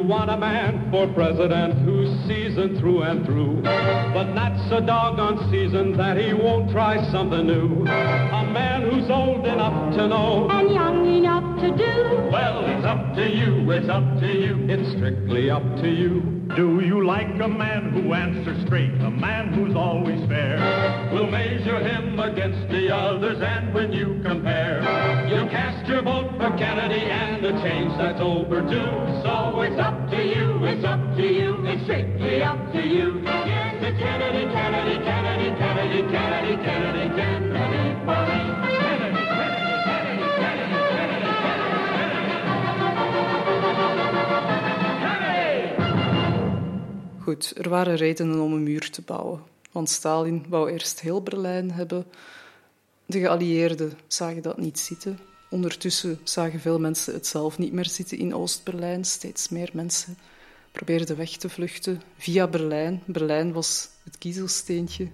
Want 0.05 0.30
a 0.30 0.38
man 0.38 0.88
for 0.91 1.11
president 1.13 1.74
who's 1.84 2.09
seasoned 2.28 2.78
through 2.80 3.01
and 3.01 3.26
through, 3.26 3.61
but 3.63 4.34
not 4.34 4.53
so 4.70 4.80
doggone 4.80 5.49
seasoned 5.51 5.99
that 5.99 6.16
he 6.18 6.34
won't 6.34 6.72
try 6.72 7.03
something 7.11 7.47
new. 7.47 7.82
A 7.88 8.45
man 8.53 8.84
who's 8.84 9.09
old 9.09 9.45
enough 9.45 9.95
to 9.95 10.07
know 10.07 10.47
and 10.49 10.72
young 10.72 11.05
enough 11.05 11.59
to 11.59 11.70
do. 11.76 12.30
Well, 12.32 12.66
it's 12.66 12.86
up 12.86 13.16
to 13.16 13.28
you, 13.28 13.72
it's 13.72 13.89
up 13.89 14.20
to 14.20 14.28
you, 14.28 14.68
it's 14.70 14.95
strictly 14.95 15.49
up 15.49 15.63
to 15.78 15.89
you. 15.89 16.35
Do 16.54 16.80
you 16.80 17.06
like 17.06 17.28
a 17.41 17.48
man 17.48 17.91
who 17.91 18.14
answers 18.14 18.66
straight, 18.66 18.93
a 19.02 19.10
man 19.10 19.52
who's 19.54 19.76
always 19.76 20.26
fair? 20.30 21.10
We'll 21.12 21.28
measure 21.28 21.80
him 21.80 22.20
against 22.20 22.70
the 22.70 22.93
others, 22.93 23.41
and 23.41 23.74
when 23.74 23.91
you 23.91 24.22
compare, 24.24 24.80
you'll 25.28 25.50
cast 25.50 25.88
your 25.88 26.04
vote 26.04 26.32
for 26.38 26.56
Kennedy 26.56 27.02
and 27.02 27.43
a 27.46 27.52
change 27.62 27.98
that's 27.98 28.22
overdue. 28.22 28.86
So 29.24 29.62
it's 29.62 29.80
up 29.80 30.10
to 30.12 30.24
you, 30.24 30.64
it's 30.66 30.86
up 30.86 31.18
to 31.18 31.24
you, 31.24 31.66
it's 31.66 31.84
strictly 31.84 32.43
up 32.43 32.72
to 32.74 32.82
you. 32.82 33.22
Yes, 33.24 33.76
it's 33.82 34.00
Kennedy, 34.00 34.46
Kennedy, 34.54 35.04
Kennedy, 35.04 35.50
Kennedy, 35.58 36.02
Kennedy, 36.12 36.64
Kennedy, 36.64 37.16
Kennedy 37.16 37.45
Goed, 47.26 47.54
er 47.58 47.70
waren 47.70 47.96
redenen 47.96 48.40
om 48.40 48.54
een 48.54 48.64
muur 48.64 48.90
te 48.90 49.02
bouwen. 49.02 49.42
Want 49.72 49.90
Stalin 49.90 50.46
wou 50.50 50.72
eerst 50.72 51.00
heel 51.00 51.22
Berlijn 51.22 51.72
hebben. 51.72 52.06
De 53.06 53.20
geallieerden 53.20 53.94
zagen 54.08 54.42
dat 54.42 54.58
niet 54.58 54.80
zitten. 54.80 55.20
Ondertussen 55.50 56.20
zagen 56.24 56.60
veel 56.60 56.80
mensen 56.80 57.14
het 57.14 57.28
zelf 57.28 57.58
niet 57.58 57.74
meer 57.74 57.86
zitten 57.86 58.18
in 58.18 58.36
Oost-Berlijn. 58.36 59.06
Steeds 59.06 59.50
meer 59.50 59.70
mensen 59.74 60.18
probeerden 60.72 61.18
weg 61.18 61.30
te 61.30 61.50
vluchten 61.50 62.02
via 62.18 62.48
Berlijn. 62.48 63.04
Berlijn 63.06 63.54
was 63.54 63.90
het 64.04 64.18
kiezelsteentje 64.18 65.08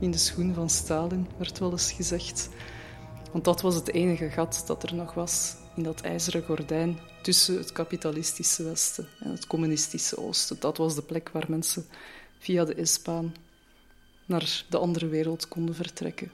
in 0.00 0.10
de 0.10 0.18
schoen 0.18 0.54
van 0.54 0.70
Stalin, 0.70 1.26
werd 1.38 1.58
wel 1.58 1.70
eens 1.70 1.92
gezegd. 1.92 2.48
Want 3.32 3.44
dat 3.44 3.60
was 3.60 3.74
het 3.74 3.92
enige 3.92 4.30
gat 4.30 4.62
dat 4.66 4.82
er 4.82 4.94
nog 4.94 5.14
was 5.14 5.56
in 5.76 5.82
dat 5.82 6.00
ijzeren 6.00 6.44
gordijn 6.44 6.98
tussen 7.26 7.56
het 7.56 7.72
kapitalistische 7.72 8.62
Westen 8.62 9.08
en 9.20 9.30
het 9.30 9.46
communistische 9.46 10.18
Oosten. 10.18 10.56
Dat 10.60 10.76
was 10.76 10.94
de 10.94 11.02
plek 11.02 11.28
waar 11.28 11.44
mensen 11.48 11.86
via 12.38 12.64
de 12.64 12.84
S-baan 12.84 13.34
naar 14.26 14.64
de 14.68 14.78
andere 14.78 15.06
wereld 15.06 15.48
konden 15.48 15.74
vertrekken. 15.74 16.32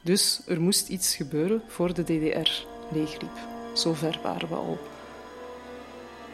Dus 0.00 0.40
er 0.46 0.60
moest 0.60 0.88
iets 0.88 1.16
gebeuren 1.16 1.62
voor 1.68 1.94
de 1.94 2.02
DDR 2.02 2.50
leegliep. 2.92 3.38
Zo 3.74 3.92
ver 3.92 4.20
waren 4.22 4.48
we 4.48 4.54
al. 4.54 4.78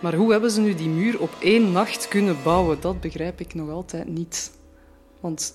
Maar 0.01 0.15
hoe 0.15 0.31
hebben 0.31 0.51
ze 0.51 0.61
nu 0.61 0.75
die 0.75 0.89
muur 0.89 1.21
op 1.21 1.37
één 1.41 1.73
nacht 1.73 2.09
kunnen 2.09 2.43
bouwen? 2.43 2.81
Dat 2.81 3.01
begrijp 3.01 3.41
ik 3.41 3.55
nog 3.55 3.71
altijd 3.71 4.09
niet. 4.09 4.53
Want 5.21 5.55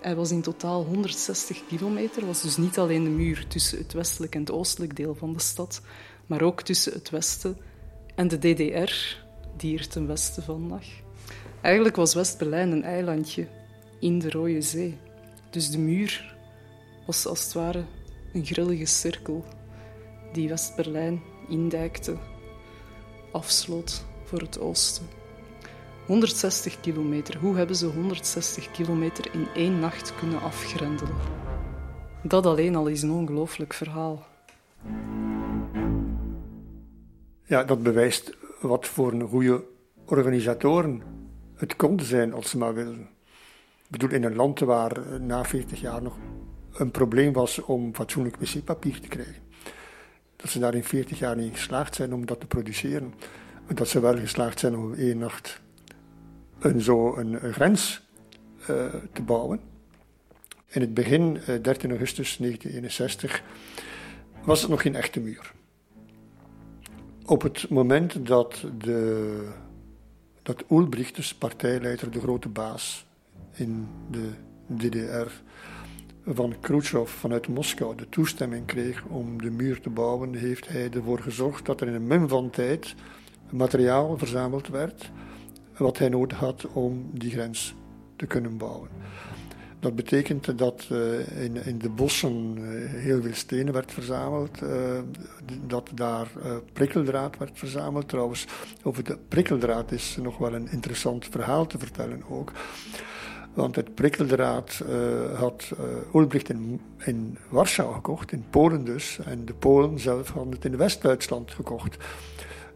hij 0.00 0.16
was 0.16 0.30
in 0.30 0.42
totaal 0.42 0.84
160 0.84 1.66
kilometer, 1.66 2.26
was 2.26 2.42
dus 2.42 2.56
niet 2.56 2.78
alleen 2.78 3.04
de 3.04 3.10
muur 3.10 3.46
tussen 3.46 3.78
het 3.78 3.92
westelijk 3.92 4.34
en 4.34 4.40
het 4.40 4.50
oostelijk 4.50 4.96
deel 4.96 5.14
van 5.14 5.32
de 5.32 5.40
stad, 5.40 5.80
maar 6.28 6.42
ook 6.42 6.62
tussen 6.62 6.92
het 6.92 7.10
westen 7.10 7.56
en 8.14 8.28
de 8.28 8.38
DDR, 8.38 8.92
die 9.56 9.78
er 9.78 9.88
ten 9.88 10.06
westen 10.06 10.42
van 10.42 10.68
lag. 10.68 10.84
Eigenlijk 11.60 11.96
was 11.96 12.14
West-Berlijn 12.14 12.72
een 12.72 12.84
eilandje 12.84 13.48
in 14.00 14.18
de 14.18 14.30
Rode 14.30 14.62
Zee. 14.62 14.98
Dus 15.50 15.70
de 15.70 15.78
muur 15.78 16.36
was 17.06 17.26
als 17.26 17.44
het 17.44 17.52
ware 17.52 17.84
een 18.32 18.44
grillige 18.44 18.86
cirkel 18.86 19.44
die 20.32 20.48
West-Berlijn 20.48 21.22
indijkte, 21.48 22.16
afsloot 23.32 24.04
voor 24.24 24.40
het 24.40 24.60
oosten. 24.60 25.06
160 26.06 26.80
kilometer. 26.80 27.38
Hoe 27.38 27.56
hebben 27.56 27.76
ze 27.76 27.86
160 27.86 28.70
kilometer 28.70 29.34
in 29.34 29.46
één 29.54 29.78
nacht 29.78 30.14
kunnen 30.18 30.40
afgrendelen? 30.40 31.16
Dat 32.22 32.46
alleen 32.46 32.76
al 32.76 32.86
is 32.86 33.02
een 33.02 33.10
ongelooflijk 33.10 33.74
verhaal. 33.74 34.26
Ja, 37.48 37.64
dat 37.64 37.82
bewijst 37.82 38.36
wat 38.60 38.86
voor 38.86 39.12
een 39.12 39.28
goede 39.28 39.64
organisatoren 40.04 41.02
het 41.54 41.76
konden 41.76 42.06
zijn 42.06 42.32
als 42.32 42.50
ze 42.50 42.58
maar 42.58 42.74
wilden. 42.74 43.08
Ik 43.84 43.90
bedoel, 43.90 44.10
in 44.10 44.24
een 44.24 44.34
land 44.34 44.58
waar 44.60 45.20
na 45.20 45.44
40 45.44 45.80
jaar 45.80 46.02
nog 46.02 46.16
een 46.72 46.90
probleem 46.90 47.32
was 47.32 47.58
om 47.58 47.94
fatsoenlijk 47.94 48.36
wc-papier 48.36 49.00
te 49.00 49.08
krijgen. 49.08 49.42
Dat 50.36 50.50
ze 50.50 50.58
daar 50.58 50.74
in 50.74 50.84
40 50.84 51.18
jaar 51.18 51.36
niet 51.36 51.54
geslaagd 51.54 51.94
zijn 51.94 52.14
om 52.14 52.26
dat 52.26 52.40
te 52.40 52.46
produceren. 52.46 53.14
Dat 53.74 53.88
ze 53.88 54.00
wel 54.00 54.18
geslaagd 54.18 54.58
zijn 54.58 54.76
om 54.76 54.94
één 54.94 55.18
nacht 55.18 55.60
een, 56.58 56.80
zo 56.80 57.16
een, 57.16 57.52
grens 57.52 58.08
uh, 58.60 58.66
te 59.12 59.22
bouwen. 59.22 59.60
In 60.68 60.80
het 60.80 60.94
begin, 60.94 61.36
uh, 61.36 61.62
13 61.62 61.90
augustus 61.90 62.36
1961, 62.36 63.42
was 64.44 64.60
het 64.60 64.70
nog 64.70 64.82
geen 64.82 64.94
echte 64.94 65.20
muur. 65.20 65.56
Op 67.28 67.42
het 67.42 67.70
moment 67.70 68.26
dat 68.26 68.64
de, 68.78 69.48
dat 70.42 70.64
Ulbricht, 70.70 71.14
dus 71.14 71.34
partijleider, 71.34 72.10
de 72.10 72.20
grote 72.20 72.48
baas 72.48 73.06
in 73.52 73.88
de 74.10 74.30
DDR, 74.66 75.30
van 76.26 76.54
Khrushchev 76.60 77.10
vanuit 77.10 77.48
Moskou 77.48 77.96
de 77.96 78.08
toestemming 78.08 78.66
kreeg 78.66 79.04
om 79.04 79.42
de 79.42 79.50
muur 79.50 79.80
te 79.80 79.90
bouwen, 79.90 80.34
heeft 80.34 80.68
hij 80.68 80.90
ervoor 80.90 81.18
gezorgd 81.18 81.66
dat 81.66 81.80
er 81.80 81.86
in 81.86 81.94
een 81.94 82.06
min 82.06 82.28
van 82.28 82.50
tijd 82.50 82.94
materiaal 83.50 84.18
verzameld 84.18 84.68
werd 84.68 85.10
wat 85.76 85.98
hij 85.98 86.08
nodig 86.08 86.38
had 86.38 86.66
om 86.72 87.10
die 87.12 87.30
grens 87.30 87.74
te 88.16 88.26
kunnen 88.26 88.56
bouwen. 88.56 88.88
Dat 89.80 89.94
betekent 89.94 90.58
dat 90.58 90.88
uh, 90.92 91.44
in, 91.44 91.64
in, 91.64 91.78
de 91.78 91.88
bossen 91.88 92.58
uh, 92.58 92.90
heel 92.90 93.22
veel 93.22 93.34
stenen 93.34 93.72
werd 93.72 93.92
verzameld, 93.92 94.62
uh, 94.62 94.70
dat 95.66 95.90
daar 95.94 96.28
prikkeldraad 96.72 97.38
werd 97.38 97.58
verzameld. 97.58 98.08
Trouwens, 98.08 98.46
over 98.82 99.04
de 99.04 99.18
prikkeldraad 99.28 99.92
is 99.92 100.16
nog 100.22 100.38
wel 100.38 100.54
een 100.54 100.70
interessant 100.70 101.26
verhaal 101.26 101.66
te 101.66 101.78
vertellen 101.78 102.22
ook. 102.28 102.52
Want 103.54 103.76
het 103.76 103.94
prikkeldraad 103.94 104.82
had 105.34 105.72
Ulbricht 106.14 106.48
in, 106.48 106.80
in 106.98 107.38
Warschau 107.48 107.94
gekocht, 107.94 108.32
in 108.32 108.44
Polen 108.50 108.84
dus. 108.84 109.18
En 109.24 109.44
de 109.44 109.54
Polen 109.54 109.98
zelf 109.98 110.28
hadden 110.30 110.52
het 110.52 110.64
in 110.64 110.76
West-Duitsland 110.76 111.50
gekocht. 111.50 111.96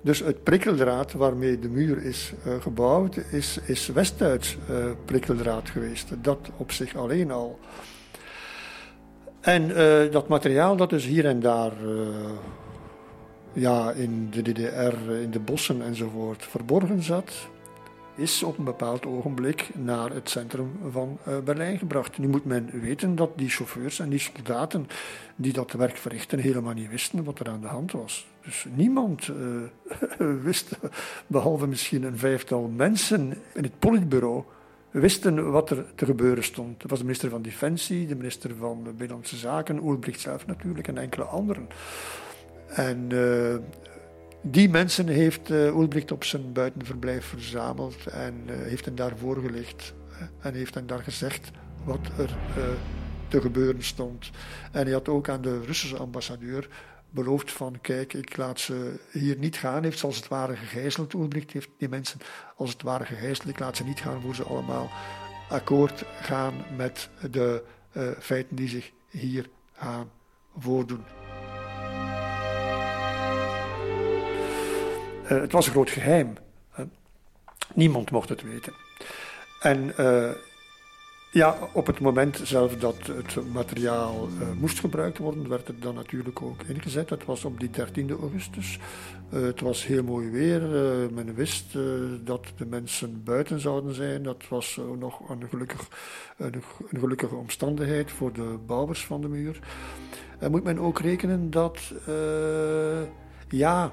Dus 0.02 0.18
het 0.18 0.42
prikkeldraad 0.42 1.12
waarmee 1.12 1.58
de 1.58 1.68
muur 1.68 2.04
is 2.04 2.32
uh, 2.46 2.54
gebouwd, 2.60 3.16
is, 3.16 3.58
is 3.64 3.86
West-Duits 3.86 4.56
uh, 4.70 4.76
prikkeldraad 5.04 5.70
geweest. 5.70 6.08
Dat 6.22 6.50
op 6.56 6.72
zich 6.72 6.96
alleen 6.96 7.30
al. 7.30 7.58
En 9.40 9.70
uh, 9.70 10.12
dat 10.12 10.28
materiaal 10.28 10.76
dat 10.76 10.90
dus 10.90 11.04
hier 11.04 11.26
en 11.26 11.40
daar 11.40 11.72
ja, 13.52 13.90
in 13.90 14.30
de 14.30 14.42
DDR, 14.42 15.10
in 15.10 15.30
de 15.30 15.40
bossen 15.40 15.82
enzovoort 15.82 16.44
verborgen 16.44 17.02
zat, 17.02 17.32
is 18.16 18.42
op 18.42 18.58
een 18.58 18.64
bepaald 18.64 19.06
ogenblik 19.06 19.70
naar 19.74 20.10
het 20.10 20.30
centrum 20.30 20.78
van 20.90 21.18
Berlijn 21.44 21.78
gebracht. 21.78 22.18
Nu 22.18 22.28
moet 22.28 22.44
men 22.44 22.70
weten 22.80 23.14
dat 23.14 23.30
die 23.36 23.48
chauffeurs 23.48 23.98
en 23.98 24.08
die 24.08 24.18
soldaten 24.18 24.86
die 25.36 25.52
dat 25.52 25.72
werk 25.72 25.96
verrichten 25.96 26.38
helemaal 26.38 26.74
niet 26.74 26.90
wisten 26.90 27.24
wat 27.24 27.38
er 27.38 27.48
aan 27.48 27.60
de 27.60 27.66
hand 27.66 27.92
was. 27.92 28.31
Dus 28.44 28.66
niemand 28.74 29.28
uh, 29.28 30.26
wist, 30.42 30.78
behalve 31.26 31.66
misschien 31.66 32.02
een 32.02 32.18
vijftal 32.18 32.68
mensen 32.68 33.36
in 33.54 33.62
het 33.62 33.78
politbureau, 33.78 34.42
wisten 34.90 35.50
wat 35.50 35.70
er 35.70 35.84
te 35.94 36.04
gebeuren 36.04 36.44
stond. 36.44 36.80
Dat 36.80 36.90
was 36.90 36.98
de 36.98 37.04
minister 37.04 37.30
van 37.30 37.42
Defensie, 37.42 38.06
de 38.06 38.16
minister 38.16 38.54
van 38.56 38.82
Binnenlandse 38.82 39.36
Zaken, 39.36 39.76
Ulbricht 39.76 40.20
zelf 40.20 40.46
natuurlijk 40.46 40.88
en 40.88 40.98
enkele 40.98 41.24
anderen. 41.24 41.68
En 42.66 43.06
uh, 43.12 43.56
die 44.42 44.68
mensen 44.68 45.08
heeft 45.08 45.50
uh, 45.50 45.66
Ulbricht 45.66 46.12
op 46.12 46.24
zijn 46.24 46.52
buitenverblijf 46.52 47.24
verzameld 47.24 48.06
en 48.06 48.34
heeft 48.46 48.84
hen 48.84 48.94
daar 48.94 49.16
voorgelegd 49.16 49.94
en 50.40 50.54
heeft 50.54 50.74
hen 50.74 50.86
daar 50.86 51.02
gezegd 51.02 51.50
wat 51.84 52.08
er 52.18 52.36
te 53.28 53.40
gebeuren 53.40 53.82
stond. 53.82 54.30
En 54.72 54.82
hij 54.82 54.92
had 54.92 55.08
ook 55.08 55.28
aan 55.28 55.42
de 55.42 55.60
Russische 55.60 55.96
ambassadeur 55.96 56.68
beloofd 57.12 57.52
van 57.52 57.80
kijk, 57.80 58.12
ik 58.12 58.36
laat 58.36 58.60
ze 58.60 59.00
hier 59.10 59.38
niet 59.38 59.56
gaan. 59.56 59.82
Heeft 59.82 59.98
ze 59.98 60.06
als 60.06 60.16
het 60.16 60.28
ware 60.28 60.56
gegijzeld. 60.56 61.12
Ulbricht 61.12 61.52
heeft 61.52 61.68
die 61.78 61.88
mensen 61.88 62.20
als 62.56 62.70
het 62.70 62.82
ware 62.82 63.04
gegijzeld. 63.04 63.48
Ik 63.48 63.58
laat 63.58 63.76
ze 63.76 63.84
niet 63.84 64.00
gaan 64.00 64.20
voor 64.20 64.34
ze 64.34 64.42
allemaal 64.42 64.90
akkoord 65.48 66.04
gaan 66.20 66.54
met 66.76 67.08
de 67.30 67.64
feiten 68.18 68.56
die 68.56 68.68
zich 68.68 68.92
hier 69.08 69.48
gaan 69.72 70.10
voordoen. 70.58 71.04
Uh, 75.24 75.28
het 75.28 75.52
was 75.52 75.66
een 75.66 75.72
groot 75.72 75.90
geheim. 75.90 76.34
Niemand 77.74 78.10
mocht 78.10 78.28
het 78.28 78.42
weten. 78.42 78.72
En 79.60 79.92
uh, 79.98 80.30
ja, 81.32 81.58
op 81.72 81.86
het 81.86 82.00
moment 82.00 82.40
zelf 82.44 82.76
dat 82.76 83.06
het 83.06 83.52
materiaal 83.52 84.28
moest 84.60 84.80
gebruikt 84.80 85.18
worden, 85.18 85.48
werd 85.48 85.66
het 85.66 85.82
dan 85.82 85.94
natuurlijk 85.94 86.42
ook 86.42 86.62
ingezet. 86.62 87.10
Het 87.10 87.24
was 87.24 87.44
op 87.44 87.60
die 87.60 87.70
13 87.70 88.10
augustus. 88.10 88.78
het 89.28 89.60
was 89.60 89.86
heel 89.86 90.02
mooi 90.02 90.30
weer. 90.30 90.62
men 91.12 91.34
wist 91.34 91.72
dat 92.24 92.46
de 92.56 92.66
mensen 92.66 93.22
buiten 93.24 93.60
zouden 93.60 93.94
zijn. 93.94 94.22
Dat 94.22 94.48
was 94.48 94.80
nog 94.98 95.28
een, 95.28 95.48
gelukkig, 95.48 95.88
een, 96.36 96.62
gelukkige 96.98 97.34
omstandigheid 97.34 98.10
voor 98.10 98.32
de 98.32 98.58
bouwers 98.66 99.06
van 99.06 99.20
de 99.20 99.28
muur. 99.28 99.58
En 100.38 100.50
moet 100.50 100.64
men 100.64 100.78
ook 100.78 100.98
rekenen 100.98 101.50
dat, 101.50 101.92
ja, 103.48 103.92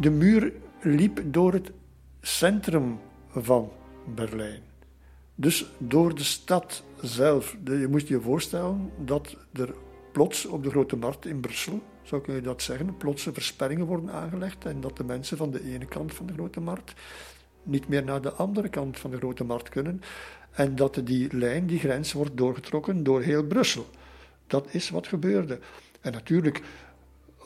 de 0.00 0.10
muur 0.10 0.52
liep 0.82 1.22
door 1.24 1.52
het 1.52 1.72
centrum 2.20 2.98
van 3.30 3.70
Berlijn. 4.14 4.69
Dus 5.40 5.66
door 5.78 6.14
de 6.14 6.24
stad 6.24 6.82
zelf. 7.02 7.56
Je 7.64 7.86
moest 7.90 8.08
je 8.08 8.20
voorstellen 8.20 8.90
dat 9.04 9.36
er 9.52 9.74
plots 10.12 10.46
op 10.46 10.62
de 10.62 10.70
Grote 10.70 10.96
Markt 10.96 11.26
in 11.26 11.40
Brussel, 11.40 11.82
zou 12.02 12.22
kun 12.22 12.34
je 12.34 12.40
dat 12.40 12.62
zeggen, 12.62 12.96
plotse 12.96 13.32
versperringen 13.32 13.86
worden 13.86 14.10
aangelegd 14.10 14.64
en 14.64 14.80
dat 14.80 14.96
de 14.96 15.04
mensen 15.04 15.36
van 15.36 15.50
de 15.50 15.64
ene 15.64 15.84
kant 15.84 16.14
van 16.14 16.26
de 16.26 16.32
Grote 16.32 16.60
Markt 16.60 16.92
niet 17.62 17.88
meer 17.88 18.04
naar 18.04 18.20
de 18.20 18.32
andere 18.32 18.68
kant 18.68 18.98
van 18.98 19.10
de 19.10 19.16
Grote 19.16 19.44
Markt 19.44 19.68
kunnen 19.68 20.02
en 20.50 20.76
dat 20.76 21.00
die 21.04 21.36
lijn, 21.36 21.66
die 21.66 21.78
grens, 21.78 22.12
wordt 22.12 22.36
doorgetrokken 22.36 23.02
door 23.02 23.22
heel 23.22 23.44
Brussel. 23.44 23.86
Dat 24.46 24.66
is 24.70 24.90
wat 24.90 25.06
gebeurde. 25.06 25.58
En 26.00 26.12
natuurlijk 26.12 26.62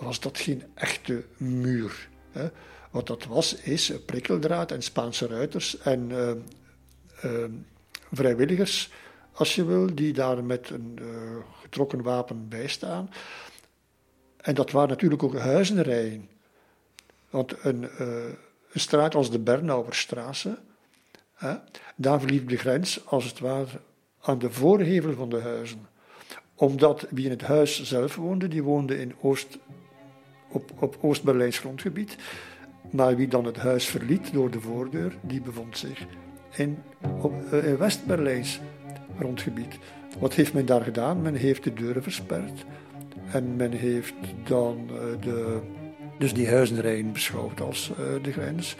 was 0.00 0.20
dat 0.20 0.38
geen 0.38 0.62
echte 0.74 1.24
muur. 1.36 2.08
Hè. 2.30 2.48
Wat 2.90 3.06
dat 3.06 3.24
was, 3.24 3.54
is 3.54 3.92
prikkeldraad 4.06 4.72
en 4.72 4.82
Spaanse 4.82 5.26
ruiters 5.26 5.78
en 5.78 6.10
uh, 6.10 6.30
uh, 7.24 7.44
vrijwilligers, 8.16 8.92
als 9.32 9.54
je 9.54 9.64
wil, 9.64 9.94
die 9.94 10.12
daar 10.12 10.44
met 10.44 10.70
een 10.70 10.98
uh, 11.00 11.08
getrokken 11.60 12.02
wapen 12.02 12.48
bij 12.48 12.66
staan. 12.66 13.10
En 14.36 14.54
dat 14.54 14.70
waren 14.70 14.88
natuurlijk 14.88 15.22
ook 15.22 15.38
huizenrijen. 15.38 16.28
Want 17.30 17.54
een, 17.62 17.88
een 18.72 18.80
straat 18.80 19.14
als 19.14 19.30
de 19.30 19.38
Bernauerstraße, 19.38 20.58
hè, 21.34 21.54
daar 21.96 22.20
verliep 22.20 22.48
de 22.48 22.56
grens 22.56 23.06
als 23.06 23.24
het 23.24 23.38
ware 23.38 23.80
aan 24.20 24.38
de 24.38 24.50
voorhevel 24.50 25.14
van 25.14 25.28
de 25.28 25.40
huizen. 25.40 25.88
Omdat 26.54 27.06
wie 27.10 27.24
in 27.24 27.30
het 27.30 27.42
huis 27.42 27.82
zelf 27.82 28.16
woonde, 28.16 28.48
die 28.48 28.62
woonde 28.62 29.00
in 29.00 29.14
Oost 29.20 29.58
op, 30.48 30.70
op 30.78 30.96
Oost-Berlijns 31.00 31.58
grondgebied. 31.58 32.16
Maar 32.90 33.16
wie 33.16 33.28
dan 33.28 33.44
het 33.44 33.56
huis 33.56 33.86
verliet 33.86 34.32
door 34.32 34.50
de 34.50 34.60
voordeur, 34.60 35.16
die 35.22 35.40
bevond 35.40 35.78
zich 35.78 36.06
in, 36.56 36.78
uh, 37.52 37.66
in 37.66 37.76
West-Berlijns 37.76 38.60
grondgebied. 39.18 39.78
Wat 40.18 40.34
heeft 40.34 40.52
men 40.52 40.66
daar 40.66 40.82
gedaan? 40.82 41.22
Men 41.22 41.34
heeft 41.34 41.64
de 41.64 41.72
deuren 41.72 42.02
versperd. 42.02 42.64
En 43.32 43.56
men 43.56 43.72
heeft 43.72 44.14
dan 44.44 44.88
uh, 44.90 44.98
de, 45.20 45.60
dus 46.18 46.34
die 46.34 46.48
huizenrijen 46.48 47.12
beschouwd 47.12 47.60
als 47.60 47.90
uh, 47.90 48.22
de 48.22 48.32
grens. 48.32 48.76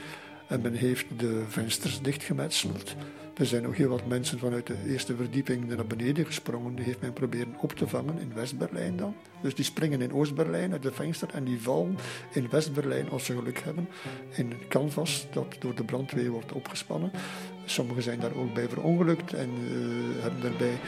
En 0.49 0.61
men 0.61 0.73
heeft 0.73 1.07
de 1.17 1.43
vensters 1.49 2.01
dichtgemetseld. 2.01 2.97
Er 3.35 3.47
zijn 3.47 3.67
ook 3.67 3.77
heel 3.77 3.89
wat 3.89 4.07
mensen 4.07 4.39
vanuit 4.39 4.67
de 4.67 4.77
eerste 4.87 5.17
verdieping 5.17 5.69
naar 5.69 5.87
beneden 5.87 6.27
gesprongen. 6.27 6.75
Die 6.75 6.85
heeft 6.85 7.01
men 7.01 7.13
proberen 7.13 7.55
op 7.61 7.73
te 7.73 7.89
vangen 7.89 8.19
in 8.19 8.33
West-Berlijn 8.35 8.97
dan. 8.97 9.15
Dus 9.43 9.55
die 9.55 9.65
springen 9.65 10.01
in 10.01 10.13
Oost-Berlijn 10.13 10.73
uit 10.73 10.83
de 10.83 10.93
venster 10.93 11.29
en 11.33 11.45
die 11.45 11.61
vallen 11.61 11.97
in 12.33 12.49
West-Berlijn 12.51 13.11
als 13.11 13.25
ze 13.25 13.37
geluk 13.37 13.59
hebben. 13.59 13.89
In 14.35 14.51
een 14.51 14.69
canvas 14.69 15.27
dat 15.33 15.57
door 15.59 15.75
de 15.75 15.85
brandweer 15.85 16.31
wordt 16.31 16.53
opgespannen. 16.53 17.11
Sommigen 17.65 18.03
zijn 18.03 18.21
daar 18.21 18.35
ook 18.35 18.55
bij 18.55 18.69
verongelukt 18.69 19.33
en 19.33 19.51
uh, 19.63 20.23
hebben 20.23 20.41
daarbij 20.41 20.79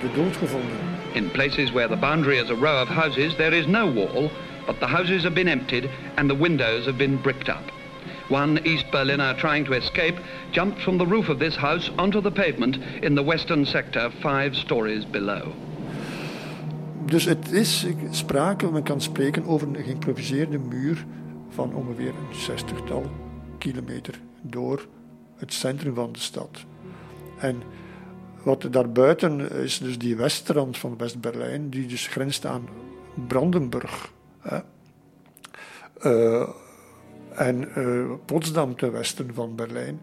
de 0.00 0.20
dood 0.22 0.36
gevonden. 0.36 0.76
In 1.12 1.30
places 1.30 1.70
where 1.70 1.88
the 1.88 1.96
boundary 1.96 2.36
is 2.36 2.50
a 2.50 2.54
row 2.54 2.82
of 2.82 2.88
houses, 2.88 3.34
there 3.34 3.56
is 3.56 3.66
no 3.66 3.92
wall, 3.92 4.30
but 4.66 4.78
the 4.78 4.86
houses 4.86 5.22
have 5.22 5.34
been 5.34 5.48
emptied 5.48 5.84
and 6.14 6.28
the 6.28 6.38
windows 6.38 6.84
have 6.84 6.96
been 6.96 7.20
bricked 7.20 7.48
up. 7.48 7.72
One 8.28 8.60
East 8.62 8.90
Berliner 8.90 9.36
trying 9.36 9.66
to 9.66 9.72
escape 9.72 10.18
jumped 10.50 10.80
from 10.80 10.98
the 10.98 11.06
roof 11.06 11.28
of 11.28 11.38
this 11.38 11.56
house 11.56 11.90
onto 11.96 12.20
the 12.20 12.30
pavement 12.30 12.78
in 13.02 13.14
the 13.14 13.22
western 13.22 13.66
sector, 13.66 14.10
five 14.10 14.54
stories 14.54 15.10
below. 15.10 15.52
Dus 17.04 17.24
het 17.24 17.52
is 17.52 17.86
sprake, 18.10 18.70
men 18.70 18.82
kan 18.82 19.00
spreken 19.00 19.44
over 19.44 19.68
een 19.68 19.84
geïmproviseerde 19.84 20.58
muur 20.58 21.04
van 21.48 21.74
ongeveer 21.74 22.08
een 22.08 22.34
zestigtal 22.34 23.10
kilometer 23.58 24.14
door 24.42 24.86
het 25.36 25.52
centrum 25.52 25.94
van 25.94 26.12
de 26.12 26.18
stad. 26.18 26.64
En 27.38 27.62
wat 28.42 28.66
daarbuiten 28.70 29.50
is 29.52 29.78
dus 29.78 29.98
die 29.98 30.16
westrand 30.16 30.78
van 30.78 30.96
West-Berlijn, 30.96 31.70
die 31.70 31.86
dus 31.86 32.06
grenst 32.06 32.46
aan 32.46 32.68
Brandenburg. 33.26 34.12
Hè. 34.40 34.58
Uh, 36.04 36.48
en 37.34 37.68
uh, 37.78 38.12
Potsdam 38.24 38.76
ten 38.76 38.92
westen 38.92 39.34
van 39.34 39.54
Berlijn. 39.54 40.00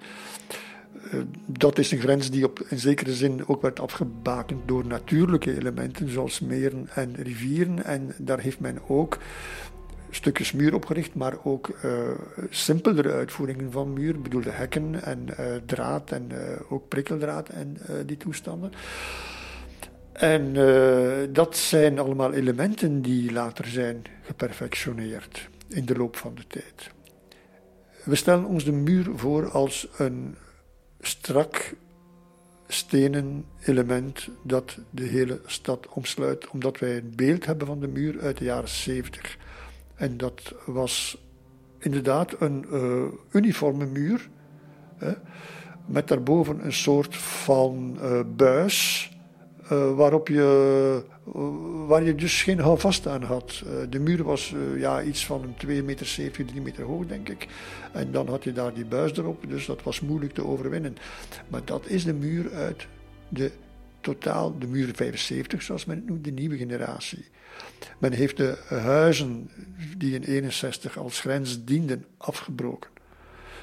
Uh, 1.14 1.22
dat 1.46 1.78
is 1.80 1.92
een 1.92 2.00
grens 2.00 2.30
die 2.30 2.46
op, 2.46 2.60
in 2.60 2.80
zekere 2.80 3.14
zin 3.14 3.48
ook 3.48 3.62
werd 3.62 3.80
afgebakend 3.80 4.68
door 4.68 4.86
natuurlijke 4.86 5.58
elementen 5.58 6.10
zoals 6.10 6.40
meren 6.40 6.90
en 6.94 7.16
rivieren. 7.16 7.84
En 7.84 8.14
daar 8.18 8.40
heeft 8.40 8.60
men 8.60 8.78
ook 8.88 9.18
stukjes 10.16 10.52
muur 10.52 10.74
opgericht, 10.74 11.16
maar 11.16 11.38
ook 11.44 11.80
uh, 11.86 11.92
simpelere 12.50 13.12
uitvoeringen 13.12 13.72
van 13.72 13.94
muur. 13.94 14.16
Ik 14.16 14.24
bedoel 14.24 14.42
de 14.42 14.50
hekken 14.50 15.04
en 15.04 15.28
uh, 15.30 15.46
draad 15.66 16.12
en 16.12 16.30
uh, 16.32 16.40
ook 16.70 16.88
prikkeldraad 16.88 17.50
en 17.50 17.78
die 18.06 18.18
toestanden. 18.18 18.72
En 20.12 20.54
dat 21.34 21.58
zijn 21.58 22.00
allemaal 22.00 22.34
elementen 22.34 23.02
die 23.02 23.32
later 23.32 23.68
zijn 23.68 24.02
geperfectioneerd 24.22 25.50
in 25.68 25.86
de 25.86 25.96
loop 25.96 26.16
van 26.16 26.36
de 26.36 26.48
tijd. 26.48 26.92
We 28.04 28.16
stellen 28.16 28.46
ons 28.46 28.66
de 28.66 28.72
muur 28.72 29.10
voor 29.16 29.50
als 29.50 29.88
een 29.98 30.36
strak 31.00 31.74
stenen 32.68 33.46
element 33.66 34.28
dat 34.44 34.78
de 34.90 35.04
hele 35.04 35.42
stad 35.46 35.88
omsluit, 35.88 36.48
omdat 36.48 36.80
wij 36.80 36.98
een 36.98 37.14
beeld 37.16 37.46
hebben 37.46 37.68
van 37.68 37.80
de 37.80 37.88
muur 37.88 38.22
uit 38.22 38.38
de 38.38 38.44
jaren 38.44 38.70
70. 38.70 39.38
En 39.96 40.18
dat 40.18 40.54
was 40.66 41.18
inderdaad 41.80 42.36
een 42.40 42.66
uh, 42.72 43.04
uniforme 43.32 43.86
muur, 43.86 44.30
hè, 44.98 45.12
met 45.86 46.08
daarboven 46.08 46.66
een 46.66 46.74
soort 46.74 47.16
van 47.16 47.98
uh, 48.02 48.20
buis, 48.36 49.12
uh, 49.72 49.96
waarop 49.96 50.28
je, 50.28 51.04
waar 51.88 52.04
je 52.04 52.16
dus 52.16 52.44
geen 52.44 52.60
houvast 52.60 53.08
aan 53.08 53.24
had. 53.24 53.64
de 53.90 54.00
muur 54.00 54.24
was 54.24 54.56
ja, 54.78 55.02
iets 55.02 55.26
van 55.26 55.44
een 55.44 55.56
2 55.56 55.84
meter, 55.84 56.06
7, 56.06 56.46
3 56.46 56.62
meter 56.62 56.84
hoog, 56.84 57.06
denk 57.06 57.30
ik. 57.30 57.48
En 57.92 58.12
dan 58.12 58.28
had 58.28 58.44
je 58.44 58.54
daar 58.54 58.74
die 58.74 58.86
buis 58.86 59.18
erop, 59.18 59.44
dus 59.48 59.66
dat 59.66 59.84
was 59.84 60.02
moeilijk 60.02 60.34
te 60.34 60.46
overwinnen. 60.46 60.96
Maar 61.48 61.62
dat 61.66 61.88
is 61.88 62.04
de 62.04 62.14
muur 62.14 62.54
uit 62.54 62.88
de 63.30 63.52
totaal, 64.04 64.60
de 64.60 64.68
muur 64.68 64.90
75, 64.96 65.62
zoals 65.62 65.86
men 65.86 65.96
het 65.96 66.06
noemt, 66.06 66.24
de 66.24 66.32
nieuwe 66.32 66.58
generatie. 66.58 67.26
Men 67.98 68.12
heeft 68.12 68.38
de 68.38 68.58
huizen 68.68 69.50
die 69.98 70.14
in 70.14 70.24
61 70.24 70.98
als 70.98 71.20
grens 71.20 71.64
dienden 71.64 72.06
afgebroken. 72.18 72.90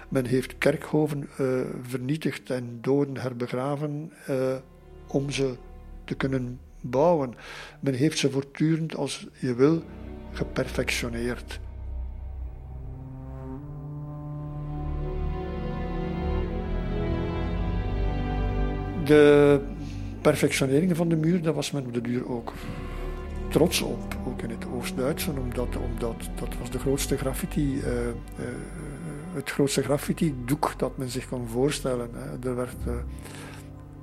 Men 0.08 0.26
heeft 0.26 0.58
kerkhoven 0.58 1.28
uh, 1.40 1.60
vernietigd 1.82 2.50
en 2.50 2.78
doden 2.80 3.16
herbegraven 3.16 4.12
uh, 4.30 4.54
om 5.06 5.30
ze 5.30 5.54
te 6.04 6.14
kunnen 6.14 6.60
bouwen. 6.80 7.34
Men 7.80 7.94
heeft 7.94 8.18
ze 8.18 8.30
voortdurend, 8.30 8.96
als 8.96 9.26
je 9.38 9.54
wil, 9.54 9.82
geperfectioneerd. 10.32 11.60
De 19.04 19.60
perfectionering 20.20 20.96
van 20.96 21.08
de 21.08 21.16
muur, 21.16 21.42
daar 21.42 21.52
was 21.52 21.70
men 21.70 21.86
op 21.86 21.94
de 21.94 22.00
duur 22.00 22.28
ook 22.28 22.52
trots 23.48 23.80
op, 23.80 24.16
ook 24.26 24.42
in 24.42 24.50
het 24.50 24.66
Oost-Duitse, 24.66 25.30
omdat, 25.30 25.76
omdat 25.76 26.30
dat 26.34 26.48
was 26.58 26.70
de 26.70 26.78
grootste 26.78 27.16
graffiti, 27.16 27.76
uh, 27.76 28.06
uh, 28.06 28.12
het 29.34 29.50
grootste 29.50 29.82
graffiti-doek 29.82 30.74
dat 30.76 30.96
men 30.96 31.08
zich 31.08 31.28
kon 31.28 31.46
voorstellen. 31.48 32.10
Hè. 32.12 32.48
Er 32.48 32.56
werd 32.56 32.76
uh, 32.86 32.94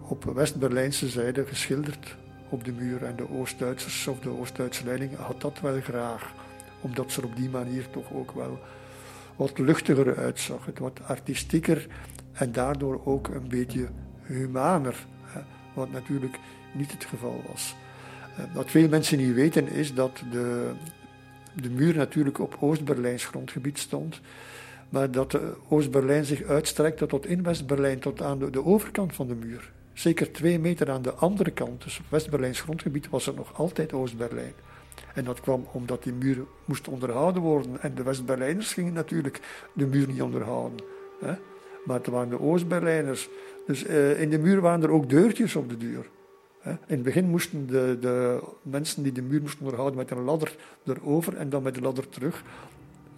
op 0.02 0.24
West-Berlijnse 0.24 1.08
zijde 1.08 1.46
geschilderd 1.46 2.18
op 2.50 2.64
de 2.64 2.72
muur 2.72 3.04
en 3.04 3.16
de 3.16 3.30
Oost-Duitsers 3.30 4.08
of 4.08 4.20
de 4.20 4.30
Oost-Duitse 4.30 4.86
leiding 4.86 5.16
had 5.16 5.42
dat 5.42 5.60
wel 5.60 5.82
graag, 5.82 6.34
omdat 6.82 7.12
ze 7.12 7.24
op 7.24 7.36
die 7.36 7.50
manier 7.50 7.90
toch 7.90 8.14
ook 8.14 8.32
wel 8.32 8.60
wat 9.36 9.58
luchtiger 9.58 10.18
uitzag, 10.18 10.66
het 10.66 10.80
wat 10.80 11.00
artistieker 11.08 11.88
en 12.34 12.52
daardoor 12.52 13.02
ook 13.06 13.28
een 13.28 13.48
beetje 13.48 13.88
humaner, 14.22 15.06
wat 15.78 15.92
natuurlijk 15.92 16.38
niet 16.72 16.92
het 16.92 17.06
geval 17.06 17.44
was. 17.52 17.76
Eh, 18.38 18.44
wat 18.54 18.72
veel 18.72 18.90
mensen 18.90 19.18
niet 19.18 19.34
weten 19.34 19.68
is 19.68 19.94
dat 19.94 20.22
de, 20.32 20.72
de 21.54 21.70
muur 21.70 21.96
natuurlijk 21.96 22.40
op 22.40 22.58
Oost-Berlijns 22.60 23.26
grondgebied 23.26 23.80
stond. 23.80 24.22
Maar 24.90 25.12
dat 25.12 25.40
Oost-Berlijn 25.70 26.26
zich 26.26 26.44
uitstrekte 26.44 27.06
tot 27.06 27.26
in 27.26 27.44
West-Berlijn, 27.44 28.00
tot 28.00 28.22
aan 28.22 28.40
de, 28.40 28.66
overkant 28.66 29.16
van 29.16 29.28
de 29.28 29.36
muur. 29.36 29.72
Zeker 29.94 30.32
twee 30.32 30.60
meter 30.60 30.92
aan 30.92 31.02
de 31.02 31.14
andere 31.14 31.52
kant, 31.52 31.84
dus 31.84 32.00
op 32.00 32.06
West-Berlijns 32.10 32.62
grondgebied, 32.62 33.10
was 33.10 33.28
er 33.28 33.34
nog 33.34 33.58
altijd 33.58 33.94
Oost-Berlijn. 33.94 34.54
En 35.14 35.24
dat 35.24 35.42
kwam 35.42 35.68
omdat 35.72 36.04
die 36.04 36.14
muur 36.14 36.38
moest 36.66 36.88
onderhouden 36.88 37.42
worden. 37.42 37.82
En 37.82 37.96
de 37.96 38.04
West-Berlijners 38.04 38.74
gingen 38.74 38.94
natuurlijk 38.94 39.68
de 39.74 39.86
muur 39.86 40.08
niet 40.08 40.22
onderhouden. 40.22 40.80
Hè? 41.20 41.34
Maar 41.88 41.98
het 41.98 42.08
waren 42.08 42.30
de 42.30 42.40
Oost-Berlijners. 42.40 43.30
Dus 43.66 43.88
uh, 43.88 44.22
in 44.22 44.30
de 44.30 44.40
muur 44.40 44.62
waren 44.62 44.84
er 44.84 44.90
ook 44.90 45.10
deurtjes 45.10 45.56
op 45.56 45.70
de 45.70 45.78
deur. 45.78 46.06
In 46.64 46.96
het 46.96 47.04
begin 47.04 47.30
moesten 47.30 47.68
de, 47.68 47.98
de, 48.02 48.44
mensen 48.62 49.04
die 49.04 49.12
de 49.12 49.22
muur 49.22 49.42
moesten 49.42 49.60
onderhouden 49.60 49.98
met 49.98 50.12
een 50.12 50.24
ladder 50.24 50.56
erover 50.86 51.36
en 51.36 51.50
dan 51.50 51.64
met 51.64 51.76
de 51.76 51.82
ladder 51.82 52.10
terug 52.10 52.44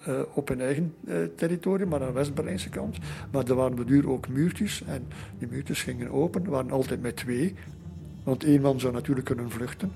uh, 0.08 0.20
op 0.34 0.48
hun 0.48 0.62
eigen 0.62 0.94
uh, 1.04 1.16
territorium, 1.36 1.88
maar 1.88 2.02
aan 2.02 2.08
de 2.08 2.14
West-Berlijnse 2.14 2.70
kant. 2.70 2.98
Maar 3.32 3.48
er 3.48 3.56
waren 3.56 3.72
op 3.72 3.78
de 3.78 3.86
duur 3.86 4.10
ook 4.10 4.28
muurtjes 4.28 4.84
en 4.84 5.08
die 5.40 5.48
muurtjes 5.52 5.84
gingen 5.84 6.12
open, 6.12 6.50
waren 6.50 6.72
altijd 6.72 7.02
met 7.02 7.16
twee, 7.16 7.56
want 8.24 8.44
één 8.44 8.62
man 8.62 8.80
zou 8.80 8.94
natuurlijk 8.94 9.26
kunnen 9.26 9.52
vluchten. 9.52 9.92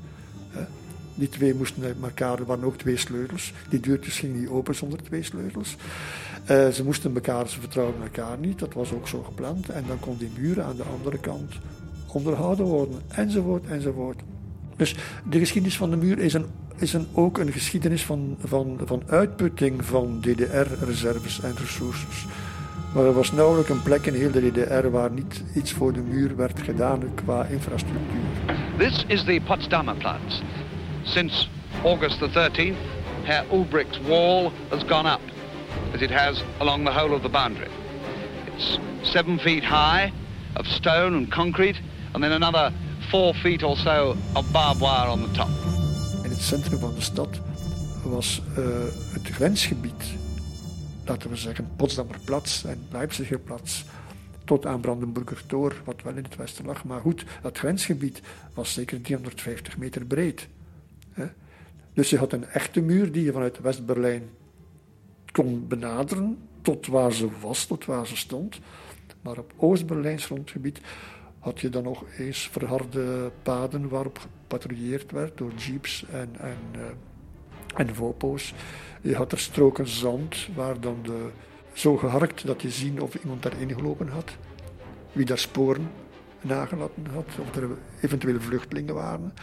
Die 1.16 1.30
twee 1.30 1.56
moesten 1.56 1.96
elkaar, 2.04 2.40
er 2.40 2.46
waren 2.46 2.64
ook 2.64 2.78
twee 2.78 2.98
sleutels. 2.98 3.54
Die 3.70 3.80
deurtjes 3.80 4.20
gingen 4.20 4.40
niet 4.40 4.50
open 4.50 4.76
zonder 4.76 5.04
twee 5.04 5.24
sleutels. 5.24 5.78
Uh, 6.52 6.68
ze 6.68 6.84
moesten 6.84 7.14
elkaar, 7.14 7.50
ze 7.50 7.60
vertrouwden 7.60 8.02
elkaar 8.02 8.38
niet, 8.38 8.60
dat 8.60 8.74
was 8.74 8.94
ook 8.94 9.08
zo 9.08 9.24
gepland. 9.24 9.70
En 9.70 9.84
dan 9.88 10.00
kon 10.00 10.18
die 10.18 10.32
muur 10.38 10.62
aan 10.62 10.76
de 10.76 10.84
andere 10.84 11.18
kant 11.18 11.54
onderhouden 12.08 12.66
worden, 12.66 13.02
enzovoort, 13.08 13.66
enzovoort. 13.66 14.22
Dus 14.76 14.96
de 15.30 15.40
geschiedenis 15.40 15.78
van 15.78 15.90
de 15.90 15.96
muur 15.96 16.20
is, 16.20 16.34
een, 16.34 16.46
is 16.76 16.94
een, 16.94 17.08
ook 17.14 17.38
een 17.38 17.52
geschiedenis 17.52 18.06
van, 18.06 18.38
van, 18.44 18.80
van 18.86 19.04
uitputting 19.08 19.86
van 19.86 20.20
DDR-reserves 20.22 21.42
en 21.42 21.56
ressources. 21.58 22.26
Maar 22.94 23.06
er 23.06 23.14
was 23.14 23.32
nauwelijks 23.32 23.70
een 23.70 23.84
plek 23.84 24.06
in 24.06 24.14
heel 24.14 24.32
de 24.32 24.52
DDR 24.52 24.88
waar 24.88 25.12
niet 25.12 25.44
iets 25.56 25.72
voor 25.72 25.94
de 25.94 26.02
muur 26.02 26.36
werd 26.36 26.62
gedaan 26.62 27.02
qua 27.16 27.46
infrastructuur. 27.46 28.22
This 28.78 29.06
is 29.08 29.24
the 29.24 29.42
Potsdamer 29.46 29.96
Platz. 29.96 30.42
Since 31.04 31.48
August 31.84 32.20
the 32.20 32.30
13th, 32.30 32.78
Herr 33.24 33.46
Ulbricht's 33.52 34.00
wall 34.08 34.52
has 34.70 34.84
gone 34.88 35.14
up, 35.14 35.33
as 35.94 36.02
it 36.02 36.12
has 36.12 36.44
along 36.60 36.86
the 36.86 36.92
whole 36.92 37.16
of 37.16 37.22
the 37.22 37.30
boundary. 37.30 37.70
It's 38.46 38.80
seven 39.02 39.40
feet 39.40 39.64
high, 39.64 40.12
of 40.56 40.68
stone 40.68 41.16
and 41.16 41.32
concrete, 41.32 41.82
and 42.14 42.24
then 42.24 42.32
another 42.32 42.72
four 43.10 43.34
feet 43.34 43.64
or 43.64 43.78
so 43.78 44.16
of 44.36 44.52
barbed 44.52 44.82
wire 44.82 45.10
on 45.10 45.22
the 45.22 45.32
top. 45.32 45.50
In 46.24 46.30
het 46.30 46.42
centrum 46.42 46.80
van 46.80 46.94
de 46.96 47.02
stad 47.02 47.40
was 48.04 48.42
uh, 48.58 48.66
het 49.14 49.28
grensgebied, 49.28 50.04
laten 51.06 51.30
we 51.30 51.36
zeggen 51.36 51.70
Potsdamerplatz 51.76 52.64
en 52.66 52.88
Leipzigerplatz, 52.92 53.84
tot 54.46 54.66
aan 54.66 54.80
Brandenburger 54.80 55.46
Tor, 55.46 55.76
wat 55.86 56.02
wel 56.04 56.16
in 56.16 56.24
het 56.24 56.36
westen 56.36 56.66
lag. 56.66 56.84
Maar 56.84 57.02
goed, 57.02 57.26
dat 57.42 57.58
grensgebied 57.58 58.22
was 58.54 58.74
zeker 58.74 59.02
350 59.02 59.78
meter 59.78 60.06
breed. 60.06 60.48
Hè? 61.12 61.26
Dus 61.94 62.10
je 62.10 62.18
had 62.18 62.34
een 62.34 62.46
echte 62.46 62.82
muur 62.82 63.12
die 63.12 63.24
je 63.24 63.32
vanuit 63.32 63.62
West-Berlijn 63.62 64.30
kon 65.34 65.68
benaderen 65.68 66.38
tot 66.62 66.88
waar 66.88 67.14
ze 67.14 67.28
was, 67.42 67.66
tot 67.66 67.86
waar 67.86 68.08
ze 68.08 68.18
stond. 68.18 68.60
Maar 69.22 69.38
op 69.38 69.54
Oost-Berlijns 69.58 70.26
grondgebied 70.26 70.82
had 71.40 71.60
je 71.60 71.70
dan 71.70 71.84
nog 71.84 72.04
eens 72.18 72.50
verharde 72.52 73.32
paden 73.44 73.90
waarop 73.90 74.18
gepatrouilleerd 74.18 75.12
werd 75.12 75.38
door 75.38 75.54
jeeps 75.54 76.06
en, 76.12 76.30
en, 76.40 76.58
uh, 76.76 76.82
en 77.76 77.96
vopo's. 77.96 78.54
Je 79.02 79.16
had 79.16 79.32
er 79.32 79.40
stroken 79.40 79.88
zand 79.88 80.48
waar 80.56 80.80
dan 80.80 81.00
de, 81.02 81.30
zo 81.74 81.98
geharkt 81.98 82.46
dat 82.46 82.62
je 82.62 82.70
zien 82.70 83.02
of 83.02 83.16
iemand 83.16 83.44
daarin 83.44 83.74
gelopen 83.74 84.08
had. 84.08 84.32
Wie 85.12 85.26
daar 85.26 85.38
sporen 85.38 85.92
nagelaten 86.44 87.06
had, 87.14 87.26
of 87.40 87.56
er 87.56 87.70
eventueel 88.02 88.42
vluchtelingen 88.42 88.94
waren. 88.94 89.34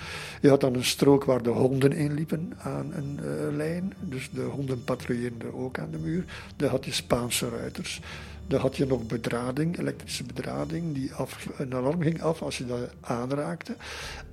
Je 0.40 0.48
had 0.48 0.60
dan 0.60 0.74
een 0.74 0.84
strook 0.84 1.24
waar 1.24 1.42
de 1.42 1.50
honden 1.50 1.92
inliepen 1.92 2.52
aan 2.58 2.92
een 2.94 3.20
uh, 3.22 3.56
lijn. 3.56 3.94
Dus 4.00 4.30
de 4.30 4.42
honden 4.42 4.84
patrouilleerden 4.84 5.54
ook 5.54 5.78
aan 5.78 5.90
de 5.90 5.98
muur. 5.98 6.24
Daar 6.56 6.70
had 6.70 6.84
je 6.84 6.92
Spaanse 6.92 7.48
ruiters. 7.48 8.00
Dan 8.46 8.60
had 8.60 8.76
je 8.76 8.86
nog 8.86 9.06
bedrading, 9.06 9.78
elektrische 9.78 10.24
bedrading, 10.24 10.94
die 10.94 11.10
een 11.56 11.74
alarm 11.74 12.02
ging 12.02 12.22
af 12.22 12.42
als 12.42 12.58
je 12.58 12.66
dat 12.66 12.90
aanraakte, 13.00 13.76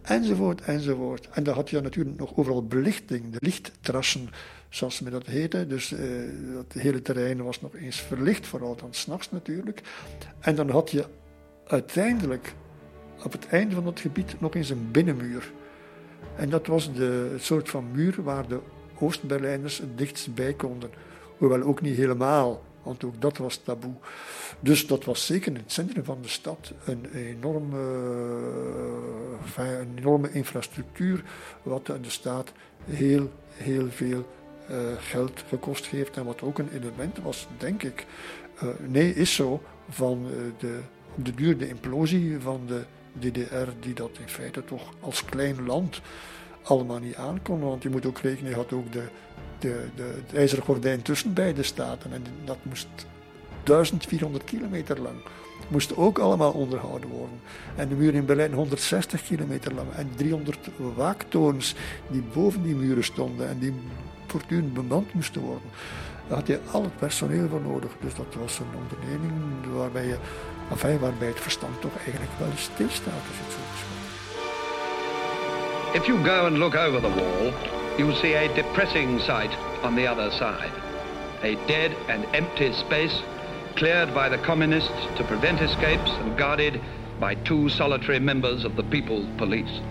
enzovoort, 0.01 0.61
enzovoort. 0.61 1.29
En 1.29 1.43
dan 1.43 1.55
had 1.55 1.69
je 1.69 1.81
natuurlijk 1.81 2.19
nog 2.19 2.35
overal 2.35 2.65
belichting, 2.65 3.31
de 3.31 3.37
lichttrassen, 3.41 4.29
zoals 4.69 4.99
men 4.99 5.11
dat 5.11 5.25
heette. 5.25 5.67
Dus 5.67 5.91
eh, 5.91 5.99
het 6.57 6.81
hele 6.81 7.01
terrein 7.01 7.43
was 7.43 7.61
nog 7.61 7.75
eens 7.75 7.99
verlicht, 7.99 8.47
vooral 8.47 8.75
dan 8.75 8.93
s'nachts 8.93 9.31
natuurlijk. 9.31 9.81
En 10.39 10.55
dan 10.55 10.69
had 10.69 10.91
je 10.91 11.05
uiteindelijk 11.67 12.53
op 13.23 13.31
het 13.31 13.47
einde 13.47 13.75
van 13.75 13.83
dat 13.83 13.99
gebied 13.99 14.35
nog 14.39 14.55
eens 14.55 14.69
een 14.69 14.91
binnenmuur. 14.91 15.51
En 16.35 16.49
dat 16.49 16.67
was 16.67 16.93
de, 16.93 17.29
het 17.31 17.43
soort 17.43 17.69
van 17.69 17.91
muur 17.91 18.23
waar 18.23 18.47
de 18.47 18.59
Oost-Berlijners 18.99 19.77
het 19.77 19.97
dichtst 19.97 20.33
bij 20.35 20.53
konden. 20.53 20.89
Hoewel 21.37 21.61
ook 21.61 21.81
niet 21.81 21.97
helemaal 21.97 22.61
want 22.87 23.03
ook 23.03 23.21
dat 23.21 23.37
was 23.37 23.57
taboe. 23.57 23.93
Dus 24.59 24.87
dat 24.87 25.05
was 25.05 25.25
zeker 25.25 25.51
in 25.51 25.57
het 25.57 25.71
centrum 25.71 26.03
van 26.03 26.21
de 26.21 26.27
stad 26.27 26.73
een 26.85 27.05
enorme, 27.13 27.77
een 29.55 29.97
enorme 29.97 30.31
infrastructuur, 30.31 31.23
wat 31.63 31.85
de 31.85 31.97
staat 32.01 32.51
heel, 32.85 33.31
heel 33.49 33.89
veel 33.89 34.27
uh, 34.69 34.77
geld 34.99 35.43
gekost 35.47 35.85
heeft 35.85 36.17
en 36.17 36.25
wat 36.25 36.41
ook 36.41 36.59
een 36.59 36.69
element 36.73 37.19
was, 37.21 37.47
denk 37.57 37.83
ik. 37.83 38.05
Uh, 38.63 38.69
nee, 38.87 39.13
is 39.13 39.35
zo 39.35 39.61
van 39.89 40.25
de, 40.57 40.79
op 40.96 40.96
de 41.23 41.33
duur 41.35 41.57
de 41.57 41.69
implosie 41.69 42.39
van 42.39 42.61
de 42.65 42.81
DDR, 43.19 43.69
die 43.79 43.93
dat 43.93 44.09
in 44.19 44.27
feite 44.27 44.65
toch 44.65 44.93
als 44.99 45.25
klein 45.25 45.65
land 45.65 46.01
allemaal 46.63 46.99
niet 46.99 47.15
aankon. 47.15 47.59
Want 47.59 47.83
je 47.83 47.89
moet 47.89 48.05
ook 48.05 48.19
rekenen, 48.19 48.49
je 48.49 48.55
had 48.55 48.73
ook 48.73 48.91
de, 48.91 49.03
de, 49.59 49.85
de, 49.95 50.03
het 50.25 50.35
ijzeren 50.35 50.63
gordijn 50.63 51.01
tussen 51.01 51.33
beide 51.33 51.63
staten. 51.63 52.13
En 52.13 52.23
dat 52.45 52.57
moest 52.61 52.87
1400 53.63 54.43
kilometer 54.43 55.01
lang. 55.01 55.15
Moest 55.67 55.95
ook 55.95 56.19
allemaal 56.19 56.51
onderhouden 56.51 57.09
worden. 57.09 57.39
En 57.75 57.87
de 57.87 57.95
muur 57.95 58.13
in 58.13 58.25
Berlijn 58.25 58.53
160 58.53 59.23
kilometer 59.23 59.73
lang. 59.73 59.91
En 59.91 60.09
300 60.15 60.69
waaktorens 60.95 61.75
die 62.07 62.23
boven 62.33 62.63
die 62.63 62.75
muren 62.75 63.03
stonden 63.03 63.49
en 63.49 63.59
die 63.59 63.73
voortdurend 64.27 64.73
bemand 64.73 65.13
moesten 65.13 65.41
worden. 65.41 65.69
Daar 66.27 66.37
had 66.37 66.47
je 66.47 66.59
al 66.71 66.83
het 66.83 66.97
personeel 66.97 67.49
voor 67.49 67.61
nodig. 67.61 67.91
Dus 68.01 68.15
dat 68.15 68.35
was 68.39 68.59
een 68.59 68.79
onderneming 68.83 69.33
waarbij, 69.73 70.05
je, 70.05 70.17
enfin, 70.69 70.99
waarbij 70.99 71.27
het 71.27 71.39
verstand 71.39 71.81
toch 71.81 71.95
eigenlijk 71.97 72.31
wel 72.37 72.51
stilstaat. 72.55 73.13
Als 73.13 73.37
het 73.43 73.51
zo 73.51 73.59
If 75.93 76.05
you 76.05 76.23
go 76.23 76.45
and 76.45 76.57
look 76.57 76.75
over 76.75 77.01
the 77.01 77.09
wall, 77.09 77.53
you'll 77.97 78.15
see 78.15 78.35
a 78.35 78.47
depressing 78.53 79.19
sight 79.19 79.57
on 79.83 79.95
the 79.95 80.07
other 80.11 80.31
side. 80.31 80.71
A 81.43 81.55
dead 81.65 81.91
and 82.09 82.25
empty 82.31 82.73
space 82.73 83.23
cleared 83.75 84.13
by 84.13 84.29
the 84.29 84.37
communists 84.37 85.07
to 85.15 85.23
prevent 85.23 85.61
escapes 85.61 86.11
and 86.19 86.37
guarded 86.37 86.81
by 87.19 87.35
two 87.35 87.69
solitary 87.69 88.19
members 88.19 88.63
of 88.63 88.75
the 88.75 88.83
People's 88.83 89.27
Police. 89.37 89.81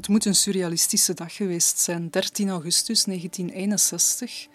Het 0.00 0.08
moet 0.08 0.24
een 0.24 0.34
surrealistische 0.34 1.14
dag 1.14 1.34
geweest 1.34 1.78
zijn, 1.78 2.10
13 2.10 2.48
augustus 2.48 3.04
1961 3.04 4.46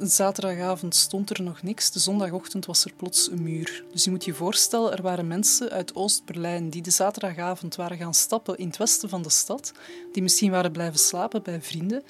zaterdagavond 0.00 0.94
stond 0.94 1.30
er 1.30 1.42
nog 1.42 1.62
niks. 1.62 1.90
De 1.90 1.98
zondagochtend 1.98 2.66
was 2.66 2.84
er 2.84 2.92
plots 2.96 3.30
een 3.30 3.42
muur. 3.42 3.84
Dus 3.92 4.04
je 4.04 4.10
moet 4.10 4.24
je 4.24 4.34
voorstellen, 4.34 4.92
er 4.92 5.02
waren 5.02 5.26
mensen 5.26 5.70
uit 5.70 5.94
Oost-Berlijn 5.94 6.70
die 6.70 6.82
de 6.82 6.90
zaterdagavond 6.90 7.76
waren 7.76 7.96
gaan 7.96 8.14
stappen 8.14 8.56
in 8.56 8.66
het 8.66 8.76
westen 8.76 9.08
van 9.08 9.22
de 9.22 9.30
stad, 9.30 9.72
die 10.12 10.22
misschien 10.22 10.50
waren 10.50 10.72
blijven 10.72 11.00
slapen 11.00 11.42
bij 11.42 11.62
vrienden 11.62 12.02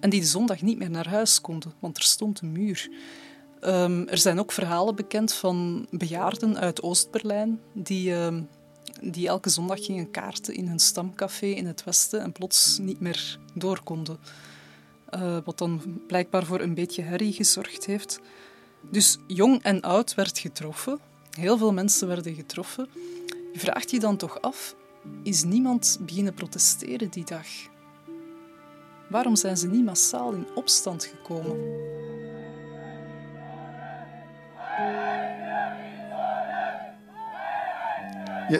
en 0.00 0.10
die 0.10 0.20
de 0.20 0.26
zondag 0.26 0.62
niet 0.62 0.78
meer 0.78 0.90
naar 0.90 1.08
huis 1.08 1.40
konden, 1.40 1.74
want 1.78 1.96
er 1.96 2.02
stond 2.02 2.40
een 2.40 2.52
muur. 2.52 2.90
Um, 3.60 4.08
er 4.08 4.18
zijn 4.18 4.38
ook 4.38 4.52
verhalen 4.52 4.94
bekend 4.94 5.32
van 5.32 5.86
bejaarden 5.90 6.58
uit 6.58 6.82
Oost-Berlijn 6.82 7.60
die, 7.72 8.12
um, 8.12 8.48
die 9.02 9.28
elke 9.28 9.48
zondag 9.48 9.84
gingen 9.84 10.10
kaarten 10.10 10.54
in 10.54 10.68
hun 10.68 10.78
stamcafé 10.78 11.46
in 11.46 11.66
het 11.66 11.84
westen 11.84 12.20
en 12.20 12.32
plots 12.32 12.78
niet 12.78 13.00
meer 13.00 13.38
door 13.54 13.82
konden. 13.82 14.18
Uh, 15.14 15.36
wat 15.44 15.58
dan 15.58 16.00
blijkbaar 16.06 16.44
voor 16.44 16.60
een 16.60 16.74
beetje 16.74 17.02
herrie 17.02 17.32
gezorgd 17.32 17.86
heeft. 17.86 18.20
Dus 18.90 19.18
jong 19.26 19.62
en 19.62 19.80
oud 19.80 20.14
werd 20.14 20.38
getroffen. 20.38 20.98
Heel 21.30 21.58
veel 21.58 21.72
mensen 21.72 22.08
werden 22.08 22.34
getroffen. 22.34 22.88
Je 23.52 23.58
vraagt 23.58 23.90
je 23.90 24.00
dan 24.00 24.16
toch 24.16 24.40
af, 24.40 24.74
is 25.22 25.44
niemand 25.44 25.98
beginnen 26.00 26.34
protesteren 26.34 27.10
die 27.10 27.24
dag? 27.24 27.46
Waarom 29.08 29.36
zijn 29.36 29.56
ze 29.56 29.68
niet 29.68 29.84
massaal 29.84 30.32
in 30.32 30.46
opstand 30.54 31.04
gekomen? 31.04 31.91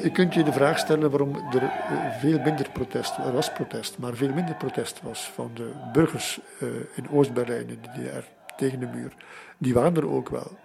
Je 0.00 0.10
kunt 0.10 0.34
je 0.34 0.42
de 0.42 0.52
vraag 0.52 0.78
stellen 0.78 1.10
waarom 1.10 1.34
er 1.34 1.62
eh, 1.62 2.18
veel 2.20 2.38
minder 2.38 2.70
protest, 2.72 3.16
er 3.16 3.32
was 3.32 3.52
protest, 3.52 3.98
maar 3.98 4.14
veel 4.14 4.32
minder 4.32 4.54
protest 4.54 5.02
was 5.02 5.30
van 5.34 5.50
de 5.54 5.72
burgers 5.92 6.40
uh, 6.62 6.68
in 6.94 7.10
Oost-Berlijn, 7.10 7.68
in 7.68 7.78
de 7.82 7.88
DDR, 7.88 8.24
tegen 8.56 8.80
de 8.80 8.86
muur. 8.86 9.12
Die 9.58 9.74
waren 9.74 9.96
er 9.96 10.08
ook 10.08 10.28
wel. 10.28 10.58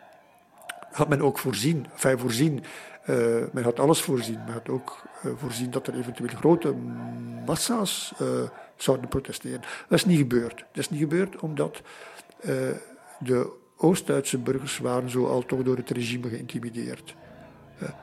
Had 0.91 1.10
men 1.10 1.22
ook 1.22 1.40
voorzien, 1.40 1.86
enfin 1.91 2.20
voorzien, 2.20 2.64
uh, 3.10 3.16
men 3.52 3.64
had 3.64 3.80
alles 3.80 4.02
voorzien, 4.02 4.40
men 4.45 4.54
had 4.54 4.70
ook 4.70 5.04
voorzien 5.36 5.72
dat 5.72 5.88
er 5.88 5.98
eventueel 5.98 6.30
grote 6.30 6.76
massa's 7.45 8.14
zouden 8.76 9.08
protesteren. 9.08 9.62
Dat 9.62 9.98
is 9.98 10.06
niet 10.06 10.18
gebeurd. 10.18 10.58
Dat 10.58 10.78
is 10.78 10.90
niet 10.90 10.99
gebeurd 10.99 11.40
omdat 11.40 11.82
de 13.20 13.52
Oost-Duitse 13.78 14.38
burgers 14.38 14.78
waren 14.78 15.10
zo 15.10 15.26
al 15.26 15.45
toch 15.45 15.64
door 15.64 15.78
het 15.78 15.90
regime 15.90 16.30
geïntimideerd 16.30 17.16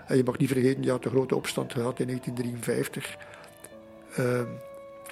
en 0.07 0.17
je 0.17 0.25
mag 0.25 0.39
niet 0.39 0.49
vergeten, 0.49 0.83
je 0.83 0.91
had 0.91 1.03
de 1.03 1.09
grote 1.09 1.37
opstand 1.37 1.73
gehad 1.73 2.01
in 2.01 2.07
1953, 2.07 3.17
ehm, 4.17 4.47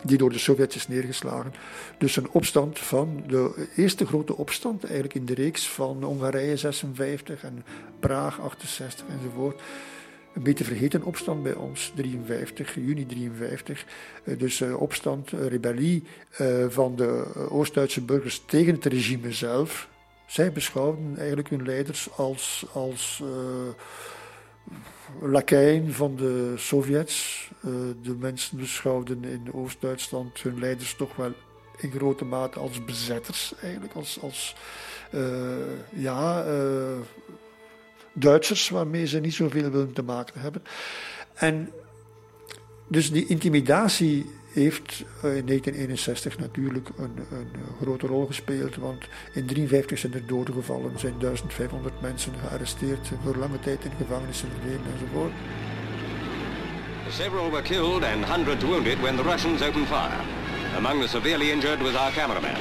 die 0.03 0.19
door 0.19 0.31
de 0.31 0.39
Sovjets 0.39 0.77
is 0.77 0.89
neergeslagen. 0.89 1.55
Dus 1.99 2.17
een 2.17 2.31
opstand 2.31 2.79
van 2.79 3.23
de 3.27 3.69
eerste 3.77 4.07
grote 4.07 4.37
opstand 4.37 4.85
eigenlijk 4.85 5.15
in 5.15 5.25
de 5.25 5.35
reeks 5.35 5.69
van 5.69 6.03
Hongarije 6.03 6.57
56 6.57 7.43
en 7.43 7.65
Praag 8.01 8.41
68 8.41 9.07
enzovoort. 9.09 9.61
Een 10.35 10.43
beetje 10.43 10.65
vergeten 10.65 11.03
opstand 11.03 11.43
bij 11.43 11.55
ons, 11.55 11.93
53, 11.95 12.75
juni 12.75 13.07
53. 13.07 13.85
Eh, 14.25 14.39
dus 14.39 14.61
uh, 14.61 14.81
opstand, 14.81 15.31
rebellie 15.31 16.05
van 16.69 16.97
de 16.97 17.25
Oost-Duitse 17.49 18.01
burgers 18.01 18.43
tegen 18.47 18.75
het 18.75 18.85
regime 18.85 19.33
zelf. 19.33 19.89
Zij 20.27 20.53
beschouwden 20.53 21.15
eigenlijk 21.19 21.49
hun 21.49 21.65
leiders 21.65 22.09
als, 22.17 22.65
als 22.73 23.23
lakeien 25.21 25.93
van 25.93 26.17
de 26.17 26.55
Sovjets. 26.57 27.51
Uh, 27.65 27.73
de 28.03 28.15
mensen 28.15 28.59
beschouwden 28.59 29.25
in 29.25 29.53
Oost-Duitsland 29.53 30.43
hun 30.43 30.59
leiders 30.59 30.95
toch 30.95 31.17
wel 31.17 31.33
in 31.77 31.91
grote 31.91 32.25
mate 32.25 32.59
als 32.59 32.85
bezetters, 32.85 33.55
eigenlijk. 33.63 33.95
Als, 33.95 34.19
als 34.21 34.57
uh, 35.15 35.21
ja, 35.93 36.47
uh, 36.47 36.99
Duitsers 38.13 38.69
waarmee 38.69 39.07
ze 39.07 39.21
niet 39.21 39.35
zoveel 39.35 39.71
willen 39.71 39.93
te 39.93 40.03
maken 40.03 40.41
hebben. 40.41 40.63
En 41.35 41.73
dus 42.89 43.11
die 43.11 43.27
intimidatie 43.27 44.31
heeft 44.53 45.05
eh, 45.23 45.37
in 45.37 45.47
1961 45.47 46.39
natuurlijk 46.39 46.89
een, 46.97 47.17
een, 47.31 47.47
grote 47.83 48.07
rol 48.07 48.27
gespeeld. 48.27 48.77
Want 48.77 49.03
in 49.33 49.47
1953 49.47 49.99
zijn 49.99 50.15
er 50.15 50.27
doden 50.27 50.55
gevallen, 50.55 50.99
zijn 50.99 51.15
1500 51.19 52.01
mensen 52.01 52.33
gearresteerd, 52.47 53.11
voor 53.25 53.37
lange 53.37 53.61
tijd 53.61 53.85
in 53.85 53.91
gevangenissen 53.99 54.49
verdwenen 54.51 54.93
enzovoort. 54.93 55.33
Several 57.09 57.51
were 57.51 57.63
killed 57.63 58.05
and 58.05 58.25
hundreds 58.25 58.65
wounded 58.65 59.01
when 59.01 59.17
the 59.17 59.23
Russians 59.23 59.63
opened 59.63 59.87
fire. 59.87 60.21
Among 60.77 61.03
the 61.03 61.09
severely 61.09 61.51
injured 61.51 61.83
was 61.83 61.95
our 61.95 62.13
cameraman. 62.13 62.57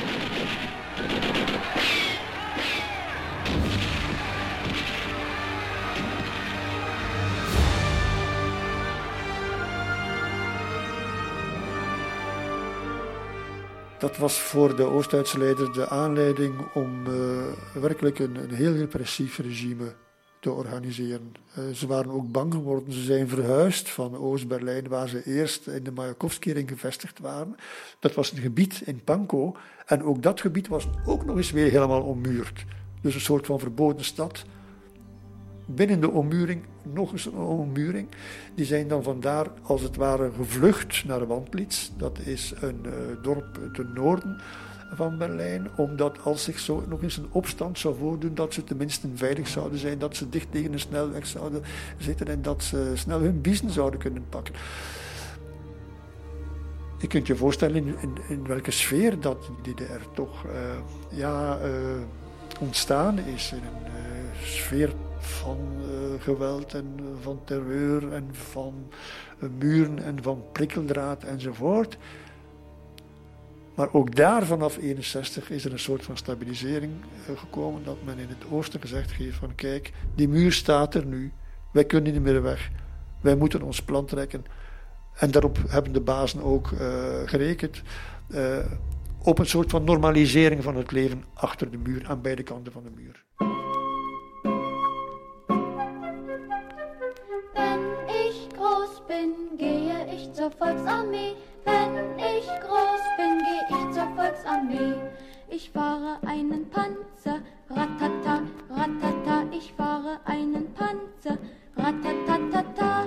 Dat 14.01 14.17
was 14.17 14.39
voor 14.39 14.75
de 14.75 14.83
Oost-Duitse 14.83 15.37
leiders 15.37 15.75
de 15.75 15.89
aanleiding 15.89 16.53
om 16.73 17.07
uh, 17.07 17.41
werkelijk 17.73 18.19
een, 18.19 18.35
een, 18.35 18.53
heel 18.53 18.73
repressief 18.73 19.37
regime 19.37 19.93
te 20.39 20.51
organiseren. 20.51 21.33
Uh, 21.57 21.73
ze 21.73 21.87
waren 21.87 22.11
ook 22.11 22.31
bang 22.31 22.53
geworden. 22.53 22.93
Ze 22.93 23.01
zijn 23.01 23.27
verhuisd 23.27 23.89
van 23.89 24.17
Oost-Berlijn, 24.17 24.87
waar 24.87 25.09
ze 25.09 25.25
eerst 25.25 25.67
in 25.67 25.83
de 25.83 25.91
Majakovskering 25.91 26.69
gevestigd 26.69 27.19
waren. 27.19 27.55
Dat 27.99 28.13
was 28.13 28.31
een 28.31 28.37
gebied 28.37 28.81
in 28.85 29.03
Pankow. 29.03 29.55
En 29.85 30.03
ook 30.03 30.23
dat 30.23 30.41
gebied 30.41 30.67
was 30.67 30.87
ook 31.05 31.25
nog 31.25 31.37
eens 31.37 31.51
weer 31.51 31.71
helemaal 31.71 32.01
ommuurd. 32.01 32.65
Dus 33.01 33.15
een 33.15 33.21
soort 33.21 33.45
van 33.45 33.59
verboden 33.59 34.05
stad 34.05 34.43
binnen 35.75 36.01
de 36.01 36.09
ommuring 36.09 36.61
nog 36.93 37.11
eens 37.11 37.25
een 37.25 37.33
ommuring. 37.33 38.07
Die 38.55 38.65
zijn 38.65 38.87
dan 38.87 39.03
vandaar 39.03 39.47
als 39.61 39.81
het 39.81 39.95
ware 39.95 40.31
gevlucht 40.37 41.05
naar 41.05 41.27
Wandlitz. 41.27 41.89
Dat 41.97 42.19
is 42.19 42.53
een 42.59 42.79
uh, 42.85 42.91
dorp 43.21 43.59
ten 43.73 43.93
noorden 43.93 44.41
van 44.93 45.17
Berlijn, 45.17 45.69
omdat 45.75 46.23
als 46.23 46.43
zich 46.43 46.59
zo 46.59 46.83
nog 46.87 47.03
eens 47.03 47.17
een 47.17 47.29
opstand 47.31 47.79
zou 47.79 47.95
voordoen, 47.95 48.35
dat 48.35 48.53
ze 48.53 48.63
tenminste 48.63 49.07
veilig 49.13 49.47
zouden 49.47 49.79
zijn, 49.79 49.99
dat 49.99 50.15
ze 50.15 50.29
dicht 50.29 50.51
tegen 50.51 50.73
een 50.73 50.79
snelweg 50.79 51.27
zouden 51.27 51.61
zitten 51.97 52.27
en 52.27 52.41
dat 52.41 52.63
ze 52.63 52.91
snel 52.93 53.19
hun 53.19 53.41
business 53.41 53.75
zouden 53.75 53.99
kunnen 53.99 54.25
pakken. 54.29 54.53
Je 56.97 57.07
kunt 57.07 57.27
je 57.27 57.35
voorstellen 57.35 57.75
in, 57.75 57.95
in, 58.01 58.17
in 58.27 58.47
welke 58.47 58.71
sfeer 58.71 59.19
dat 59.19 59.49
die 59.61 59.75
er 59.75 60.01
toch 60.13 60.45
uh, 60.45 60.51
ja, 61.09 61.59
uh, 61.63 61.71
ontstaan 62.59 63.19
is. 63.19 63.51
In 63.51 63.57
een 63.57 64.45
sfeer 64.45 64.93
van 65.21 65.57
uh, 65.79 66.21
geweld 66.21 66.73
en 66.73 66.99
van 67.21 67.39
terreur 67.43 68.13
en 68.13 68.29
van 68.31 68.73
uh, 69.39 69.49
muren 69.59 70.03
en 70.03 70.23
van 70.23 70.43
prikkeldraad 70.51 71.23
enzovoort. 71.23 71.97
Maar 73.75 73.93
ook 73.93 74.15
daar 74.15 74.45
vanaf 74.45 74.77
61 74.77 75.49
is 75.49 75.65
er 75.65 75.71
een 75.71 75.79
soort 75.79 76.03
van 76.03 76.17
stabilisering 76.17 76.93
eh, 77.27 77.37
gekomen. 77.37 77.83
Dat 77.83 77.97
men 78.05 78.17
in 78.17 78.27
het 78.27 78.51
oosten 78.51 78.81
gezegd 78.81 79.11
heeft 79.11 79.37
van 79.37 79.55
kijk, 79.55 79.91
die 80.15 80.27
muur 80.27 80.51
staat 80.51 80.95
er 80.95 81.05
nu. 81.05 81.31
Wij 81.73 81.85
kunnen 81.85 82.13
niet 82.13 82.21
meer 82.21 82.41
weg. 82.41 82.69
Wij 83.21 83.35
moeten 83.35 83.61
ons 83.61 83.81
plan 83.81 84.05
trekken. 84.05 84.45
En 85.13 85.31
daarop 85.31 85.57
hebben 85.67 85.93
de 85.93 86.01
bazen 86.01 86.41
ook 86.41 86.67
gerekend. 87.25 87.81
Op 89.23 89.39
een 89.39 89.45
soort 89.45 89.69
van 89.69 89.83
normalisering 89.83 90.63
van 90.63 90.75
het 90.75 90.91
leven 90.91 91.23
achter 91.33 91.71
de 91.71 91.77
muur, 91.77 92.05
aan 92.07 92.21
beide 92.21 92.43
kanten 92.43 92.71
van 92.71 92.83
de 92.83 92.91
muur. 92.95 93.50
Volksarmee. 100.61 101.35
Wenn 101.65 102.19
ich 102.19 102.45
groß 102.45 103.03
bin, 103.17 103.39
gehe 103.39 103.65
ich 103.69 103.95
zur 103.95 104.07
Volksarmee. 104.15 104.93
Ich 105.49 105.71
fahre 105.71 106.19
einen 106.27 106.69
Panzer, 106.69 107.41
ratata, 107.67 108.43
ratata, 108.69 109.43
ich 109.51 109.73
fahre 109.73 110.19
einen 110.25 110.71
Panzer, 110.75 111.39
ratatatata. 111.75 113.05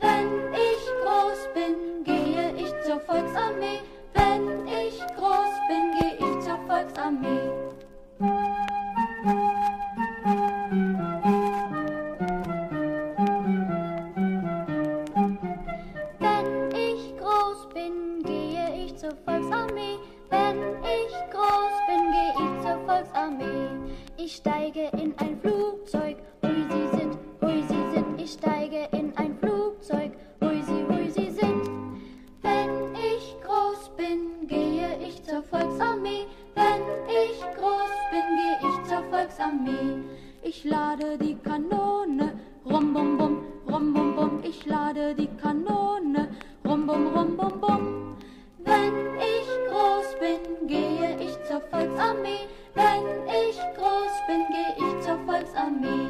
Wenn 0.00 0.54
ich 0.54 0.82
groß 1.02 1.48
bin, 1.52 2.04
gehe 2.04 2.54
ich 2.56 2.72
zur 2.86 3.00
Volksarmee. 3.00 3.80
Wenn 4.14 4.66
ich 4.66 4.98
groß 5.16 5.54
bin, 5.68 5.98
gehe 5.98 6.16
ich 6.16 6.44
zur 6.46 6.58
Volksarmee. 6.66 8.59
Ich 24.30 24.36
steige 24.36 24.88
in 24.92 25.12
ein 25.18 25.40
Flugzeug, 25.40 26.16
hui 26.40 26.64
sie 26.70 26.96
sind, 26.96 27.18
hui 27.42 27.62
sie 27.62 27.84
sind. 27.92 28.20
Ich 28.20 28.30
steige 28.34 28.86
in 28.92 29.12
ein 29.16 29.36
Flugzeug, 29.40 30.12
hui 30.40 30.62
sie, 30.62 30.84
hui 30.88 31.10
sie 31.10 31.30
sind. 31.30 31.68
Wenn 32.40 32.94
ich 32.94 33.34
groß 33.44 33.90
bin, 33.96 34.46
gehe 34.46 34.96
ich 35.04 35.20
zur 35.24 35.42
Volksarmee. 35.42 36.26
Wenn 36.54 36.82
ich 37.08 37.40
groß 37.58 37.92
bin, 38.12 38.26
gehe 38.38 38.70
ich 38.70 38.88
zur 38.88 39.02
Volksarmee. 39.10 40.04
Ich 40.44 40.62
lade 40.62 41.18
die 41.18 41.34
Kanone, 41.34 42.38
rum 42.64 42.94
bum 42.94 43.18
bum, 43.18 43.44
rum 43.68 43.92
bum 43.92 44.14
bum. 44.14 44.40
Ich 44.44 44.64
lade 44.64 45.12
die 45.16 45.30
Kanone, 45.42 46.28
rum 46.64 46.86
bum 46.86 47.08
rum 47.08 47.36
bum 47.36 47.60
bum. 47.60 48.16
Wenn 48.58 48.94
ich 49.18 49.48
groß 49.68 50.14
bin, 50.20 50.68
gehe 50.68 51.16
ich 51.18 51.36
zur 51.48 51.60
Volksarmee. 51.62 52.46
Wenn 52.74 53.04
ich 53.26 53.56
groß 53.76 54.14
bin, 54.26 54.46
gehe 54.48 54.74
ich 54.76 55.04
zur 55.04 55.18
Volksarmee. 55.26 56.08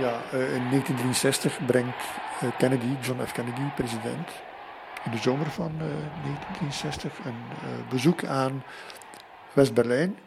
Ja, 0.00 0.22
uh, 0.32 0.36
in 0.36 0.62
1963 0.70 1.66
brengt 1.66 1.94
uh, 2.42 2.50
Kennedy, 2.58 2.96
John 3.02 3.20
F. 3.20 3.32
Kennedy, 3.32 3.62
president, 3.76 4.28
in 5.04 5.10
de 5.10 5.18
zomer 5.18 5.50
van 5.50 5.72
uh, 5.72 5.78
1963 5.78 7.12
een 7.24 7.34
bezoek 7.88 8.24
aan 8.24 8.62
West-Berlijn. 9.52 10.18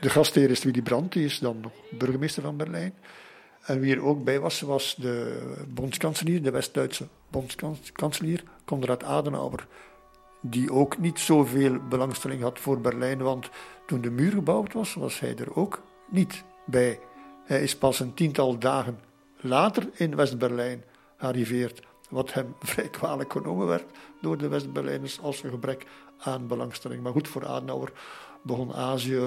De 0.00 0.10
gastheer 0.10 0.50
is 0.50 0.64
Willy 0.64 0.82
Brandt, 0.82 1.12
die 1.12 1.24
is 1.24 1.38
dan 1.38 1.60
nog 1.60 1.72
burgemeester 1.90 2.42
van 2.42 2.56
Berlijn. 2.56 2.94
En 3.66 3.80
wie 3.80 3.94
er 3.94 4.04
ook 4.04 4.24
bij 4.24 4.40
was, 4.40 4.60
was 4.60 4.94
de 4.98 5.42
bondskanselier, 5.68 6.42
de 6.42 6.50
West-Duitse 6.50 7.06
bondskanselier, 7.28 8.42
Konrad 8.64 9.04
Adenauer. 9.04 9.66
Die 10.40 10.72
ook 10.72 10.98
niet 10.98 11.18
zoveel 11.18 11.78
belangstelling 11.88 12.42
had 12.42 12.58
voor 12.58 12.80
Berlijn, 12.80 13.18
want 13.18 13.50
toen 13.86 14.00
de 14.00 14.10
muur 14.10 14.32
gebouwd 14.32 14.72
was, 14.72 14.94
was 14.94 15.20
hij 15.20 15.36
er 15.36 15.56
ook 15.56 15.82
niet 16.10 16.44
bij. 16.66 16.98
Hij 17.44 17.62
is 17.62 17.76
pas 17.76 18.00
een 18.00 18.14
tiental 18.14 18.58
dagen 18.58 18.98
later 19.40 19.88
in 19.94 20.16
West-Berlijn 20.16 20.84
gearriveerd, 21.16 21.86
wat 22.10 22.32
hem 22.32 22.54
vrij 22.72 22.88
kwalijk 22.88 23.32
genomen 23.32 23.66
werd 23.66 23.84
door 24.20 24.38
de 24.38 24.48
West-Berlijners 24.48 25.20
als 25.20 25.42
een 25.42 25.50
gebrek 25.50 25.86
aan 26.18 26.46
belangstelling. 26.46 27.02
Maar 27.02 27.12
goed, 27.12 27.28
voor 27.28 27.46
Adenauer 27.46 27.92
begon 28.42 28.74
Azië 28.74 29.18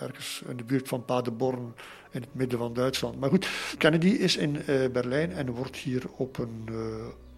ergens 0.00 0.42
in 0.48 0.56
de 0.56 0.64
buurt 0.64 0.88
van 0.88 1.04
Paderborn 1.04 1.74
in 2.10 2.20
het 2.20 2.34
midden 2.34 2.58
van 2.58 2.74
Duitsland. 2.74 3.20
Maar 3.20 3.30
goed, 3.30 3.48
Kennedy 3.78 4.08
is 4.08 4.36
in 4.36 4.56
uh, 4.56 4.88
Berlijn 4.88 5.32
en 5.32 5.50
wordt 5.50 5.76
hier 5.76 6.02
op 6.16 6.38
een 6.38 6.66
uh, 6.70 6.76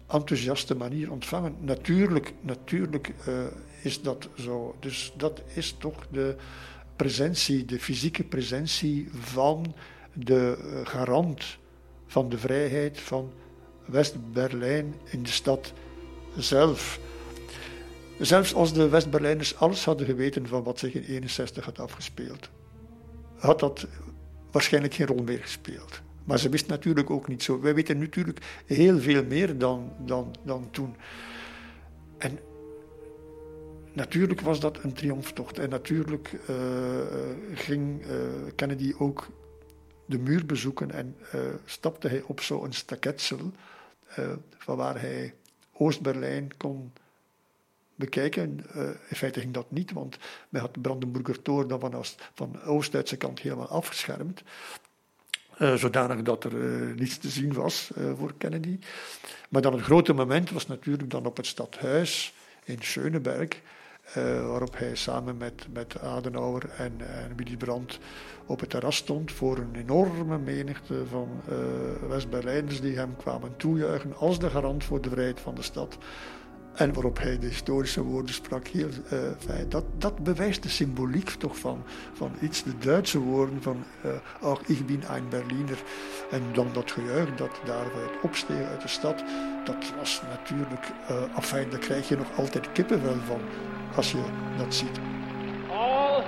enthousiaste 0.07 0.75
manier 0.75 1.11
ontvangen. 1.11 1.55
Natuurlijk, 1.59 2.33
natuurlijk 2.41 3.13
uh, 3.27 3.33
is 3.81 4.01
dat 4.01 4.29
zo. 4.39 4.75
Dus 4.79 5.13
dat 5.17 5.41
is 5.53 5.75
toch 5.77 6.07
de 6.11 6.35
presentie, 6.95 7.65
de 7.65 7.79
fysieke 7.79 8.23
presentie 8.23 9.09
van 9.11 9.75
de 10.13 10.57
garant 10.83 11.57
van 12.07 12.29
de 12.29 12.37
vrijheid 12.37 12.99
van 12.99 13.31
West-Berlijn 13.85 14.95
in 15.03 15.23
de 15.23 15.29
stad 15.29 15.73
zelf. 16.37 16.99
Zelfs 18.19 18.53
als 18.53 18.73
de 18.73 18.89
West-Berlijners 18.89 19.55
alles 19.55 19.85
hadden 19.85 20.05
geweten 20.05 20.47
van 20.47 20.63
wat 20.63 20.79
zich 20.79 20.93
in 20.93 21.03
1961 21.05 21.65
had 21.65 21.79
afgespeeld, 21.79 22.49
had 23.37 23.59
dat 23.59 23.87
waarschijnlijk 24.51 24.93
geen 24.93 25.07
rol 25.07 25.23
meer 25.23 25.39
gespeeld. 25.39 26.01
Maar 26.23 26.39
ze 26.39 26.49
wisten 26.49 26.69
natuurlijk 26.69 27.09
ook 27.09 27.27
niet 27.27 27.43
zo. 27.43 27.59
Wij 27.59 27.75
weten 27.75 27.99
natuurlijk 27.99 28.39
heel 28.65 28.99
veel 28.99 29.23
meer 29.25 29.57
dan, 29.57 29.93
dan, 30.05 30.35
dan 30.43 30.67
toen. 30.71 30.95
En 32.17 32.39
natuurlijk 33.93 34.41
was 34.41 34.59
dat 34.59 34.83
een 34.83 34.93
triomftocht. 34.93 35.59
En 35.59 35.69
natuurlijk 35.69 36.31
uh, 36.49 36.55
ging 37.53 38.05
uh, 38.05 38.11
Kennedy 38.55 38.93
ook 38.97 39.27
de 40.05 40.17
muur 40.17 40.45
bezoeken 40.45 40.91
en 40.91 41.15
uh, 41.35 41.41
stapte 41.65 42.07
hij 42.07 42.21
op 42.21 42.41
zo'n 42.41 42.73
staketsel 42.73 43.51
van 44.57 44.77
waar 44.77 45.01
hij 45.01 45.33
Oost-Berlijn 45.71 46.57
kon 46.57 46.91
bekijken. 48.01 48.65
Uh, 48.75 48.83
in 48.83 49.15
feite 49.15 49.39
ging 49.39 49.53
dat 49.53 49.71
niet, 49.71 49.91
want 49.91 50.17
men 50.49 50.61
had 50.61 50.73
de 50.73 50.79
Brandenburger 50.79 51.41
Tor 51.41 51.67
dan 51.67 51.79
van, 51.79 52.03
van 52.33 52.51
de 52.51 52.61
Oost-Duitse 52.63 53.17
kant 53.17 53.39
helemaal 53.39 53.67
afgeschermd. 53.67 54.43
Uh, 55.59 55.73
zodanig 55.73 56.21
dat 56.21 56.43
er 56.43 56.53
uh, 56.53 56.95
niets 56.95 57.17
te 57.17 57.29
zien 57.29 57.53
was 57.53 57.91
voor 58.17 58.33
Kennedy. 58.37 58.79
Maar 59.49 59.61
dan 59.61 59.73
het 59.73 59.81
grote 59.81 60.13
moment 60.13 60.51
was 60.51 60.67
natuurlijk 60.67 61.09
dan 61.09 61.25
op 61.25 61.37
het 61.37 61.45
stadhuis 61.45 62.33
in 62.63 62.77
Schöneberg. 62.81 63.61
waarop 64.13 64.77
hij 64.77 64.95
samen 64.95 65.37
met, 65.37 65.67
met 65.73 65.99
Adenauer 65.99 66.69
en, 66.69 66.93
en 66.99 67.35
Willy 67.35 67.57
Brandt 67.57 67.99
op 68.45 68.59
het 68.59 68.69
terras 68.69 68.95
stond 68.95 69.31
voor 69.31 69.57
een 69.57 69.75
enorme 69.75 70.37
menigte 70.37 71.05
van 71.09 71.41
West-Berlijners 72.07 72.81
die 72.81 72.97
hem 72.97 73.15
kwamen 73.15 73.57
toejuichen 73.57 74.15
als 74.15 74.39
de 74.39 74.49
garant 74.49 74.83
voor 74.83 75.01
de 75.01 75.09
vrijheid 75.09 75.39
van 75.39 75.55
de 75.55 75.61
stad. 75.61 75.97
En 76.73 76.93
waarop 76.93 77.17
hij 77.17 77.39
de 77.39 77.47
historische 77.47 78.03
woorden 78.03 78.33
sprak. 78.33 78.67
Heel, 78.67 78.87
uh, 78.87 79.19
fijn. 79.37 79.69
Dat, 79.69 79.83
dat 79.97 80.23
bewijst 80.23 80.63
de 80.63 80.69
symboliek 80.69 81.29
toch 81.29 81.57
van, 81.57 81.83
van 82.13 82.31
iets. 82.41 82.63
De 82.63 82.77
Duitse 82.77 83.19
woorden 83.19 83.61
van 83.61 83.83
uh, 84.05 84.11
auch 84.41 84.61
ich 84.65 84.85
bin 84.85 85.03
ein 85.09 85.29
Berliner. 85.29 85.77
En 86.31 86.41
dan 86.53 86.67
dat 86.73 86.91
gejuich 86.91 87.35
dat 87.35 87.61
daaruit 87.65 88.11
opsteeg 88.21 88.67
uit 88.69 88.81
de 88.81 88.87
stad. 88.87 89.23
Dat 89.65 89.93
was 89.97 90.21
natuurlijk, 90.29 90.85
uh, 91.11 91.35
afijn, 91.35 91.69
daar 91.69 91.79
krijg 91.79 92.07
je 92.07 92.17
nog 92.17 92.37
altijd 92.37 92.71
kippenvel 92.71 93.17
van. 93.25 93.41
Als 93.95 94.11
je 94.11 94.23
dat 94.57 94.75
ziet. 94.75 94.99
All, 95.71 96.23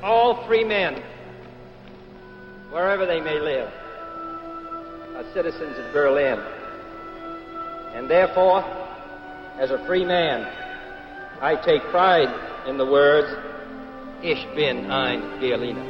all 0.00 0.34
free 0.46 0.66
men, 0.66 0.94
wherever 2.70 3.06
they 3.06 3.20
may 3.20 3.40
live, 3.40 3.68
are 5.16 5.24
citizens 5.34 5.78
of 5.78 5.92
Berlin. 5.92 6.38
And 7.96 8.08
therefore, 8.08 8.64
as 9.58 9.70
a 9.70 9.78
free 9.86 10.04
man, 10.04 10.46
I 11.40 11.56
take 11.56 11.82
pride 11.90 12.28
in 12.66 12.76
the 12.78 12.86
words, 12.86 13.28
Ich 14.22 14.46
bin 14.54 14.90
ein 14.90 15.38
Berliner. 15.40 15.84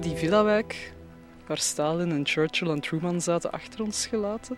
Die 0.00 0.16
villawijk 0.16 0.92
waar 1.46 1.58
Stalin 1.58 2.10
en 2.10 2.26
Churchill 2.26 2.70
en 2.70 2.80
Truman 2.80 3.20
zaten 3.20 3.52
achter 3.52 3.82
ons 3.82 4.06
gelaten. 4.06 4.56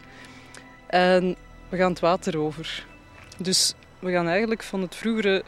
En 0.87 1.37
we 1.69 1.77
gaan 1.77 1.91
het 1.91 2.01
water 2.01 2.39
over. 2.39 2.87
Dus 3.39 3.75
we 3.99 4.11
gaan 4.13 4.29
eigenlijk 4.29 4.63
van 4.63 4.81
het 4.83 4.95
vroegere 4.95 5.45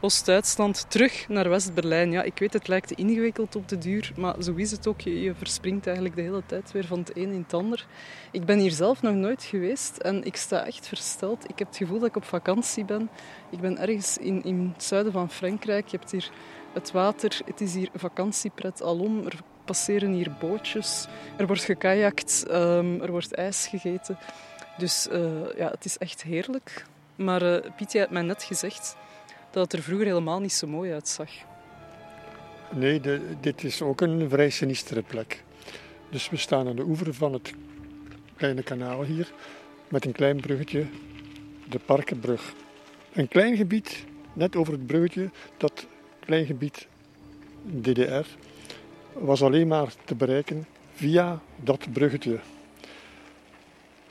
Oost-Duitsland 0.00 0.86
terug 0.88 1.28
naar 1.28 1.48
West-Berlijn. 1.48 2.10
Ja, 2.10 2.22
ik 2.22 2.38
weet, 2.38 2.52
het 2.52 2.68
lijkt 2.68 2.90
ingewikkeld 2.90 3.56
op 3.56 3.68
de 3.68 3.78
duur, 3.78 4.12
maar 4.16 4.42
zo 4.42 4.54
is 4.54 4.70
het 4.70 4.86
ook. 4.86 5.00
Je, 5.00 5.22
je 5.22 5.34
verspringt 5.34 5.86
eigenlijk 5.86 6.16
de 6.16 6.22
hele 6.22 6.42
tijd 6.46 6.72
weer 6.72 6.86
van 6.86 6.98
het 6.98 7.16
een 7.16 7.32
in 7.32 7.42
het 7.42 7.54
ander. 7.54 7.86
Ik 8.30 8.44
ben 8.44 8.58
hier 8.58 8.70
zelf 8.70 9.02
nog 9.02 9.14
nooit 9.14 9.42
geweest 9.42 9.96
en 9.96 10.24
ik 10.24 10.36
sta 10.36 10.66
echt 10.66 10.88
versteld. 10.88 11.44
Ik 11.50 11.58
heb 11.58 11.68
het 11.68 11.76
gevoel 11.76 11.98
dat 11.98 12.08
ik 12.08 12.16
op 12.16 12.24
vakantie 12.24 12.84
ben. 12.84 13.10
Ik 13.50 13.60
ben 13.60 13.78
ergens 13.78 14.18
in, 14.18 14.44
in 14.44 14.72
het 14.74 14.84
zuiden 14.84 15.12
van 15.12 15.30
Frankrijk. 15.30 15.88
Je 15.88 15.96
hebt 15.96 16.10
hier 16.10 16.30
het 16.76 16.90
water. 16.90 17.40
Het 17.44 17.60
is 17.60 17.74
hier 17.74 17.88
vakantiepret 17.94 18.82
alom. 18.82 19.24
Er 19.24 19.38
passeren 19.64 20.12
hier 20.12 20.32
bootjes. 20.40 21.06
Er 21.36 21.46
wordt 21.46 21.64
gekajakt. 21.64 22.44
Um, 22.50 23.00
er 23.00 23.10
wordt 23.10 23.34
ijs 23.34 23.66
gegeten. 23.66 24.18
Dus 24.78 25.08
uh, 25.12 25.56
ja, 25.56 25.70
het 25.70 25.84
is 25.84 25.98
echt 25.98 26.22
heerlijk. 26.22 26.84
Maar 27.14 27.42
uh, 27.42 27.70
Piet, 27.76 27.92
jij 27.92 28.00
hebt 28.00 28.12
mij 28.12 28.22
net 28.22 28.42
gezegd 28.42 28.96
dat 29.50 29.62
het 29.62 29.72
er 29.72 29.82
vroeger 29.82 30.06
helemaal 30.06 30.40
niet 30.40 30.52
zo 30.52 30.66
mooi 30.66 30.92
uitzag. 30.92 31.30
Nee, 32.70 33.00
dit 33.40 33.64
is 33.64 33.82
ook 33.82 34.00
een 34.00 34.30
vrij 34.30 34.50
sinistere 34.50 35.02
plek. 35.02 35.44
Dus 36.10 36.28
we 36.28 36.36
staan 36.36 36.68
aan 36.68 36.76
de 36.76 36.84
oever 36.84 37.14
van 37.14 37.32
het 37.32 37.52
kleine 38.36 38.62
kanaal 38.62 39.02
hier, 39.02 39.32
met 39.88 40.04
een 40.04 40.12
klein 40.12 40.40
bruggetje, 40.40 40.86
de 41.68 41.78
Parkenbrug. 41.78 42.52
Een 43.12 43.28
klein 43.28 43.56
gebied, 43.56 44.04
net 44.32 44.56
over 44.56 44.72
het 44.72 44.86
bruggetje, 44.86 45.30
dat 45.56 45.86
klein 46.26 46.46
gebied 46.46 46.86
DDR, 47.80 48.26
was 49.12 49.42
alleen 49.42 49.66
maar 49.66 49.92
te 50.04 50.14
bereiken 50.14 50.66
via 50.94 51.40
dat 51.56 51.92
bruggetje. 51.92 52.38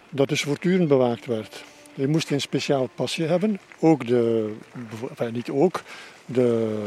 Dat 0.10 0.28
dus 0.28 0.42
voortdurend 0.42 0.88
bewaakt 0.88 1.26
werd. 1.26 1.64
Je 1.94 2.08
moest 2.08 2.32
een 2.32 2.42
speciaal 2.42 2.90
pasje 2.96 3.24
hebben. 3.24 3.60
Ook 3.80 4.08
de, 4.08 4.54
niet 5.32 5.50
ook, 5.50 5.82
de 6.26 6.80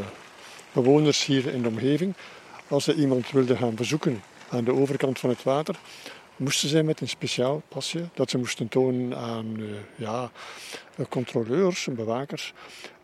bewoners 0.72 1.24
hier 1.24 1.54
in 1.54 1.62
de 1.62 1.68
omgeving. 1.68 2.14
Als 2.68 2.84
ze 2.84 2.94
iemand 2.94 3.30
wilden 3.30 3.56
gaan 3.56 3.74
bezoeken 3.74 4.22
aan 4.48 4.64
de 4.64 4.72
overkant 4.72 5.18
van 5.18 5.30
het 5.30 5.42
water, 5.42 5.76
moesten 6.38 6.68
zij 6.68 6.82
met 6.82 7.00
een 7.00 7.08
speciaal 7.08 7.62
pasje 7.68 8.08
dat 8.14 8.30
ze 8.30 8.38
moesten 8.38 8.68
tonen 8.68 9.16
aan 9.16 9.60
uh, 9.60 9.70
ja, 9.96 10.30
controleurs, 11.08 11.88
bewakers, 11.90 12.52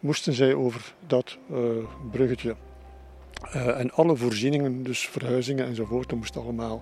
moesten 0.00 0.32
zij 0.32 0.54
over 0.54 0.94
dat 1.06 1.38
uh, 1.50 1.58
bruggetje. 2.10 2.56
En 3.52 3.90
alle 3.90 4.16
voorzieningen, 4.16 4.82
dus 4.82 5.08
verhuizingen 5.08 5.66
enzovoort, 5.66 6.12
moesten 6.12 6.40
allemaal 6.40 6.80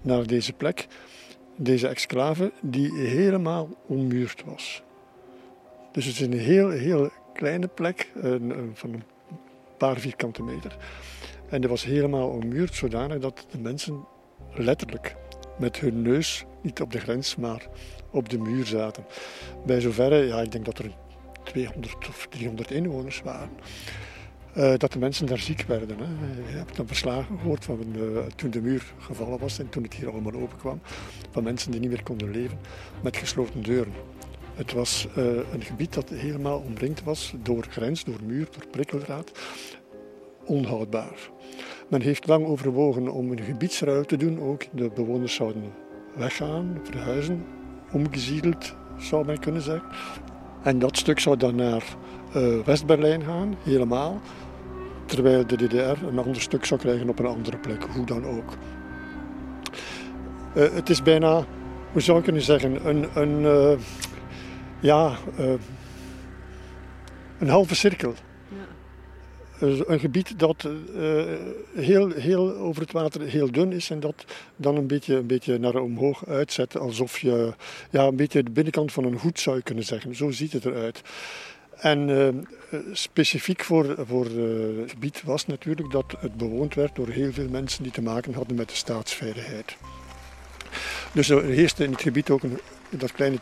naar 0.00 0.26
deze 0.26 0.52
plek 0.52 0.86
deze 1.56 1.88
exclave 1.88 2.52
die 2.60 2.92
helemaal 2.92 3.68
ommuurd 3.86 4.42
was. 4.44 4.82
Dus 5.92 6.04
het 6.04 6.14
is 6.14 6.20
een 6.20 6.38
heel, 6.38 6.70
heel 6.70 7.10
kleine 7.34 7.68
plek 7.68 8.12
van 8.74 8.92
een 8.92 9.02
paar 9.78 9.98
vierkante 9.98 10.42
meter. 10.42 10.76
En 11.48 11.60
die 11.60 11.70
was 11.70 11.84
helemaal 11.84 12.28
ommuurd 12.28 12.74
zodanig 12.74 13.18
dat 13.18 13.46
de 13.50 13.58
mensen 13.58 14.04
letterlijk 14.54 15.16
met 15.60 15.80
hun 15.80 16.02
neus 16.02 16.44
niet 16.62 16.80
op 16.80 16.92
de 16.92 17.00
grens, 17.00 17.36
maar 17.36 17.66
op 18.10 18.28
de 18.28 18.38
muur 18.38 18.66
zaten. 18.66 19.04
Bij 19.66 19.80
zoverre, 19.80 20.26
ja, 20.26 20.40
ik 20.40 20.52
denk 20.52 20.64
dat 20.64 20.78
er 20.78 20.90
200 21.42 22.08
of 22.08 22.26
300 22.30 22.70
inwoners 22.70 23.22
waren. 23.22 23.50
Uh, 24.56 24.72
dat 24.76 24.92
de 24.92 24.98
mensen 24.98 25.26
daar 25.26 25.38
ziek 25.38 25.62
werden. 25.62 25.98
Hè. 25.98 26.04
Je 26.50 26.56
hebt 26.56 26.76
dan 26.76 26.86
verslagen 26.86 27.38
gehoord 27.38 27.64
van 27.64 27.84
uh, 27.96 28.18
toen 28.36 28.50
de 28.50 28.60
muur 28.60 28.92
gevallen 28.98 29.38
was 29.38 29.58
en 29.58 29.68
toen 29.68 29.82
het 29.82 29.94
hier 29.94 30.10
allemaal 30.10 30.40
openkwam. 30.40 30.80
Van 31.30 31.42
mensen 31.42 31.70
die 31.70 31.80
niet 31.80 31.90
meer 31.90 32.02
konden 32.02 32.30
leven 32.30 32.58
met 33.02 33.16
gesloten 33.16 33.62
deuren. 33.62 33.92
Het 34.54 34.72
was 34.72 35.06
uh, 35.18 35.24
een 35.52 35.62
gebied 35.62 35.94
dat 35.94 36.08
helemaal 36.08 36.58
omringd 36.58 37.02
was 37.02 37.34
door 37.42 37.66
grens, 37.70 38.04
door 38.04 38.18
muur, 38.24 38.48
door 38.50 38.66
prikkeldraad. 38.70 39.30
Onhoudbaar. 40.44 41.30
Men 41.90 42.00
heeft 42.00 42.26
lang 42.26 42.46
overwogen 42.46 43.08
om 43.08 43.30
een 43.30 43.40
gebiedsruil 43.40 44.04
te 44.04 44.16
doen. 44.16 44.40
Ook 44.40 44.64
de 44.72 44.90
bewoners 44.94 45.34
zouden 45.34 45.72
weggaan, 46.16 46.80
verhuizen, 46.82 47.44
omgeziedeld 47.92 48.74
zou 48.98 49.24
men 49.26 49.38
kunnen 49.38 49.62
zeggen. 49.62 49.88
En 50.62 50.78
dat 50.78 50.96
stuk 50.96 51.18
zou 51.18 51.36
dan 51.36 51.54
naar 51.54 51.84
West-Berlijn 52.64 53.22
gaan, 53.22 53.56
helemaal 53.62 54.20
terwijl 55.10 55.46
de 55.46 55.56
DDR 55.56 56.06
een 56.06 56.18
ander 56.18 56.40
stuk 56.40 56.64
zou 56.64 56.80
krijgen 56.80 57.08
op 57.08 57.18
een 57.18 57.26
andere 57.26 57.56
plek, 57.56 57.84
hoe 57.84 58.06
dan 58.06 58.26
ook. 58.26 58.52
Uh, 60.56 60.72
het 60.72 60.90
is 60.90 61.02
bijna, 61.02 61.44
hoe 61.92 62.00
zou 62.00 62.18
ik 62.18 62.24
kunnen 62.24 62.42
zeggen, 62.42 62.88
een, 62.88 63.06
een, 63.14 63.40
uh, 63.40 63.78
ja, 64.80 65.12
een 67.38 67.48
halve 67.48 67.74
cirkel. 67.74 68.14
Een 69.60 70.00
gebied 70.00 70.38
dat 70.38 70.68
heel, 71.74 72.10
heel 72.10 72.56
over 72.56 72.82
het 72.82 72.92
water 72.92 73.20
heel 73.20 73.50
dun 73.50 73.72
is 73.72 73.90
en 73.90 74.00
dat 74.00 74.24
dan 74.56 74.76
een 74.76 74.86
beetje, 74.86 75.16
een 75.16 75.26
beetje 75.26 75.58
naar 75.58 75.74
omhoog 75.74 76.26
uitzet, 76.26 76.78
alsof 76.78 77.18
je 77.18 77.52
ja, 77.90 78.04
een 78.04 78.16
beetje 78.16 78.42
de 78.42 78.50
binnenkant 78.50 78.92
van 78.92 79.04
een 79.04 79.18
hoed 79.18 79.40
zou 79.40 79.60
kunnen 79.60 79.84
zeggen. 79.84 80.14
Zo 80.14 80.30
ziet 80.30 80.52
het 80.52 80.64
eruit. 80.64 81.02
En 81.80 82.08
uh, 82.08 82.28
specifiek 82.92 83.64
voor, 83.64 83.94
voor 84.06 84.26
uh, 84.30 84.80
het 84.80 84.90
gebied 84.90 85.22
was 85.22 85.46
natuurlijk 85.46 85.90
dat 85.90 86.14
het 86.18 86.36
bewoond 86.36 86.74
werd 86.74 86.96
door 86.96 87.08
heel 87.08 87.32
veel 87.32 87.48
mensen 87.48 87.82
die 87.82 87.92
te 87.92 88.02
maken 88.02 88.34
hadden 88.34 88.56
met 88.56 88.68
de 88.68 88.74
staatsveiligheid. 88.74 89.76
Dus 91.12 91.28
er 91.28 91.44
heerste 91.44 91.84
in 91.84 91.90
het 91.90 92.02
gebied 92.02 92.30
ook 92.30 92.42
een, 92.42 92.58
dat 92.90 93.12
kleine 93.12 93.38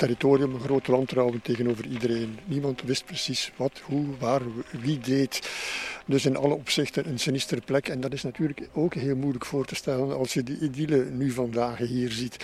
territorium, 0.00 0.54
een 0.54 0.60
groot 0.60 0.86
wantrouwen 0.86 1.42
tegenover 1.42 1.86
iedereen. 1.86 2.38
Niemand 2.44 2.82
wist 2.82 3.04
precies 3.04 3.52
wat, 3.56 3.78
hoe, 3.84 4.06
waar, 4.18 4.42
wie 4.80 4.98
deed. 4.98 5.50
Dus 6.06 6.26
in 6.26 6.36
alle 6.36 6.54
opzichten 6.54 7.08
een 7.08 7.18
sinistere 7.18 7.60
plek. 7.60 7.88
En 7.88 8.00
dat 8.00 8.12
is 8.12 8.22
natuurlijk 8.22 8.68
ook 8.72 8.94
heel 8.94 9.16
moeilijk 9.16 9.44
voor 9.44 9.64
te 9.64 9.74
stellen 9.74 10.16
als 10.16 10.34
je 10.34 10.42
die 10.42 10.58
idylle 10.60 11.04
nu 11.04 11.30
vandaag 11.30 11.78
hier 11.78 12.10
ziet. 12.10 12.36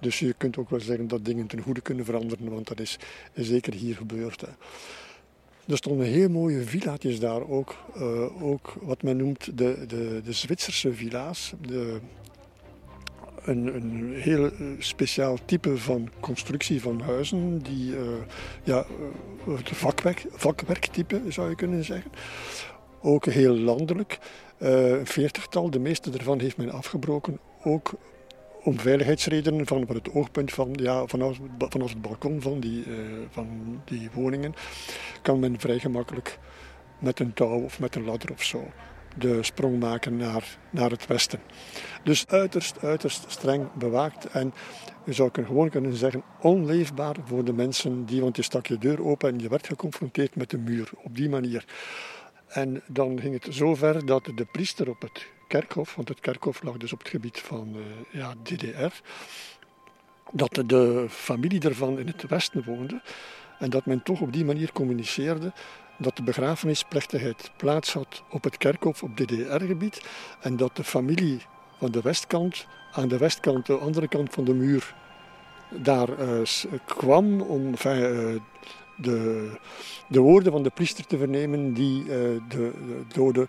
Dus 0.00 0.18
je 0.18 0.34
kunt 0.36 0.56
ook 0.56 0.70
wel 0.70 0.80
zeggen 0.80 1.08
dat 1.08 1.24
dingen 1.24 1.46
ten 1.46 1.60
goede 1.60 1.80
kunnen 1.80 2.04
veranderen, 2.04 2.50
want 2.50 2.68
dat 2.68 2.80
is 2.80 2.98
zeker 3.34 3.74
hier 3.74 3.96
gebeurd. 3.96 4.40
Hè. 4.40 4.48
Er 5.66 5.76
stonden 5.76 6.06
heel 6.06 6.28
mooie 6.28 6.62
villa's 6.62 7.18
daar 7.18 7.48
ook. 7.48 7.76
Uh, 7.96 8.42
ook 8.42 8.74
wat 8.80 9.02
men 9.02 9.16
noemt 9.16 9.58
de, 9.58 9.84
de, 9.86 10.20
de 10.24 10.32
Zwitserse 10.32 10.92
villa's. 10.92 11.52
De, 11.60 12.00
een, 13.44 13.74
een 13.74 14.14
heel 14.14 14.50
speciaal 14.78 15.38
type 15.44 15.78
van 15.78 16.10
constructie 16.20 16.80
van 16.80 17.00
huizen. 17.00 17.58
Die, 17.58 17.90
uh, 17.90 18.00
ja, 18.62 18.86
het 19.48 19.68
vakwerk, 19.72 20.26
vakwerktype 20.30 21.20
zou 21.28 21.48
je 21.48 21.54
kunnen 21.54 21.84
zeggen. 21.84 22.10
Ook 23.02 23.24
heel 23.24 23.54
landelijk. 23.54 24.18
Een 24.58 25.06
veertigtal, 25.06 25.70
de 25.70 25.78
meeste 25.78 26.10
daarvan 26.10 26.40
heeft 26.40 26.56
men 26.56 26.70
afgebroken. 26.70 27.38
Ook 27.62 27.92
om 28.62 28.78
veiligheidsredenen 28.78 29.66
van, 29.66 29.84
het 29.88 30.12
oogpunt 30.12 30.52
van, 30.52 30.70
ja, 30.72 31.06
vanaf, 31.06 31.38
vanaf 31.58 31.88
het 31.88 32.02
balkon 32.02 32.40
van 32.40 32.60
die, 32.60 32.84
van 33.30 33.80
die 33.84 34.08
woningen 34.12 34.54
kan 35.22 35.38
men 35.38 35.60
vrij 35.60 35.78
gemakkelijk 35.78 36.38
met 36.98 37.20
een 37.20 37.34
touw 37.34 37.64
of 37.64 37.80
met 37.80 37.94
een 37.94 38.04
ladder 38.04 38.32
of 38.32 38.42
zo 38.42 38.64
de 39.14 39.42
sprong 39.42 39.80
maken 39.80 40.16
naar, 40.16 40.58
naar 40.70 40.90
het 40.90 41.06
westen. 41.06 41.40
Dus 42.02 42.26
uiterst, 42.26 42.82
uiterst 42.82 43.24
streng 43.28 43.72
bewaakt 43.72 44.26
en 44.26 44.54
je 45.04 45.12
zou 45.12 45.30
gewoon 45.32 45.70
kunnen 45.70 45.94
zeggen 45.94 46.22
onleefbaar 46.40 47.16
voor 47.24 47.44
de 47.44 47.52
mensen 47.52 48.04
die, 48.04 48.20
want 48.20 48.36
je 48.36 48.42
stak 48.42 48.66
je 48.66 48.78
deur 48.78 49.04
open 49.04 49.28
en 49.28 49.38
je 49.38 49.48
werd 49.48 49.66
geconfronteerd 49.66 50.36
met 50.36 50.50
de 50.50 50.58
muur 50.58 50.90
op 51.02 51.16
die 51.16 51.28
manier. 51.28 51.64
En 52.48 52.82
dan 52.86 53.20
ging 53.20 53.42
het 53.42 53.54
zo 53.54 53.74
ver 53.74 54.06
dat 54.06 54.24
de 54.34 54.46
priester 54.52 54.88
op 54.88 55.02
het 55.02 55.26
kerkhof, 55.48 55.94
want 55.94 56.08
het 56.08 56.20
kerkhof 56.20 56.62
lag 56.62 56.76
dus 56.76 56.92
op 56.92 56.98
het 56.98 57.08
gebied 57.08 57.38
van 57.38 57.76
uh, 57.76 57.82
ja, 58.10 58.34
DDR, 58.42 59.00
dat 60.32 60.62
de 60.66 61.06
familie 61.08 61.60
ervan 61.60 61.98
in 61.98 62.06
het 62.06 62.28
westen 62.28 62.64
woonde 62.64 63.02
en 63.58 63.70
dat 63.70 63.86
men 63.86 64.02
toch 64.02 64.20
op 64.20 64.32
die 64.32 64.44
manier 64.44 64.72
communiceerde 64.72 65.52
dat 65.98 66.16
de 66.16 66.22
begrafenisplechtigheid 66.22 67.50
plaats 67.56 67.92
had 67.92 68.22
op 68.30 68.44
het 68.44 68.56
kerkhof 68.56 69.02
op 69.02 69.16
DDR-gebied 69.16 70.00
en 70.40 70.56
dat 70.56 70.76
de 70.76 70.84
familie 70.84 71.42
van 71.78 71.90
de 71.90 72.00
westkant 72.00 72.66
aan 72.92 73.08
de 73.08 73.18
westkant, 73.18 73.66
de 73.66 73.76
andere 73.76 74.08
kant 74.08 74.32
van 74.32 74.44
de 74.44 74.54
muur, 74.54 74.94
daar 75.70 76.08
uh, 76.20 76.40
kwam 76.84 77.40
om 77.40 77.66
enfin, 77.66 77.96
uh, 77.96 78.40
de, 78.96 79.50
de 80.08 80.20
woorden 80.20 80.52
van 80.52 80.62
de 80.62 80.70
priester 80.70 81.06
te 81.06 81.18
vernemen 81.18 81.72
die 81.72 82.02
uh, 82.02 82.08
de, 82.08 82.40
de 82.48 83.02
doden 83.14 83.48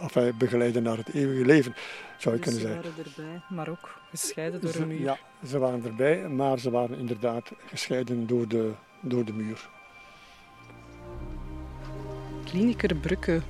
enfin, 0.00 0.34
begeleiden 0.38 0.82
naar 0.82 0.96
het 0.96 1.14
eeuwige 1.14 1.44
leven, 1.44 1.74
zou 2.18 2.34
je 2.34 2.40
dus 2.40 2.52
kunnen 2.52 2.70
zeggen. 2.70 2.92
Ze 3.04 3.16
waren 3.16 3.32
erbij, 3.32 3.56
maar 3.56 3.68
ook 3.68 4.00
gescheiden 4.10 4.60
door 4.60 4.74
een 4.74 4.88
muur. 4.88 5.00
Ja, 5.00 5.18
ze 5.46 5.58
waren 5.58 5.84
erbij, 5.84 6.28
maar 6.28 6.58
ze 6.58 6.70
waren 6.70 6.98
inderdaad 6.98 7.52
gescheiden 7.66 8.26
door 8.26 8.48
de, 8.48 8.72
door 9.02 9.24
de 9.24 9.32
muur. 9.32 9.68
Kliniker 12.44 12.96
Brugge 12.96 13.42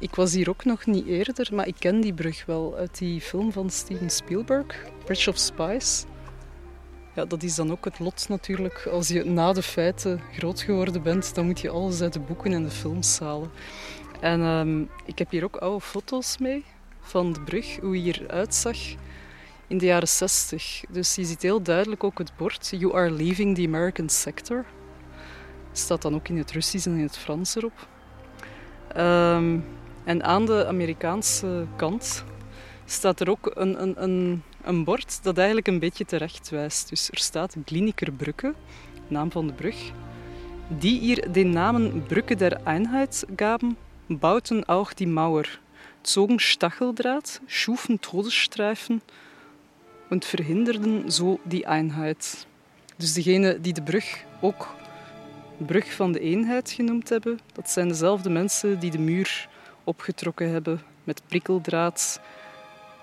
ik 0.00 0.14
was 0.14 0.32
hier 0.32 0.48
ook 0.48 0.64
nog 0.64 0.86
niet 0.86 1.06
eerder, 1.06 1.48
maar 1.54 1.66
ik 1.66 1.74
ken 1.78 2.00
die 2.00 2.14
brug 2.14 2.46
wel 2.46 2.76
uit 2.76 2.98
die 2.98 3.20
film 3.20 3.52
van 3.52 3.70
Steven 3.70 4.10
Spielberg, 4.10 4.86
Bridge 5.04 5.30
of 5.30 5.38
Spies. 5.38 6.04
Ja, 7.14 7.24
dat 7.24 7.42
is 7.42 7.54
dan 7.54 7.70
ook 7.70 7.84
het 7.84 7.98
lot 7.98 8.28
natuurlijk. 8.28 8.86
Als 8.92 9.08
je 9.08 9.24
na 9.24 9.52
de 9.52 9.62
feiten 9.62 10.20
groot 10.32 10.60
geworden 10.60 11.02
bent, 11.02 11.34
dan 11.34 11.46
moet 11.46 11.60
je 11.60 11.70
alles 11.70 12.00
uit 12.02 12.12
de 12.12 12.20
boeken 12.20 12.52
en 12.52 12.62
de 12.62 12.70
films 12.70 13.18
halen. 13.18 13.50
En 14.20 14.40
ehm, 14.40 14.80
ik 15.04 15.18
heb 15.18 15.30
hier 15.30 15.44
ook 15.44 15.56
oude 15.56 15.80
foto's 15.80 16.38
mee 16.38 16.64
van 17.00 17.32
de 17.32 17.40
brug, 17.40 17.76
hoe 17.80 17.98
hij 17.98 18.14
eruit 18.20 18.54
zag 18.54 18.76
in 19.66 19.78
de 19.78 19.86
jaren 19.86 20.08
60. 20.08 20.82
Dus 20.88 21.14
je 21.14 21.24
ziet 21.24 21.42
heel 21.42 21.62
duidelijk 21.62 22.04
ook 22.04 22.18
het 22.18 22.32
bord 22.36 22.68
You 22.78 22.94
are 22.94 23.10
leaving 23.10 23.56
the 23.56 23.66
American 23.66 24.08
sector. 24.08 24.64
Staat 25.72 26.02
dan 26.02 26.14
ook 26.14 26.28
in 26.28 26.38
het 26.38 26.50
Russisch 26.50 26.86
en 26.86 26.96
in 26.96 27.02
het 27.02 27.18
Frans 27.18 27.56
erop. 27.56 27.86
Ehm, 28.94 29.58
en 30.04 30.22
aan 30.24 30.46
de 30.46 30.66
Amerikaanse 30.66 31.66
kant 31.76 32.24
staat 32.84 33.20
er 33.20 33.30
ook 33.30 33.50
een, 33.54 33.82
een, 33.82 34.02
een, 34.02 34.42
een 34.62 34.84
bord 34.84 35.22
dat 35.22 35.36
eigenlijk 35.36 35.66
een 35.66 35.78
beetje 35.78 36.04
terecht 36.04 36.50
wijst. 36.50 36.88
Dus 36.88 37.10
er 37.10 37.18
staat 37.18 37.56
Klinikerbrücke, 37.64 38.54
naam 39.08 39.30
van 39.30 39.46
de 39.46 39.52
brug, 39.52 39.92
die 40.78 41.00
hier 41.00 41.32
de 41.32 41.44
namen 41.44 42.02
Brücke 42.06 42.36
der 42.36 42.60
Einheit 42.64 43.26
gaben, 43.36 43.76
bauten 44.08 44.64
auch 44.68 44.92
die 44.94 45.06
Mauer, 45.06 45.46
zogen 46.02 46.40
Stacheldraht, 46.40 47.40
schufen 47.46 48.00
Todesstreifen 48.00 49.02
und 50.10 50.24
verhinderden 50.24 51.10
zo 51.10 51.38
die 51.44 51.66
Einheit. 51.66 52.46
Dus 52.96 53.12
degene 53.12 53.60
die 53.60 53.72
de 53.72 53.82
brug 53.82 54.24
ook 54.40 54.68
brug 55.66 55.92
van 55.92 56.12
de 56.12 56.20
eenheid 56.20 56.70
genoemd 56.70 57.08
hebben, 57.08 57.38
dat 57.52 57.70
zijn 57.70 57.88
dezelfde 57.88 58.30
mensen 58.30 58.78
die 58.78 58.90
de 58.90 58.98
muur 58.98 59.48
opgetrokken 59.84 60.50
hebben 60.50 60.80
met 61.04 61.22
prikkeldraad 61.26 62.20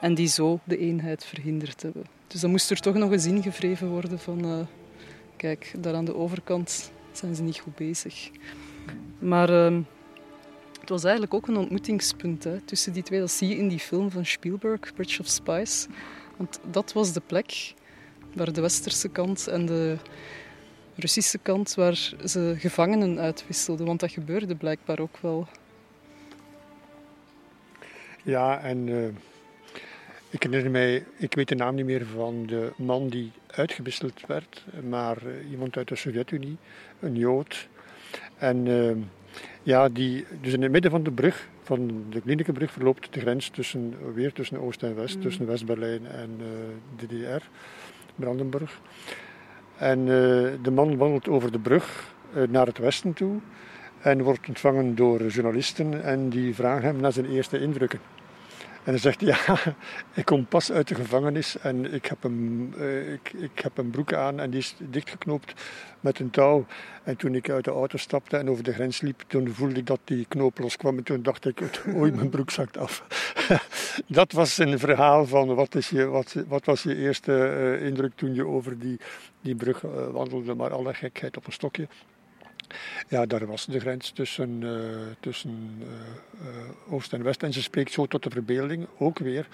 en 0.01 0.13
die 0.13 0.27
zo 0.27 0.59
de 0.63 0.77
eenheid 0.77 1.25
verhinderd 1.25 1.81
hebben. 1.81 2.05
Dus 2.27 2.41
dan 2.41 2.49
moest 2.49 2.71
er 2.71 2.79
toch 2.79 2.95
nog 2.95 3.11
eens 3.11 3.25
ingevreven 3.25 3.87
worden 3.87 4.19
van 4.19 4.45
uh, 4.45 4.59
kijk, 5.35 5.73
daar 5.77 5.93
aan 5.93 6.05
de 6.05 6.15
overkant 6.15 6.91
zijn 7.11 7.35
ze 7.35 7.41
niet 7.41 7.59
goed 7.59 7.75
bezig. 7.75 8.29
Maar 9.19 9.49
uh, 9.49 9.79
het 10.79 10.89
was 10.89 11.03
eigenlijk 11.03 11.33
ook 11.33 11.47
een 11.47 11.57
ontmoetingspunt 11.57 12.43
hè, 12.43 12.59
tussen 12.61 12.93
die 12.93 13.03
twee. 13.03 13.19
Dat 13.19 13.31
zie 13.31 13.47
je 13.47 13.57
in 13.57 13.67
die 13.67 13.79
film 13.79 14.11
van 14.11 14.25
Spielberg, 14.25 14.93
Bridge 14.93 15.21
of 15.21 15.27
Spies. 15.27 15.87
Want 16.37 16.59
dat 16.71 16.93
was 16.93 17.13
de 17.13 17.21
plek 17.25 17.73
waar 18.33 18.53
de 18.53 18.61
westerse 18.61 19.09
kant 19.09 19.47
en 19.47 19.65
de 19.65 19.97
Russische 20.99 21.37
kant 21.37 21.75
waar 21.75 22.13
ze 22.25 22.55
gevangenen 22.57 23.19
uitwisselden. 23.19 23.85
Want 23.85 23.99
dat 23.99 24.11
gebeurde 24.11 24.55
blijkbaar 24.55 24.99
ook 24.99 25.17
wel. 25.17 25.47
Ja, 28.23 28.59
en 28.59 28.87
uh, 28.87 29.07
ik 30.29 30.43
herinner 30.43 30.71
mij, 30.71 31.05
ik 31.17 31.33
weet 31.33 31.47
de 31.47 31.55
naam 31.55 31.75
niet 31.75 31.85
meer 31.85 32.05
van 32.05 32.45
de 32.45 32.71
man 32.77 33.07
die 33.07 33.31
uitgewisseld 33.47 34.25
werd, 34.25 34.65
maar 34.89 35.17
uh, 35.25 35.51
iemand 35.51 35.77
uit 35.77 35.87
de 35.87 35.95
Sovjet-Unie, 35.95 36.57
een 36.99 37.15
Jood. 37.15 37.67
En 38.37 38.65
uh, 38.65 38.95
ja, 39.63 39.89
die, 39.89 40.25
dus 40.41 40.53
in 40.53 40.61
het 40.61 40.71
midden 40.71 40.91
van 40.91 41.03
de 41.03 41.11
brug, 41.11 41.47
van 41.61 42.05
de 42.09 42.21
Klinikenbrug, 42.21 42.71
verloopt 42.71 43.13
de 43.13 43.19
grens 43.19 43.49
tussen, 43.49 44.13
weer 44.13 44.33
tussen 44.33 44.59
Oost 44.59 44.83
en 44.83 44.95
West, 44.95 45.15
mm. 45.15 45.21
tussen 45.21 45.45
West-Berlijn 45.45 46.07
en 46.07 46.37
de 46.95 47.05
DDR, 47.05 47.43
Brandenburg. 48.15 48.79
En 49.77 49.99
uh, 49.99 50.07
de 50.61 50.71
man 50.71 50.97
wandelt 50.97 51.27
over 51.27 51.51
de 51.51 51.59
brug 51.59 52.13
uh, 52.35 52.47
naar 52.47 52.65
het 52.65 52.77
westen 52.77 53.13
toe 53.13 53.39
en 54.01 54.21
wordt 54.21 54.47
ontvangen 54.47 54.95
door 54.95 55.25
journalisten 55.25 56.03
en 56.03 56.29
die 56.29 56.55
vragen 56.55 56.83
hem 56.83 56.99
naar 56.99 57.13
zijn 57.13 57.29
eerste 57.31 57.59
indrukken. 57.59 57.99
En 58.87 58.93
hij 58.93 59.01
zegt, 59.01 59.19
ja, 59.31 59.57
ik 60.13 60.25
kom 60.25 60.45
pas 60.45 60.71
uit 60.71 60.87
de 60.87 60.95
gevangenis 60.95 61.57
en 61.57 61.93
ik 61.93 62.05
heb, 62.05 62.23
een, 62.23 62.73
uh, 62.77 63.13
ik, 63.13 63.33
ik 63.33 63.59
heb 63.59 63.77
een 63.77 63.89
broek 63.89 64.13
aan 64.13 64.39
en 64.39 64.49
die 64.49 64.59
is 64.59 64.75
dichtgeknoopt 64.79 65.53
met 65.99 66.19
een 66.19 66.29
touw. 66.29 66.65
En 67.03 67.15
toen 67.15 67.35
ik 67.35 67.49
uit 67.49 67.63
de 67.63 67.71
auto 67.71 67.97
stapte 67.97 68.37
en 68.37 68.49
over 68.49 68.63
de 68.63 68.73
grens 68.73 69.01
liep, 69.01 69.23
toen 69.27 69.53
voelde 69.53 69.75
ik 69.75 69.85
dat 69.85 69.99
die 70.03 70.25
knoop 70.27 70.57
loskwam. 70.59 70.97
En 70.97 71.03
toen 71.03 71.21
dacht 71.21 71.45
ik, 71.45 71.81
oei, 71.95 72.11
mijn 72.11 72.29
broek 72.29 72.51
zakt 72.51 72.77
af. 72.77 73.03
dat 74.07 74.31
was 74.31 74.57
een 74.57 74.79
verhaal 74.79 75.25
van 75.25 75.55
wat, 75.55 75.75
is 75.75 75.89
je, 75.89 76.05
wat, 76.05 76.35
wat 76.47 76.65
was 76.65 76.83
je 76.83 76.95
eerste 76.95 77.31
uh, 77.31 77.85
indruk 77.85 78.11
toen 78.15 78.33
je 78.33 78.45
over 78.45 78.79
die, 78.79 78.99
die 79.41 79.55
brug 79.55 79.83
uh, 79.83 79.91
wandelde. 80.07 80.55
Maar 80.55 80.73
alle 80.73 80.93
gekheid 80.93 81.37
op 81.37 81.45
een 81.45 81.53
stokje. 81.53 81.87
Ja, 83.07 83.25
daar 83.25 83.45
was 83.45 83.65
de 83.65 83.79
grens 83.79 84.09
tussen, 84.09 84.61
uh, 84.61 84.71
tussen 85.19 85.73
uh, 85.79 85.87
uh, 86.47 86.93
Oost 86.93 87.13
en 87.13 87.23
West. 87.23 87.43
En 87.43 87.53
ze 87.53 87.61
spreekt 87.61 87.91
zo 87.91 88.05
tot 88.05 88.23
de 88.23 88.29
verbeelding, 88.29 88.87
ook 88.97 89.19
weer 89.19 89.47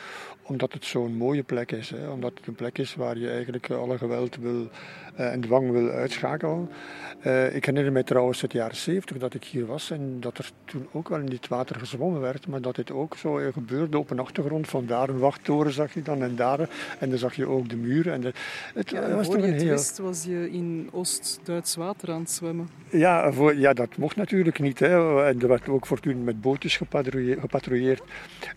omdat 0.45 0.73
het 0.73 0.85
zo'n 0.85 1.15
mooie 1.15 1.43
plek 1.43 1.71
is. 1.71 1.89
Hè. 1.89 2.09
Omdat 2.09 2.31
het 2.35 2.47
een 2.47 2.55
plek 2.55 2.77
is 2.77 2.95
waar 2.95 3.17
je 3.17 3.29
eigenlijk 3.29 3.69
alle 3.69 3.97
geweld 3.97 4.35
wil, 4.35 4.69
en 5.15 5.41
dwang 5.41 5.71
wil 5.71 5.89
uitschakelen. 5.89 6.69
ik 7.53 7.65
herinner 7.65 7.91
me 7.91 8.03
trouwens 8.03 8.41
het 8.41 8.51
jaren 8.51 8.75
70 8.75 9.17
dat 9.17 9.33
ik 9.33 9.43
hier 9.43 9.65
was 9.65 9.91
en 9.91 10.17
dat 10.19 10.37
er 10.37 10.49
toen 10.65 10.87
ook 10.91 11.09
wel 11.09 11.19
in 11.19 11.25
dit 11.25 11.47
water 11.47 11.75
gezwommen 11.79 12.21
werd. 12.21 12.47
Maar 12.47 12.61
dat 12.61 12.75
dit 12.75 12.91
ook 12.91 13.17
zo 13.17 13.51
gebeurde 13.51 13.97
op 13.97 14.09
een 14.09 14.19
achtergrond. 14.19 14.67
Van 14.67 14.85
daar 14.85 15.09
een 15.09 15.19
wachttoren 15.19 15.71
zag 15.71 15.93
je 15.93 16.01
dan 16.01 16.23
en 16.23 16.35
daar. 16.35 16.69
En 16.99 17.09
dan 17.09 17.17
zag 17.17 17.35
je 17.35 17.47
ook 17.47 17.69
de 17.69 17.75
muur. 17.75 18.11
En 18.11 18.21
de, 18.21 18.33
het, 18.73 18.89
ja, 18.89 19.15
was 19.15 19.25
voor 19.25 19.37
je 19.37 19.43
het 19.43 19.61
heel... 19.61 19.71
wist 19.71 19.97
was 19.97 20.23
je 20.23 20.51
in 20.51 20.89
Oost-Duits 20.91 21.75
water 21.75 22.11
aan 22.11 22.19
het 22.19 22.31
zwemmen. 22.31 22.69
Ja, 22.89 23.02
voor, 23.31 23.55
ja, 23.55 23.73
dat 23.73 23.97
mocht 23.97 24.15
natuurlijk 24.15 24.59
niet. 24.59 24.79
Hè. 24.79 25.23
En 25.25 25.41
er 25.41 25.47
werd 25.47 25.69
ook 25.69 25.85
voortdurend 25.85 26.25
met 26.25 26.41
bootjes 26.41 26.77
gepatrouilleerd, 26.77 28.01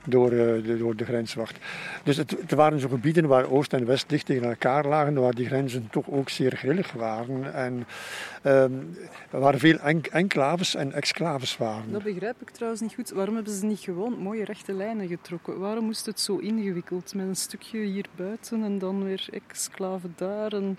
door, 0.04 0.32
uh, 0.32 0.38
de, 0.38 0.76
door 0.78 0.96
de 0.96 1.04
grenswacht. 1.04 1.58
Dus 2.02 2.16
het, 2.16 2.30
het, 2.30 2.52
waren 2.52 2.80
zo 2.80 2.88
gebieden 2.88 3.26
waar 3.26 3.50
Oost 3.50 3.72
en 3.72 3.86
West 3.86 4.08
dicht 4.08 4.26
tegen 4.26 4.48
elkaar 4.48 4.86
lagen, 4.86 5.14
waar 5.14 5.34
die 5.34 5.46
grenzen 5.46 5.88
toch 5.90 6.10
ook 6.10 6.28
zeer 6.28 6.56
grillig 6.56 6.92
waren. 6.92 7.54
En 7.54 7.86
er 9.30 9.40
waren 9.40 9.58
veel 9.58 9.78
enk 9.78 10.06
enclaves 10.06 10.74
en 10.74 10.92
exclaves 10.92 11.56
waren. 11.56 11.92
Dat 11.92 12.02
begrijp 12.02 12.40
ik 12.40 12.50
trouwens 12.50 12.82
niet 12.82 12.94
goed. 12.94 13.10
Waarom 13.10 13.34
hebben 13.34 13.52
ze 13.52 13.64
niet 13.64 13.80
gewoon 13.80 14.18
mooie 14.18 14.44
rechte 14.44 14.72
lijnen 14.72 15.08
getrokken? 15.08 15.58
Waarom 15.58 15.84
moest 15.84 16.06
het 16.06 16.20
zo 16.20 16.36
ingewikkeld 16.36 17.14
met 17.14 17.26
een 17.26 17.36
stukje 17.36 17.78
hier 17.78 18.06
buiten 18.16 18.64
en 18.64 18.78
dan 18.78 19.04
weer 19.04 19.26
exclave 19.32 20.08
daar? 20.16 20.52
En... 20.52 20.78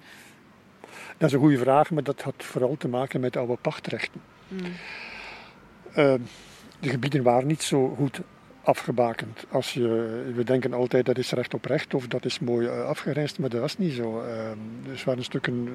Dat 1.17 1.27
is 1.27 1.33
een 1.33 1.39
goede 1.39 1.57
vraag, 1.57 1.91
maar 1.91 2.03
dat 2.03 2.21
had 2.21 2.33
vooral 2.37 2.75
te 2.77 2.87
maken 2.87 3.19
met 3.19 3.37
oude 3.37 3.57
pachtrechten. 3.61 4.21
Mm. 4.47 4.59
Uh, 5.97 6.13
de 6.79 6.89
gebieden 6.89 7.23
waren 7.23 7.47
niet 7.47 7.63
zo 7.63 7.95
goed 7.97 8.21
afgebakend. 8.67 9.45
Als 9.49 9.73
je, 9.73 9.87
we 10.35 10.43
denken 10.43 10.73
altijd 10.73 11.05
dat 11.05 11.17
is 11.17 11.31
recht 11.31 11.53
op 11.53 11.65
recht 11.65 11.93
of 11.93 12.07
dat 12.07 12.25
is 12.25 12.39
mooi 12.39 12.67
uh, 12.67 12.85
afgereisd, 12.85 13.39
maar 13.39 13.49
dat 13.49 13.59
was 13.59 13.77
niet 13.77 13.93
zo. 13.93 14.21
Uh, 14.21 14.27
dus 14.83 14.99
er 14.99 15.05
waren 15.05 15.23
stukken 15.23 15.67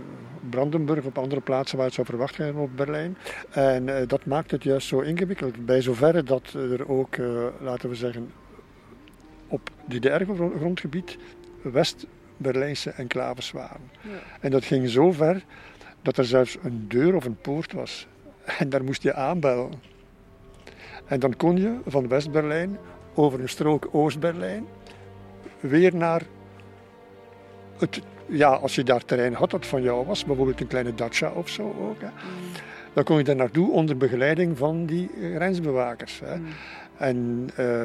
Brandenburg 0.51 1.05
op 1.05 1.19
andere 1.19 1.41
plaatsen 1.41 1.77
waar 1.77 1.87
het 1.87 1.95
zou 1.95 2.07
verwacht 2.07 2.35
zijn 2.35 2.57
op 2.57 2.77
Berlijn. 2.77 3.17
En 3.51 3.89
uh, 3.89 3.97
dat 4.07 4.27
maakt 4.27 4.51
het 4.51 4.63
juist 4.63 4.89
zo 4.89 5.01
ingewikkeld. 5.01 5.67
Bij 5.67 5.81
zoverre 5.81 6.23
dat 6.23 6.53
er 6.53 6.89
ook, 6.89 7.17
laten 7.61 7.89
we 7.89 7.95
zeggen, 7.95 8.33
op 9.49 9.71
DDR-grondgebied 9.89 11.19
West 11.63 12.07
Berlijnse 12.43 12.91
enclaves 12.91 13.51
waren. 13.51 13.91
Ja. 14.01 14.11
En 14.41 14.51
dat 14.51 14.65
ging 14.65 14.89
zo 14.89 15.13
ver 15.13 15.45
dat 16.03 16.17
er 16.17 16.25
zelfs 16.25 16.59
een 16.63 16.85
deur 16.89 17.15
of 17.15 17.25
een 17.25 17.41
poort 17.41 17.73
was. 17.73 18.07
En 18.59 18.69
daar 18.69 18.85
moest 18.85 19.03
je 19.03 19.15
aanbellen. 19.15 19.73
En 21.07 21.21
dan 21.21 21.37
kon 21.37 21.57
je 21.57 21.79
van 21.87 22.09
West-Berlijn 22.09 22.79
over 23.15 23.41
een 23.41 23.49
strook 23.49 23.89
Oost-Berlijn 23.93 24.67
weer 25.61 25.97
naar 25.97 26.23
het, 27.79 28.01
ja, 28.27 28.49
als 28.49 28.75
je 28.75 28.83
daar 28.83 29.05
terrein 29.05 29.35
had 29.35 29.51
dat 29.51 29.67
van 29.67 29.83
jou 29.83 30.07
was, 30.07 30.25
bijvoorbeeld 30.25 30.61
een 30.61 30.67
kleine 30.67 30.95
dacha 30.95 31.31
of 31.31 31.49
zo 31.49 31.63
ook, 31.63 32.01
hè, 32.01 32.07
mm. 32.07 32.53
dan 32.93 33.05
kon 33.05 33.17
je 33.17 33.25
daar 33.25 33.37
naartoe 33.37 33.71
onder 33.71 33.97
begeleiding 33.97 34.59
van 34.59 34.87
die 34.87 35.11
grensbewakers. 35.35 36.21
Hè. 36.25 36.37
Mm. 36.37 36.47
En 36.97 37.51
uh, 37.59 37.83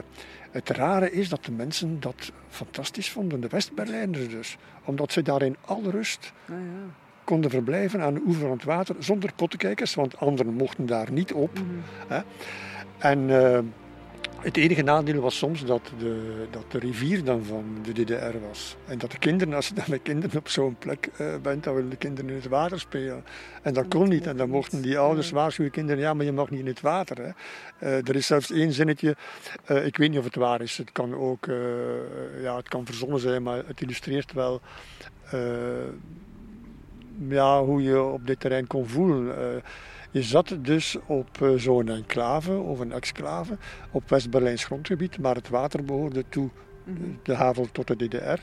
het 0.52 0.70
rare 0.70 1.12
is 1.12 1.30
dat 1.30 1.46
de 1.46 1.52
mensen 1.52 2.00
dat 2.00 2.32
fantastisch 2.50 3.12
vonden, 3.12 3.42
de 3.42 3.48
West-Berlijners 3.48 4.30
dus. 4.30 4.58
Omdat 4.84 5.12
ze 5.12 5.22
daar 5.22 5.42
in 5.42 5.56
alle 5.66 5.90
rust 5.90 6.34
ah, 6.46 6.50
ja. 6.50 6.94
konden 7.24 7.50
verblijven 7.50 8.02
aan 8.02 8.14
de 8.14 8.22
oever 8.26 8.42
van 8.42 8.52
het 8.52 8.64
water 8.64 8.96
zonder 9.00 9.34
pottenkijkers, 9.36 9.96
want 9.96 10.20
anderen 10.20 10.54
mochten 10.54 10.86
daar 10.86 11.12
niet 11.12 11.34
op. 11.34 11.60
Mm. 11.60 11.82
Hè. 12.08 12.20
En 12.98 13.20
uh, 13.30 13.60
het 14.48 14.58
enige 14.58 14.82
nadeel 14.82 15.22
was 15.22 15.38
soms 15.38 15.66
dat 15.66 15.92
de, 16.00 16.46
dat 16.50 16.72
de 16.72 16.80
rivier 16.80 17.24
dan 17.24 17.44
van 17.44 17.66
de 17.84 18.04
DDR 18.04 18.38
was. 18.48 18.76
En 18.86 18.98
dat 18.98 19.12
de 19.12 19.18
kinderen, 19.18 19.54
als 19.54 19.68
je 19.68 19.74
dan 19.74 19.86
met 19.88 20.02
kinderen 20.02 20.40
op 20.40 20.50
zo'n 20.50 20.76
plek 20.80 21.10
uh, 21.22 21.36
bent, 21.42 21.64
dan 21.64 21.74
willen 21.74 21.90
de 21.90 21.96
kinderen 21.96 22.30
in 22.30 22.36
het 22.36 22.48
water 22.48 22.80
spelen. 22.80 23.24
En 23.62 23.74
dat 23.74 23.88
kon 23.88 24.10
niet. 24.10 24.28
En 24.28 24.38
dan 24.38 24.50
mochten 24.50 24.82
die 24.82 24.98
ouders 24.98 25.30
waarschuwen 25.30 25.72
kinderen, 25.72 26.02
ja, 26.02 26.14
maar 26.14 26.26
je 26.26 26.32
mag 26.32 26.50
niet 26.50 26.60
in 26.60 26.68
het 26.68 26.82
water. 26.82 27.18
Hè. 27.18 27.30
Uh, 27.88 28.08
er 28.08 28.16
is 28.16 28.28
zelfs 28.28 28.52
één 28.52 28.72
zinnetje, 28.72 29.16
uh, 29.72 29.86
ik 29.86 29.98
weet 29.98 30.10
niet 30.10 30.20
of 30.20 30.26
het 30.26 30.36
waar 30.36 30.62
is. 30.62 30.78
Het 30.78 30.92
kan 30.92 31.16
ook, 31.16 31.46
ja, 32.42 32.56
het 32.56 32.68
kan 32.68 32.86
verzonnen 32.86 33.20
zijn, 33.20 33.44
maar 33.44 33.64
het 33.66 33.82
illustreert 33.82 34.34
wel 34.34 34.62
ja, 37.30 37.64
hoe 37.64 37.84
je 37.84 38.02
op 38.02 38.28
dit 38.28 38.40
terrein 38.40 38.68
kon 38.68 38.88
voelen 38.88 39.36
Je 40.18 40.24
zat 40.24 40.58
dus 40.62 40.98
op 41.06 41.42
uh, 41.42 41.58
zo'n 41.58 41.90
enclave 41.90 42.58
of 42.58 42.80
een 42.80 42.92
exclave 42.92 43.58
op 43.92 44.10
West-Berlijns 44.10 44.66
grondgebied, 44.66 45.20
maar 45.20 45.36
het 45.36 45.50
water 45.50 45.84
behoorde 45.84 46.24
toe 46.30 46.50
de 47.24 47.36
havel 47.36 47.68
tot 47.72 47.88
de 47.88 47.96
DDR. 47.96 48.40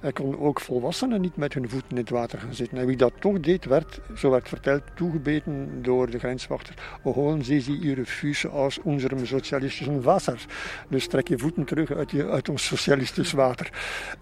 Er 0.00 0.12
kon 0.12 0.38
ook 0.38 0.60
volwassenen 0.60 1.20
niet 1.20 1.36
met 1.36 1.54
hun 1.54 1.68
voeten 1.68 1.90
in 1.90 1.96
het 1.96 2.10
water 2.10 2.38
gaan 2.38 2.54
zitten. 2.54 2.78
En 2.78 2.86
wie 2.86 2.96
dat 2.96 3.12
toch 3.18 3.40
deed, 3.40 3.64
werd, 3.64 4.00
zo 4.16 4.30
werd 4.30 4.48
verteld, 4.48 4.82
toegebeten 4.94 5.82
door 5.82 6.10
de 6.10 6.18
grenswachter. 6.18 6.98
Holen 7.02 7.44
Sie 7.44 7.60
sie 7.60 7.78
Ihre 7.78 8.04
Füße 8.04 8.48
aus 8.48 8.78
unserem 8.84 9.26
sozialistischen 9.26 10.02
Wasser. 10.02 10.46
Dus 10.88 11.06
trek 11.06 11.28
je 11.28 11.38
voeten 11.38 11.64
terug 11.64 11.92
uit, 11.92 12.10
je, 12.10 12.28
uit 12.28 12.48
ons 12.48 12.66
socialistisch 12.66 13.32
water. 13.32 13.70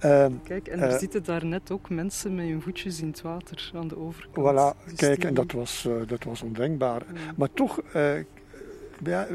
Uh, 0.04 0.26
kijk, 0.44 0.68
en 0.68 0.80
er 0.80 0.92
uh, 0.92 0.98
zitten 0.98 1.24
daar 1.24 1.44
net 1.44 1.70
ook 1.70 1.90
mensen 1.90 2.34
met 2.34 2.46
hun 2.46 2.62
voetjes 2.62 3.00
in 3.00 3.08
het 3.08 3.22
water 3.22 3.70
aan 3.74 3.88
de 3.88 3.98
overkant. 3.98 4.36
Voilà, 4.36 4.84
dus 4.84 4.94
kijk, 4.96 5.24
en 5.24 5.34
dat 5.34 5.52
was, 5.52 5.84
uh, 5.88 5.94
dat 6.06 6.24
was 6.24 6.42
ondenkbaar. 6.42 7.02
Ja. 7.14 7.20
Maar 7.36 7.48
toch, 7.54 7.80
ja, 9.04 9.26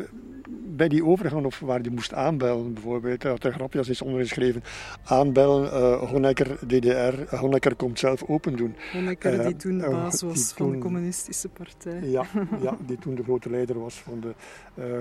bij 0.50 0.88
die 0.88 1.06
overgang 1.06 1.46
of 1.46 1.60
waar 1.60 1.82
die 1.82 1.92
moest 1.92 2.14
aanbellen, 2.14 2.74
bijvoorbeeld, 2.74 3.24
had 3.24 3.42
de 3.42 3.52
grapjas 3.52 3.90
is 3.90 4.02
ondergeschreven, 4.02 4.64
aanbellen, 5.04 5.64
uh, 5.64 6.10
Honecker, 6.10 6.58
DDR, 6.68 7.36
Honecker 7.36 7.76
komt 7.76 8.00
zelf 8.00 8.24
open 8.24 8.56
doen. 8.56 8.76
Honecker 8.92 9.44
die 9.44 9.56
toen 9.56 9.78
de 9.78 9.90
baas 9.90 10.22
was 10.22 10.54
van 10.56 10.72
de 10.72 10.78
communistische 10.78 11.50
partij. 11.50 12.10
Ja, 12.10 12.26
ja, 12.62 12.78
die 12.86 12.98
toen 12.98 13.16
de 13.16 13.24
grote 13.24 13.50
leider 13.50 13.80
was 13.80 13.96
van 13.96 14.20
de 14.20 14.34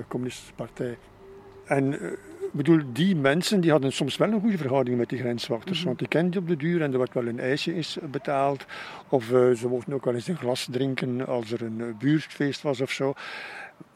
communistische 0.08 0.54
partij. 0.54 0.98
En 1.66 1.98
bedoel, 2.52 2.80
die 2.92 3.16
mensen 3.16 3.60
die 3.60 3.70
hadden 3.70 3.92
soms 3.92 4.16
wel 4.16 4.32
een 4.32 4.40
goede 4.40 4.58
verhouding 4.58 4.96
met 4.96 5.08
die 5.08 5.18
grenswachters. 5.18 5.70
Mm-hmm. 5.70 5.86
Want 5.86 5.98
die 5.98 6.08
kenden 6.08 6.30
die 6.30 6.40
op 6.40 6.48
de 6.48 6.56
duur 6.56 6.82
en 6.82 6.92
er 6.92 6.98
werd 6.98 7.14
wel 7.14 7.26
een 7.26 7.40
ijsje 7.40 7.74
is 7.74 7.98
betaald. 8.10 8.64
Of 9.08 9.30
uh, 9.30 9.50
ze 9.50 9.68
mochten 9.68 9.92
ook 9.92 10.04
wel 10.04 10.14
eens 10.14 10.28
een 10.28 10.36
glas 10.36 10.68
drinken 10.70 11.26
als 11.26 11.52
er 11.52 11.62
een 11.62 11.96
buurtfeest 11.98 12.62
was 12.62 12.80
of 12.80 12.90
zo. 12.90 13.14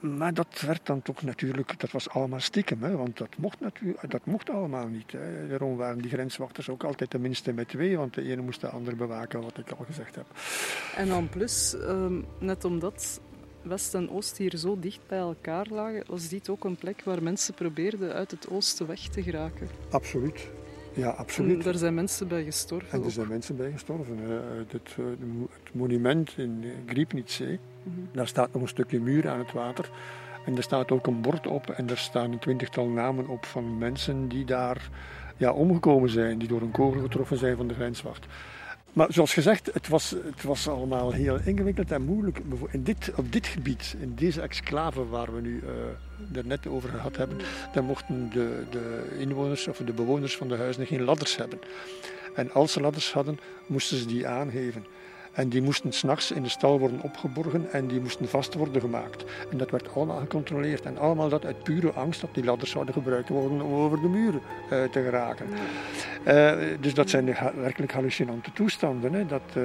Maar 0.01 0.35
dat 0.35 0.61
werd 0.61 0.87
dan 0.87 1.03
toch 1.03 1.23
natuurlijk, 1.23 1.81
dat 1.81 1.91
was 1.91 2.09
allemaal 2.09 2.41
stiekem, 2.41 2.83
hè, 2.83 2.97
want 2.97 3.17
dat 3.17 3.37
mocht, 3.37 3.61
natuurlijk, 3.61 4.11
dat 4.11 4.25
mocht 4.25 4.51
allemaal 4.51 4.87
niet. 4.87 5.13
Hè. 5.13 5.49
Daarom 5.49 5.77
waren 5.77 5.99
die 5.99 6.11
grenswachters 6.11 6.69
ook 6.69 6.85
altijd 6.85 7.11
tenminste 7.11 7.53
met 7.53 7.69
twee, 7.69 7.97
want 7.97 8.15
de 8.15 8.23
ene 8.23 8.43
moest 8.43 8.61
de 8.61 8.69
ander 8.69 8.97
bewaken, 8.97 9.43
wat 9.43 9.59
ik 9.59 9.71
al 9.71 9.85
gezegd 9.85 10.15
heb. 10.15 10.27
En 10.97 11.09
dan 11.09 11.29
plus, 11.29 11.75
um, 11.75 12.25
net 12.39 12.65
omdat 12.65 13.21
West 13.63 13.95
en 13.95 14.11
Oost 14.11 14.37
hier 14.37 14.57
zo 14.57 14.79
dicht 14.81 15.01
bij 15.07 15.19
elkaar 15.19 15.67
lagen, 15.71 16.05
was 16.07 16.29
dit 16.29 16.49
ook 16.49 16.65
een 16.65 16.77
plek 16.77 17.03
waar 17.05 17.23
mensen 17.23 17.55
probeerden 17.55 18.13
uit 18.13 18.31
het 18.31 18.51
oosten 18.51 18.87
weg 18.87 19.01
te 19.01 19.23
geraken. 19.23 19.69
Absoluut. 19.91 20.49
Ja, 20.93 21.09
absoluut. 21.09 21.59
En 21.59 21.65
daar 21.65 21.75
zijn 21.75 21.95
mensen 21.95 22.29
bij 22.29 22.45
gestorven. 22.45 22.91
En 22.91 23.05
er 23.05 23.11
zijn 23.11 23.29
mensen 23.29 23.57
bij 23.57 23.73
gestorven. 23.73 24.19
Het, 24.19 24.73
het, 24.73 24.97
het 24.97 25.75
monument 25.75 26.35
in 26.37 26.65
Griepnitzee, 26.87 27.53
mm 27.53 27.76
daar 28.13 28.27
staat 28.27 28.53
nog 28.53 28.63
een 28.63 28.69
stukje 28.69 29.01
muur 29.01 29.29
aan 29.29 29.39
het 29.39 29.53
water. 29.53 29.91
En 30.45 30.57
er 30.57 30.63
staat 30.63 30.91
ook 30.91 31.07
een 31.07 31.21
bord 31.21 31.47
op 31.47 31.71
en 31.71 31.91
er 31.91 31.99
staan 31.99 32.33
een 32.33 32.39
twintigtal 32.39 32.87
namen 32.87 33.29
op 33.29 33.45
van 33.45 33.79
mensen 33.79 34.29
die 34.29 34.45
daar 34.45 34.89
ja, 35.37 35.53
omgekomen 35.53 36.11
zijn, 36.11 36.39
die 36.39 36.49
door 36.49 36.61
een 36.61 36.71
kogel 36.71 37.01
getroffen 37.01 37.39
zijn 37.39 37.57
van 37.57 37.69
de 37.69 37.75
grenswacht. 37.75 38.27
Maar 38.97 39.07
zoals 39.11 39.33
gezegd, 39.33 39.71
het 39.73 39.89
was, 39.89 40.11
het 40.11 40.43
was 40.43 40.69
allemaal 40.69 41.13
heel 41.13 41.39
ingewikkeld 41.45 41.93
en 41.93 42.03
moeilijk. 42.03 42.41
In 42.71 42.83
dit, 42.83 43.13
op 43.17 43.33
dit 43.33 43.47
gebied, 43.47 43.97
in 44.01 44.15
deze 44.15 44.41
exclave 44.41 45.09
waar 45.09 45.35
we 45.35 45.41
nu 45.41 45.63
uh, 45.63 46.39
er 46.39 46.47
net 46.47 46.67
over 46.67 46.89
gehad 46.89 47.17
hebben, 47.17 47.37
dan 47.73 47.85
mochten 47.85 48.31
de, 48.31 48.65
de 48.71 49.17
inwoners 49.19 49.69
of 49.69 49.77
de 49.77 49.93
bewoners 49.93 50.37
van 50.37 50.49
de 50.49 50.57
huizen 50.57 50.87
geen 50.87 51.03
ladders 51.03 51.37
hebben. 51.37 51.59
En 52.35 52.53
als 52.53 52.73
ze 52.73 52.81
ladders 52.81 53.13
hadden, 53.13 53.39
moesten 53.67 53.97
ze 53.97 54.07
die 54.07 54.27
aangeven. 54.27 54.85
En 55.37 55.49
die 55.49 55.63
moesten 55.63 55.93
s'nachts 55.93 56.31
in 56.31 56.43
de 56.43 56.49
stal 56.49 56.79
worden 56.79 57.01
opgeborgen 57.03 57.73
en 57.73 57.87
die 57.87 58.01
moesten 58.01 58.29
vast 58.29 58.55
worden 58.55 58.81
gemaakt. 58.81 59.25
En 59.51 59.59
dat 59.59 59.71
werd 59.71 59.95
allemaal 59.95 60.19
gecontroleerd. 60.19 60.85
En 60.85 60.99
allemaal 60.99 61.29
dat 61.29 61.45
uit 61.45 61.63
pure 61.63 61.91
angst 61.91 62.21
dat 62.21 62.35
die 62.35 62.45
ladders 62.45 62.71
zouden 62.71 62.95
gebruikt 62.95 63.29
worden 63.29 63.61
om 63.61 63.73
over 63.73 64.01
de 64.01 64.09
muren 64.09 64.41
uh, 64.65 64.85
te 64.85 65.03
geraken. 65.03 65.47
Uh, 66.27 66.53
dus 66.81 66.95
dat 66.95 67.11
zijn 67.11 67.37
werkelijk 67.55 67.93
hallucinante 67.93 68.53
toestanden. 68.53 69.13
Hè. 69.13 69.27
Dat, 69.27 69.43
uh... 69.57 69.63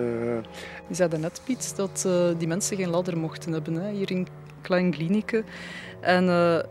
Je 0.88 0.96
zei 0.96 1.18
net, 1.18 1.42
Piet, 1.44 1.76
dat 1.76 2.08
die 2.38 2.48
mensen 2.48 2.78
geen 2.78 2.90
ladder 2.90 3.18
mochten 3.18 3.52
hebben 3.52 3.74
hè, 3.74 3.92
hier 3.92 4.12
in 4.12 4.28
Klein 4.62 4.92
Klinieke. 4.92 5.44
En 6.00 6.26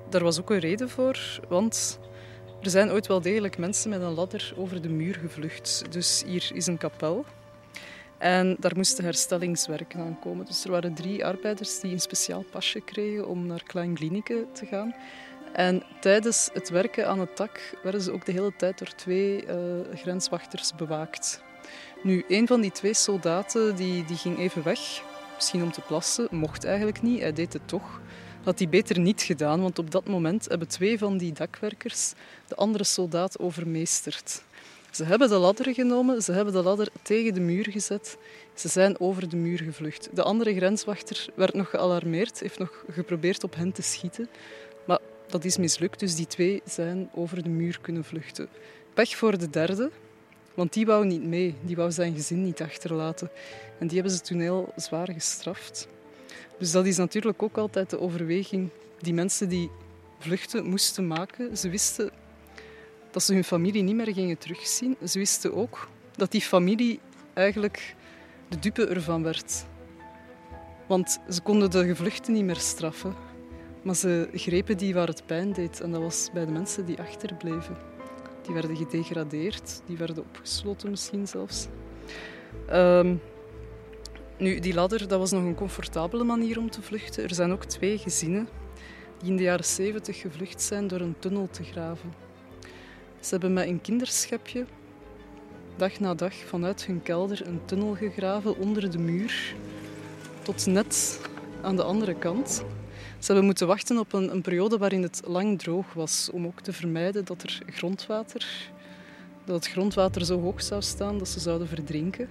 daar 0.08 0.22
was 0.22 0.40
ook 0.40 0.50
een 0.50 0.58
reden 0.58 0.88
voor, 0.88 1.40
want 1.48 1.98
er 2.62 2.70
zijn 2.70 2.90
ooit 2.90 3.06
wel 3.06 3.20
degelijk 3.20 3.58
mensen 3.58 3.90
met 3.90 4.00
een 4.00 4.14
ladder 4.14 4.52
over 4.56 4.82
de 4.82 4.88
muur 4.88 5.14
gevlucht. 5.14 5.84
Dus 5.90 6.24
hier 6.26 6.50
is 6.54 6.66
een 6.66 6.78
kapel 6.78 7.24
en 8.20 8.56
daar 8.58 8.76
moesten 8.76 9.04
herstellingswerken 9.04 10.00
aan 10.00 10.18
komen. 10.18 10.46
Dus 10.46 10.64
er 10.64 10.70
waren 10.70 10.94
drie 10.94 11.24
arbeiders 11.24 11.80
die 11.80 11.92
een 11.92 12.00
speciaal 12.00 12.44
pasje 12.50 12.80
kregen 12.80 13.28
om 13.28 13.46
naar 13.46 13.62
Klein 13.62 14.22
te 14.52 14.66
gaan. 14.66 14.94
En 15.52 15.82
tijdens 16.00 16.50
het 16.52 16.70
werken 16.70 17.08
aan 17.08 17.20
het 17.20 17.36
dak 17.36 17.76
werden 17.82 18.00
ze 18.00 18.12
ook 18.12 18.24
de 18.24 18.32
hele 18.32 18.52
tijd 18.56 18.78
door 18.78 18.94
twee 18.94 19.46
uh, 19.46 19.54
grenswachters 19.94 20.74
bewaakt. 20.74 21.42
Nu, 22.02 22.24
een 22.28 22.46
van 22.46 22.60
die 22.60 22.70
twee 22.70 22.94
soldaten 22.94 23.76
die, 23.76 24.04
die 24.04 24.16
ging 24.16 24.38
even 24.38 24.62
weg, 24.62 25.02
misschien 25.34 25.62
om 25.62 25.72
te 25.72 25.80
plassen, 25.80 26.28
mocht 26.30 26.64
eigenlijk 26.64 27.02
niet, 27.02 27.20
hij 27.20 27.32
deed 27.32 27.52
het 27.52 27.68
toch. 27.68 28.00
Had 28.44 28.58
hij 28.58 28.68
beter 28.68 28.98
niet 28.98 29.22
gedaan, 29.22 29.60
want 29.60 29.78
op 29.78 29.90
dat 29.90 30.08
moment 30.08 30.48
hebben 30.48 30.68
twee 30.68 30.98
van 30.98 31.18
die 31.18 31.32
dakwerkers 31.32 32.12
de 32.48 32.54
andere 32.54 32.84
soldaat 32.84 33.38
overmeesterd. 33.38 34.42
Ze 34.90 35.04
hebben 35.04 35.28
de 35.28 35.36
ladder 35.36 35.74
genomen, 35.74 36.22
ze 36.22 36.32
hebben 36.32 36.52
de 36.52 36.62
ladder 36.62 36.88
tegen 37.02 37.34
de 37.34 37.40
muur 37.40 37.70
gezet. 37.70 38.16
Ze 38.54 38.68
zijn 38.68 39.00
over 39.00 39.28
de 39.28 39.36
muur 39.36 39.58
gevlucht. 39.58 40.08
De 40.12 40.22
andere 40.22 40.54
grenswachter 40.54 41.26
werd 41.34 41.54
nog 41.54 41.70
gealarmeerd, 41.70 42.40
heeft 42.40 42.58
nog 42.58 42.84
geprobeerd 42.90 43.44
op 43.44 43.54
hen 43.54 43.72
te 43.72 43.82
schieten. 43.82 44.28
Maar 44.86 44.98
dat 45.26 45.44
is 45.44 45.56
mislukt, 45.56 46.00
dus 46.00 46.14
die 46.14 46.26
twee 46.26 46.62
zijn 46.64 47.10
over 47.14 47.42
de 47.42 47.48
muur 47.48 47.78
kunnen 47.80 48.04
vluchten. 48.04 48.48
Pech 48.94 49.16
voor 49.16 49.38
de 49.38 49.50
derde, 49.50 49.90
want 50.54 50.72
die 50.72 50.86
wou 50.86 51.06
niet 51.06 51.24
mee. 51.24 51.54
Die 51.62 51.76
wou 51.76 51.90
zijn 51.90 52.14
gezin 52.14 52.44
niet 52.44 52.62
achterlaten. 52.62 53.30
En 53.78 53.86
die 53.86 53.98
hebben 53.98 54.16
ze 54.16 54.22
toen 54.22 54.40
heel 54.40 54.72
zwaar 54.76 55.12
gestraft. 55.12 55.88
Dus 56.58 56.70
dat 56.70 56.86
is 56.86 56.96
natuurlijk 56.96 57.42
ook 57.42 57.56
altijd 57.56 57.90
de 57.90 58.00
overweging 58.00 58.68
die 59.00 59.14
mensen 59.14 59.48
die 59.48 59.70
vluchten 60.18 60.64
moesten 60.64 61.06
maken. 61.06 61.56
Ze 61.56 61.68
wisten 61.68 62.10
dat 63.10 63.22
ze 63.22 63.34
hun 63.34 63.44
familie 63.44 63.82
niet 63.82 63.94
meer 63.94 64.12
gingen 64.12 64.38
terugzien. 64.38 64.96
Ze 65.04 65.18
wisten 65.18 65.54
ook 65.54 65.88
dat 66.16 66.30
die 66.30 66.40
familie 66.40 67.00
eigenlijk 67.32 67.94
de 68.48 68.58
dupe 68.58 68.86
ervan 68.86 69.22
werd. 69.22 69.64
Want 70.86 71.18
ze 71.28 71.40
konden 71.40 71.70
de 71.70 71.86
gevluchten 71.86 72.32
niet 72.32 72.44
meer 72.44 72.56
straffen. 72.56 73.14
Maar 73.82 73.94
ze 73.94 74.28
grepen 74.32 74.76
die 74.76 74.94
waar 74.94 75.06
het 75.06 75.26
pijn 75.26 75.52
deed. 75.52 75.80
En 75.80 75.90
dat 75.90 76.00
was 76.00 76.28
bij 76.32 76.44
de 76.44 76.52
mensen 76.52 76.86
die 76.86 76.98
achterbleven. 76.98 77.76
Die 78.42 78.54
werden 78.54 78.76
gedegradeerd, 78.76 79.82
die 79.86 79.96
werden 79.96 80.24
opgesloten 80.24 80.90
misschien 80.90 81.28
zelfs. 81.28 81.66
Um, 82.72 83.20
nu, 84.38 84.58
die 84.58 84.74
ladder 84.74 85.08
dat 85.08 85.18
was 85.18 85.30
nog 85.30 85.42
een 85.42 85.54
comfortabele 85.54 86.24
manier 86.24 86.58
om 86.58 86.70
te 86.70 86.82
vluchten. 86.82 87.22
Er 87.22 87.34
zijn 87.34 87.52
ook 87.52 87.64
twee 87.64 87.98
gezinnen 87.98 88.48
die 89.18 89.30
in 89.30 89.36
de 89.36 89.42
jaren 89.42 89.64
70 89.64 90.20
gevlucht 90.20 90.62
zijn 90.62 90.88
door 90.88 91.00
een 91.00 91.18
tunnel 91.18 91.48
te 91.50 91.64
graven. 91.64 92.29
Ze 93.20 93.30
hebben 93.30 93.52
met 93.52 93.66
een 93.66 93.80
kinderschepje 93.80 94.64
dag 95.76 96.00
na 96.00 96.14
dag 96.14 96.34
vanuit 96.34 96.86
hun 96.86 97.02
kelder 97.02 97.46
een 97.46 97.60
tunnel 97.64 97.94
gegraven 97.94 98.58
onder 98.58 98.90
de 98.90 98.98
muur 98.98 99.54
tot 100.42 100.66
net 100.66 101.20
aan 101.62 101.76
de 101.76 101.82
andere 101.82 102.14
kant. 102.14 102.64
Ze 103.18 103.26
hebben 103.26 103.44
moeten 103.44 103.66
wachten 103.66 103.98
op 103.98 104.12
een, 104.12 104.32
een 104.32 104.42
periode 104.42 104.78
waarin 104.78 105.02
het 105.02 105.22
lang 105.26 105.58
droog 105.58 105.92
was, 105.92 106.28
om 106.32 106.46
ook 106.46 106.60
te 106.60 106.72
vermijden 106.72 107.24
dat 107.24 107.42
er 107.42 107.62
grondwater, 107.66 108.70
dat 109.44 109.56
het 109.56 109.72
grondwater 109.72 110.24
zo 110.24 110.40
hoog 110.40 110.62
zou 110.62 110.82
staan 110.82 111.18
dat 111.18 111.28
ze 111.28 111.40
zouden 111.40 111.68
verdrinken. 111.68 112.28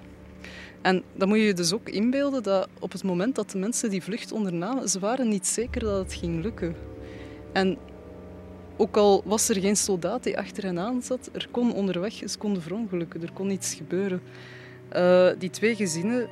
En 0.81 1.03
dan 1.15 1.27
moet 1.27 1.37
je 1.37 1.43
je 1.43 1.53
dus 1.53 1.73
ook 1.73 1.89
inbeelden 1.89 2.43
dat 2.43 2.67
op 2.79 2.91
het 2.91 3.03
moment 3.03 3.35
dat 3.35 3.51
de 3.51 3.57
mensen 3.57 3.89
die 3.89 4.03
vlucht 4.03 4.31
ondernamen, 4.31 4.89
ze 4.89 4.99
waren 4.99 5.27
niet 5.27 5.47
zeker 5.47 5.81
dat 5.81 5.97
het 6.03 6.13
ging 6.13 6.41
lukken. 6.41 6.75
En 7.53 7.77
ook 8.79 8.97
al 8.97 9.21
was 9.25 9.49
er 9.49 9.61
geen 9.61 9.75
soldaat 9.75 10.23
die 10.23 10.37
achter 10.37 10.63
hen 10.63 10.79
aan 10.79 11.01
zat, 11.01 11.29
er 11.33 11.47
kon 11.51 11.73
onderweg, 11.73 12.13
ze 12.13 12.37
konden 12.37 12.61
verongelukken, 12.61 13.21
er 13.21 13.31
kon 13.33 13.49
iets 13.49 13.73
gebeuren. 13.73 14.21
Uh, 14.95 15.29
die 15.37 15.49
twee 15.49 15.75
gezinnen 15.75 16.27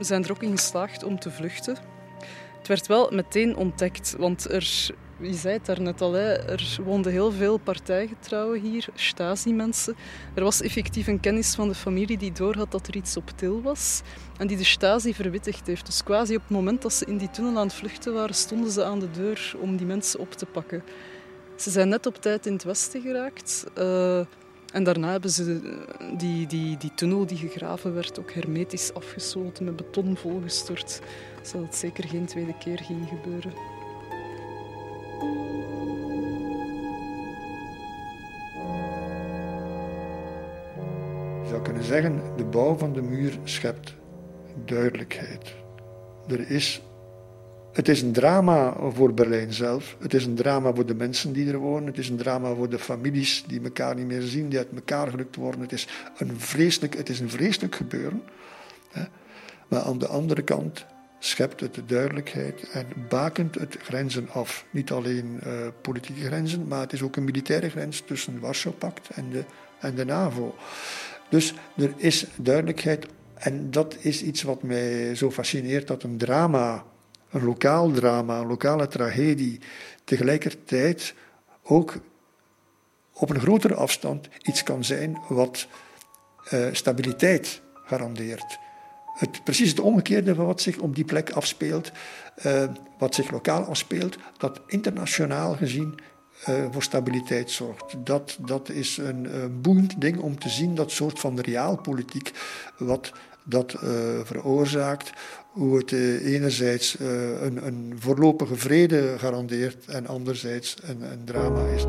zijn 0.00 0.24
er 0.24 0.30
ook 0.30 0.42
in 0.42 0.50
geslaagd 0.50 1.04
om 1.04 1.18
te 1.18 1.30
vluchten. 1.30 1.76
Het 2.58 2.68
werd 2.68 2.86
wel 2.86 3.10
meteen 3.10 3.56
ontdekt, 3.56 4.14
want 4.18 4.50
er, 4.50 4.92
je 5.20 5.34
zei 5.34 5.54
het 5.54 5.66
daarnet 5.66 6.00
al, 6.00 6.16
er 6.16 6.78
woonden 6.84 7.12
heel 7.12 7.32
veel 7.32 7.58
partijgetrouwen 7.58 8.60
hier, 8.60 8.88
Stasi-mensen. 8.94 9.96
Er 10.34 10.42
was 10.42 10.62
effectief 10.62 11.06
een 11.06 11.20
kennis 11.20 11.54
van 11.54 11.68
de 11.68 11.74
familie 11.74 12.18
die 12.18 12.32
doorhad 12.32 12.70
dat 12.70 12.86
er 12.86 12.96
iets 12.96 13.16
op 13.16 13.30
til 13.36 13.62
was 13.62 14.02
en 14.38 14.46
die 14.46 14.56
de 14.56 14.64
Stasi 14.64 15.14
verwittigd 15.14 15.66
heeft. 15.66 15.86
Dus 15.86 16.02
quasi 16.02 16.34
op 16.34 16.42
het 16.42 16.50
moment 16.50 16.82
dat 16.82 16.92
ze 16.92 17.04
in 17.04 17.18
die 17.18 17.30
tunnel 17.30 17.58
aan 17.58 17.66
het 17.66 17.76
vluchten 17.76 18.14
waren, 18.14 18.34
stonden 18.34 18.70
ze 18.70 18.84
aan 18.84 19.00
de 19.00 19.10
deur 19.10 19.54
om 19.60 19.76
die 19.76 19.86
mensen 19.86 20.20
op 20.20 20.32
te 20.32 20.46
pakken. 20.46 20.82
Ze 21.58 21.70
zijn 21.70 21.88
net 21.88 22.06
op 22.06 22.16
tijd 22.16 22.46
in 22.46 22.52
het 22.52 22.64
westen 22.64 23.00
geraakt. 23.00 23.64
Uh, 23.78 24.20
En 24.72 24.84
daarna 24.84 25.10
hebben 25.10 25.30
ze 25.30 25.60
die, 26.16 26.46
die, 26.46 26.76
die 26.76 26.94
tunnel 26.94 27.26
die 27.26 27.36
gegraven 27.36 27.94
werd 27.94 28.18
ook 28.18 28.32
hermetisch 28.32 28.94
afgesloten, 28.94 29.64
met 29.64 29.76
beton 29.76 30.16
volgestort, 30.16 31.00
zodat 31.42 31.66
het 31.66 31.76
zeker 31.76 32.08
geen 32.08 32.26
tweede 32.26 32.58
keer 32.58 32.78
ging 32.78 33.08
gebeuren. 33.08 33.52
Je 41.42 41.48
zou 41.48 41.62
kunnen 41.62 41.84
zeggen, 41.84 42.22
de 42.36 42.44
bouw 42.44 42.76
van 42.76 42.92
de 42.92 43.02
muur 43.02 43.38
schept 43.44 43.94
duidelijkheid. 44.64 45.54
Er 46.26 46.50
is, 46.50 46.82
het 47.78 47.88
is 47.88 48.02
een 48.02 48.12
drama 48.12 48.76
voor 48.92 49.14
Berlijn 49.14 49.52
zelf. 49.52 49.96
Het 50.00 50.14
is 50.14 50.24
een 50.24 50.34
drama 50.34 50.72
voor 50.74 50.86
de 50.86 50.94
mensen 50.94 51.32
die 51.32 51.50
er 51.50 51.58
wonen. 51.58 51.86
Het 51.86 51.98
is 51.98 52.08
een 52.08 52.16
drama 52.16 52.54
voor 52.54 52.68
de 52.68 52.78
families 52.78 53.44
die 53.46 53.62
elkaar 53.62 53.94
niet 53.94 54.06
meer 54.06 54.22
zien, 54.22 54.48
die 54.48 54.58
uit 54.58 54.68
elkaar 54.74 55.10
gelukt 55.10 55.36
worden. 55.36 55.60
Het 55.60 55.72
is 55.72 55.88
een 56.16 56.40
vreselijk, 56.40 56.96
het 56.96 57.08
is 57.08 57.20
een 57.20 57.30
vreselijk 57.30 57.74
gebeuren. 57.74 58.22
Maar 59.68 59.80
aan 59.80 59.98
de 59.98 60.06
andere 60.06 60.42
kant 60.42 60.86
schept 61.18 61.60
het 61.60 61.74
de 61.74 61.84
duidelijkheid 61.84 62.70
en 62.70 62.86
bakent 63.08 63.54
het 63.54 63.76
grenzen 63.82 64.28
af. 64.30 64.64
Niet 64.70 64.90
alleen 64.90 65.40
uh, 65.46 65.52
politieke 65.80 66.20
grenzen, 66.20 66.66
maar 66.66 66.80
het 66.80 66.92
is 66.92 67.02
ook 67.02 67.16
een 67.16 67.24
militaire 67.24 67.68
grens 67.68 68.00
tussen 68.00 68.32
het 68.32 68.42
Warschau-pact 68.42 69.08
en 69.08 69.30
de, 69.30 69.44
en 69.80 69.94
de 69.94 70.04
NAVO. 70.04 70.54
Dus 71.30 71.54
er 71.76 71.92
is 71.96 72.26
duidelijkheid 72.36 73.06
en 73.34 73.70
dat 73.70 73.96
is 73.98 74.22
iets 74.22 74.42
wat 74.42 74.62
mij 74.62 75.14
zo 75.14 75.30
fascineert, 75.30 75.86
dat 75.86 76.02
een 76.02 76.16
drama, 76.16 76.84
een 77.30 77.44
lokaal 77.44 77.90
drama, 77.90 78.38
een 78.38 78.46
lokale 78.46 78.88
tragedie, 78.88 79.60
tegelijkertijd 80.04 81.14
ook 81.62 81.96
op 83.12 83.30
een 83.30 83.40
grotere 83.40 83.74
afstand 83.74 84.28
iets 84.42 84.62
kan 84.62 84.84
zijn 84.84 85.18
wat 85.28 85.66
uh, 86.52 86.66
stabiliteit 86.72 87.60
garandeert. 87.84 88.58
Het, 89.14 89.44
precies 89.44 89.70
het 89.70 89.80
omgekeerde 89.80 90.34
van 90.34 90.46
wat 90.46 90.60
zich 90.60 90.78
op 90.78 90.94
die 90.94 91.04
plek 91.04 91.30
afspeelt, 91.30 91.92
uh, 92.46 92.62
wat 92.98 93.14
zich 93.14 93.30
lokaal 93.30 93.64
afspeelt, 93.64 94.16
dat 94.36 94.60
internationaal 94.66 95.54
gezien 95.54 95.94
uh, 96.48 96.64
voor 96.70 96.82
stabiliteit 96.82 97.50
zorgt. 97.50 98.06
Dat, 98.06 98.38
dat 98.40 98.68
is 98.68 98.96
een, 98.96 99.42
een 99.42 99.90
ding 99.98 100.18
om 100.18 100.38
te 100.38 100.48
zien, 100.48 100.74
dat 100.74 100.90
soort 100.90 101.18
van 101.18 101.40
realpolitiek, 101.40 102.32
wat 102.76 103.12
dat 103.44 103.76
veroorzaakt, 104.24 105.12
hoe 105.58 105.76
het 105.76 105.90
uh, 105.90 106.34
enerzijds 106.34 106.96
een, 106.98 107.66
een 107.66 107.96
voorlopige 107.98 108.56
vrede 108.56 109.14
garandeert 109.18 109.84
en 109.86 110.06
anderzijds 110.06 110.76
een, 110.82 111.02
een 111.02 111.24
drama 111.24 111.66
is. 111.66 111.84